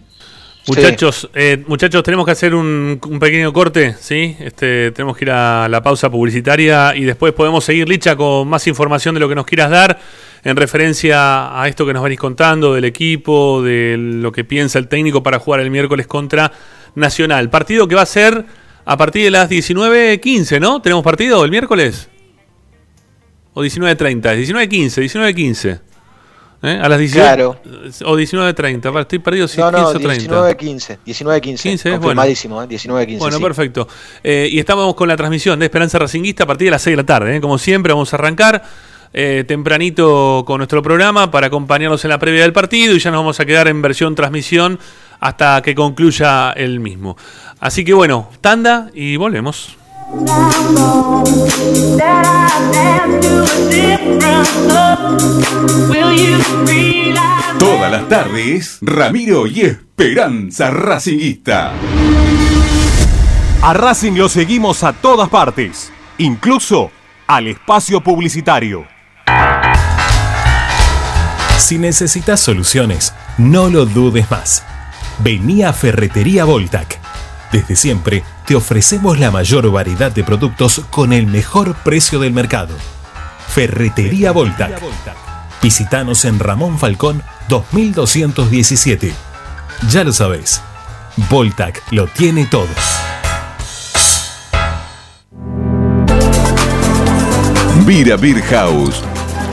Muchachos, 0.66 1.28
eh, 1.34 1.64
muchachos, 1.66 2.02
tenemos 2.02 2.26
que 2.26 2.32
hacer 2.32 2.54
un, 2.54 3.00
un 3.08 3.18
pequeño 3.18 3.52
corte, 3.52 3.96
¿sí? 3.98 4.36
Este, 4.38 4.90
tenemos 4.92 5.16
que 5.16 5.24
ir 5.24 5.30
a 5.30 5.68
la 5.68 5.82
pausa 5.82 6.10
publicitaria 6.10 6.94
y 6.94 7.04
después 7.04 7.32
podemos 7.32 7.64
seguir, 7.64 7.88
Licha, 7.88 8.14
con 8.14 8.46
más 8.46 8.66
información 8.66 9.14
de 9.14 9.20
lo 9.20 9.28
que 9.28 9.34
nos 9.34 9.46
quieras 9.46 9.70
dar 9.70 9.98
en 10.44 10.56
referencia 10.56 11.60
a 11.60 11.68
esto 11.68 11.86
que 11.86 11.92
nos 11.92 12.02
venís 12.02 12.18
contando 12.18 12.74
del 12.74 12.84
equipo, 12.84 13.62
de 13.62 13.96
lo 13.98 14.32
que 14.32 14.44
piensa 14.44 14.78
el 14.78 14.88
técnico 14.88 15.22
para 15.22 15.38
jugar 15.38 15.60
el 15.60 15.70
miércoles 15.70 16.06
contra 16.06 16.52
Nacional. 16.94 17.50
Partido 17.50 17.86
que 17.86 17.94
va 17.94 18.02
a 18.02 18.06
ser 18.06 18.44
a 18.84 18.96
partir 18.96 19.24
de 19.24 19.30
las 19.30 19.48
19.15, 19.48 20.60
¿no? 20.60 20.82
¿Tenemos 20.82 21.04
partido 21.04 21.44
el 21.44 21.50
miércoles? 21.50 22.08
¿O 23.54 23.62
19.30? 23.62 24.20
19.15, 24.20 25.02
19.15. 25.04 25.80
¿Eh? 26.62 26.78
A 26.82 26.88
las 26.88 26.98
19 26.98 27.26
Claro. 27.26 27.60
o 28.04 28.16
19.30. 28.16 28.82
Para, 28.82 29.00
Estoy 29.02 29.18
perdido 29.18 29.48
si 29.48 29.58
No, 29.58 29.68
es 29.68 29.74
15 29.74 30.28
no, 30.28 30.40
o 30.40 30.48
30. 30.52 30.56
19-15. 30.56 30.98
19-15. 31.06 31.62
15, 31.62 31.88
bueno. 31.88 32.00
Confirmadísimo, 32.02 32.62
¿eh? 32.62 32.68
19-15. 32.68 33.18
Bueno, 33.18 33.36
sí. 33.38 33.42
perfecto. 33.42 33.88
Eh, 34.22 34.48
y 34.50 34.58
estamos 34.58 34.94
con 34.94 35.08
la 35.08 35.16
transmisión 35.16 35.58
de 35.58 35.66
Esperanza 35.66 35.98
Racinguista 35.98 36.44
a 36.44 36.46
partir 36.46 36.66
de 36.66 36.72
las 36.72 36.82
6 36.82 36.92
de 36.92 37.02
la 37.02 37.06
tarde. 37.06 37.36
¿eh? 37.36 37.40
Como 37.40 37.56
siempre, 37.56 37.92
vamos 37.92 38.12
a 38.12 38.16
arrancar 38.16 38.62
eh, 39.12 39.44
tempranito 39.48 40.44
con 40.46 40.58
nuestro 40.58 40.82
programa 40.82 41.30
para 41.30 41.46
acompañarnos 41.46 42.04
en 42.04 42.10
la 42.10 42.18
previa 42.18 42.42
del 42.42 42.52
partido 42.52 42.94
y 42.94 42.98
ya 42.98 43.10
nos 43.10 43.20
vamos 43.20 43.40
a 43.40 43.46
quedar 43.46 43.66
en 43.66 43.80
versión 43.80 44.14
transmisión 44.14 44.78
hasta 45.18 45.62
que 45.62 45.74
concluya 45.74 46.52
el 46.52 46.78
mismo. 46.78 47.16
Así 47.58 47.84
que 47.84 47.94
bueno, 47.94 48.28
tanda 48.40 48.90
y 48.94 49.16
volvemos. 49.16 49.79
Todas 57.58 57.92
las 57.92 58.08
tardes, 58.08 58.78
Ramiro 58.80 59.46
y 59.46 59.60
Esperanza 59.60 60.70
Racinguista. 60.72 61.72
A 63.62 63.72
Racing 63.72 64.14
lo 64.14 64.28
seguimos 64.28 64.82
a 64.82 64.94
todas 64.94 65.28
partes, 65.28 65.92
incluso 66.18 66.90
al 67.28 67.46
espacio 67.46 68.00
publicitario. 68.00 68.86
Si 71.56 71.78
necesitas 71.78 72.40
soluciones, 72.40 73.14
no 73.38 73.68
lo 73.68 73.86
dudes 73.86 74.28
más. 74.28 74.64
Vení 75.20 75.62
a 75.62 75.72
Ferretería 75.72 76.44
Voltac. 76.44 77.09
Desde 77.52 77.74
siempre 77.74 78.22
te 78.46 78.54
ofrecemos 78.54 79.18
la 79.18 79.30
mayor 79.30 79.70
variedad 79.70 80.12
de 80.12 80.22
productos 80.22 80.82
con 80.90 81.12
el 81.12 81.26
mejor 81.26 81.74
precio 81.74 82.20
del 82.20 82.32
mercado. 82.32 82.74
Ferretería 83.48 84.30
Voltac. 84.32 84.80
Visítanos 85.62 86.24
en 86.24 86.38
Ramón 86.38 86.78
Falcón 86.78 87.22
2217. 87.48 89.12
Ya 89.88 90.04
lo 90.04 90.12
sabés, 90.12 90.62
Voltac 91.28 91.82
lo 91.90 92.06
tiene 92.06 92.46
todo. 92.46 92.68
Vira 97.84 98.16
Beer 98.16 98.42
House. 98.42 99.02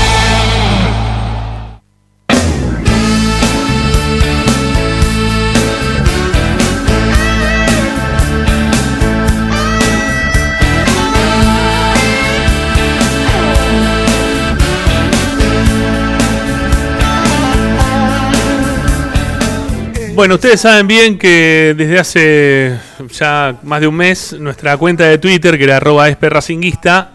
Bueno, 20.13 20.35
ustedes 20.35 20.59
saben 20.59 20.87
bien 20.87 21.17
que 21.17 21.73
desde 21.77 21.97
hace 21.97 22.79
ya 23.11 23.55
más 23.63 23.79
de 23.79 23.87
un 23.87 23.95
mes 23.95 24.33
nuestra 24.33 24.75
cuenta 24.77 25.05
de 25.05 25.17
Twitter, 25.17 25.57
que 25.57 25.63
era 25.63 25.77
arroba 25.77 26.09
esperracinguista, 26.09 27.11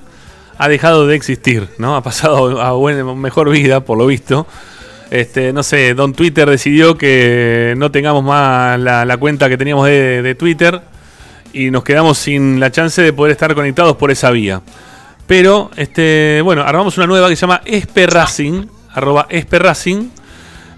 ha 0.56 0.68
dejado 0.68 1.06
de 1.06 1.14
existir, 1.14 1.68
¿no? 1.78 1.94
Ha 1.94 2.02
pasado 2.02 2.60
a 2.60 2.72
buena, 2.72 3.04
mejor 3.14 3.50
vida, 3.50 3.80
por 3.80 3.98
lo 3.98 4.06
visto. 4.06 4.46
Este, 5.10 5.52
no 5.52 5.62
sé, 5.62 5.94
Don 5.94 6.14
Twitter 6.14 6.48
decidió 6.48 6.96
que 6.96 7.74
no 7.76 7.90
tengamos 7.90 8.24
más 8.24 8.80
la, 8.80 9.16
cuenta 9.18 9.48
que 9.48 9.58
teníamos 9.58 9.86
de, 9.86 10.22
de 10.22 10.34
Twitter 10.34 10.80
y 11.52 11.70
nos 11.70 11.84
quedamos 11.84 12.16
sin 12.18 12.58
la 12.58 12.72
chance 12.72 13.02
de 13.02 13.12
poder 13.12 13.32
estar 13.32 13.54
conectados 13.54 13.96
por 13.96 14.10
esa 14.10 14.30
vía. 14.30 14.62
Pero, 15.26 15.70
este, 15.76 16.40
bueno, 16.42 16.62
armamos 16.62 16.96
una 16.96 17.06
nueva 17.06 17.28
que 17.28 17.36
se 17.36 17.42
llama 17.42 17.60
Esperracing, 17.64 18.68
arroba 18.94 19.26
Esperracing, 19.28 20.10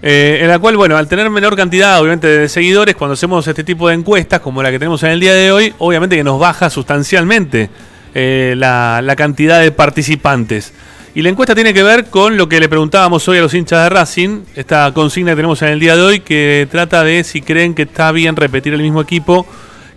eh, 0.01 0.39
en 0.41 0.47
la 0.47 0.59
cual, 0.59 0.77
bueno, 0.77 0.95
al 0.97 1.07
tener 1.07 1.29
menor 1.29 1.55
cantidad, 1.55 1.99
obviamente, 1.99 2.27
de 2.27 2.49
seguidores, 2.49 2.95
cuando 2.95 3.13
hacemos 3.13 3.47
este 3.47 3.63
tipo 3.63 3.89
de 3.89 3.95
encuestas, 3.95 4.39
como 4.39 4.63
la 4.63 4.71
que 4.71 4.79
tenemos 4.79 5.03
en 5.03 5.09
el 5.09 5.19
día 5.19 5.33
de 5.33 5.51
hoy, 5.51 5.73
obviamente 5.77 6.15
que 6.15 6.23
nos 6.23 6.39
baja 6.39 6.69
sustancialmente 6.69 7.69
eh, 8.13 8.53
la, 8.57 9.01
la 9.03 9.15
cantidad 9.15 9.59
de 9.59 9.71
participantes. 9.71 10.73
Y 11.15 11.21
la 11.21 11.29
encuesta 11.29 11.55
tiene 11.55 11.73
que 11.73 11.83
ver 11.83 12.05
con 12.05 12.37
lo 12.37 12.47
que 12.47 12.59
le 12.59 12.69
preguntábamos 12.69 13.27
hoy 13.27 13.39
a 13.39 13.41
los 13.41 13.53
hinchas 13.53 13.83
de 13.83 13.89
Racing, 13.89 14.41
esta 14.55 14.93
consigna 14.93 15.31
que 15.31 15.37
tenemos 15.37 15.61
en 15.63 15.69
el 15.69 15.79
día 15.79 15.95
de 15.95 16.01
hoy, 16.01 16.19
que 16.21 16.67
trata 16.71 17.03
de 17.03 17.23
si 17.23 17.41
creen 17.41 17.73
que 17.73 17.81
está 17.81 18.11
bien 18.11 18.35
repetir 18.35 18.73
el 18.73 18.81
mismo 18.81 19.01
equipo 19.01 19.45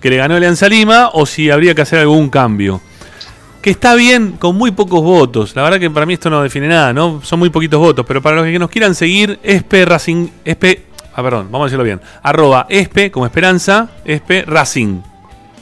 que 0.00 0.10
le 0.10 0.16
ganó 0.16 0.34
Alianza 0.34 0.68
Lima 0.68 1.10
o 1.12 1.26
si 1.26 1.48
habría 1.48 1.74
que 1.74 1.82
hacer 1.82 2.00
algún 2.00 2.28
cambio. 2.28 2.80
Que 3.62 3.70
está 3.70 3.94
bien 3.94 4.32
con 4.32 4.56
muy 4.56 4.72
pocos 4.72 5.02
votos. 5.02 5.54
La 5.54 5.62
verdad 5.62 5.78
que 5.78 5.88
para 5.88 6.04
mí 6.04 6.14
esto 6.14 6.28
no 6.28 6.42
define 6.42 6.68
nada, 6.68 6.92
¿no? 6.92 7.20
Son 7.22 7.38
muy 7.38 7.48
poquitos 7.48 7.78
votos. 7.78 8.04
Pero 8.06 8.20
para 8.20 8.36
los 8.36 8.44
que 8.44 8.58
nos 8.58 8.68
quieran 8.68 8.94
seguir, 8.94 9.38
Espe 9.42 9.84
Racing. 9.84 10.28
Espe. 10.44 10.86
Ah, 11.14 11.22
perdón, 11.22 11.46
vamos 11.50 11.66
a 11.66 11.66
decirlo 11.66 11.84
bien. 11.84 12.00
Arroba 12.22 12.66
Espe 12.68 13.10
como 13.10 13.24
esperanza, 13.24 13.88
Espe 14.04 14.42
Racing. 14.42 15.00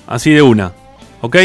Así 0.06 0.31
de 0.31 0.40
una. 0.40 0.72
¿Ok? 1.20 1.36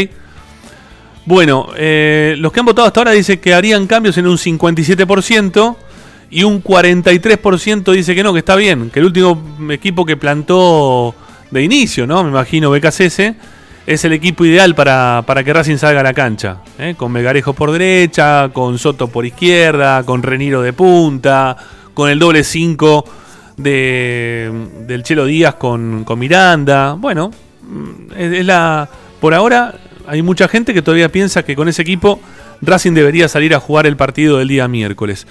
Bueno, 1.26 1.70
eh, 1.76 2.36
los 2.38 2.52
que 2.52 2.60
han 2.60 2.68
votado 2.68 2.88
hasta 2.88 3.00
ahora 3.00 3.12
dicen 3.12 3.40
que 3.40 3.54
harían 3.54 3.88
cambios 3.88 4.18
en 4.18 4.28
un 4.28 4.38
57% 4.38 5.76
y 6.30 6.44
un 6.44 6.64
43% 6.64 7.92
dice 7.92 8.14
que 8.16 8.24
no, 8.24 8.32
que 8.32 8.40
está 8.40 8.56
bien, 8.56 8.92
que 8.92 9.00
el 9.00 9.06
último 9.06 9.72
equipo 9.72 10.06
que 10.06 10.18
plantó 10.18 11.16
de 11.50 11.64
inicio, 11.64 12.06
¿no? 12.06 12.24
Me 12.24 12.30
imagino 12.30 12.70
BKCS, 12.70 13.34
es 13.88 14.04
el 14.06 14.14
equipo 14.14 14.46
ideal 14.46 14.74
para, 14.76 15.24
para 15.26 15.44
que 15.44 15.54
Racing 15.54 15.78
salga 15.78 16.00
a 16.00 16.04
la 16.04 16.14
cancha. 16.14 16.58
¿eh? 16.80 16.96
Con 16.98 17.12
Megarejo 17.12 17.54
por 17.54 17.72
derecha, 17.72 18.50
con 18.52 18.78
Soto 18.80 19.08
por 19.08 19.26
izquierda, 19.26 20.04
con 20.04 20.24
Reniro 20.24 20.62
de 20.62 20.74
punta, 20.74 21.56
con 21.94 22.10
el 22.10 22.18
doble 22.20 22.44
5 22.44 23.06
de, 23.58 24.52
del 24.88 25.04
Chelo 25.04 25.26
Díaz 25.26 25.56
con, 25.56 26.04
con 26.04 26.20
Miranda. 26.20 26.94
Bueno, 26.94 27.32
mm, 27.64 28.12
es, 28.18 28.46
la. 28.46 28.88
Por 29.20 29.34
ahora 29.34 29.74
hay 30.08 30.22
mucha 30.22 30.48
gente 30.48 30.74
que 30.74 30.82
todavía 30.82 31.10
piensa 31.10 31.44
que 31.44 31.56
con 31.56 31.68
ese 31.68 31.82
equipo 31.82 32.20
Racing 32.62 32.94
debería 32.94 33.28
salir 33.28 33.54
a 33.56 33.60
jugar 33.60 33.86
el 33.88 33.98
partido 33.98 34.38
del 34.38 34.48
día 34.48 34.68
miércoles. 34.68 35.26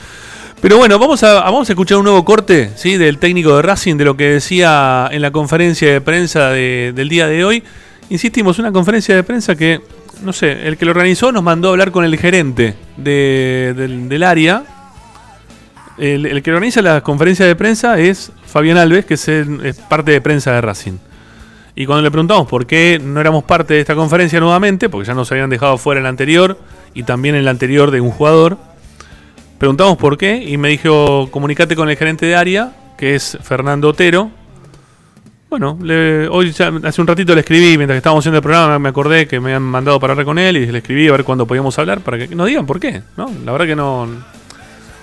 Pero 0.60 0.78
bueno, 0.78 0.98
vamos 0.98 1.22
a, 1.22 1.34
vamos 1.42 1.68
a 1.68 1.72
escuchar 1.72 1.98
un 1.98 2.04
nuevo 2.04 2.24
corte 2.24 2.70
¿sí? 2.76 2.96
del 2.96 3.18
técnico 3.18 3.56
de 3.56 3.62
Racing, 3.62 3.96
de 3.96 4.04
lo 4.06 4.16
que 4.16 4.30
decía 4.30 5.08
en 5.12 5.20
la 5.20 5.30
conferencia 5.30 5.92
de 5.92 6.00
prensa 6.00 6.50
de- 6.50 6.92
del 6.94 7.08
día 7.08 7.26
de 7.26 7.44
hoy. 7.44 7.62
Insistimos, 8.10 8.58
una 8.58 8.70
conferencia 8.72 9.14
de 9.16 9.22
prensa 9.22 9.56
que, 9.56 9.80
no 10.22 10.32
sé, 10.32 10.66
el 10.66 10.76
que 10.76 10.84
lo 10.84 10.90
organizó 10.92 11.32
nos 11.32 11.42
mandó 11.42 11.68
a 11.68 11.70
hablar 11.72 11.90
con 11.90 12.04
el 12.04 12.16
gerente 12.18 12.74
de- 12.96 13.74
del, 14.08 14.22
área. 14.22 14.62
El, 15.96 16.42
que 16.42 16.50
organiza 16.52 16.82
la 16.82 17.00
conferencia 17.02 17.46
de 17.46 17.54
prensa 17.56 17.98
es 17.98 18.30
Fabián 18.46 18.76
Alves, 18.76 19.04
que 19.06 19.14
es, 19.14 19.28
es 19.28 19.76
parte 19.88 20.10
de 20.12 20.20
prensa 20.20 20.52
de 20.52 20.60
Racing. 20.60 20.98
Y 21.76 21.86
cuando 21.86 22.02
le 22.02 22.10
preguntamos 22.10 22.46
por 22.46 22.66
qué 22.66 23.00
no 23.02 23.20
éramos 23.20 23.44
parte 23.44 23.74
de 23.74 23.80
esta 23.80 23.94
conferencia 23.96 24.38
nuevamente, 24.38 24.88
porque 24.88 25.06
ya 25.08 25.14
nos 25.14 25.30
habían 25.32 25.50
dejado 25.50 25.76
fuera 25.78 25.98
en 25.98 26.04
la 26.04 26.10
anterior 26.10 26.58
y 26.94 27.02
también 27.04 27.34
en 27.34 27.44
la 27.44 27.50
anterior 27.50 27.90
de 27.90 28.00
un 28.00 28.10
jugador, 28.10 28.58
preguntamos 29.58 29.96
por 29.96 30.16
qué 30.18 30.36
y 30.36 30.56
me 30.56 30.68
dijo, 30.68 31.28
comunicate 31.32 31.74
con 31.74 31.88
el 31.88 31.96
gerente 31.96 32.26
de 32.26 32.36
área, 32.36 32.72
que 32.98 33.14
es 33.16 33.38
Fernando 33.42 33.88
Otero. 33.88 34.30
Bueno, 35.56 35.78
hoy 36.32 36.50
ya- 36.50 36.72
hace 36.82 37.00
un 37.00 37.06
ratito 37.06 37.32
le 37.32 37.42
escribí, 37.42 37.76
mientras 37.78 37.94
que 37.94 37.98
estábamos 37.98 38.22
haciendo 38.22 38.38
el 38.38 38.42
programa, 38.42 38.76
me 38.80 38.88
acordé 38.88 39.28
que 39.28 39.38
me 39.38 39.54
han 39.54 39.62
mandado 39.62 40.00
para 40.00 40.10
hablar 40.14 40.26
con 40.26 40.36
él 40.36 40.56
y 40.56 40.66
le 40.66 40.78
escribí 40.78 41.06
a 41.06 41.12
ver 41.12 41.22
cuándo 41.22 41.46
podíamos 41.46 41.78
hablar 41.78 42.00
para 42.00 42.18
que 42.18 42.34
nos 42.34 42.48
digan 42.48 42.66
por 42.66 42.80
qué. 42.80 43.02
¿no? 43.16 43.30
La 43.44 43.52
verdad 43.52 43.66
que 43.68 43.76
no, 43.76 44.04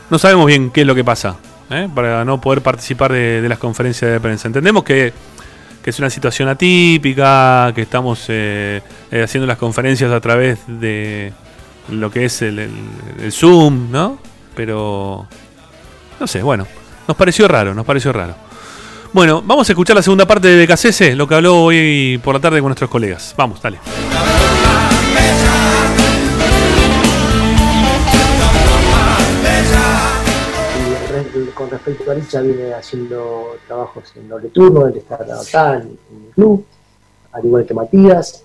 no 0.09 0.19
sabemos 0.19 0.45
bien 0.47 0.69
qué 0.69 0.81
es 0.81 0.87
lo 0.87 0.93
que 0.93 1.05
pasa 1.05 1.37
¿eh? 1.69 1.87
para 1.95 2.25
no 2.25 2.41
poder 2.41 2.61
participar 2.61 3.13
de, 3.13 3.41
de 3.41 3.47
las 3.47 3.59
conferencias 3.59 4.11
de 4.11 4.19
prensa. 4.19 4.49
Entendemos 4.49 4.83
que, 4.83 5.13
que 5.81 5.89
es 5.89 5.99
una 5.99 6.09
situación 6.09 6.49
atípica, 6.49 7.71
que 7.73 7.83
estamos 7.83 8.25
eh, 8.27 8.81
eh, 9.09 9.23
haciendo 9.23 9.47
las 9.47 9.57
conferencias 9.57 10.11
a 10.11 10.19
través 10.19 10.59
de 10.67 11.31
lo 11.89 12.11
que 12.11 12.25
es 12.25 12.41
el, 12.41 12.59
el- 12.59 12.71
el 13.23 13.31
Zoom, 13.31 13.89
¿no? 13.89 14.19
Pero, 14.53 15.25
no 16.19 16.27
sé, 16.27 16.43
bueno, 16.43 16.67
nos 17.07 17.15
pareció 17.15 17.47
raro, 17.47 17.73
nos 17.73 17.85
pareció 17.85 18.11
raro. 18.11 18.35
Bueno, 19.13 19.43
vamos 19.45 19.67
a 19.67 19.73
escuchar 19.73 19.97
la 19.97 20.01
segunda 20.01 20.25
parte 20.25 20.47
de 20.47 20.65
BKCS, 20.65 21.17
lo 21.17 21.27
que 21.27 21.35
habló 21.35 21.65
hoy 21.65 22.17
por 22.23 22.33
la 22.33 22.39
tarde 22.39 22.61
con 22.61 22.69
nuestros 22.69 22.89
colegas. 22.89 23.33
Vamos, 23.35 23.61
dale. 23.61 23.77
Con 31.53 31.69
respecto 31.69 32.09
a 32.09 32.13
Richa 32.13 32.41
viene 32.41 32.73
haciendo 32.73 33.57
trabajos 33.67 34.13
en 34.15 34.29
doble 34.29 34.47
turno, 34.47 34.87
él 34.87 34.95
está 34.95 35.15
acá 35.15 35.75
en, 35.75 35.97
el 36.27 36.33
club, 36.33 36.65
al 37.33 37.45
igual 37.45 37.65
que 37.65 37.73
Matías, 37.73 38.43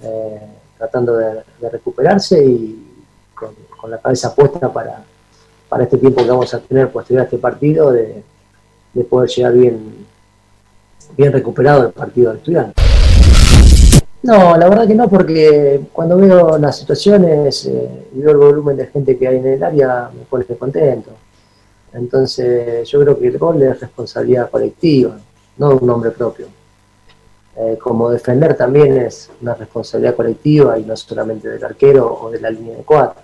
eh, 0.00 0.40
tratando 0.78 1.16
de, 1.16 1.42
de 1.60 1.70
recuperarse 1.70 2.42
y 2.42 3.02
con, 3.34 3.52
con 3.80 3.90
la 3.90 3.98
cabeza 3.98 4.32
puesta 4.32 4.72
para, 4.72 5.04
para 5.68 5.84
este 5.84 5.98
tiempo 5.98 6.22
que 6.22 6.30
vamos 6.30 6.54
a 6.54 6.60
tener 6.60 6.90
posterior 6.90 7.22
a 7.22 7.24
este 7.24 7.38
partido, 7.38 7.90
de, 7.90 8.22
de 8.94 9.04
poder 9.04 9.28
llegar 9.28 9.52
bien, 9.52 10.06
bien 11.16 11.32
recuperado 11.32 11.82
del 11.82 11.92
partido 11.92 12.30
del 12.30 12.38
estudiante. 12.38 12.82
No, 14.22 14.56
la 14.56 14.68
verdad 14.70 14.86
que 14.86 14.94
no, 14.94 15.08
porque 15.08 15.82
cuando 15.92 16.16
veo 16.16 16.56
las 16.56 16.78
situaciones 16.78 17.66
eh, 17.66 18.06
y 18.14 18.20
veo 18.20 18.30
el 18.30 18.36
volumen 18.38 18.76
de 18.76 18.86
gente 18.86 19.18
que 19.18 19.28
hay 19.28 19.36
en 19.36 19.46
el 19.46 19.62
área, 19.62 20.08
me 20.16 20.24
pone 20.24 20.46
contento. 20.46 21.10
Entonces, 21.92 22.88
yo 22.88 23.00
creo 23.00 23.18
que 23.18 23.26
el 23.26 23.38
gol 23.38 23.62
es 23.62 23.80
responsabilidad 23.80 24.50
colectiva, 24.50 25.18
no 25.58 25.68
de 25.68 25.74
un 25.74 25.90
hombre 25.90 26.10
propio. 26.10 26.46
Eh, 27.56 27.78
como 27.80 28.10
defender 28.10 28.56
también 28.56 28.96
es 28.96 29.30
una 29.40 29.54
responsabilidad 29.54 30.16
colectiva 30.16 30.76
y 30.78 30.84
no 30.84 30.96
solamente 30.96 31.48
del 31.48 31.62
arquero 31.62 32.18
o 32.20 32.30
de 32.30 32.40
la 32.40 32.50
línea 32.50 32.78
de 32.78 32.82
cuatro. 32.82 33.22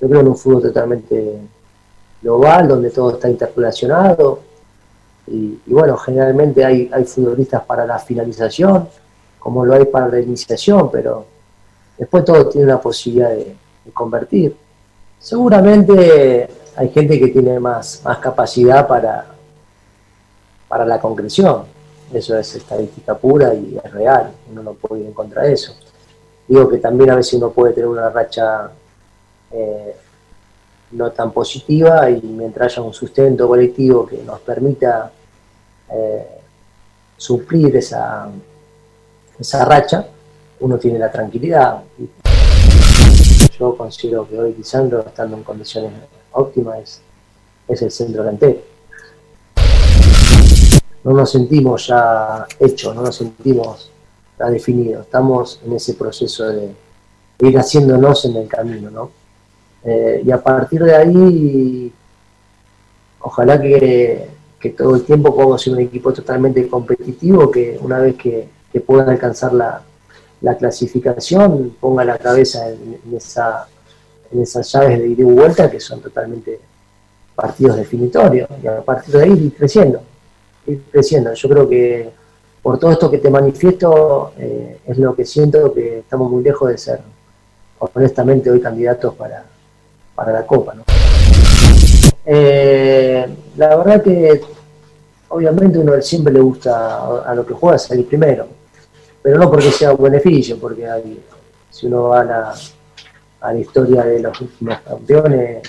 Yo 0.00 0.08
creo 0.08 0.20
en 0.20 0.28
un 0.28 0.36
fútbol 0.36 0.62
totalmente 0.62 1.38
global, 2.20 2.68
donde 2.68 2.90
todo 2.90 3.12
está 3.12 3.30
interrelacionado. 3.30 4.40
Y, 5.26 5.60
y 5.66 5.72
bueno, 5.72 5.96
generalmente 5.96 6.64
hay, 6.64 6.90
hay 6.92 7.04
futbolistas 7.04 7.64
para 7.64 7.86
la 7.86 7.98
finalización, 7.98 8.88
como 9.38 9.64
lo 9.64 9.74
hay 9.74 9.84
para 9.86 10.08
la 10.08 10.20
iniciación, 10.20 10.90
pero 10.90 11.26
después 11.98 12.24
todo 12.24 12.48
tiene 12.48 12.66
una 12.66 12.80
posibilidad 12.80 13.30
de, 13.30 13.56
de 13.84 13.92
convertir. 13.92 14.56
Seguramente 15.18 16.48
hay 16.76 16.88
gente 16.88 17.18
que 17.18 17.28
tiene 17.28 17.60
más, 17.60 18.02
más 18.04 18.18
capacidad 18.18 18.86
para, 18.86 19.26
para 20.68 20.84
la 20.84 21.00
concreción. 21.00 21.64
Eso 22.12 22.36
es 22.36 22.54
estadística 22.56 23.16
pura 23.16 23.54
y 23.54 23.78
es 23.82 23.92
real. 23.92 24.32
Uno 24.50 24.62
no 24.62 24.72
puede 24.74 25.02
ir 25.02 25.06
en 25.08 25.12
contra 25.12 25.42
de 25.42 25.52
eso. 25.52 25.74
Digo 26.48 26.68
que 26.68 26.78
también 26.78 27.10
a 27.10 27.16
veces 27.16 27.34
uno 27.34 27.50
puede 27.50 27.72
tener 27.72 27.88
una 27.88 28.10
racha 28.10 28.70
eh, 29.50 29.96
no 30.92 31.10
tan 31.10 31.32
positiva 31.32 32.08
y 32.10 32.20
mientras 32.22 32.72
haya 32.72 32.82
un 32.82 32.92
sustento 32.92 33.48
colectivo 33.48 34.06
que 34.06 34.22
nos 34.22 34.40
permita 34.40 35.10
eh, 35.90 36.26
suplir 37.16 37.76
esa, 37.76 38.28
esa 39.38 39.64
racha, 39.64 40.06
uno 40.60 40.78
tiene 40.78 40.98
la 40.98 41.10
tranquilidad. 41.10 41.82
Yo 43.58 43.76
considero 43.76 44.28
que 44.28 44.38
hoy 44.38 44.54
Lisandro, 44.54 45.00
estando 45.00 45.36
en 45.36 45.42
condiciones 45.42 45.92
óptimas, 46.32 46.78
es, 46.78 47.02
es 47.68 47.82
el 47.82 47.90
centro 47.90 48.22
delantero. 48.22 48.60
No 51.04 51.12
nos 51.12 51.30
sentimos 51.30 51.86
ya 51.86 52.46
hechos, 52.60 52.94
no 52.94 53.02
nos 53.02 53.16
sentimos 53.16 53.90
ya 54.38 54.46
definidos. 54.46 55.06
Estamos 55.06 55.60
en 55.64 55.72
ese 55.72 55.94
proceso 55.94 56.44
de 56.46 56.72
ir 57.40 57.58
haciéndonos 57.58 58.24
en 58.24 58.36
el 58.36 58.48
camino, 58.48 58.90
¿no? 58.90 59.21
Eh, 59.84 60.22
y 60.24 60.30
a 60.30 60.42
partir 60.42 60.82
de 60.84 60.94
ahí, 60.94 61.92
ojalá 63.20 63.60
que, 63.60 64.28
que 64.60 64.70
todo 64.70 64.94
el 64.96 65.02
tiempo 65.04 65.34
podamos 65.34 65.60
ser 65.60 65.72
un 65.72 65.80
equipo 65.80 66.12
totalmente 66.12 66.68
competitivo, 66.68 67.50
que 67.50 67.78
una 67.80 67.98
vez 67.98 68.16
que, 68.16 68.48
que 68.72 68.80
puedan 68.80 69.08
alcanzar 69.08 69.52
la, 69.52 69.82
la 70.40 70.56
clasificación, 70.56 71.76
ponga 71.80 72.04
la 72.04 72.18
cabeza 72.18 72.68
en, 72.68 72.98
en 73.06 73.16
esa, 73.16 73.66
en 74.30 74.42
esas 74.42 74.70
llaves 74.72 74.98
de 74.98 75.08
ida 75.08 75.22
y 75.22 75.24
vuelta 75.24 75.70
que 75.70 75.80
son 75.80 76.00
totalmente 76.00 76.60
partidos 77.34 77.76
definitorios, 77.76 78.48
y 78.62 78.66
a 78.66 78.82
partir 78.82 79.14
de 79.16 79.22
ahí 79.24 79.32
ir 79.32 79.54
creciendo. 79.54 80.02
ir 80.66 80.82
creciendo. 80.90 81.32
Yo 81.34 81.48
creo 81.48 81.68
que 81.68 82.10
por 82.62 82.78
todo 82.78 82.92
esto 82.92 83.10
que 83.10 83.18
te 83.18 83.30
manifiesto, 83.30 84.32
eh, 84.38 84.78
es 84.86 84.98
lo 84.98 85.14
que 85.16 85.24
siento 85.24 85.72
que 85.74 85.98
estamos 86.00 86.30
muy 86.30 86.44
lejos 86.44 86.68
de 86.68 86.78
ser, 86.78 87.00
honestamente, 87.78 88.50
hoy 88.50 88.60
candidatos 88.60 89.14
para, 89.14 89.44
para 90.24 90.38
la 90.40 90.46
Copa. 90.46 90.74
¿no? 90.74 90.82
Eh, 92.24 93.26
la 93.56 93.76
verdad 93.76 94.02
que 94.02 94.40
obviamente 95.28 95.78
uno 95.78 96.00
siempre 96.00 96.32
le 96.32 96.40
gusta 96.40 96.96
a, 96.98 97.22
a 97.30 97.34
lo 97.34 97.44
que 97.44 97.54
juega 97.54 97.76
salir 97.78 98.06
primero, 98.06 98.46
pero 99.20 99.38
no 99.38 99.50
porque 99.50 99.72
sea 99.72 99.92
un 99.92 100.02
beneficio, 100.04 100.58
porque 100.60 100.86
si 101.70 101.86
uno 101.88 102.04
va 102.04 102.20
a 102.20 102.24
la, 102.24 102.54
a 103.40 103.54
historia 103.54 104.04
de 104.04 104.20
los 104.20 104.40
últimos 104.40 104.78
campeones, 104.82 105.62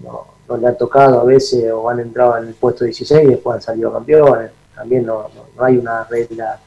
no, 0.00 0.26
le 0.58 0.66
han 0.66 0.76
tocado 0.76 1.20
a 1.20 1.24
veces 1.24 1.70
o 1.70 1.88
han 1.88 2.00
entrado 2.00 2.38
en 2.38 2.48
el 2.48 2.54
puesto 2.54 2.84
16 2.84 3.22
y 3.24 3.26
después 3.28 3.56
han 3.56 3.62
salido 3.62 3.92
campeones. 3.92 4.50
También 4.74 5.06
no, 5.06 5.22
no- 5.34 5.46
no 5.56 5.64
hay 5.64 5.76
una 5.76 6.02
regla 6.04 6.58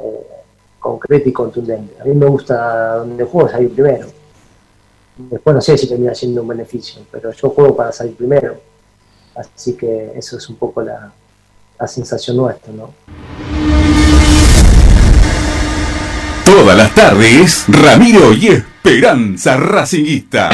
eh, 0.00 0.26
concreta 0.80 1.28
y 1.28 1.32
contundente. 1.32 2.00
A 2.00 2.04
mí 2.04 2.14
me 2.14 2.26
gusta 2.26 2.96
donde 2.96 3.24
juego 3.24 3.48
salir 3.50 3.72
primero. 3.74 4.06
Después 5.16 5.54
no 5.54 5.60
sé 5.60 5.78
si 5.78 5.88
termina 5.88 6.14
siendo 6.14 6.42
un 6.42 6.48
beneficio, 6.48 7.02
pero 7.10 7.32
yo 7.32 7.50
juego 7.50 7.76
para 7.76 7.92
salir 7.92 8.16
primero. 8.16 8.60
Así 9.36 9.74
que 9.74 10.12
eso 10.16 10.36
es 10.38 10.48
un 10.48 10.56
poco 10.56 10.82
la, 10.82 11.12
la 11.78 11.86
sensación 11.88 12.36
nuestra, 12.36 12.72
¿no? 12.72 12.92
Todas 16.44 16.76
las 16.76 16.94
tardes, 16.94 17.64
Ramiro 17.68 18.32
y 18.32 18.48
Esperanza 18.48 19.56
Racingista. 19.56 20.50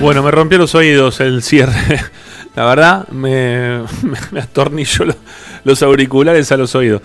Bueno, 0.00 0.22
me 0.22 0.30
rompió 0.32 0.58
los 0.58 0.74
oídos 0.74 1.20
el 1.20 1.42
cierre. 1.42 1.72
La 2.56 2.66
verdad, 2.66 3.08
me, 3.08 3.82
me, 4.02 4.18
me 4.32 4.40
atornilló 4.40 5.04
lo- 5.06 5.16
los 5.64 5.82
auriculares 5.82 6.50
a 6.52 6.56
los 6.56 6.74
oídos. 6.74 7.02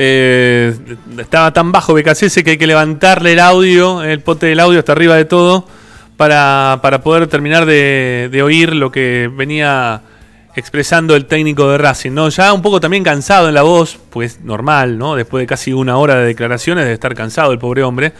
Eh, 0.00 0.76
estaba 1.18 1.52
tan 1.52 1.72
bajo 1.72 1.92
BKCS 1.92 2.44
que 2.44 2.50
hay 2.50 2.56
que 2.56 2.68
levantarle 2.68 3.32
el 3.32 3.40
audio, 3.40 4.04
el 4.04 4.20
pote 4.20 4.46
del 4.46 4.60
audio 4.60 4.78
hasta 4.78 4.92
arriba 4.92 5.16
de 5.16 5.24
todo, 5.24 5.66
para, 6.16 6.78
para 6.82 7.02
poder 7.02 7.26
terminar 7.26 7.66
de, 7.66 8.40
oír 8.44 8.76
lo 8.76 8.92
que 8.92 9.28
venía 9.34 10.02
expresando 10.54 11.16
el 11.16 11.26
técnico 11.26 11.68
de 11.68 11.78
Racing. 11.78 12.12
¿no? 12.12 12.28
Ya 12.28 12.52
un 12.52 12.62
poco 12.62 12.78
también 12.78 13.02
cansado 13.02 13.48
en 13.48 13.54
la 13.54 13.62
voz, 13.62 13.98
pues 14.10 14.40
normal, 14.40 14.98
¿no? 14.98 15.16
Después 15.16 15.42
de 15.42 15.48
casi 15.48 15.72
una 15.72 15.96
hora 15.96 16.14
de 16.14 16.26
declaraciones, 16.26 16.84
de 16.84 16.92
estar 16.92 17.16
cansado 17.16 17.50
el 17.50 17.58
pobre 17.58 17.82
hombre. 17.82 18.12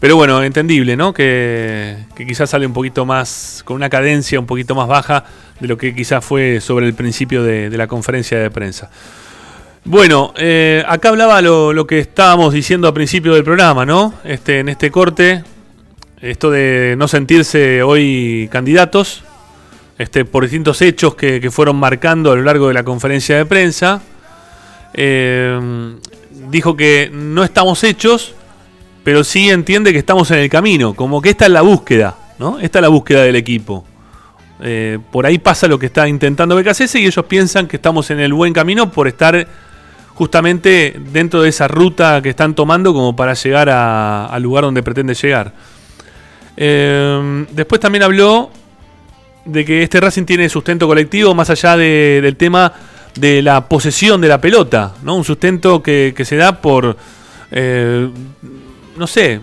Pero 0.00 0.16
bueno, 0.16 0.42
entendible, 0.42 0.96
¿no? 0.96 1.12
Que, 1.12 1.98
quizás 2.16 2.48
sale 2.48 2.64
un 2.64 2.72
poquito 2.72 3.04
más, 3.04 3.60
con 3.66 3.76
una 3.76 3.90
cadencia 3.90 4.40
un 4.40 4.46
poquito 4.46 4.74
más 4.74 4.88
baja 4.88 5.24
de 5.60 5.68
lo 5.68 5.76
que 5.76 5.94
quizás 5.94 6.24
fue 6.24 6.62
sobre 6.62 6.86
el 6.86 6.94
principio 6.94 7.42
de 7.42 7.76
la 7.76 7.86
conferencia 7.86 8.38
de 8.38 8.50
prensa. 8.50 8.88
Bueno, 9.84 10.34
eh, 10.36 10.84
acá 10.86 11.08
hablaba 11.08 11.40
lo, 11.40 11.86
que 11.86 11.98
estábamos 12.00 12.52
diciendo 12.52 12.86
al 12.86 12.94
principio 12.94 13.34
del 13.34 13.44
programa, 13.44 13.86
¿no? 13.86 14.14
Este, 14.24 14.60
en 14.60 14.68
este 14.68 14.90
corte, 14.90 15.42
esto 16.20 16.50
de 16.50 16.94
no 16.98 17.08
sentirse 17.08 17.82
hoy 17.82 18.48
candidatos, 18.52 19.24
este, 19.98 20.26
por 20.26 20.44
distintos 20.44 20.82
hechos 20.82 21.14
que, 21.14 21.50
fueron 21.50 21.76
marcando 21.76 22.30
a 22.30 22.36
lo 22.36 22.42
largo 22.42 22.68
de 22.68 22.74
la 22.74 22.84
conferencia 22.84 23.38
de 23.38 23.46
prensa. 23.46 24.02
Eh, 24.92 25.58
dijo 26.50 26.76
que 26.76 27.10
no 27.12 27.42
estamos 27.42 27.82
hechos, 27.82 28.34
pero 29.02 29.24
sí 29.24 29.48
entiende 29.48 29.92
que 29.92 29.98
estamos 29.98 30.30
en 30.30 30.40
el 30.40 30.50
camino, 30.50 30.94
como 30.94 31.22
que 31.22 31.30
esta 31.30 31.46
es 31.46 31.52
la 31.52 31.62
búsqueda, 31.62 32.16
¿no? 32.38 32.58
Esta 32.60 32.80
es 32.80 32.82
la 32.82 32.88
búsqueda 32.88 33.22
del 33.22 33.36
equipo. 33.36 33.86
Eh, 34.62 34.98
por 35.10 35.24
ahí 35.24 35.38
pasa 35.38 35.66
lo 35.68 35.78
que 35.78 35.86
está 35.86 36.06
intentando 36.06 36.54
BKCS 36.54 36.96
y 36.96 37.06
ellos 37.06 37.24
piensan 37.24 37.66
que 37.66 37.76
estamos 37.76 38.10
en 38.10 38.20
el 38.20 38.34
buen 38.34 38.52
camino 38.52 38.92
por 38.92 39.08
estar 39.08 39.48
justamente 40.20 40.94
dentro 41.14 41.40
de 41.40 41.48
esa 41.48 41.66
ruta 41.66 42.20
que 42.20 42.28
están 42.28 42.54
tomando 42.54 42.92
como 42.92 43.16
para 43.16 43.32
llegar 43.32 43.70
a- 43.70 44.26
al 44.26 44.42
lugar 44.42 44.64
donde 44.64 44.82
pretende 44.82 45.14
llegar. 45.14 45.54
Eh, 46.58 47.46
después 47.52 47.80
también 47.80 48.02
habló 48.02 48.50
de 49.46 49.64
que 49.64 49.82
este 49.82 49.98
Racing 49.98 50.24
tiene 50.24 50.50
sustento 50.50 50.86
colectivo 50.86 51.34
más 51.34 51.48
allá 51.48 51.74
de- 51.74 52.20
del 52.22 52.36
tema 52.36 52.70
de 53.14 53.40
la 53.40 53.66
posesión 53.66 54.20
de 54.20 54.28
la 54.28 54.38
pelota, 54.42 54.92
¿no? 55.02 55.16
Un 55.16 55.24
sustento 55.24 55.82
que, 55.82 56.12
que 56.14 56.26
se 56.26 56.36
da 56.36 56.60
por, 56.60 56.98
eh, 57.50 58.06
no 58.98 59.06
sé, 59.06 59.40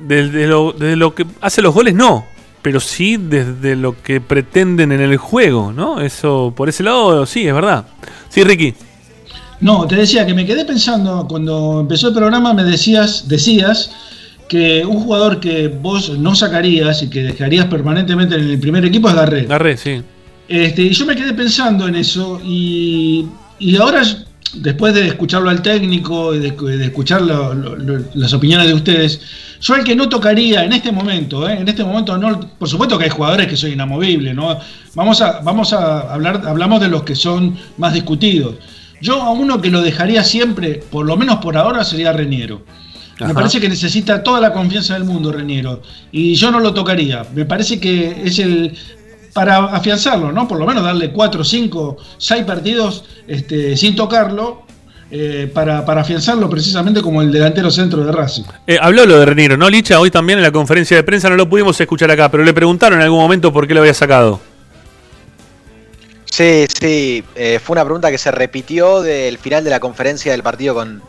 desde 0.00 0.46
lo, 0.46 0.72
desde 0.72 0.96
lo 0.96 1.14
que 1.14 1.26
hace 1.42 1.60
los 1.60 1.74
goles 1.74 1.92
no, 1.94 2.24
pero 2.62 2.80
sí 2.80 3.18
desde 3.18 3.76
lo 3.76 4.00
que 4.02 4.22
pretenden 4.22 4.92
en 4.92 5.02
el 5.02 5.18
juego, 5.18 5.74
¿no? 5.74 6.00
Eso, 6.00 6.54
por 6.56 6.70
ese 6.70 6.82
lado, 6.84 7.26
sí, 7.26 7.46
es 7.46 7.52
verdad. 7.52 7.86
Sí, 8.30 8.42
Ricky. 8.44 8.72
No, 9.60 9.86
te 9.86 9.96
decía 9.96 10.26
que 10.26 10.34
me 10.34 10.44
quedé 10.44 10.64
pensando 10.64 11.26
cuando 11.28 11.80
empezó 11.80 12.08
el 12.08 12.14
programa, 12.14 12.52
me 12.52 12.62
decías, 12.64 13.26
decías 13.26 13.90
que 14.48 14.84
un 14.84 15.00
jugador 15.02 15.40
que 15.40 15.68
vos 15.68 16.10
no 16.18 16.34
sacarías 16.34 17.02
y 17.02 17.08
que 17.08 17.22
dejarías 17.22 17.66
permanentemente 17.66 18.34
en 18.36 18.50
el 18.50 18.60
primer 18.60 18.84
equipo 18.84 19.08
es 19.08 19.14
Garré. 19.14 19.42
Garré, 19.46 19.76
sí. 19.76 20.02
Este, 20.48 20.82
y 20.82 20.90
yo 20.90 21.06
me 21.06 21.16
quedé 21.16 21.32
pensando 21.32 21.88
en 21.88 21.96
eso 21.96 22.40
y, 22.44 23.26
y 23.58 23.76
ahora, 23.76 24.02
después 24.54 24.94
de 24.94 25.08
escucharlo 25.08 25.50
al 25.50 25.62
técnico 25.62 26.34
y 26.34 26.38
de, 26.38 26.50
de 26.52 26.84
escuchar 26.84 27.22
lo- 27.22 27.52
lo- 27.54 27.76
lo- 27.76 28.04
las 28.14 28.32
opiniones 28.34 28.68
de 28.68 28.74
ustedes, 28.74 29.20
yo 29.60 29.74
el 29.74 29.82
que 29.82 29.96
no 29.96 30.08
tocaría 30.08 30.62
en 30.64 30.72
este 30.74 30.92
momento, 30.92 31.48
¿eh? 31.48 31.58
en 31.58 31.66
este 31.66 31.82
momento 31.82 32.16
no, 32.18 32.38
por 32.58 32.68
supuesto 32.68 32.96
que 32.98 33.04
hay 33.04 33.10
jugadores 33.10 33.48
que 33.48 33.56
son 33.56 33.72
inamovibles, 33.72 34.34
¿no? 34.34 34.56
Vamos 34.94 35.20
a, 35.22 35.40
vamos 35.40 35.72
a 35.72 36.12
hablar, 36.12 36.42
hablamos 36.46 36.80
de 36.80 36.88
los 36.88 37.02
que 37.02 37.16
son 37.16 37.56
más 37.78 37.94
discutidos. 37.94 38.54
Yo 39.00 39.22
a 39.22 39.30
uno 39.30 39.60
que 39.60 39.70
lo 39.70 39.82
dejaría 39.82 40.24
siempre, 40.24 40.82
por 40.90 41.04
lo 41.06 41.16
menos 41.16 41.36
por 41.36 41.56
ahora, 41.56 41.84
sería 41.84 42.12
Reniero. 42.12 42.62
Me 43.20 43.32
parece 43.32 43.60
que 43.60 43.68
necesita 43.68 44.22
toda 44.22 44.40
la 44.40 44.52
confianza 44.52 44.94
del 44.94 45.04
mundo, 45.04 45.32
Reniero. 45.32 45.80
Y 46.12 46.34
yo 46.34 46.50
no 46.50 46.60
lo 46.60 46.74
tocaría. 46.74 47.24
Me 47.34 47.44
parece 47.46 47.80
que 47.80 48.22
es 48.24 48.38
el. 48.38 48.76
Para 49.32 49.58
afianzarlo, 49.66 50.32
¿no? 50.32 50.48
Por 50.48 50.58
lo 50.58 50.66
menos 50.66 50.82
darle 50.82 51.12
4, 51.12 51.44
5, 51.44 51.96
6 52.16 52.44
partidos 52.44 53.04
este, 53.26 53.76
sin 53.76 53.94
tocarlo. 53.94 54.62
eh, 55.10 55.50
para, 55.54 55.84
para 55.84 56.00
afianzarlo 56.00 56.50
precisamente 56.50 57.00
como 57.00 57.22
el 57.22 57.30
delantero 57.30 57.70
centro 57.70 58.04
de 58.04 58.10
Racing. 58.12 58.42
Eh, 58.66 58.78
habló 58.80 59.06
lo 59.06 59.18
de 59.18 59.26
Reniero, 59.26 59.56
¿no, 59.56 59.70
Licha? 59.70 60.00
Hoy 60.00 60.10
también 60.10 60.38
en 60.38 60.42
la 60.42 60.50
conferencia 60.50 60.96
de 60.96 61.02
prensa 61.04 61.28
no 61.30 61.36
lo 61.36 61.48
pudimos 61.48 61.80
escuchar 61.80 62.10
acá, 62.10 62.30
pero 62.30 62.44
le 62.44 62.52
preguntaron 62.52 62.98
en 62.98 63.04
algún 63.04 63.20
momento 63.20 63.52
por 63.52 63.66
qué 63.68 63.74
lo 63.74 63.80
había 63.80 63.94
sacado. 63.94 64.40
Sí, 66.30 66.66
sí, 66.68 67.24
eh, 67.34 67.58
fue 67.62 67.74
una 67.74 67.84
pregunta 67.84 68.10
que 68.10 68.18
se 68.18 68.30
repitió 68.30 69.00
del 69.00 69.38
final 69.38 69.64
de 69.64 69.70
la 69.70 69.80
conferencia 69.80 70.32
del 70.32 70.42
partido 70.42 70.74
con, 70.74 71.02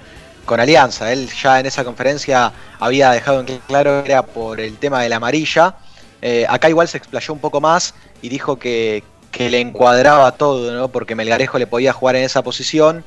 con 0.46 0.60
Alianza. 0.60 1.12
Él 1.12 1.30
ya 1.42 1.60
en 1.60 1.66
esa 1.66 1.84
conferencia 1.84 2.54
había 2.80 3.12
dejado 3.12 3.42
en 3.42 3.60
claro 3.68 4.04
que 4.04 4.12
era 4.12 4.24
por 4.26 4.60
el 4.62 4.78
tema 4.78 5.02
de 5.02 5.10
la 5.10 5.18
amarilla. 5.18 5.76
Eh, 6.22 6.46
acá 6.48 6.70
igual 6.70 6.88
se 6.88 6.98
explayó 6.98 7.34
un 7.34 7.40
poco 7.40 7.60
más 7.62 7.94
y 8.22 8.30
dijo 8.30 8.58
que, 8.58 9.04
que 9.32 9.50
le 9.50 9.60
encuadraba 9.60 10.32
todo, 10.38 10.72
¿no? 10.74 10.90
Porque 10.92 11.16
Melgarejo 11.16 11.58
le 11.60 11.68
podía 11.68 11.94
jugar 11.94 12.16
en 12.16 12.24
esa 12.24 12.42
posición 12.44 13.04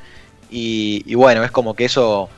y, 0.51 1.03
y 1.07 1.15
bueno, 1.15 1.43
es 1.45 1.51
como 1.51 1.75
que 1.75 1.87
eso 1.87 2.29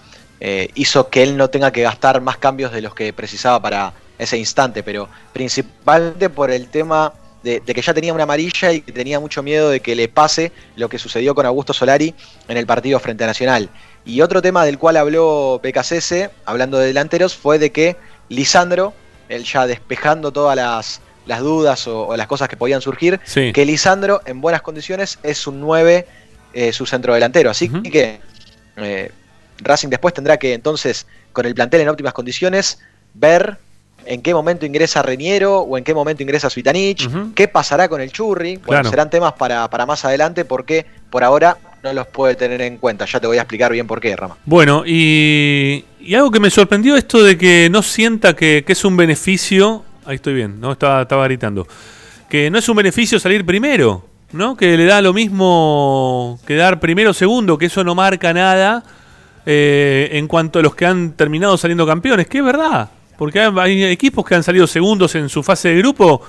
eh, 0.40 0.68
hizo 0.74 1.08
que 1.08 1.22
él 1.22 1.36
no 1.36 1.50
tenga 1.50 1.72
que 1.72 1.82
gastar 1.82 2.20
más 2.20 2.36
cambios 2.38 2.72
de 2.72 2.82
los 2.82 2.94
que 2.94 3.12
precisaba 3.12 3.60
para 3.60 3.94
ese 4.18 4.38
instante, 4.38 4.82
pero 4.82 5.08
principalmente 5.32 6.30
por 6.30 6.50
el 6.50 6.68
tema 6.68 7.12
de, 7.42 7.60
de 7.60 7.74
que 7.74 7.82
ya 7.82 7.92
tenía 7.94 8.12
una 8.14 8.22
amarilla 8.24 8.72
y 8.72 8.80
que 8.82 8.92
tenía 8.92 9.18
mucho 9.20 9.42
miedo 9.42 9.70
de 9.70 9.80
que 9.80 9.94
le 9.96 10.08
pase 10.08 10.52
lo 10.76 10.88
que 10.88 10.98
sucedió 10.98 11.34
con 11.34 11.44
Augusto 11.46 11.72
Solari 11.72 12.14
en 12.48 12.56
el 12.56 12.66
partido 12.66 12.98
frente 13.00 13.24
a 13.24 13.26
Nacional. 13.26 13.68
Y 14.04 14.20
otro 14.20 14.42
tema 14.42 14.64
del 14.64 14.78
cual 14.78 14.96
habló 14.96 15.60
BKCS, 15.62 16.30
hablando 16.44 16.78
de 16.78 16.86
delanteros, 16.88 17.34
fue 17.36 17.58
de 17.58 17.70
que 17.72 17.96
Lisandro, 18.28 18.92
él 19.28 19.44
ya 19.44 19.66
despejando 19.66 20.32
todas 20.32 20.56
las, 20.56 21.00
las 21.26 21.40
dudas 21.40 21.86
o, 21.86 22.08
o 22.08 22.16
las 22.16 22.26
cosas 22.26 22.48
que 22.48 22.56
podían 22.56 22.80
surgir, 22.80 23.20
Sí. 23.24 23.52
que 23.52 23.64
Lisandro 23.64 24.20
en 24.26 24.40
buenas 24.40 24.62
condiciones 24.62 25.18
es 25.22 25.46
un 25.46 25.60
9, 25.60 26.06
eh, 26.54 26.72
su 26.72 26.86
centro 26.86 27.14
delantero. 27.14 27.50
Así 27.50 27.68
que 27.68 28.20
eh, 28.76 29.10
Racing 29.58 29.88
después 29.88 30.14
tendrá 30.14 30.36
que 30.38 30.54
entonces, 30.54 31.06
con 31.32 31.46
el 31.46 31.54
plantel 31.54 31.82
en 31.82 31.88
óptimas 31.88 32.12
condiciones, 32.12 32.78
ver 33.14 33.58
en 34.06 34.22
qué 34.22 34.34
momento 34.34 34.66
ingresa 34.66 35.02
Reñero 35.02 35.60
o 35.60 35.78
en 35.78 35.84
qué 35.84 35.94
momento 35.94 36.22
ingresa 36.22 36.48
Suitanich, 36.50 37.08
qué 37.34 37.48
pasará 37.48 37.88
con 37.88 38.00
el 38.00 38.10
Churri. 38.12 38.56
Bueno, 38.56 38.66
Claro. 38.68 38.90
serán 38.90 39.10
temas 39.10 39.32
para, 39.34 39.68
para 39.70 39.86
más 39.86 40.04
adelante 40.04 40.44
porque 40.44 40.86
por 41.10 41.22
ahora 41.24 41.56
no 41.82 41.92
los 41.92 42.06
puede 42.06 42.34
tener 42.36 42.60
en 42.62 42.76
cuenta. 42.78 43.04
Ya 43.06 43.18
te 43.20 43.26
voy 43.26 43.38
a 43.38 43.42
explicar 43.42 43.72
bien 43.72 43.86
por 43.86 44.00
qué, 44.00 44.14
Rama. 44.14 44.36
Bueno, 44.44 44.84
y, 44.86 45.84
y 46.00 46.14
algo 46.14 46.30
que 46.30 46.38
me 46.40 46.50
sorprendió 46.50 46.96
esto 46.96 47.22
de 47.22 47.36
que 47.36 47.68
no 47.70 47.82
sienta 47.82 48.34
que, 48.34 48.62
que 48.66 48.72
es 48.72 48.84
un 48.84 48.96
beneficio. 48.96 49.84
Ahí 50.04 50.16
estoy 50.16 50.34
bien, 50.34 50.60
¿no? 50.60 50.72
Estaba, 50.72 51.02
estaba 51.02 51.24
gritando. 51.24 51.66
Que 52.28 52.50
no 52.50 52.58
es 52.58 52.68
un 52.68 52.76
beneficio 52.76 53.18
salir 53.20 53.44
primero, 53.44 54.04
¿no? 54.32 54.56
Que 54.56 54.76
le 54.76 54.84
da 54.84 55.02
lo 55.02 55.12
mismo 55.12 56.38
quedar 56.46 56.80
primero 56.80 57.10
o 57.10 57.14
segundo, 57.14 57.58
que 57.58 57.66
eso 57.66 57.82
no 57.84 57.94
marca 57.94 58.32
nada 58.32 58.82
eh, 59.44 60.08
en 60.12 60.28
cuanto 60.28 60.60
a 60.60 60.62
los 60.62 60.74
que 60.74 60.86
han 60.86 61.12
terminado 61.12 61.56
saliendo 61.56 61.86
campeones, 61.86 62.26
que 62.28 62.38
es 62.38 62.44
verdad. 62.44 62.88
Porque 63.22 63.38
hay, 63.38 63.84
hay 63.84 63.84
equipos 63.84 64.26
que 64.26 64.34
han 64.34 64.42
salido 64.42 64.66
segundos 64.66 65.14
en 65.14 65.28
su 65.28 65.44
fase 65.44 65.68
de 65.68 65.76
grupo 65.76 66.22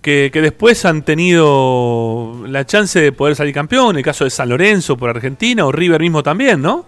que, 0.00 0.30
que 0.32 0.40
después 0.40 0.82
han 0.86 1.02
tenido 1.02 2.44
la 2.46 2.64
chance 2.64 2.98
de 2.98 3.12
poder 3.12 3.36
salir 3.36 3.52
campeón, 3.52 3.98
el 3.98 4.02
caso 4.02 4.24
de 4.24 4.30
San 4.30 4.48
Lorenzo 4.48 4.96
por 4.96 5.10
Argentina 5.10 5.66
o 5.66 5.70
River 5.70 6.00
mismo 6.00 6.22
también, 6.22 6.62
¿no? 6.62 6.86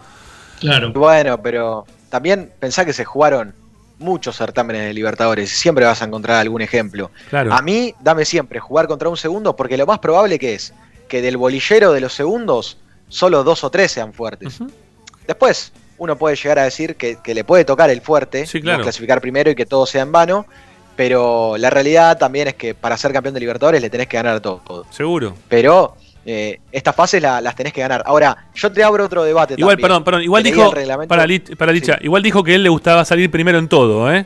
Claro. 0.60 0.94
Bueno, 0.94 1.42
pero 1.42 1.84
también 2.08 2.52
pensá 2.58 2.86
que 2.86 2.94
se 2.94 3.04
jugaron 3.04 3.52
muchos 3.98 4.34
certámenes 4.34 4.86
de 4.86 4.94
Libertadores 4.94 5.50
siempre 5.50 5.84
vas 5.84 6.00
a 6.00 6.06
encontrar 6.06 6.38
algún 6.38 6.62
ejemplo. 6.62 7.10
Claro. 7.28 7.52
A 7.52 7.60
mí, 7.60 7.94
dame 8.00 8.24
siempre 8.24 8.60
jugar 8.60 8.88
contra 8.88 9.10
un 9.10 9.18
segundo 9.18 9.54
porque 9.54 9.76
lo 9.76 9.84
más 9.84 9.98
probable 9.98 10.38
que 10.38 10.54
es 10.54 10.72
que 11.06 11.20
del 11.20 11.36
bolillero 11.36 11.92
de 11.92 12.00
los 12.00 12.14
segundos 12.14 12.78
solo 13.10 13.44
dos 13.44 13.62
o 13.62 13.68
tres 13.68 13.92
sean 13.92 14.14
fuertes. 14.14 14.60
Después, 15.26 15.70
uno 15.98 16.16
puede 16.16 16.36
llegar 16.36 16.58
a 16.58 16.64
decir 16.64 16.96
que, 16.96 17.16
que 17.22 17.34
le 17.34 17.44
puede 17.44 17.64
tocar 17.64 17.90
el 17.90 18.00
fuerte, 18.00 18.46
Sí, 18.46 18.60
claro. 18.60 18.78
no 18.78 18.84
clasificar 18.84 19.20
primero 19.20 19.50
y 19.50 19.54
que 19.54 19.66
todo 19.66 19.86
sea 19.86 20.02
en 20.02 20.12
vano, 20.12 20.46
pero 20.96 21.56
la 21.58 21.70
realidad 21.70 22.18
también 22.18 22.48
es 22.48 22.54
que 22.54 22.74
para 22.74 22.96
ser 22.96 23.12
campeón 23.12 23.34
de 23.34 23.40
Libertadores 23.40 23.80
le 23.82 23.90
tenés 23.90 24.06
que 24.06 24.16
ganar 24.16 24.36
a 24.36 24.40
todo. 24.40 24.84
Seguro. 24.90 25.34
Pero 25.48 25.96
eh, 26.26 26.60
estas 26.72 26.94
fases 26.94 27.20
la- 27.20 27.40
las 27.40 27.54
tenés 27.54 27.72
que 27.72 27.80
ganar. 27.80 28.02
Ahora, 28.06 28.46
yo 28.54 28.72
te 28.72 28.82
abro 28.82 29.04
otro 29.04 29.24
debate. 29.24 29.54
Igual, 29.58 29.74
también, 29.76 29.82
perdón, 29.88 30.04
perdón, 30.04 30.22
igual 30.22 30.42
dijo, 30.42 30.70
para, 31.06 31.26
para 31.56 31.72
Licha, 31.72 31.98
igual 32.00 32.22
dijo 32.22 32.42
que 32.44 32.54
él 32.54 32.62
le 32.62 32.68
gustaba 32.70 33.04
salir 33.04 33.30
primero 33.30 33.58
en 33.58 33.68
todo, 33.68 34.12
¿eh? 34.12 34.24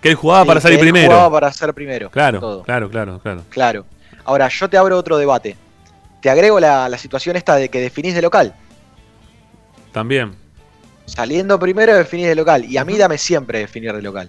Que 0.00 0.10
él 0.10 0.14
jugaba 0.14 0.42
Sí, 0.42 0.48
para 0.48 0.60
salir 0.60 0.78
que 0.78 0.84
él 0.86 0.92
primero. 0.92 1.10
jugaba 1.12 1.30
para 1.30 1.52
ser 1.52 1.74
primero. 1.74 2.10
Claro, 2.10 2.40
todo. 2.40 2.62
claro, 2.62 2.88
claro, 2.90 3.18
claro. 3.22 3.42
Claro. 3.50 3.84
Ahora, 4.24 4.48
yo 4.48 4.68
te 4.70 4.76
abro 4.76 4.96
otro 4.96 5.16
debate. 5.18 5.56
Te 6.20 6.30
agrego 6.30 6.58
la, 6.60 6.88
la 6.88 6.96
situación 6.98 7.36
esta 7.36 7.56
de 7.56 7.68
que 7.68 7.80
definís 7.80 8.14
de 8.14 8.22
local. 8.22 8.54
También. 9.92 10.34
Saliendo 11.06 11.58
primero 11.58 11.96
definís 11.96 12.26
de 12.26 12.34
local. 12.34 12.64
Y 12.64 12.76
a 12.76 12.84
mí 12.84 12.96
dame 12.96 13.18
siempre 13.18 13.58
definir 13.60 13.92
de 13.92 14.02
local. 14.02 14.28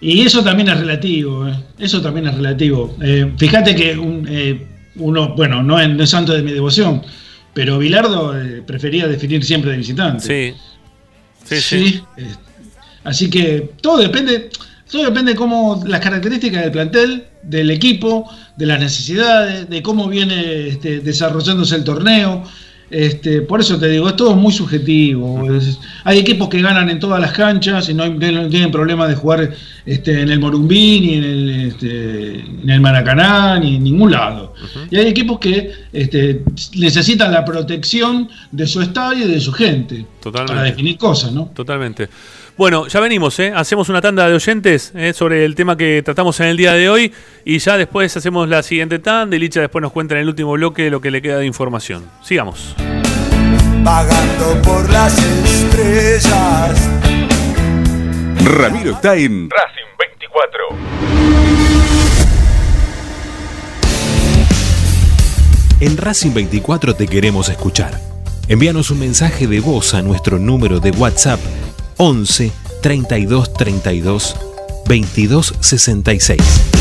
Y 0.00 0.22
eso 0.22 0.44
también 0.44 0.68
es 0.68 0.78
relativo, 0.78 1.48
eh. 1.48 1.54
eso 1.78 2.00
también 2.00 2.28
es 2.28 2.34
relativo. 2.34 2.94
Eh, 3.02 3.32
fíjate 3.36 3.74
que 3.74 3.98
un, 3.98 4.26
eh, 4.30 4.66
uno, 4.96 5.34
bueno, 5.34 5.62
no 5.62 5.80
es, 5.80 5.88
no 5.88 6.04
es 6.04 6.10
santo 6.10 6.32
de 6.32 6.42
mi 6.42 6.52
devoción, 6.52 7.02
pero 7.52 7.78
Bilardo 7.78 8.40
eh, 8.40 8.62
prefería 8.64 9.08
definir 9.08 9.44
siempre 9.44 9.72
de 9.72 9.78
visitante. 9.78 10.24
Sí. 10.24 10.54
Sí, 11.44 11.60
sí. 11.60 12.02
eh, 12.16 12.26
así 13.04 13.30
que 13.30 13.72
todo 13.80 13.98
depende, 13.98 14.50
todo 14.90 15.04
depende 15.04 15.32
de 15.32 15.36
cómo 15.36 15.82
las 15.86 16.00
características 16.00 16.62
del 16.62 16.72
plantel, 16.72 17.26
del 17.42 17.70
equipo, 17.70 18.30
de 18.56 18.66
las 18.66 18.78
necesidades, 18.78 19.68
de 19.68 19.82
cómo 19.82 20.08
viene 20.08 20.68
este, 20.68 21.00
desarrollándose 21.00 21.74
el 21.76 21.84
torneo. 21.84 22.44
Este, 22.90 23.42
por 23.42 23.60
eso 23.60 23.78
te 23.78 23.88
digo, 23.88 24.08
es 24.08 24.16
todo 24.16 24.34
muy 24.34 24.52
subjetivo. 24.52 25.52
Es- 25.54 25.78
hay 26.04 26.18
equipos 26.18 26.48
que 26.48 26.62
ganan 26.62 26.88
en 26.88 26.98
todas 26.98 27.20
las 27.20 27.32
canchas 27.32 27.88
y 27.90 27.94
no, 27.94 28.04
hay- 28.04 28.10
no 28.12 28.48
tienen 28.48 28.70
problema 28.70 29.06
de 29.06 29.14
jugar 29.14 29.52
este, 29.84 30.22
en 30.22 30.30
el 30.30 30.40
Morumbí, 30.40 31.00
ni 31.00 31.14
en 31.14 31.24
el, 31.24 31.50
este, 31.68 32.40
en 32.40 32.70
el 32.70 32.80
Maracaná, 32.80 33.58
ni 33.58 33.76
en 33.76 33.84
ningún 33.84 34.12
lado. 34.12 34.54
Y 34.90 34.96
hay 34.96 35.06
equipos 35.08 35.38
que 35.38 35.70
este, 35.92 36.42
necesitan 36.76 37.32
la 37.32 37.44
protección 37.44 38.28
de 38.52 38.66
su 38.66 38.80
estadio 38.80 39.26
y 39.26 39.30
de 39.32 39.40
su 39.40 39.52
gente 39.52 40.06
Totalmente. 40.22 40.54
para 40.54 40.64
definir 40.64 40.96
cosas, 40.96 41.32
¿no? 41.32 41.50
Totalmente. 41.54 42.08
Bueno, 42.58 42.88
ya 42.88 42.98
venimos, 42.98 43.38
¿eh? 43.38 43.52
Hacemos 43.54 43.88
una 43.88 44.00
tanda 44.00 44.28
de 44.28 44.34
oyentes 44.34 44.90
¿eh? 44.96 45.12
sobre 45.12 45.44
el 45.44 45.54
tema 45.54 45.76
que 45.76 46.02
tratamos 46.02 46.40
en 46.40 46.46
el 46.48 46.56
día 46.56 46.72
de 46.72 46.88
hoy 46.88 47.14
y 47.44 47.60
ya 47.60 47.76
después 47.76 48.16
hacemos 48.16 48.48
la 48.48 48.64
siguiente 48.64 48.98
tanda 48.98 49.36
y 49.36 49.38
Licha 49.38 49.60
después 49.60 49.80
nos 49.80 49.92
cuenta 49.92 50.16
en 50.16 50.22
el 50.22 50.28
último 50.28 50.50
bloque 50.54 50.90
lo 50.90 51.00
que 51.00 51.12
le 51.12 51.22
queda 51.22 51.38
de 51.38 51.46
información. 51.46 52.10
Sigamos. 52.20 52.74
Vagando 53.84 54.60
por 54.62 54.90
las 54.90 55.16
estrellas. 55.44 56.90
Ramiro 58.44 58.90
está 58.90 59.14
en 59.14 59.48
Racing 59.48 59.86
24. 59.96 60.60
En 65.78 65.96
Racing 65.96 66.34
24 66.34 66.96
te 66.96 67.06
queremos 67.06 67.50
escuchar. 67.50 68.00
Envíanos 68.48 68.90
un 68.90 68.98
mensaje 68.98 69.46
de 69.46 69.60
voz 69.60 69.94
a 69.94 70.02
nuestro 70.02 70.40
número 70.40 70.80
de 70.80 70.90
WhatsApp 70.90 71.38
11 71.98 72.52
32 72.82 73.52
32 73.52 74.34
22 74.86 75.54
66. 75.60 76.77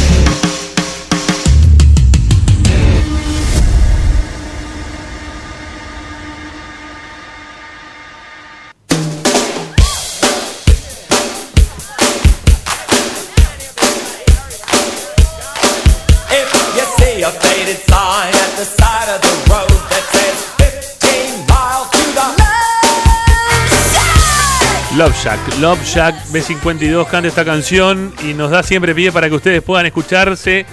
Love 25.08 25.24
Shack, 25.24 25.60
Love 25.62 25.86
Shack 25.86 26.16
B52 26.34 27.08
canta 27.08 27.30
esta 27.30 27.46
canción 27.46 28.14
y 28.26 28.34
nos 28.34 28.52
da 28.52 28.62
siempre 28.62 28.94
pie 28.94 29.10
para 29.10 29.30
que 29.30 29.36
ustedes 29.36 29.62
puedan 29.62 29.86
escucharse 29.86 30.66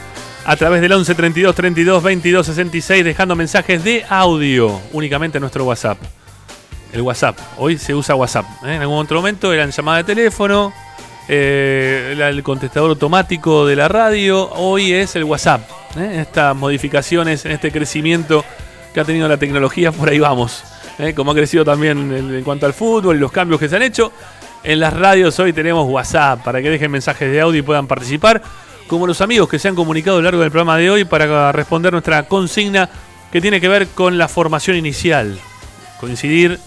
a 0.44 0.56
través 0.56 0.80
del 0.82 0.90
11 0.90 1.14
32 1.14 1.54
32 1.54 2.02
22 2.02 2.46
66 2.46 3.04
dejando 3.04 3.36
mensajes 3.36 3.84
de 3.84 4.04
audio 4.08 4.80
únicamente 4.92 5.38
en 5.38 5.42
nuestro 5.42 5.64
WhatsApp. 5.64 5.98
El 6.92 7.02
WhatsApp, 7.02 7.38
hoy 7.58 7.78
se 7.78 7.94
usa 7.94 8.16
WhatsApp. 8.16 8.44
¿eh? 8.64 8.74
En 8.74 8.80
algún 8.82 8.98
otro 8.98 9.18
momento 9.18 9.52
eran 9.52 9.70
llamadas 9.70 10.04
de 10.04 10.14
teléfono, 10.16 10.72
eh, 11.28 12.16
el 12.18 12.42
contestador 12.42 12.90
automático 12.90 13.64
de 13.64 13.76
la 13.76 13.86
radio, 13.86 14.50
hoy 14.50 14.94
es 14.94 15.14
el 15.14 15.22
WhatsApp. 15.22 15.60
¿eh? 15.96 16.18
Estas 16.22 16.56
modificaciones, 16.56 17.44
en 17.44 17.52
este 17.52 17.70
crecimiento 17.70 18.44
que 18.92 18.98
ha 18.98 19.04
tenido 19.04 19.28
la 19.28 19.36
tecnología, 19.36 19.92
por 19.92 20.08
ahí 20.08 20.18
vamos. 20.18 20.64
¿Eh? 20.98 21.14
Como 21.14 21.32
ha 21.32 21.34
crecido 21.34 21.64
también 21.64 22.12
en, 22.12 22.42
cuanto 22.44 22.66
al 22.66 22.74
fútbol 22.74 23.16
y 23.16 23.18
los 23.18 23.32
cambios 23.32 23.60
que 23.60 23.68
se 23.68 23.76
han 23.76 23.82
hecho. 23.82 24.12
En 24.62 24.80
las 24.80 24.92
radios 24.94 25.38
hoy 25.38 25.52
tenemos 25.52 25.88
WhatsApp 25.88 26.42
para 26.42 26.62
que 26.62 26.70
dejen 26.70 26.90
mensajes 26.90 27.30
de 27.30 27.40
audio 27.40 27.58
y 27.58 27.62
puedan 27.62 27.86
participar. 27.86 28.42
Como 28.86 29.06
los 29.06 29.20
amigos 29.20 29.48
que 29.48 29.58
se 29.58 29.68
han 29.68 29.74
comunicado 29.74 30.18
a 30.18 30.20
lo 30.20 30.24
largo 30.24 30.40
del 30.40 30.50
programa 30.50 30.76
de 30.76 30.90
hoy 30.90 31.04
para 31.04 31.52
responder 31.52 31.92
nuestra 31.92 32.24
consigna 32.24 32.88
que 33.32 33.40
tiene 33.40 33.60
que 33.60 33.68
ver 33.68 33.88
con 33.88 34.18
la 34.18 34.28
formación 34.28 34.76
inicial. 34.76 35.38
Coincidir 36.00 36.58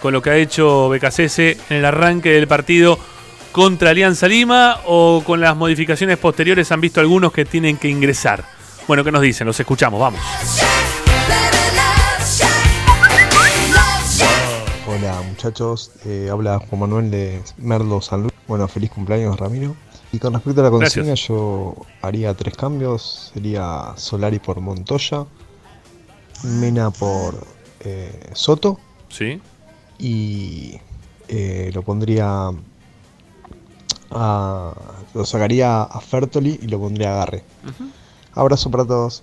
con 0.00 0.12
lo 0.12 0.22
que 0.22 0.30
ha 0.30 0.36
hecho 0.36 0.88
BKCS 0.88 1.38
en 1.38 1.76
el 1.76 1.84
arranque 1.84 2.30
del 2.30 2.46
partido 2.46 2.98
contra 3.52 3.90
Alianza 3.90 4.28
Lima 4.28 4.78
o 4.86 5.22
con 5.24 5.40
las 5.40 5.56
modificaciones 5.56 6.18
posteriores 6.18 6.70
han 6.70 6.80
visto 6.80 7.00
algunos 7.00 7.32
que 7.32 7.44
tienen 7.44 7.76
que 7.76 7.88
ingresar. 7.88 8.44
Bueno, 8.86 9.04
¿qué 9.04 9.12
nos 9.12 9.22
dicen? 9.22 9.46
Los 9.46 9.58
escuchamos, 9.60 10.00
vamos. 10.00 10.20
Hola 14.98 15.22
muchachos, 15.22 15.92
eh, 16.06 16.28
habla 16.28 16.58
Juan 16.58 16.80
Manuel 16.80 17.08
de 17.12 17.40
Merlo 17.56 18.00
San 18.00 18.22
Luis. 18.22 18.34
Bueno, 18.48 18.66
feliz 18.66 18.90
cumpleaños 18.90 19.38
Ramiro. 19.38 19.76
Y 20.10 20.18
con 20.18 20.34
respecto 20.34 20.60
a 20.60 20.64
la 20.64 20.70
consigna, 20.70 21.06
Gracias. 21.10 21.28
yo 21.28 21.76
haría 22.02 22.34
tres 22.34 22.56
cambios. 22.56 23.30
Sería 23.32 23.92
Solari 23.94 24.40
por 24.40 24.60
Montoya, 24.60 25.24
Mena 26.42 26.90
por 26.90 27.46
eh, 27.78 28.30
Soto. 28.32 28.80
Sí. 29.08 29.40
Y 30.00 30.80
eh, 31.28 31.70
lo 31.72 31.82
pondría 31.82 32.50
a... 34.10 34.74
Lo 35.14 35.24
sacaría 35.24 35.82
a 35.82 36.00
Fertoli 36.00 36.58
y 36.60 36.66
lo 36.66 36.80
pondría 36.80 37.12
a 37.12 37.16
Garre. 37.18 37.44
Abrazo 38.34 38.68
para 38.68 38.84
todos. 38.84 39.22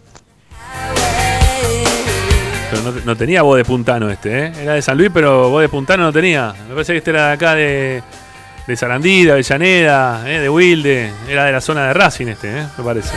Pero 2.76 2.92
no, 2.92 3.02
no 3.06 3.16
tenía 3.16 3.42
voz 3.42 3.58
de 3.58 3.64
puntano 3.64 4.10
este, 4.10 4.48
¿eh? 4.48 4.52
Era 4.62 4.74
de 4.74 4.82
San 4.82 4.98
Luis, 4.98 5.10
pero 5.14 5.50
voz 5.50 5.62
de 5.62 5.70
puntano 5.70 6.04
no 6.04 6.12
tenía. 6.12 6.54
Me 6.68 6.74
parece 6.74 6.92
que 6.94 6.98
este 6.98 7.12
era 7.12 7.28
de 7.28 7.34
acá 7.34 7.56
de, 7.56 8.04
de 8.68 8.76
Sarandí, 8.76 9.24
de 9.24 9.32
Avellaneda, 9.32 10.24
¿eh? 10.30 10.40
de 10.40 10.50
Wilde. 10.50 11.12
Era 11.30 11.46
de 11.46 11.54
la 11.54 11.62
zona 11.62 11.88
de 11.88 11.94
Racing 11.94 12.28
este, 12.28 12.50
¿eh? 12.50 12.64
Me 12.78 12.84
parece. 12.84 13.10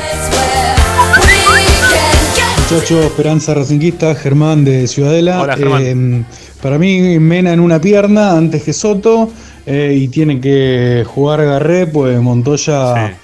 Muchacho, 2.71 3.03
Esperanza 3.03 3.55
Racinguista, 3.55 4.15
Germán 4.15 4.65
de 4.65 4.87
Ciudadela. 4.87 5.41
Hola, 5.41 5.57
Germán. 5.57 6.27
Para 6.63 6.79
mí, 6.79 7.19
Mena 7.19 7.53
en 7.53 7.61
una 7.61 7.81
pierna 7.81 8.37
antes 8.37 8.63
que 8.63 8.73
Soto. 8.73 9.33
y 9.67 10.07
tiene 10.09 10.41
que 10.41 11.05
jugar 11.07 11.45
Garré, 11.45 11.87
pues 11.89 12.21
Montoya, 12.21 13.17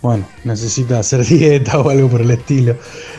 bueno, 0.00 0.26
necesita 0.44 0.98
hacer 0.98 1.24
dieta 1.26 1.78
o 1.80 1.90
algo 1.90 2.08
por 2.08 2.22
el 2.22 2.30
estilo. 2.30 2.76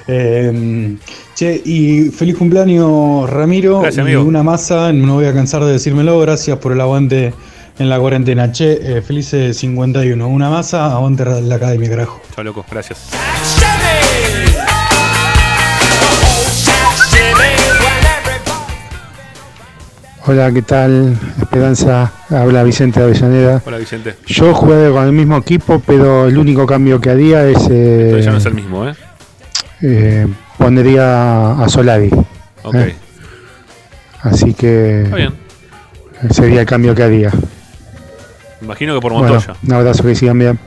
Eh, 0.07 0.97
che, 1.43 1.61
y 1.65 2.09
feliz 2.11 2.35
cumpleaños, 2.37 3.29
Ramiro. 3.29 3.81
Gracias, 3.81 3.97
y 3.97 4.01
amigo. 4.11 4.23
una 4.23 4.43
masa, 4.43 4.93
no 4.93 5.15
voy 5.15 5.25
a 5.25 5.33
cansar 5.33 5.63
de 5.65 5.73
decírmelo. 5.73 6.19
Gracias 6.19 6.57
por 6.59 6.71
el 6.71 6.79
aguante 6.81 7.33
en 7.79 7.89
la 7.89 7.99
cuarentena. 7.99 8.51
Che, 8.51 8.97
eh, 8.97 9.01
felices 9.01 9.57
51. 9.57 10.27
Una 10.27 10.49
masa, 10.49 10.91
aguante 10.93 11.25
la 11.25 11.55
academia, 11.55 11.89
carajo. 11.89 12.21
Chao, 12.33 12.43
loco, 12.43 12.65
gracias. 12.71 13.09
Hola, 20.25 20.51
¿qué 20.53 20.61
tal? 20.61 21.17
Esperanza, 21.41 22.11
habla 22.29 22.63
Vicente 22.63 22.99
de 23.01 23.05
Avellaneda. 23.07 23.61
Hola 23.65 23.77
Vicente. 23.77 24.15
Yo 24.25 24.53
juego 24.53 24.95
con 24.95 25.05
el 25.05 25.11
mismo 25.11 25.35
equipo, 25.37 25.81
pero 25.85 26.27
el 26.27 26.37
único 26.37 26.65
cambio 26.65 27.01
que 27.01 27.09
haría 27.09 27.45
es. 27.45 27.57
eh, 27.69 28.03
Entonces 28.05 28.25
ya 28.25 28.31
no 28.31 28.37
es 28.37 28.45
el 28.45 28.53
mismo, 28.53 28.87
¿eh? 28.87 28.93
eh, 29.81 30.27
pondría 30.63 31.51
a 31.61 31.67
Solari. 31.67 32.09
Ok. 32.63 32.75
¿eh? 32.75 32.95
Así 34.21 34.53
que. 34.53 35.03
Está 35.03 35.17
bien. 35.17 35.33
Sería 36.31 36.61
el 36.61 36.65
cambio 36.65 36.95
que 36.95 37.03
haría. 37.03 37.31
Imagino 38.61 38.95
que 38.95 39.01
por 39.01 39.11
Bueno, 39.11 39.33
Montoya. 39.33 39.57
un 39.61 39.73
abrazo, 39.73 40.03
que 40.03 40.15
sigan 40.15 40.39
bien. 40.39 40.59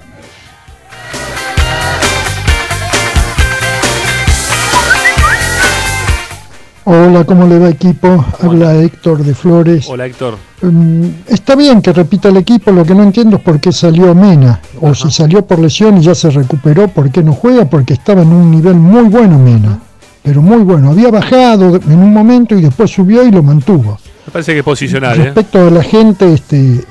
Hola, 6.89 7.25
¿cómo 7.25 7.49
le 7.49 7.59
va 7.59 7.69
equipo? 7.69 8.25
Habla 8.41 8.77
Héctor 8.77 9.25
de 9.25 9.35
Flores. 9.35 9.89
Hola 9.89 10.07
Héctor. 10.07 10.37
Mm, 10.63 11.07
está 11.27 11.57
bien 11.57 11.83
que 11.83 11.93
repita 11.93 12.29
el 12.29 12.37
equipo, 12.37 12.71
lo 12.71 12.85
que 12.85 12.95
no 12.95 13.03
entiendo 13.03 13.39
es 13.39 13.43
por 13.43 13.59
qué 13.59 13.73
salió 13.73 14.15
Mena. 14.15 14.61
O 14.81 14.95
si 14.95 15.11
salió 15.11 15.45
por 15.45 15.59
lesión 15.59 15.99
y 15.99 16.03
ya 16.03 16.15
se 16.15 16.31
recuperó, 16.31 16.87
¿por 16.87 17.11
qué 17.11 17.25
no 17.25 17.33
juega? 17.33 17.65
Porque 17.65 17.95
estaba 17.95 18.23
en 18.23 18.29
un 18.29 18.53
nivel 18.53 18.77
muy 18.77 19.09
bueno 19.09 19.37
Mena. 19.37 19.81
Pero 20.23 20.41
muy 20.41 20.59
bueno. 20.59 20.93
Había 20.93 21.11
bajado 21.11 21.75
en 21.75 21.99
un 21.99 22.13
momento 22.13 22.57
y 22.57 22.63
después 22.63 22.89
subió 22.89 23.27
y 23.27 23.33
lo 23.33 23.43
mantuvo. 23.43 23.99
Me 24.25 24.33
parece 24.33 24.53
que 24.53 24.61
es 24.61 24.65
posicional, 24.65 25.19
¿eh? 25.19 25.25
Respecto 25.25 25.67
a 25.67 25.71
la 25.73 25.83
gente, 25.83 26.35
este, 26.35 26.85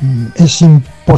mm, 0.00 0.26
es 0.36 0.62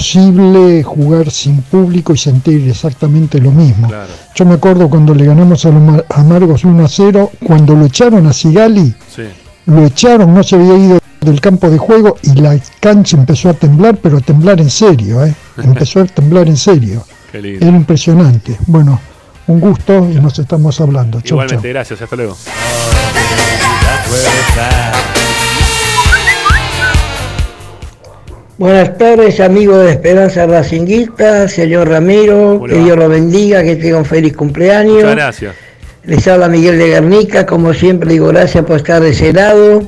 imposible 0.01 0.85
jugar 0.85 1.31
sin 1.33 1.62
público 1.62 2.15
y 2.15 2.17
sentir 2.19 2.69
exactamente 2.69 3.41
lo 3.41 3.51
mismo. 3.51 3.89
Yo 4.37 4.45
me 4.45 4.55
acuerdo 4.55 4.89
cuando 4.89 5.12
le 5.15 5.25
ganamos 5.27 5.65
a 5.67 5.71
los 5.71 5.83
Mar- 5.83 6.07
Amargos 6.11 6.65
1 6.65 6.85
a 6.85 6.89
0, 6.89 7.33
cuando 7.45 7.75
lo 7.75 7.87
echaron 7.87 8.25
a 8.29 8.33
Sigali, 8.33 8.95
Sí. 9.15 9.23
lo 9.67 9.85
echaron, 9.85 10.33
no 10.33 10.45
se 10.45 10.55
había 10.55 10.77
ido 10.77 11.01
del 11.21 11.41
campo 11.41 11.69
de 11.69 11.77
juego 11.79 12.17
y 12.23 12.35
la 12.41 12.57
cancha 12.79 13.17
empezó 13.17 13.49
a 13.51 13.55
temblar, 13.55 13.97
pero 13.97 14.19
a 14.19 14.21
temblar 14.21 14.61
en 14.61 14.71
serio, 14.71 15.25
¿eh? 15.25 15.35
empezó 15.59 16.01
a 16.01 16.05
temblar 16.05 16.47
en 16.47 16.57
serio. 16.57 17.05
Qué 17.33 17.43
lindo. 17.43 17.67
Era 17.67 17.77
impresionante. 17.77 18.57
Bueno, 18.69 19.01
un 19.49 19.59
gusto 19.59 20.09
y 20.09 20.15
nos 20.21 20.39
estamos 20.39 20.81
hablando. 20.81 21.21
Chau, 21.21 21.31
chau. 21.31 21.37
Igualmente, 21.39 21.69
gracias. 21.69 22.01
Hasta 22.01 22.15
luego. 22.17 22.37
Buenas 28.61 28.99
tardes, 28.99 29.41
amigos 29.41 29.82
de 29.85 29.93
Esperanza 29.93 30.45
Racinguista, 30.45 31.49
señor 31.49 31.89
Ramiro, 31.89 32.62
que 32.69 32.77
Dios 32.77 32.95
lo 32.95 33.09
bendiga, 33.09 33.62
que 33.62 33.77
tenga 33.77 33.97
un 33.97 34.05
feliz 34.05 34.37
cumpleaños. 34.37 34.97
Muchas 34.97 35.15
gracias. 35.15 35.55
Les 36.05 36.28
habla 36.28 36.47
Miguel 36.47 36.77
de 36.77 36.89
Guernica, 36.89 37.47
como 37.47 37.73
siempre 37.73 38.11
digo 38.11 38.27
gracias 38.27 38.62
por 38.66 38.77
estar 38.77 39.01
de 39.01 39.12
ese 39.12 39.32
lado. 39.32 39.82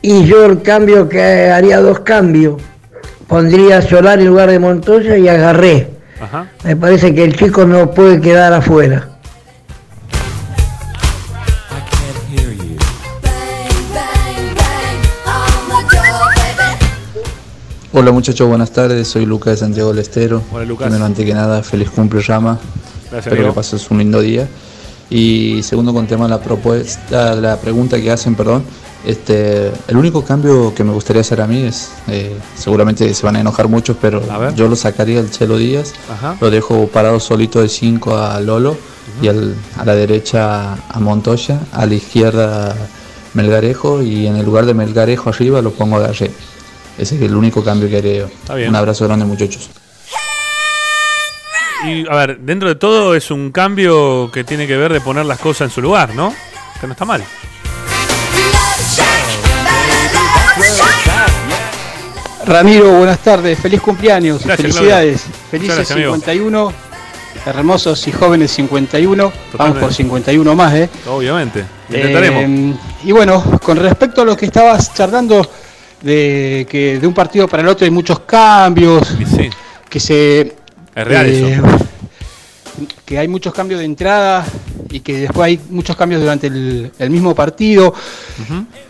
Y 0.00 0.26
yo 0.26 0.46
el 0.46 0.62
cambio 0.62 1.08
que 1.08 1.50
haría 1.50 1.80
dos 1.80 1.98
cambios. 1.98 2.62
Pondría 3.26 3.82
Solar 3.82 4.20
en 4.20 4.28
lugar 4.28 4.48
de 4.48 4.60
Montoya 4.60 5.16
y 5.16 5.26
agarré. 5.26 5.88
Ajá. 6.20 6.46
Me 6.62 6.76
parece 6.76 7.12
que 7.12 7.24
el 7.24 7.34
chico 7.34 7.64
no 7.64 7.90
puede 7.90 8.20
quedar 8.20 8.52
afuera. 8.52 9.08
Hola 17.92 18.10
muchachos, 18.10 18.48
buenas 18.48 18.70
tardes. 18.70 19.08
Soy 19.08 19.26
Lucas 19.26 19.54
de 19.54 19.56
Santiago 19.58 19.90
del 19.90 19.98
Estero. 19.98 20.42
Hola, 20.52 20.64
Lucas. 20.64 20.86
Primero, 20.86 21.04
antes 21.04 21.24
que 21.26 21.34
nada, 21.34 21.62
feliz 21.62 21.90
cumple 21.90 22.20
Rama. 22.22 22.58
Gracias, 23.10 23.18
Espero 23.26 23.36
amigo. 23.36 23.52
que 23.52 23.56
pases 23.56 23.90
un 23.90 23.98
lindo 23.98 24.20
día. 24.20 24.48
Y 25.10 25.62
segundo, 25.62 25.92
con 25.92 26.06
tema 26.06 26.24
de 26.24 26.30
la 26.30 26.40
propuesta, 26.40 27.34
la 27.34 27.58
pregunta 27.58 28.00
que 28.00 28.10
hacen, 28.10 28.34
perdón. 28.34 28.62
Este, 29.04 29.70
el 29.88 29.96
único 29.96 30.24
cambio 30.24 30.72
que 30.74 30.84
me 30.84 30.92
gustaría 30.92 31.20
hacer 31.20 31.40
a 31.40 31.46
mí 31.46 31.60
es, 31.64 31.90
eh, 32.08 32.34
seguramente 32.56 33.12
se 33.12 33.26
van 33.26 33.34
a 33.36 33.40
enojar 33.40 33.66
muchos, 33.68 33.96
pero 34.00 34.22
yo 34.54 34.68
lo 34.68 34.76
sacaría 34.76 35.18
al 35.18 35.28
Chelo 35.30 35.58
Díaz, 35.58 35.92
Ajá. 36.10 36.36
lo 36.40 36.50
dejo 36.52 36.86
parado 36.86 37.18
solito 37.18 37.60
de 37.60 37.68
5 37.68 38.16
a 38.16 38.40
Lolo 38.40 38.76
y 39.20 39.26
al- 39.26 39.56
a 39.76 39.84
la 39.84 39.96
derecha 39.96 40.74
a 40.88 41.00
Montoya, 41.00 41.58
a 41.72 41.84
la 41.84 41.94
izquierda 41.94 42.76
Melgarejo 43.34 44.02
y 44.02 44.28
en 44.28 44.36
el 44.36 44.46
lugar 44.46 44.66
de 44.66 44.74
Melgarejo 44.74 45.30
arriba 45.30 45.60
lo 45.62 45.72
pongo 45.72 45.96
a 45.96 46.00
Garré. 46.00 46.30
Ese 47.02 47.16
es 47.16 47.22
el 47.22 47.34
único 47.34 47.64
cambio 47.64 47.88
que 47.90 47.96
haré 47.98 48.18
yo. 48.18 48.26
Está 48.26 48.54
bien. 48.54 48.68
Un 48.68 48.76
abrazo 48.76 49.04
grande 49.06 49.24
muchachos. 49.24 49.68
Y 51.84 52.08
a 52.08 52.14
ver, 52.14 52.38
dentro 52.38 52.68
de 52.68 52.76
todo 52.76 53.16
es 53.16 53.32
un 53.32 53.50
cambio 53.50 54.30
que 54.32 54.44
tiene 54.44 54.68
que 54.68 54.76
ver 54.76 54.92
de 54.92 55.00
poner 55.00 55.26
las 55.26 55.40
cosas 55.40 55.62
en 55.62 55.70
su 55.70 55.82
lugar, 55.82 56.14
¿no? 56.14 56.32
Que 56.80 56.86
no 56.86 56.92
está 56.92 57.04
mal. 57.04 57.24
Ramiro, 62.46 62.92
buenas 62.92 63.18
tardes, 63.18 63.58
feliz 63.58 63.80
cumpleaños, 63.80 64.44
Gracias, 64.44 64.72
felicidades, 64.72 65.22
Claudio. 65.22 65.40
felices 65.50 65.76
Muchas 65.76 65.76
gracias, 65.76 65.96
amigo. 65.96 66.14
51, 66.14 66.72
hermosos 67.46 68.06
y 68.06 68.12
jóvenes 68.12 68.52
51, 68.52 69.32
vamos 69.58 69.78
por 69.78 69.92
51 69.92 70.54
más, 70.54 70.74
¿eh? 70.74 70.88
Obviamente. 71.08 71.64
Lo 71.88 71.96
intentaremos. 71.96 72.44
Eh, 72.44 72.74
y 73.02 73.10
bueno, 73.10 73.42
con 73.64 73.76
respecto 73.76 74.22
a 74.22 74.24
lo 74.24 74.36
que 74.36 74.46
estabas 74.46 74.94
charlando 74.94 75.44
de 76.02 76.66
que 76.68 76.98
de 76.98 77.06
un 77.06 77.14
partido 77.14 77.48
para 77.48 77.62
el 77.62 77.68
otro 77.68 77.84
hay 77.84 77.90
muchos 77.90 78.20
cambios, 78.20 79.16
que 79.88 80.00
se 80.00 80.40
Es 80.94 81.06
real 81.06 81.26
eh, 81.26 81.54
eso. 81.54 81.62
que 83.04 83.18
hay 83.18 83.28
muchos 83.28 83.52
cambios 83.52 83.80
de 83.80 83.86
entrada 83.86 84.44
y 84.90 85.00
que 85.00 85.18
después 85.18 85.46
hay 85.46 85.60
muchos 85.70 85.96
cambios 85.96 86.20
durante 86.20 86.46
el, 86.46 86.90
el 86.98 87.10
mismo 87.10 87.34
partido. 87.34 87.94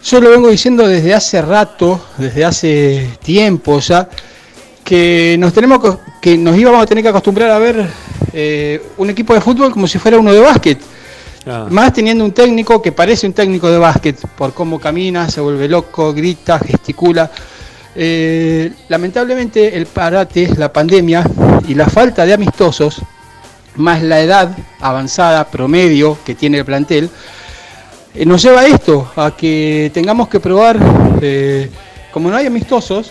Yo 0.05 0.21
lo 0.21 0.31
vengo 0.31 0.49
diciendo 0.49 0.87
desde 0.87 1.15
hace 1.15 1.43
rato, 1.43 2.01
desde 2.19 2.45
hace 2.45 3.11
tiempo 3.23 3.79
ya, 3.81 4.09
que 4.85 5.37
nos 5.39 5.53
tenemos 5.53 5.81
que, 5.81 5.99
que 6.21 6.39
nos 6.39 6.57
íbamos 6.57 6.83
a 6.83 6.87
tener 6.87 7.03
que 7.03 7.11
acostumbrar 7.11 7.51
a 7.51 7.59
ver 7.59 7.89
eh, 8.33 8.83
un 8.97 9.11
equipo 9.11 9.35
de 9.35 9.41
fútbol 9.41 9.71
como 9.71 9.87
si 9.87 9.99
fuera 9.99 10.19
uno 10.19 10.33
de 10.33 10.41
básquet. 10.41 10.79
Ah. 11.47 11.67
Más 11.71 11.93
teniendo 11.93 12.25
un 12.25 12.33
técnico 12.33 12.81
que 12.81 12.93
parece 12.93 13.27
un 13.27 13.33
técnico 13.33 13.71
de 13.71 13.79
básquet, 13.79 14.17
por 14.37 14.53
cómo 14.53 14.79
camina, 14.79 15.29
se 15.29 15.41
vuelve 15.41 15.69
loco, 15.69 16.13
grita, 16.13 16.59
gesticula. 16.59 17.31
Eh, 17.95 18.73
lamentablemente 18.89 19.77
el 19.77 19.87
parate, 19.87 20.49
la 20.57 20.73
pandemia 20.73 21.25
y 21.69 21.75
la 21.75 21.87
falta 21.87 22.25
de 22.25 22.33
amistosos, 22.33 23.03
más 23.77 24.03
la 24.03 24.21
edad 24.21 24.57
avanzada, 24.81 25.45
promedio 25.51 26.17
que 26.25 26.35
tiene 26.35 26.59
el 26.59 26.65
plantel, 26.65 27.11
eh, 28.15 28.25
nos 28.25 28.43
lleva 28.43 28.61
a 28.61 28.67
esto, 28.67 29.11
a 29.17 29.35
que 29.37 29.91
tengamos 29.93 30.29
que 30.29 30.39
probar, 30.39 30.79
eh, 31.21 31.71
como 32.13 32.31
no 32.31 32.37
hay 32.37 32.47
amistosos, 32.47 33.11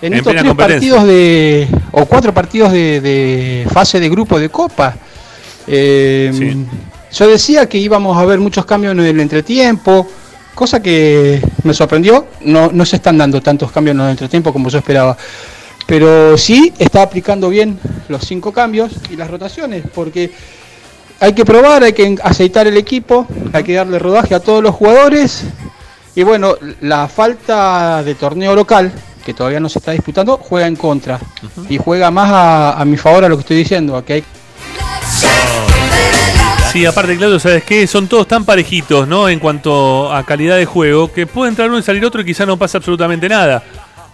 en, 0.00 0.12
En 0.12 0.18
estos 0.18 0.34
tres 0.34 0.54
partidos 0.54 1.06
de, 1.06 1.68
o 1.92 2.04
cuatro 2.04 2.34
partidos 2.34 2.72
de, 2.72 3.00
de 3.00 3.66
fase 3.72 4.00
de 4.00 4.08
grupo 4.10 4.38
de 4.38 4.50
Copa. 4.50 4.94
Eh, 5.66 6.66
Yo 7.14 7.28
decía 7.28 7.68
que 7.68 7.78
íbamos 7.78 8.16
a 8.16 8.24
ver 8.24 8.40
muchos 8.40 8.66
cambios 8.66 8.92
en 8.92 9.00
el 9.00 9.20
entretiempo, 9.20 10.08
cosa 10.52 10.82
que 10.82 11.40
me 11.62 11.72
sorprendió. 11.72 12.26
No, 12.40 12.72
no 12.72 12.84
se 12.84 12.96
están 12.96 13.16
dando 13.16 13.40
tantos 13.40 13.70
cambios 13.70 13.94
en 13.94 14.00
el 14.00 14.10
entretiempo 14.10 14.52
como 14.52 14.68
yo 14.68 14.78
esperaba. 14.78 15.16
Pero 15.86 16.36
sí 16.36 16.72
está 16.76 17.02
aplicando 17.02 17.48
bien 17.48 17.78
los 18.08 18.24
cinco 18.24 18.52
cambios 18.52 18.92
y 19.10 19.16
las 19.16 19.30
rotaciones, 19.30 19.84
porque 19.94 20.32
hay 21.20 21.34
que 21.34 21.44
probar, 21.44 21.84
hay 21.84 21.92
que 21.92 22.16
aceitar 22.22 22.66
el 22.66 22.76
equipo, 22.76 23.28
hay 23.52 23.62
que 23.62 23.74
darle 23.74 23.98
rodaje 24.00 24.34
a 24.34 24.40
todos 24.40 24.62
los 24.62 24.74
jugadores. 24.74 25.44
Y 26.16 26.24
bueno, 26.24 26.56
la 26.80 27.06
falta 27.06 28.02
de 28.02 28.16
torneo 28.16 28.56
local, 28.56 28.90
que 29.24 29.34
todavía 29.34 29.60
no 29.60 29.68
se 29.68 29.78
está 29.78 29.92
disputando, 29.92 30.36
juega 30.38 30.66
en 30.66 30.74
contra. 30.74 31.20
Y 31.68 31.78
juega 31.78 32.10
más 32.10 32.30
a, 32.32 32.80
a 32.80 32.84
mi 32.84 32.96
favor 32.96 33.24
a 33.24 33.28
lo 33.28 33.36
que 33.36 33.42
estoy 33.42 33.56
diciendo, 33.58 33.96
a 33.96 34.04
que 34.04 34.14
hay 34.14 34.24
Sí, 36.74 36.84
aparte, 36.84 37.16
Claudio, 37.16 37.38
¿sabes 37.38 37.62
qué? 37.62 37.86
Son 37.86 38.08
todos 38.08 38.26
tan 38.26 38.44
parejitos, 38.44 39.06
¿no? 39.06 39.28
En 39.28 39.38
cuanto 39.38 40.12
a 40.12 40.24
calidad 40.24 40.56
de 40.56 40.64
juego, 40.64 41.12
que 41.12 41.24
puede 41.24 41.50
entrar 41.50 41.68
uno 41.68 41.78
y 41.78 41.84
salir 41.84 42.04
otro 42.04 42.20
y 42.20 42.24
quizá 42.24 42.46
no 42.46 42.56
pasa 42.56 42.78
absolutamente 42.78 43.28
nada. 43.28 43.62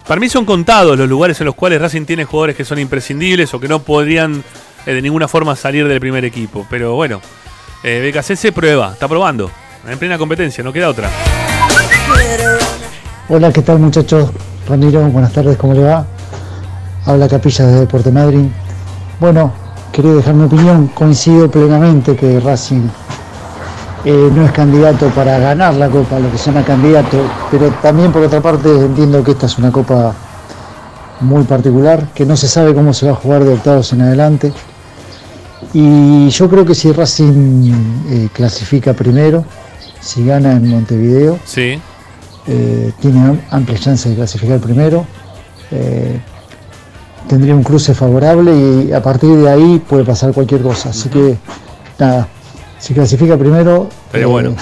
Para 0.07 0.21
mí 0.21 0.29
son 0.29 0.45
contados 0.45 0.95
los 0.95 1.09
lugares 1.09 1.41
en 1.41 1.47
los 1.47 1.55
cuales 1.55 1.81
Racing 1.81 2.05
tiene 2.05 2.23
jugadores 2.23 2.55
que 2.55 2.63
son 2.63 2.77
imprescindibles 2.77 3.51
o 3.55 3.59
que 3.59 3.67
no 3.67 3.79
podrían 3.79 4.43
eh, 4.85 4.93
de 4.93 5.01
ninguna 5.01 5.27
forma 5.27 5.55
salir 5.55 5.87
del 5.87 5.99
primer 5.99 6.23
equipo. 6.23 6.67
Pero 6.69 6.93
bueno, 6.93 7.19
eh, 7.81 8.13
BKC 8.13 8.53
prueba, 8.53 8.91
está 8.93 9.07
probando. 9.07 9.49
En 9.87 9.97
plena 9.97 10.19
competencia, 10.19 10.63
no 10.63 10.71
queda 10.71 10.89
otra. 10.89 11.09
Hola, 13.27 13.51
¿qué 13.51 13.63
tal 13.63 13.79
muchachos? 13.79 14.29
Ramiro, 14.69 15.01
buenas 15.07 15.33
tardes, 15.33 15.57
¿cómo 15.57 15.73
le 15.73 15.81
va? 15.81 16.05
Habla 17.07 17.27
Capilla 17.27 17.65
de 17.65 17.79
Deporte 17.79 18.11
Madrid. 18.11 18.45
Bueno, 19.19 19.51
quería 19.91 20.13
dejar 20.13 20.33
mi 20.33 20.45
opinión, 20.45 20.87
coincido 20.93 21.49
plenamente 21.49 22.15
que 22.15 22.39
Racing 22.39 22.87
eh, 24.05 24.29
no 24.33 24.45
es 24.45 24.51
candidato 24.51 25.07
para 25.09 25.37
ganar 25.39 25.73
la 25.75 25.87
Copa, 25.89 26.19
lo 26.19 26.31
que 26.31 26.37
se 26.37 26.51
llama 26.51 26.65
candidato, 26.65 27.17
pero 27.51 27.69
también 27.81 28.11
por 28.11 28.23
otra 28.23 28.41
parte 28.41 28.69
entiendo 28.69 29.23
que 29.23 29.31
esta 29.31 29.45
es 29.45 29.57
una 29.57 29.71
Copa 29.71 30.13
muy 31.19 31.43
particular, 31.43 32.07
que 32.15 32.25
no 32.25 32.35
se 32.35 32.47
sabe 32.47 32.73
cómo 32.73 32.93
se 32.93 33.05
va 33.05 33.11
a 33.11 33.15
jugar 33.15 33.43
de 33.43 33.53
octavos 33.53 33.93
en 33.93 34.01
adelante. 34.01 34.51
Y 35.73 36.29
yo 36.29 36.49
creo 36.49 36.65
que 36.65 36.73
si 36.75 36.91
Racing 36.91 37.71
eh, 38.09 38.29
clasifica 38.33 38.93
primero, 38.93 39.45
si 39.99 40.25
gana 40.25 40.53
en 40.53 40.67
Montevideo, 40.67 41.37
Sí. 41.45 41.79
eh, 42.47 42.91
tiene 42.99 43.21
am- 43.21 43.39
amplias 43.51 43.81
chances 43.81 44.09
de 44.11 44.15
clasificar 44.17 44.59
primero. 44.59 45.05
Eh, 45.69 46.19
tendría 47.27 47.55
un 47.55 47.63
cruce 47.63 47.93
favorable 47.93 48.51
y 48.53 48.91
a 48.91 49.01
partir 49.01 49.29
de 49.37 49.49
ahí 49.49 49.81
puede 49.87 50.03
pasar 50.03 50.33
cualquier 50.33 50.61
cosa. 50.61 50.89
Así 50.89 51.09
que, 51.09 51.37
nada, 51.99 52.27
si 52.79 52.93
clasifica 52.93 53.37
primero, 53.37 53.89
Estaría 54.07 54.25
eh, 54.25 54.29
bueno. 54.29 54.55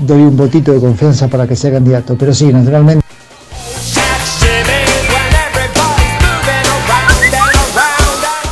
doy 0.00 0.22
un 0.22 0.36
votito 0.36 0.72
de 0.72 0.80
confianza 0.80 1.28
para 1.28 1.46
que 1.46 1.56
sea 1.56 1.72
candidato. 1.72 2.16
Pero 2.18 2.34
sí, 2.34 2.52
naturalmente. 2.52 3.04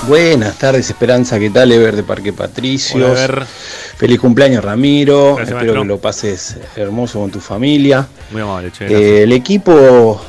Buenas 0.09 0.59
tardes, 0.59 0.91
Esperanza. 0.91 1.39
¿Qué 1.39 1.51
tal, 1.51 1.71
Ever 1.71 1.95
de 1.95 2.03
Parque 2.03 2.33
Ever. 2.33 3.45
Feliz 3.97 4.19
cumpleaños, 4.19 4.65
Ramiro. 4.65 5.37
Gracias, 5.37 5.49
Espero 5.49 5.73
maestro. 5.75 5.83
que 5.83 5.89
lo 5.89 5.99
pases 6.01 6.57
hermoso 6.77 7.21
con 7.21 7.31
tu 7.31 7.41
familia. 7.41 8.07
Muy 8.33 8.43
amable, 8.43 8.73
che. 8.73 8.87
Eh, 8.87 9.23
el 9.23 9.33
equipo, 9.33 10.21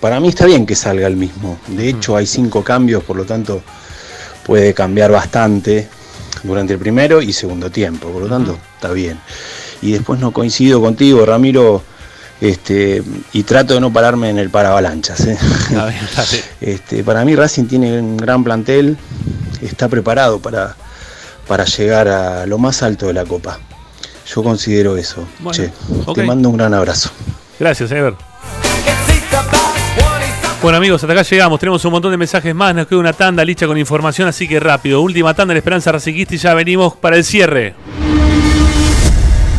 para 0.00 0.18
mí 0.18 0.28
está 0.28 0.46
bien 0.46 0.66
que 0.66 0.74
salga 0.74 1.06
el 1.06 1.16
mismo. 1.16 1.58
De 1.68 1.88
hecho, 1.88 2.16
hay 2.16 2.26
cinco 2.26 2.64
cambios, 2.64 3.04
por 3.04 3.16
lo 3.16 3.24
tanto, 3.24 3.62
puede 4.44 4.74
cambiar 4.74 5.12
bastante 5.12 5.88
durante 6.42 6.72
el 6.72 6.78
primero 6.78 7.20
y 7.20 7.32
segundo 7.32 7.70
tiempo. 7.70 8.08
Por 8.08 8.22
lo 8.22 8.28
tanto, 8.28 8.58
está 8.74 8.92
bien. 8.92 9.20
Y 9.82 9.92
después 9.92 10.18
no 10.20 10.32
coincido 10.32 10.80
contigo, 10.80 11.24
Ramiro. 11.24 11.82
Este, 12.40 13.02
y 13.34 13.42
trato 13.42 13.74
de 13.74 13.80
no 13.80 13.92
pararme 13.92 14.30
en 14.30 14.38
el 14.38 14.48
paravalanchas. 14.48 15.20
¿eh? 15.26 15.38
Este, 16.62 17.04
para 17.04 17.24
mí 17.24 17.36
Racing 17.36 17.66
tiene 17.66 18.00
un 18.00 18.16
gran 18.16 18.42
plantel, 18.42 18.96
está 19.60 19.88
preparado 19.88 20.40
para, 20.40 20.74
para 21.46 21.66
llegar 21.66 22.08
a 22.08 22.46
lo 22.46 22.56
más 22.56 22.82
alto 22.82 23.06
de 23.06 23.12
la 23.12 23.26
Copa. 23.26 23.58
Yo 24.26 24.42
considero 24.42 24.96
eso. 24.96 25.26
Bueno, 25.40 25.52
Che. 25.52 25.72
Te 26.14 26.22
mando 26.22 26.48
un 26.48 26.56
gran 26.56 26.72
abrazo. 26.72 27.10
Gracias, 27.58 27.90
Ever. 27.90 28.29
Bueno 30.62 30.76
amigos, 30.76 31.02
hasta 31.02 31.14
acá 31.14 31.22
llegamos. 31.22 31.58
Tenemos 31.58 31.82
un 31.86 31.92
montón 31.92 32.10
de 32.10 32.18
mensajes 32.18 32.54
más. 32.54 32.74
Nos 32.74 32.86
queda 32.86 32.98
una 32.98 33.14
tanda 33.14 33.42
licha 33.44 33.66
con 33.66 33.78
información, 33.78 34.28
así 34.28 34.46
que 34.46 34.60
rápido. 34.60 35.00
Última 35.00 35.32
tanda 35.32 35.54
en 35.54 35.58
Esperanza 35.58 35.90
Racinguista 35.90 36.34
y 36.34 36.38
ya 36.38 36.52
venimos 36.52 36.94
para 36.96 37.16
el 37.16 37.24
cierre. 37.24 37.74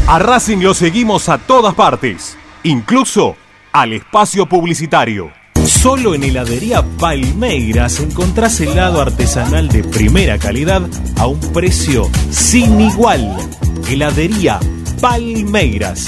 A 0.08 0.20
Racing 0.20 0.60
lo 0.60 0.76
seguimos 0.76 1.28
a 1.30 1.40
todas 1.40 1.74
partes, 1.74 2.38
incluso 2.64 3.36
al 3.72 3.94
espacio 3.94 4.46
publicitario. 4.46 5.32
Solo 5.66 6.14
en 6.14 6.24
heladería 6.24 6.84
Palmeiras 7.00 8.00
encontrás 8.00 8.60
helado 8.62 9.02
artesanal 9.02 9.70
de 9.70 9.84
primera 9.84 10.38
calidad 10.38 10.84
a 11.18 11.26
un 11.26 11.40
precio 11.52 12.10
sin 12.30 12.80
igual. 12.80 13.36
Heladería 13.90 14.60
Palmeiras. 15.02 16.08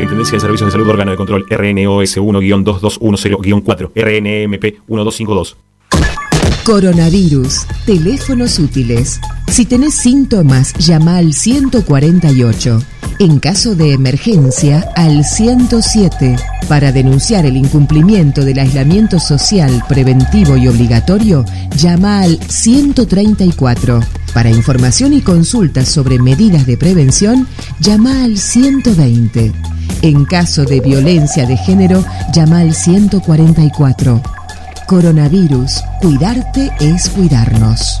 Superintendencia 0.00 0.36
de 0.36 0.40
Servicios 0.40 0.66
de 0.68 0.72
Salud 0.72 0.88
Órgano 0.88 1.10
de 1.10 1.16
Control 1.18 1.44
RNOS 1.50 2.16
1-2210-4 2.16 3.90
RNMP 3.94 4.64
1252 4.88 5.56
Coronavirus. 6.64 7.66
Teléfonos 7.84 8.58
útiles. 8.58 9.20
Si 9.48 9.66
tenés 9.66 9.92
síntomas, 9.92 10.72
llama 10.78 11.18
al 11.18 11.34
148. 11.34 12.80
En 13.20 13.38
caso 13.38 13.74
de 13.74 13.92
emergencia, 13.92 14.90
al 14.96 15.26
107. 15.26 16.36
Para 16.70 16.90
denunciar 16.90 17.44
el 17.44 17.58
incumplimiento 17.58 18.46
del 18.46 18.58
aislamiento 18.58 19.20
social 19.20 19.84
preventivo 19.86 20.56
y 20.56 20.68
obligatorio, 20.68 21.44
llama 21.76 22.22
al 22.22 22.40
134. 22.48 24.00
Para 24.32 24.48
información 24.48 25.12
y 25.12 25.20
consultas 25.20 25.88
sobre 25.88 26.18
medidas 26.18 26.64
de 26.64 26.78
prevención, 26.78 27.46
llama 27.78 28.24
al 28.24 28.38
120. 28.38 29.52
En 30.00 30.24
caso 30.24 30.64
de 30.64 30.80
violencia 30.80 31.44
de 31.44 31.58
género, 31.58 32.02
llama 32.32 32.60
al 32.60 32.72
144. 32.72 34.22
Coronavirus. 34.86 35.82
Cuidarte 36.00 36.70
es 36.80 37.10
cuidarnos. 37.10 38.00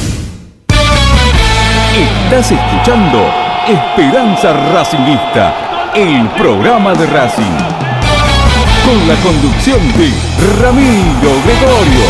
Estás 1.93 2.49
escuchando 2.51 3.19
Esperanza 3.67 4.53
Racingista, 4.71 5.91
el 5.93 6.25
programa 6.29 6.93
de 6.93 7.05
Racing. 7.05 7.57
Con 8.85 9.07
la 9.09 9.15
conducción 9.15 9.79
de 9.97 10.09
Ramiro 10.61 11.33
Gregorio. 11.45 12.05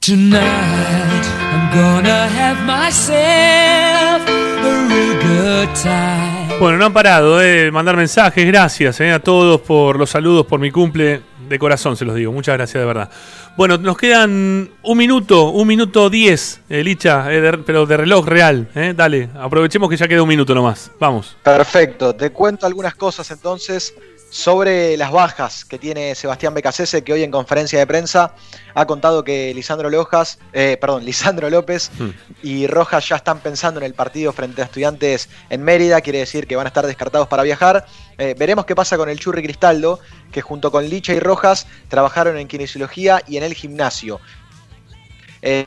Tonight 0.00 1.26
I'm 1.52 1.70
gonna 1.72 2.26
have 2.26 2.60
myself 2.66 4.28
a 4.28 4.86
real 4.88 5.14
good 5.22 5.68
time. 5.80 6.58
Bueno, 6.58 6.78
no 6.78 6.86
han 6.86 6.92
parado 6.92 7.38
de 7.38 7.70
mandar 7.70 7.96
mensajes. 7.96 8.44
Gracias 8.44 9.00
eh, 9.00 9.12
a 9.12 9.20
todos 9.20 9.60
por 9.60 9.96
los 9.96 10.10
saludos, 10.10 10.46
por 10.46 10.58
mi 10.58 10.72
cumple. 10.72 11.22
De 11.52 11.58
corazón 11.58 11.98
se 11.98 12.06
los 12.06 12.14
digo. 12.16 12.32
Muchas 12.32 12.56
gracias, 12.56 12.80
de 12.80 12.86
verdad. 12.86 13.10
Bueno, 13.58 13.76
nos 13.76 13.98
quedan 13.98 14.70
un 14.82 14.96
minuto, 14.96 15.50
un 15.50 15.68
minuto 15.68 16.08
diez, 16.08 16.62
eh, 16.70 16.82
Licha, 16.82 17.30
eh, 17.30 17.42
de- 17.42 17.58
pero 17.58 17.84
de 17.84 17.98
reloj 17.98 18.26
real. 18.26 18.68
eh. 18.74 18.94
Dale, 18.96 19.28
aprovechemos 19.38 19.90
que 19.90 19.98
ya 19.98 20.08
queda 20.08 20.22
un 20.22 20.28
minuto 20.30 20.54
nomás. 20.54 20.90
Vamos. 20.98 21.36
Perfecto, 21.42 22.14
te 22.14 22.30
cuento 22.30 22.64
algunas 22.66 22.94
cosas 22.94 23.30
entonces 23.30 23.94
sobre 24.32 24.96
las 24.96 25.12
bajas 25.12 25.66
que 25.66 25.78
tiene 25.78 26.14
Sebastián 26.14 26.54
Becasese, 26.54 27.04
que 27.04 27.12
hoy 27.12 27.22
en 27.22 27.30
conferencia 27.30 27.78
de 27.78 27.86
prensa 27.86 28.34
ha 28.74 28.86
contado 28.86 29.24
que 29.24 29.52
Lisandro 29.52 29.90
Lojas, 29.90 30.38
eh, 30.54 30.78
perdón, 30.80 31.04
Lisandro 31.04 31.50
López 31.50 31.90
y 32.42 32.66
Rojas 32.66 33.06
ya 33.06 33.16
están 33.16 33.40
pensando 33.40 33.78
en 33.78 33.84
el 33.84 33.92
partido 33.92 34.32
frente 34.32 34.62
a 34.62 34.64
estudiantes 34.64 35.28
en 35.50 35.62
Mérida, 35.62 36.00
quiere 36.00 36.20
decir 36.20 36.46
que 36.46 36.56
van 36.56 36.66
a 36.66 36.68
estar 36.68 36.86
descartados 36.86 37.28
para 37.28 37.42
viajar. 37.42 37.84
Eh, 38.16 38.34
veremos 38.38 38.64
qué 38.64 38.74
pasa 38.74 38.96
con 38.96 39.10
el 39.10 39.20
Churri 39.20 39.42
Cristaldo, 39.42 40.00
que 40.32 40.40
junto 40.40 40.72
con 40.72 40.88
Licha 40.88 41.12
y 41.12 41.20
Rojas 41.20 41.66
trabajaron 41.88 42.38
en 42.38 42.48
kinesiología 42.48 43.22
y 43.28 43.36
en 43.36 43.42
el 43.42 43.52
gimnasio. 43.52 44.18
Eh, 45.42 45.66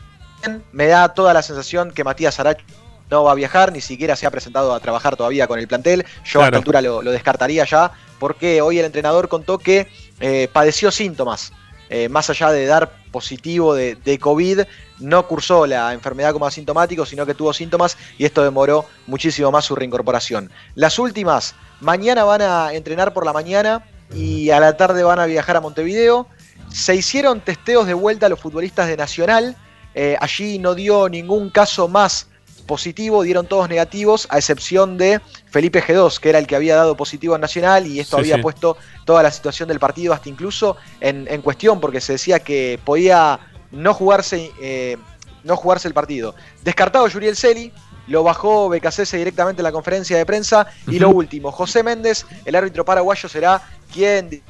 me 0.71 0.87
da 0.87 1.13
toda 1.13 1.35
la 1.35 1.43
sensación 1.43 1.91
que 1.91 2.03
Matías 2.03 2.39
Arach 2.39 2.61
no 3.10 3.23
va 3.23 3.32
a 3.32 3.36
viajar, 3.36 3.72
ni 3.72 3.82
siquiera 3.82 4.15
se 4.15 4.26
ha 4.26 4.32
presentado 4.32 4.73
a 4.73 4.80
trabajar 4.80 5.15
todavía 5.15 5.48
con 5.48 5.60
el 5.60 5.68
plantel. 5.68 6.06
Yo 6.26 6.41
a 6.41 6.45
esta 6.45 6.57
altura 6.57 6.82
lo, 6.82 7.02
lo 7.02 7.11
descartaría 7.11 7.65
ya, 7.65 7.91
porque 8.19 8.61
hoy 8.61 8.80
el 8.80 8.86
entrenador 8.86 9.27
contó 9.27 9.57
que 9.57 9.88
eh, 10.19 10.48
padeció 10.52 10.91
síntomas. 10.91 11.52
Eh, 11.90 12.10
más 12.10 12.30
allá 12.32 12.52
de 12.52 12.65
dar 12.65 12.91
positivo 13.11 13.76
de, 13.76 13.95
de 13.95 14.18
COVID, 14.18 14.61
no 14.99 15.27
cursó 15.27 15.68
la 15.68 15.94
enfermedad 15.94 16.34
como 16.34 16.48
asintomático, 16.48 17.06
sino 17.06 17.26
que 17.26 17.36
tuvo 17.36 17.53
síntomas 17.53 17.95
y 18.18 18.26
esto 18.26 18.44
demoró 18.44 18.86
muchísimo 19.06 19.52
más 19.52 19.65
su 19.65 19.76
reincorporación. 19.76 20.52
Las 20.73 20.98
últimas, 20.98 21.53
mañana 21.82 22.23
van 22.23 22.41
a 22.41 22.73
entrenar 22.73 23.14
por 23.14 23.26
la 23.26 23.34
mañana 23.34 23.86
y 24.14 24.49
a 24.49 24.60
la 24.60 24.77
tarde 24.77 25.03
van 25.03 25.19
a 25.19 25.26
viajar 25.26 25.57
a 25.57 25.61
Montevideo. 25.61 26.27
Se 26.69 26.95
hicieron 26.95 27.41
testeos 27.41 27.86
de 27.86 27.94
vuelta 27.94 28.26
a 28.26 28.30
los 28.30 28.40
futbolistas 28.40 28.88
de 28.88 28.98
Nacional. 28.98 29.56
Eh, 29.94 30.18
allí 30.19 30.57
no 30.60 30.73
dio 30.73 31.07
ningún 31.07 31.49
caso 31.49 31.88
más 31.88 32.27
positivo, 32.65 33.23
dieron 33.23 33.47
todos 33.47 33.69
negativos, 33.69 34.27
a 34.29 34.37
excepción 34.37 34.97
de 34.97 35.21
Felipe 35.49 35.81
G2, 35.81 36.19
que 36.19 36.29
era 36.29 36.39
el 36.39 36.47
que 36.47 36.55
había 36.55 36.75
dado 36.75 36.95
positivo 36.97 37.35
en 37.35 37.41
Nacional, 37.41 37.87
y 37.87 37.99
esto 37.99 38.17
Sí, 38.17 38.21
había 38.21 38.35
sí. 38.35 38.41
puesto 38.41 38.77
toda 39.05 39.23
la 39.23 39.31
situación 39.31 39.67
del 39.69 39.79
partido, 39.79 40.13
hasta 40.13 40.29
incluso 40.29 40.77
en, 40.99 41.27
en 41.29 41.41
cuestión, 41.41 41.79
porque 41.79 42.01
se 42.01 42.13
decía 42.13 42.39
que 42.39 42.79
podía 42.83 43.39
no 43.71 43.93
jugarse, 43.93 44.51
eh, 44.61 44.97
no 45.43 45.55
jugarse 45.55 45.87
el 45.87 45.93
partido. 45.93 46.35
Descartado 46.63 47.07
Yuriel 47.07 47.35
Celi, 47.35 47.71
lo 48.07 48.23
bajó 48.23 48.69
Becasese 48.69 49.17
directamente 49.17 49.61
en 49.61 49.63
la 49.63 49.71
conferencia 49.71 50.17
de 50.17 50.25
prensa, 50.25 50.67
y 50.87 50.99
lo 50.99 51.09
último, 51.09 51.51
José 51.51 51.83
Méndez, 51.83 52.25
el 52.45 52.55
árbitro 52.55 52.85
paraguayo, 52.85 53.27
será 53.29 53.61
quien 53.91 54.43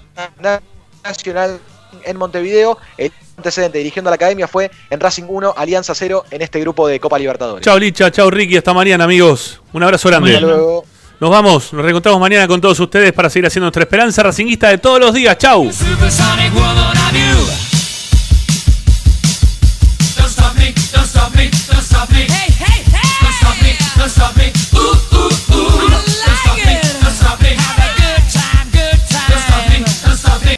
Nacional 1.04 1.60
en 2.04 2.18
Montevideo. 2.18 2.78
El 2.98 3.12
antecedente 3.38 3.78
dirigiendo 3.78 4.10
a 4.10 4.12
la 4.12 4.16
academia 4.16 4.48
fue 4.48 4.72
en 4.90 5.00
Racing 5.00 5.26
1, 5.28 5.54
Alianza 5.58 5.94
0 5.96 6.26
en 6.32 6.42
este 6.42 6.60
grupo 6.60 6.88
de 6.88 7.00
Copa 7.00 7.20
Libertadores. 7.20 7.64
Chao 7.64 7.78
Licha, 7.78 8.12
chao 8.12 8.30
Ricky, 8.30 8.58
hasta 8.58 8.74
mañana 8.74 9.04
amigos. 9.04 9.62
Un 9.74 9.84
abrazo 9.84 10.10
grande. 10.10 10.36
Hasta 10.36 10.48
luego. 10.48 10.86
Nos 11.20 11.30
vamos, 11.30 11.72
nos 11.72 11.82
reencontramos 11.82 12.20
mañana 12.20 12.48
con 12.48 12.60
todos 12.60 12.80
ustedes 12.80 13.14
para 13.14 13.30
seguir 13.30 13.48
haciendo 13.48 13.66
nuestra 13.66 13.84
esperanza 13.84 14.22
racinguista 14.24 14.70
de 14.70 14.78
todos 14.78 15.00
los 15.00 15.14
días. 15.14 15.38
Chau. 15.38 15.72
Don't 26.04 26.08
stop 26.08 26.85